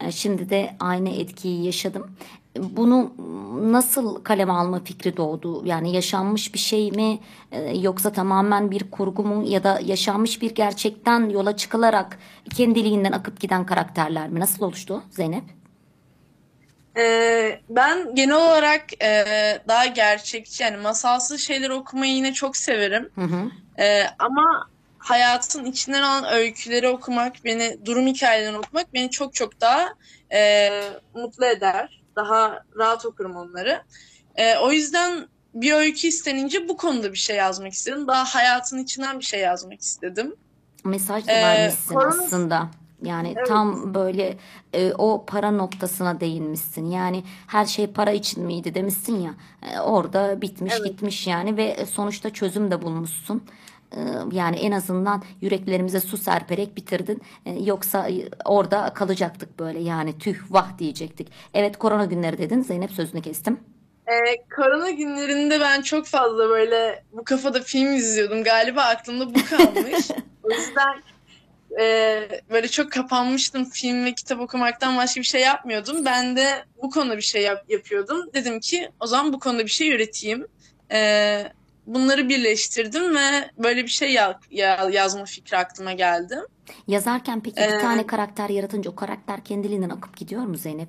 E, 0.00 0.12
Şimdi 0.12 0.50
de 0.50 0.76
aynı 0.80 1.08
etkiyi 1.08 1.64
yaşadım. 1.64 2.10
Bunu 2.58 3.12
nasıl 3.62 4.22
kaleme 4.22 4.52
alma 4.52 4.80
fikri 4.80 5.16
doğdu? 5.16 5.66
Yani 5.66 5.92
yaşanmış 5.92 6.54
bir 6.54 6.58
şey 6.58 6.90
mi 6.90 7.18
e, 7.52 7.78
yoksa 7.78 8.12
tamamen 8.12 8.70
bir 8.70 8.90
kurgu 8.90 9.22
mu 9.24 9.44
ya 9.48 9.64
da 9.64 9.80
yaşanmış 9.84 10.42
bir 10.42 10.54
gerçekten 10.54 11.28
yola 11.28 11.56
çıkılarak 11.56 12.18
kendiliğinden 12.56 13.12
akıp 13.12 13.40
giden 13.40 13.66
karakterler 13.66 14.28
mi? 14.28 14.40
Nasıl 14.40 14.64
oluştu 14.64 15.02
Zeynep? 15.10 15.57
Ee, 16.98 17.60
ben 17.68 18.14
genel 18.14 18.36
olarak 18.36 19.02
e, 19.02 19.24
daha 19.68 19.86
gerçekçi 19.86 20.62
yani 20.62 20.76
masalsı 20.76 21.38
şeyler 21.38 21.70
okumayı 21.70 22.12
yine 22.12 22.32
çok 22.32 22.56
severim. 22.56 23.10
Hı 23.14 23.20
hı. 23.20 23.50
Ee, 23.82 24.02
ama 24.18 24.68
hayatın 24.98 25.64
içinden 25.64 26.02
alan 26.02 26.32
öyküleri 26.32 26.88
okumak, 26.88 27.44
beni 27.44 27.86
durum 27.86 28.06
hikayelerini 28.06 28.58
okumak 28.58 28.94
beni 28.94 29.10
çok 29.10 29.34
çok 29.34 29.60
daha 29.60 29.88
e, 30.32 30.70
mutlu 31.14 31.46
eder. 31.46 32.02
Daha 32.16 32.62
rahat 32.78 33.06
okurum 33.06 33.36
onları. 33.36 33.82
E, 34.36 34.56
o 34.56 34.72
yüzden 34.72 35.26
bir 35.54 35.72
öykü 35.72 36.06
istenince 36.08 36.68
bu 36.68 36.76
konuda 36.76 37.12
bir 37.12 37.18
şey 37.18 37.36
yazmak 37.36 37.72
istedim. 37.72 38.06
Daha 38.08 38.24
hayatın 38.24 38.78
içinden 38.78 39.18
bir 39.18 39.24
şey 39.24 39.40
yazmak 39.40 39.80
istedim. 39.80 40.34
Mesaj 40.84 41.26
da 41.26 41.32
Ee, 41.32 41.42
vermişsin 41.42 41.94
korona- 41.94 42.24
aslında. 42.24 42.68
Yani 43.02 43.34
Evet. 43.36 43.46
tam 43.46 43.94
böyle 43.94 44.36
e, 44.72 44.92
o 44.92 45.24
para 45.26 45.50
noktasına 45.50 46.20
değinmişsin. 46.20 46.86
Yani 46.90 47.22
her 47.46 47.66
şey 47.66 47.86
para 47.86 48.10
için 48.10 48.44
miydi 48.44 48.74
demişsin 48.74 49.20
ya. 49.20 49.34
E, 49.72 49.80
orada 49.80 50.42
bitmiş 50.42 50.72
Evet. 50.76 50.84
gitmiş 50.84 51.26
yani 51.26 51.56
ve 51.56 51.86
sonuçta 51.86 52.30
çözüm 52.30 52.70
de 52.70 52.82
bulmuşsun. 52.82 53.42
E, 53.92 54.00
yani 54.32 54.56
en 54.56 54.72
azından 54.72 55.22
yüreklerimize 55.40 56.00
su 56.00 56.16
serperek 56.16 56.76
bitirdin. 56.76 57.22
E, 57.46 57.52
yoksa 57.52 58.08
e, 58.08 58.28
orada 58.44 58.94
kalacaktık 58.94 59.58
böyle 59.58 59.78
yani 59.78 60.18
tüh 60.18 60.36
vah 60.50 60.78
diyecektik. 60.78 61.28
Evet 61.54 61.76
korona 61.78 62.04
günleri 62.04 62.38
dedin. 62.38 62.62
Zeynep 62.62 62.90
sözünü 62.90 63.22
kestim. 63.22 63.60
Ee, 64.08 64.46
korona 64.56 64.90
günlerinde 64.90 65.60
ben 65.60 65.82
çok 65.82 66.06
fazla 66.06 66.48
böyle 66.48 67.04
bu 67.12 67.24
kafada 67.24 67.60
film 67.62 67.92
izliyordum. 67.92 68.44
Galiba 68.44 68.82
aklımda 68.82 69.26
bu 69.34 69.38
kalmış. 69.50 70.10
o 70.42 70.50
yüzden 70.50 71.02
e, 71.80 72.28
böyle 72.50 72.68
çok 72.68 72.92
kapanmıştım. 72.92 73.64
Film 73.70 74.04
ve 74.04 74.14
kitap 74.14 74.40
okumaktan 74.40 74.96
başka 74.96 75.20
bir 75.20 75.26
şey 75.26 75.40
yapmıyordum. 75.40 76.04
Ben 76.04 76.36
de 76.36 76.64
bu 76.82 76.90
konuda 76.90 77.16
bir 77.16 77.22
şey 77.22 77.42
yap- 77.42 77.64
yapıyordum. 77.70 78.30
Dedim 78.34 78.60
ki 78.60 78.90
o 79.00 79.06
zaman 79.06 79.32
bu 79.32 79.38
konuda 79.38 79.62
bir 79.64 79.70
şey 79.70 79.90
üreteyim. 79.90 80.46
Ee, 80.92 81.52
bunları 81.86 82.28
birleştirdim 82.28 83.16
ve 83.16 83.50
böyle 83.58 83.82
bir 83.84 83.88
şey 83.90 84.12
ya- 84.12 84.40
ya- 84.50 84.88
yazma 84.92 85.24
fikri 85.24 85.56
aklıma 85.56 85.92
geldi. 85.92 86.38
Yazarken 86.88 87.42
peki 87.42 87.56
bir 87.56 87.62
Ee, 87.62 87.78
tane 87.80 88.06
karakter 88.06 88.48
yaratınca 88.48 88.90
o 88.90 88.94
karakter 88.94 89.44
kendiliğinden 89.44 89.90
akıp 89.90 90.16
gidiyor 90.16 90.42
mu 90.42 90.56
Zeynep? 90.56 90.88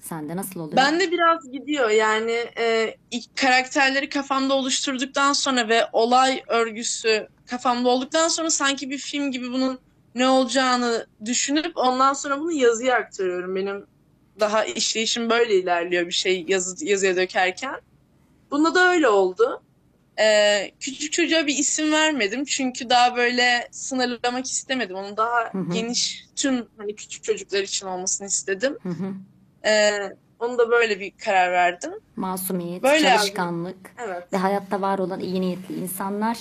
Sende 0.00 0.36
nasıl 0.36 0.60
oluyor? 0.60 0.76
Ben 0.76 1.00
de 1.00 1.10
biraz 1.10 1.52
gidiyor 1.52 1.90
yani 1.90 2.44
e, 2.58 2.96
ilk 3.10 3.36
karakterleri 3.36 4.08
kafamda 4.08 4.54
oluşturduktan 4.54 5.32
sonra 5.32 5.68
ve 5.68 5.86
olay 5.92 6.42
örgüsü 6.46 7.28
kafamda 7.52 7.88
olduktan 7.88 8.28
sonra 8.28 8.50
sanki 8.50 8.90
bir 8.90 8.98
film 8.98 9.30
gibi 9.30 9.52
bunun 9.52 9.78
ne 10.14 10.28
olacağını 10.28 11.06
düşünüp 11.24 11.72
ondan 11.74 12.12
sonra 12.12 12.40
bunu 12.40 12.52
yazıya 12.52 12.96
aktarıyorum. 12.96 13.56
Benim 13.56 13.86
daha 14.40 14.64
işleyişim 14.64 15.30
böyle 15.30 15.54
ilerliyor 15.54 16.06
bir 16.06 16.12
şey 16.12 16.44
yazı, 16.48 16.84
yazıya 16.86 17.16
dökerken. 17.16 17.80
Bunda 18.50 18.74
da 18.74 18.90
öyle 18.90 19.08
oldu. 19.08 19.62
E, 20.18 20.70
küçük 20.80 21.12
çocuğa 21.12 21.46
bir 21.46 21.58
isim 21.58 21.92
vermedim 21.92 22.44
çünkü 22.44 22.90
daha 22.90 23.16
böyle 23.16 23.68
sınırlamak 23.70 24.46
istemedim. 24.46 24.96
Onun 24.96 25.16
daha 25.16 25.52
Hı 25.52 25.58
hı. 25.58 25.72
geniş 25.72 26.26
tüm 26.36 26.66
hani 26.78 26.96
küçük 26.96 27.24
çocuklar 27.24 27.62
için 27.62 27.86
olmasını 27.86 28.26
istedim. 28.26 28.78
Hı 28.82 28.88
hı. 28.88 29.14
Ee, 29.68 30.16
onu 30.38 30.58
da 30.58 30.70
böyle 30.70 31.00
bir 31.00 31.12
karar 31.24 31.52
verdim. 31.52 31.92
Masumiyet, 32.16 32.82
Böyle 32.82 33.08
çalışkanlık 33.08 33.94
Evet. 34.06 34.32
ve 34.32 34.36
hayatta 34.36 34.80
var 34.80 34.98
olan 34.98 35.20
iyi 35.20 35.40
niyetli 35.40 35.74
insanlar 35.74 36.38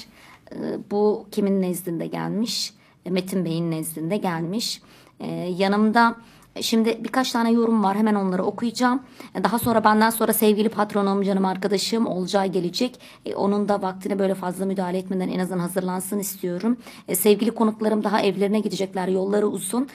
bu 0.92 1.28
kimin 1.32 1.62
nezdinde 1.62 2.08
gelmiş? 2.08 2.74
E, 3.06 3.10
Metin 3.10 3.46
Bey'in 3.46 3.72
nezdinde 3.72 4.18
gelmiş. 4.18 4.82
E, 5.20 5.28
Yanımda 5.58 6.16
şimdi 6.62 7.04
birkaç 7.04 7.32
tane 7.32 7.52
yorum 7.52 7.84
var. 7.84 7.98
Hemen 7.98 8.16
onları 8.16 8.44
okuyacağım. 8.44 9.04
Daha 9.44 9.60
sonra 9.60 9.84
benden 9.84 10.10
sonra 10.10 10.34
sevgili 10.34 10.70
patronum, 10.70 11.24
canım 11.24 11.46
arkadaşım 11.46 12.08
Olcay 12.08 12.52
gelecek. 12.52 13.00
Onun 13.36 13.70
da 13.70 13.82
vaktine 13.82 14.20
böyle 14.20 14.36
fazla 14.36 14.66
müdahale 14.66 14.98
etmeden 14.98 15.30
en 15.30 15.40
azından 15.40 15.60
hazırlansın 15.60 16.20
istiyorum. 16.20 16.78
Sevgili 17.14 17.52
konuklarım 17.52 18.04
daha 18.04 18.22
evlerine 18.22 18.60
gidecekler. 18.60 19.08
Yolları 19.08 19.48
uzun. 19.48 19.88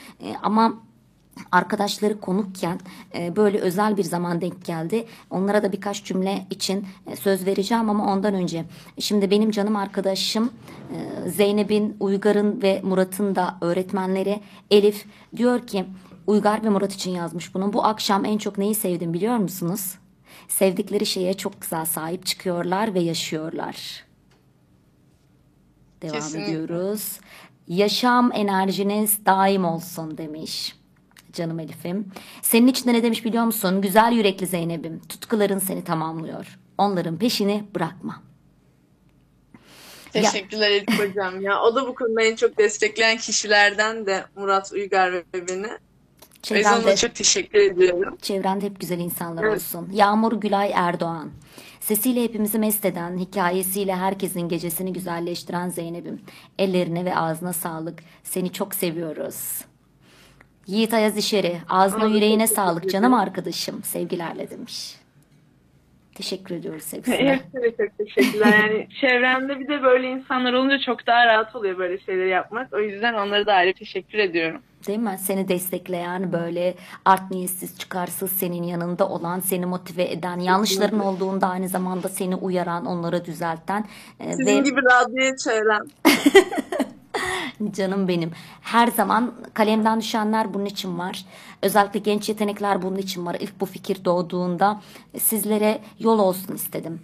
Ama 0.43 0.75
arkadaşları 1.53 2.21
konukken 2.21 2.81
e, 3.15 3.37
böyle 3.37 3.59
özel 3.59 3.97
bir 3.97 4.05
zaman 4.05 4.41
denk 4.41 4.65
geldi. 4.65 5.07
Onlara 5.31 5.63
da 5.63 5.73
birkaç 5.73 6.05
cümle 6.05 6.47
için 6.51 6.87
e, 7.07 7.17
söz 7.17 7.47
vereceğim 7.47 7.91
ama 7.91 8.13
ondan 8.13 8.35
önce 8.35 8.65
şimdi 8.99 9.31
benim 9.31 9.51
canım 9.51 9.77
arkadaşım 9.77 10.51
e, 11.27 11.31
Zeynep'in, 11.31 11.97
Uygar'ın 12.01 12.63
ve 12.63 12.81
Murat'ın 12.85 13.35
da 13.35 13.57
öğretmenleri 13.61 14.41
Elif 14.71 15.07
diyor 15.37 15.67
ki 15.67 15.85
Uygar 16.27 16.65
ve 16.65 16.69
Murat 16.69 16.95
için 16.95 17.11
yazmış 17.11 17.55
bunu. 17.55 17.73
Bu 17.73 17.85
akşam 17.85 18.25
en 18.25 18.39
çok 18.39 18.59
neyi 18.59 18.75
sevdim 18.75 19.15
biliyor 19.15 19.37
musunuz? 19.37 19.95
Sevdikleri 20.49 21.07
şeye 21.07 21.35
çok 21.35 21.61
güzel 21.61 21.85
sahip 21.85 22.27
çıkıyorlar 22.27 22.95
ve 22.95 23.01
yaşıyorlar. 23.01 24.05
Devam 26.03 26.15
Kesinlikle. 26.15 26.53
ediyoruz. 26.53 27.21
Yaşam 27.69 28.31
enerjiniz 28.35 29.27
daim 29.27 29.65
olsun 29.65 30.19
demiş. 30.19 30.77
Canım 31.37 31.61
Elif'im. 31.61 32.13
Senin 32.43 32.67
için 32.67 32.89
de 32.89 32.93
ne 32.93 33.03
demiş 33.03 33.25
biliyor 33.25 33.45
musun? 33.45 33.81
Güzel 33.81 34.13
yürekli 34.13 34.47
Zeynep'im. 34.47 35.01
Tutkuların 35.09 35.59
seni 35.59 35.85
tamamlıyor. 35.85 36.59
Onların 36.79 37.19
peşini 37.19 37.65
bırakma. 37.75 38.23
Teşekkürler 40.13 40.71
Elif 40.71 41.01
Hocam 41.01 41.41
ya. 41.41 41.63
O 41.63 41.75
da 41.75 41.87
bu 41.89 41.95
konuda 41.95 42.23
en 42.23 42.37
çok 42.37 42.59
destekleyen 42.59 43.17
kişilerden 43.17 44.07
de 44.07 44.25
Murat 44.37 44.73
Uygar 44.73 45.13
ve 45.13 45.25
beni. 45.35 45.67
Çevrende, 46.43 46.97
çok 46.97 47.15
teşekkür 47.15 47.59
ediyorum. 47.59 48.17
çevrende 48.23 48.65
hep 48.65 48.81
güzel 48.81 48.99
insanlar 48.99 49.45
Evet. 49.45 49.55
olsun. 49.57 49.89
Yağmur 49.93 50.33
Gülay 50.33 50.73
Erdoğan. 50.75 51.31
Sesiyle 51.81 52.23
hepimizi 52.23 52.59
mest 52.59 52.85
eden, 52.85 53.19
hikayesiyle 53.19 53.97
herkesin 53.97 54.41
gecesini 54.41 54.93
güzelleştiren 54.93 55.69
Zeynep'im. 55.69 56.21
Ellerine 56.59 57.05
ve 57.05 57.17
ağzına 57.17 57.53
sağlık. 57.53 57.99
Seni 58.23 58.53
çok 58.53 58.75
seviyoruz. 58.75 59.65
Yiğit 60.67 60.95
Ayaz 60.95 61.17
İşeri, 61.17 61.57
ağzına 61.69 62.07
yüreğine 62.07 62.47
sağlık 62.47 62.91
canım 62.91 63.15
arkadaşım. 63.15 63.83
Sevgilerle 63.83 64.51
demiş. 64.51 64.97
Teşekkür 66.15 66.55
ediyoruz 66.55 66.93
hepsine. 66.93 67.17
Hepsine 67.55 67.87
çok 67.87 67.99
teşekkürler. 67.99 68.47
Yani 68.47 68.89
çevremde 69.01 69.61
bir 69.61 69.69
de 69.69 69.83
böyle 69.83 70.07
insanlar 70.11 70.53
olunca 70.53 70.79
çok 70.79 71.07
daha 71.07 71.27
rahat 71.27 71.57
oluyor 71.57 71.79
böyle 71.79 71.99
şeyleri 71.99 72.29
yapmak. 72.29 72.73
O 72.73 72.81
yüzden 72.81 73.15
onlara 73.15 73.47
da 73.47 73.53
ayrı 73.53 73.73
teşekkür 73.73 74.19
ediyorum. 74.19 74.61
Değil 74.87 74.99
mi? 74.99 75.17
Seni 75.21 75.49
destekleyen 75.49 76.33
böyle 76.33 76.75
art 77.05 77.31
niyetsiz 77.31 77.79
çıkarsız 77.79 78.33
senin 78.33 78.63
yanında 78.63 79.09
olan 79.09 79.41
seni 79.41 79.67
motive 79.67 80.11
eden 80.11 80.39
yanlışların 80.39 81.01
olduğunda 81.01 81.49
aynı 81.49 81.69
zamanda 81.69 82.09
seni 82.09 82.35
uyaran 82.35 82.87
onları 82.87 83.25
düzelten 83.25 83.85
e, 84.21 84.33
Sizin 84.33 84.47
ve 84.47 84.61
gibi 84.61 84.81
radyoya 84.83 85.37
çevrem. 85.37 85.83
canım 87.73 88.09
benim 88.09 88.31
her 88.63 88.89
zaman 88.89 89.35
kalemden 89.55 90.01
düşenler 90.01 90.55
bunun 90.55 90.65
için 90.65 90.99
var. 90.99 91.25
Özellikle 91.63 92.01
genç 92.01 92.29
yetenekler 92.29 92.83
bunun 92.83 92.97
için 92.97 93.27
var. 93.27 93.37
İlk 93.41 93.61
bu 93.61 93.67
fikir 93.67 94.05
doğduğunda 94.05 94.81
sizlere 95.19 95.81
yol 95.99 96.19
olsun 96.19 96.55
istedim. 96.55 97.01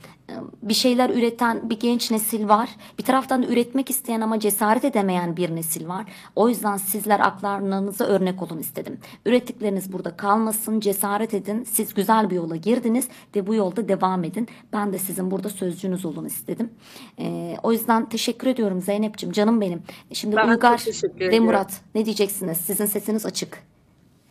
Bir 0.63 0.75
şeyler 0.75 1.11
üreten 1.11 1.71
bir 1.71 1.81
genç 1.81 2.11
nesil 2.11 2.49
var. 2.49 2.71
Bir 2.99 3.05
taraftan 3.05 3.43
da 3.43 3.47
üretmek 3.47 3.91
isteyen 3.91 4.21
ama 4.21 4.41
cesaret 4.41 4.85
edemeyen 4.85 5.37
bir 5.37 5.57
nesil 5.57 5.89
var. 5.89 6.05
O 6.37 6.49
yüzden 6.49 6.77
sizler 6.77 7.21
aklarınıza 7.21 8.05
örnek 8.05 8.43
olun 8.43 8.59
istedim. 8.59 8.99
Ürettikleriniz 9.27 9.93
burada 9.93 10.17
kalmasın, 10.17 10.81
cesaret 10.81 11.35
edin. 11.35 11.65
Siz 11.65 11.95
güzel 11.95 12.31
bir 12.31 12.37
yola 12.37 12.57
girdiniz 12.57 13.09
ve 13.37 13.47
bu 13.47 13.55
yolda 13.55 13.89
devam 13.89 14.25
edin. 14.25 14.49
Ben 14.73 14.93
de 14.93 14.99
sizin 14.99 15.31
burada 15.31 15.49
sözcünüz 15.49 16.05
olun 16.05 16.25
istedim. 16.25 16.71
E, 17.19 17.57
o 17.63 17.73
yüzden 17.73 18.09
teşekkür 18.09 18.47
ediyorum 18.47 18.81
Zeynep'ciğim, 18.81 19.33
canım 19.33 19.61
benim. 19.61 19.83
Şimdi 20.13 20.37
Ben 20.37 20.49
Uygar 20.49 20.85
ve. 21.21 21.41
Murat 21.41 21.81
ne 21.95 22.05
diyeceksiniz? 22.05 22.59
Sizin 22.59 22.87
sesiniz 22.87 23.27
açık. 23.27 23.63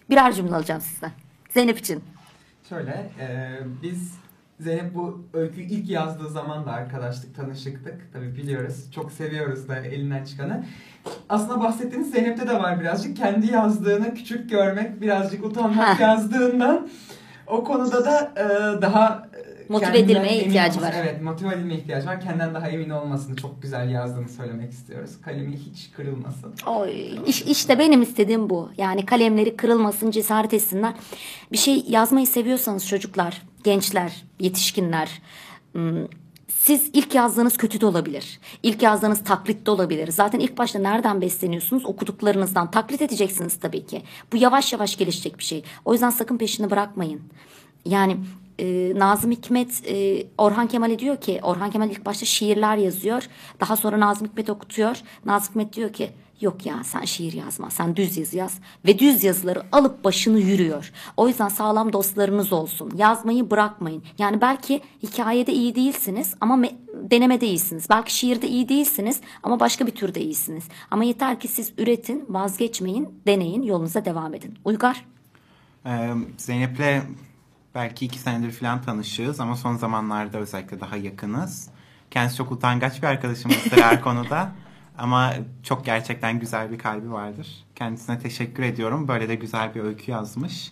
Birer 0.10 0.34
cümle 0.34 0.56
alacağım 0.56 0.82
sizden. 0.82 1.12
Zeynep 1.50 1.78
için. 1.78 2.04
Şöyle, 2.70 3.12
e, 3.20 3.58
biz 3.84 4.21
Zeynep 4.62 4.96
bu 4.96 5.22
öyküyü 5.34 5.68
ilk 5.68 5.90
yazdığı 5.90 6.30
zaman 6.30 6.66
da 6.66 6.72
arkadaşlık, 6.72 7.36
tanışıktık. 7.36 8.14
Tabii 8.14 8.36
biliyoruz. 8.36 8.92
Çok 8.96 9.12
seviyoruz 9.12 9.70
da 9.70 9.78
elinden 9.78 10.26
çıkanı. 10.26 10.66
Aslında 11.30 11.60
bahsettiğiniz 11.60 12.12
Zeynep'te 12.12 12.48
de 12.48 12.54
var 12.54 12.80
birazcık. 12.80 13.18
Kendi 13.18 13.52
yazdığını 13.52 14.14
küçük 14.14 14.50
görmek, 14.50 15.02
birazcık 15.02 15.46
utanmak 15.46 16.00
yazdığından. 16.00 16.88
O 17.48 17.64
konuda 17.64 18.06
da 18.06 18.32
e, 18.38 18.82
daha 18.82 19.28
Motive 19.72 19.92
kendinden 19.92 20.06
edilmeye 20.22 20.44
ihtiyacı 20.46 20.80
olması- 20.80 20.94
var. 20.98 21.02
Evet, 21.04 21.22
motive 21.22 21.54
edilmeye 21.56 21.76
ihtiyacı 21.80 22.08
var. 22.08 22.22
Kendinden 22.22 22.54
daha 22.54 22.68
emin 22.70 22.90
olmasını, 22.90 23.36
çok 23.36 23.62
güzel 23.62 23.90
yazdığını 23.90 24.30
söylemek 24.30 24.72
istiyoruz. 24.72 25.12
Kalemi 25.22 25.56
hiç 25.58 25.92
kırılmasın. 25.92 26.54
Oy, 26.68 27.20
iş- 27.26 27.42
işte 27.42 27.80
benim 27.80 28.02
istediğim 28.02 28.50
bu. 28.50 28.70
Yani 28.78 29.06
kalemleri 29.06 29.56
kırılmasın, 29.56 30.12
cesaret 30.12 30.54
etsinler. 30.54 30.94
Bir 31.52 31.58
şey 31.58 31.84
yazmayı 31.88 32.28
seviyorsanız 32.28 32.88
çocuklar, 32.88 33.42
gençler, 33.64 34.24
yetişkinler, 34.40 35.22
siz 36.48 36.90
ilk 36.94 37.16
yazdığınız 37.16 37.58
kötü 37.58 37.82
de 37.82 37.86
olabilir. 37.86 38.40
İlk 38.64 38.82
yazdığınız 38.84 39.24
taklit 39.24 39.66
de 39.66 39.72
olabilir. 39.72 40.08
Zaten 40.12 40.40
ilk 40.40 40.58
başta 40.58 40.80
nereden 40.80 41.22
besleniyorsunuz? 41.22 41.86
Okuduklarınızdan. 41.86 42.72
Taklit 42.72 43.02
edeceksiniz 43.02 43.60
tabii 43.60 43.86
ki. 43.86 44.02
Bu 44.34 44.38
yavaş 44.38 44.74
yavaş 44.74 44.98
gelişecek 44.98 45.38
bir 45.40 45.44
şey. 45.44 45.64
O 45.86 45.94
yüzden 45.94 46.10
sakın 46.10 46.38
peşini 46.38 46.72
bırakmayın. 46.72 47.22
Yani 47.86 48.18
e, 48.62 48.94
Nazım 49.00 49.32
Hikmet 49.32 49.90
e, 49.90 50.26
Orhan 50.38 50.68
Kemal'e 50.68 51.00
diyor 51.00 51.22
ki 51.22 51.40
Orhan 51.44 51.72
Kemal 51.72 51.90
ilk 51.90 52.06
başta 52.06 52.26
şiirler 52.26 52.78
yazıyor. 52.78 53.24
Daha 53.60 53.76
sonra 53.76 54.00
Nazım 54.00 54.28
Hikmet 54.28 54.50
okutuyor. 54.50 54.98
Nazım 55.26 55.50
Hikmet 55.50 55.74
diyor 55.74 55.94
ki 55.94 56.10
yok 56.42 56.66
ya 56.66 56.84
sen 56.84 57.06
şiir 57.06 57.34
yazma 57.34 57.70
sen 57.70 57.96
düz 57.96 58.18
yazı 58.18 58.38
yaz. 58.38 58.60
Ve 58.86 59.00
düz 59.00 59.24
yazıları 59.24 59.64
alıp 59.72 60.04
başını 60.04 60.40
yürüyor. 60.40 60.92
O 61.18 61.28
yüzden 61.28 61.50
sağlam 61.50 61.94
dostlarınız 61.94 62.54
olsun. 62.54 62.92
Yazmayı 62.98 63.52
bırakmayın. 63.52 64.04
Yani 64.18 64.42
belki 64.42 64.82
hikayede 65.04 65.54
iyi 65.54 65.76
değilsiniz 65.76 66.36
ama 66.42 66.56
me- 66.56 66.76
denemede 67.12 67.48
iyisiniz. 67.48 67.90
Belki 67.90 68.16
şiirde 68.16 68.48
iyi 68.48 68.70
değilsiniz 68.70 69.22
ama 69.44 69.60
başka 69.60 69.88
bir 69.88 69.92
türde 69.92 70.22
iyisiniz. 70.22 70.64
Ama 70.92 71.04
yeter 71.04 71.40
ki 71.40 71.48
siz 71.48 71.74
üretin, 71.78 72.26
vazgeçmeyin, 72.30 73.10
deneyin, 73.28 73.62
yolunuza 73.62 74.06
devam 74.06 74.34
edin. 74.34 74.60
Uygar? 74.66 75.06
Ee, 75.86 76.10
Zeynep'le 76.38 77.04
belki 77.76 78.06
iki 78.06 78.20
senedir 78.20 78.52
falan 78.52 78.82
tanışığız 78.82 79.40
ama 79.40 79.56
son 79.56 79.76
zamanlarda 79.76 80.38
özellikle 80.38 80.80
daha 80.80 80.98
yakınız. 80.98 81.70
Kendisi 82.12 82.38
çok 82.38 82.52
utangaç 82.52 83.02
bir 83.02 83.08
arkadaşımızdır 83.08 83.78
her 83.82 84.02
konuda. 84.02 84.52
Ama 84.98 85.34
çok 85.64 85.86
gerçekten 85.86 86.40
güzel 86.40 86.72
bir 86.72 86.78
kalbi 86.78 87.12
vardır. 87.12 87.66
Kendisine 87.76 88.20
teşekkür 88.20 88.64
ediyorum. 88.64 89.08
Böyle 89.08 89.30
de 89.30 89.36
güzel 89.36 89.76
bir 89.76 89.80
öykü 89.84 90.12
yazmış. 90.12 90.72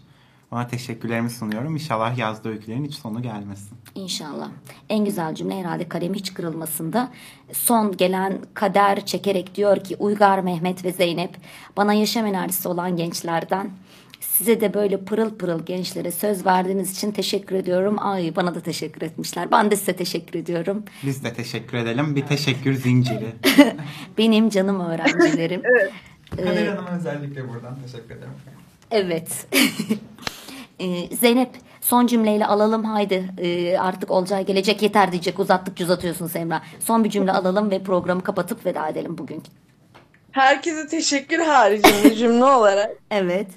Ona 0.52 0.68
teşekkürlerimi 0.68 1.30
sunuyorum. 1.30 1.74
İnşallah 1.74 2.18
yazdığı 2.18 2.50
öykülerin 2.50 2.86
hiç 2.86 2.94
sonu 2.94 3.22
gelmesin. 3.22 3.78
İnşallah. 3.96 4.50
En 4.90 5.06
güzel 5.06 5.36
cümle 5.36 5.60
herhalde 5.60 5.90
kalemi 5.90 6.18
hiç 6.18 6.34
kırılmasında. 6.34 7.12
Son 7.54 7.98
gelen 7.98 8.38
kader 8.54 9.06
çekerek 9.06 9.56
diyor 9.56 9.84
ki 9.84 9.96
Uygar, 10.00 10.40
Mehmet 10.40 10.86
ve 10.86 10.92
Zeynep 10.92 11.38
bana 11.78 11.94
yaşam 11.94 12.26
enerjisi 12.26 12.68
olan 12.68 12.96
gençlerden 12.96 13.72
Size 14.20 14.62
de 14.62 14.74
böyle 14.74 14.98
pırıl 14.98 15.38
pırıl 15.38 15.66
gençlere 15.66 16.12
söz 16.12 16.46
verdiğiniz 16.46 16.92
için 16.92 17.12
teşekkür 17.12 17.56
ediyorum. 17.56 17.96
Ay 18.00 18.36
bana 18.36 18.56
da 18.56 18.60
teşekkür 18.60 19.02
etmişler. 19.02 19.52
Ben 19.52 19.72
de 19.72 19.76
size 19.76 19.96
teşekkür 19.96 20.40
ediyorum. 20.40 20.84
Biz 21.04 21.24
de 21.24 21.34
teşekkür 21.34 21.78
edelim. 21.78 22.16
Bir 22.16 22.26
teşekkür 22.26 22.74
zinciri. 22.74 23.26
Benim 24.18 24.50
canım 24.50 24.80
öğrencilerim. 24.80 25.62
Kader 26.36 26.68
Hanım'a 26.68 26.98
özellikle 26.98 27.50
buradan 27.50 27.78
teşekkür 27.86 28.16
ederim. 28.16 28.34
Evet. 28.92 29.48
Ee, 30.82 31.16
Zeynep 31.16 31.50
son 31.82 32.08
cümleyle 32.08 32.46
alalım 32.46 32.84
haydi 32.84 33.30
Ee, 33.38 33.78
artık 33.78 34.12
Olcay 34.12 34.46
gelecek 34.46 34.82
yeter 34.82 35.12
diyecek 35.12 35.40
uzattıkça 35.40 35.84
uzatıyorsun 35.84 36.28
Semra. 36.28 36.62
Son 36.80 37.04
bir 37.04 37.10
cümle 37.10 37.32
alalım 37.32 37.72
ve 37.72 37.84
programı 37.84 38.22
kapatıp 38.24 38.66
veda 38.66 38.88
edelim 38.90 39.18
bugün. 39.18 39.44
Herkese 40.32 40.88
teşekkür 40.88 41.40
haricinde 41.40 42.16
cümle 42.16 42.46
olarak. 42.46 42.92
Evet. 43.12 43.48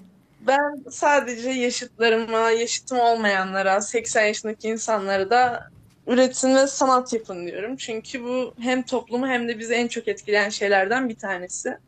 Ben 0.46 0.84
sadece 0.90 1.50
yaşıtlarıma, 1.50 2.50
yaşıtım 2.50 2.98
olmayanlara, 2.98 3.80
80 3.80 4.24
yaşındaki 4.26 4.68
insanlara 4.68 5.30
da 5.30 5.68
üretin 6.06 6.54
ve 6.56 6.66
sanat 6.66 7.12
yapın 7.12 7.46
diyorum. 7.46 7.76
Çünkü 7.76 8.24
bu 8.24 8.54
hem 8.60 8.82
toplumu 8.82 9.26
hem 9.28 9.48
de 9.48 9.58
bizi 9.58 9.74
en 9.74 9.88
çok 9.88 10.08
etkileyen 10.08 10.48
şeylerden 10.48 11.08
bir 11.08 11.14
tanesi. 11.16 11.78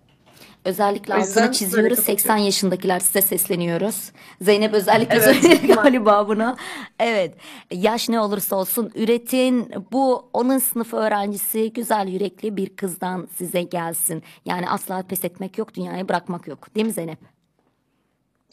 Özellikle 0.64 1.14
altını 1.14 1.52
çiziyoruz. 1.52 1.76
böyle 1.76 1.88
kapatıyorum. 1.94 2.18
80 2.18 2.36
yaşındakiler 2.36 3.00
size 3.00 3.22
sesleniyoruz. 3.22 4.12
Zeynep 4.40 4.74
özellikle 4.74 5.14
Evet. 5.14 5.24
söyledi 5.24 5.66
galiba 5.74 6.28
bunu. 6.28 6.56
Evet. 7.00 7.34
Yaş 7.70 8.08
ne 8.08 8.20
olursa 8.20 8.56
olsun 8.56 8.92
üretin. 8.94 9.72
Bu 9.92 10.30
onun 10.32 10.58
sınıf 10.58 10.94
öğrencisi 10.94 11.72
güzel 11.72 12.08
yürekli 12.08 12.56
bir 12.56 12.76
kızdan 12.76 13.28
size 13.36 13.62
gelsin. 13.62 14.22
Yani 14.44 14.68
asla 14.70 15.02
pes 15.02 15.24
etmek 15.24 15.58
yok, 15.58 15.74
dünyayı 15.74 16.08
bırakmak 16.08 16.46
yok. 16.48 16.74
Değil 16.74 16.86
mi 16.86 16.92
Zeynep? 16.92 17.33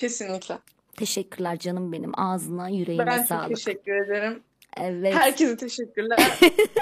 Kesinlikle. 0.01 0.57
Teşekkürler 0.97 1.59
canım 1.59 1.91
benim. 1.91 2.19
Ağzına, 2.19 2.69
yüreğine 2.69 3.05
Ben 3.05 3.23
sağlık. 3.23 3.55
teşekkür 3.55 4.05
ederim. 4.05 4.43
Evet. 4.77 5.13
Herkese 5.15 5.57
teşekkürler. 5.57 6.39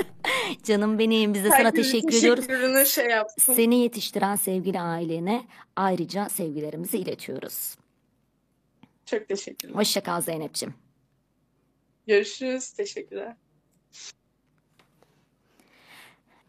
Canım 0.63 0.99
benim. 0.99 1.33
Biz 1.33 1.43
de 1.43 1.49
sana 1.49 1.59
Herkesin 1.59 1.91
teşekkür 1.91 2.17
ediyoruz. 2.17 2.47
teşekkürünü 2.47 2.85
şey 2.85 3.05
yapsın. 3.05 3.53
Seni 3.53 3.79
yetiştiren 3.79 4.35
sevgili 4.35 4.79
ailene 4.79 5.43
ayrıca 5.75 6.29
sevgilerimizi 6.29 6.97
iletiyoruz. 6.97 7.75
Çok 9.05 9.27
teşekkürler. 9.27 9.75
Hoşça 9.75 10.03
kal 10.03 10.21
Zeynep'ciğim. 10.21 10.73
Görüşürüz. 12.07 12.69
Teşekkürler. 12.69 13.35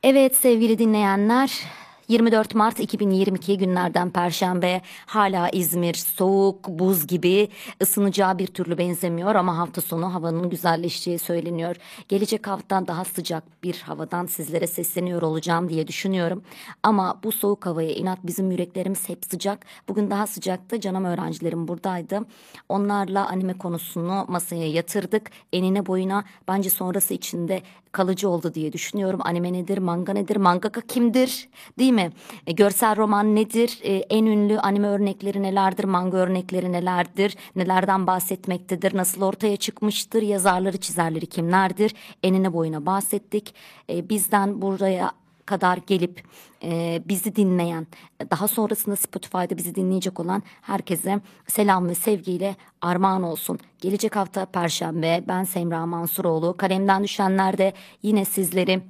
Evet 0.03 0.37
sevgili 0.37 0.79
dinleyenler 0.79 1.63
24 2.11 2.55
Mart 2.55 2.81
2022 2.81 3.59
günlerden 3.59 4.11
Perşembe 4.11 4.81
hala 5.07 5.49
İzmir 5.49 5.95
soğuk 5.95 6.69
buz 6.69 7.07
gibi 7.07 7.49
ısınacağı 7.83 8.39
bir 8.39 8.47
türlü 8.47 8.79
benzemiyor 8.79 9.35
ama 9.35 9.59
hafta 9.59 9.81
sonu 9.81 10.15
havanın 10.15 10.51
güzelleşeceği 10.51 11.19
söyleniyor. 11.19 11.77
Gelecek 12.09 12.47
hafta 12.47 12.87
daha 12.87 13.05
sıcak 13.05 13.63
bir 13.63 13.81
havadan 13.81 14.27
sizlere 14.27 14.67
sesleniyor 14.67 15.23
olacağım 15.23 15.69
diye 15.69 15.89
düşünüyorum. 15.89 16.43
Ama 16.83 17.21
bu 17.25 17.33
soğuk 17.33 17.67
havaya 17.67 17.91
inat 17.91 18.19
bizim 18.25 18.51
yüreklerimiz 18.51 19.09
hep 19.09 19.25
sıcak. 19.25 19.67
Bugün 19.89 20.11
daha 20.11 20.27
sıcaktı 20.27 20.81
canım 20.81 21.05
öğrencilerim 21.05 21.69
buradaydı. 21.69 22.21
Onlarla 22.69 23.29
anime 23.29 23.59
konusunu 23.59 24.25
masaya 24.29 24.71
yatırdık. 24.71 25.31
Enine 25.53 25.87
boyuna 25.87 26.25
bence 26.49 26.71
sonrası 26.71 27.15
içinde 27.15 27.63
kalıcı 27.93 28.29
oldu 28.29 28.55
diye 28.55 28.73
düşünüyorum. 28.73 29.21
Anime 29.25 29.53
nedir, 29.53 29.79
manga 29.79 30.13
nedir, 30.13 30.37
mangaka 30.37 30.81
kimdir 30.81 31.49
değil 31.79 31.93
mi? 31.93 32.00
E, 32.47 32.53
görsel 32.53 32.97
roman 32.97 33.37
nedir, 33.37 33.79
E, 33.83 33.93
en 33.93 34.27
ünlü 34.27 34.59
anime 34.59 34.89
örnekleri 34.89 35.43
nelerdir, 35.43 35.85
manga 35.85 36.17
örnekleri 36.17 36.73
nelerdir, 36.73 37.37
nelerden 37.57 38.07
bahsetmektedir, 38.07 38.97
nasıl 38.97 39.23
ortaya 39.23 39.57
çıkmıştır, 39.57 40.23
yazarları 40.23 40.77
çizerleri 40.77 41.27
kimlerdir, 41.27 41.95
enine 42.23 42.53
boyuna 42.53 42.87
bahsettik. 42.87 43.55
E, 43.91 44.09
bizden 44.09 44.63
buraya 44.63 45.13
kadar 45.47 45.79
gelip 45.87 46.23
e, 46.63 47.03
bizi 47.05 47.37
dinleyen, 47.37 47.87
daha 48.31 48.49
sonrasında 48.49 48.97
Spotify'da 48.97 49.57
bizi 49.57 49.75
dinleyecek 49.75 50.21
olan 50.21 50.43
herkese 50.63 51.21
selam 51.47 51.89
ve 51.89 51.95
sevgiyle 51.95 52.57
armağan 52.81 53.23
olsun. 53.23 53.59
Gelecek 53.81 54.17
hafta 54.17 54.45
Perşembe 54.45 55.25
ben 55.29 55.45
Semra 55.45 55.87
Mansuroğlu. 55.87 56.57
Kalemden 56.57 57.05
düşenler 57.05 57.59
de 57.59 57.73
yine 58.03 58.25
sizleri 58.25 58.83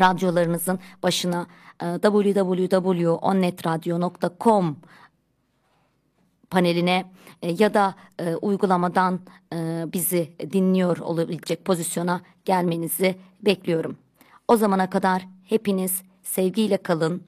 radyolarınızın 0.00 0.78
başına 1.02 1.46
www.onnetradio.com 1.80 4.76
paneline 6.50 7.04
e, 7.42 7.54
ya 7.58 7.74
da 7.74 7.94
e, 8.18 8.34
uygulamadan 8.34 9.20
e, 9.52 9.84
bizi 9.92 10.32
dinliyor 10.52 10.98
olabilecek 10.98 11.64
pozisyona 11.64 12.20
gelmenizi 12.44 13.16
bekliyorum. 13.42 13.96
O 14.48 14.56
zamana 14.56 14.90
kadar 14.90 15.28
hepiniz 15.48 16.02
sevgiyle 16.22 16.76
kalın. 16.76 17.22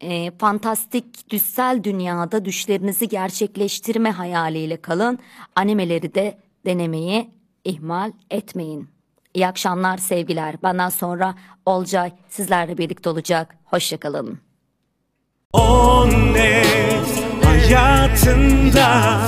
E, 0.00 0.30
fantastik 0.38 1.30
düşsel 1.30 1.84
dünyada 1.84 2.44
düşlerinizi 2.44 3.08
gerçekleştirme 3.08 4.10
hayaliyle 4.10 4.76
kalın. 4.76 5.18
Animeleri 5.56 6.14
de 6.14 6.38
denemeyi 6.66 7.30
ihmal 7.64 8.12
etmeyin. 8.30 8.97
İyi 9.34 9.46
akşamlar 9.46 9.98
sevgiler. 9.98 10.54
Benden 10.62 10.88
sonra 10.88 11.34
Olcay 11.66 12.12
sizlerle 12.28 12.78
birlikte 12.78 13.10
olacak. 13.10 13.56
Hoşçakalın. 13.64 14.38
On 15.52 16.10
net 16.10 17.24
hayatında 17.44 19.18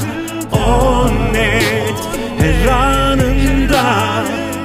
On 0.52 1.32
net 1.32 2.00
her 2.38 2.66
anında 2.66 4.24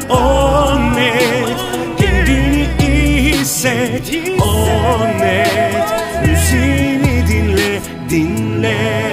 On 0.10 0.96
net 0.96 1.58
kendini 1.98 2.68
iyi 2.82 3.34
hisset 3.34 4.12
On 4.42 5.08
net 5.20 5.90
müziğini 6.26 7.28
dinle 7.28 7.82
dinle 8.10 9.05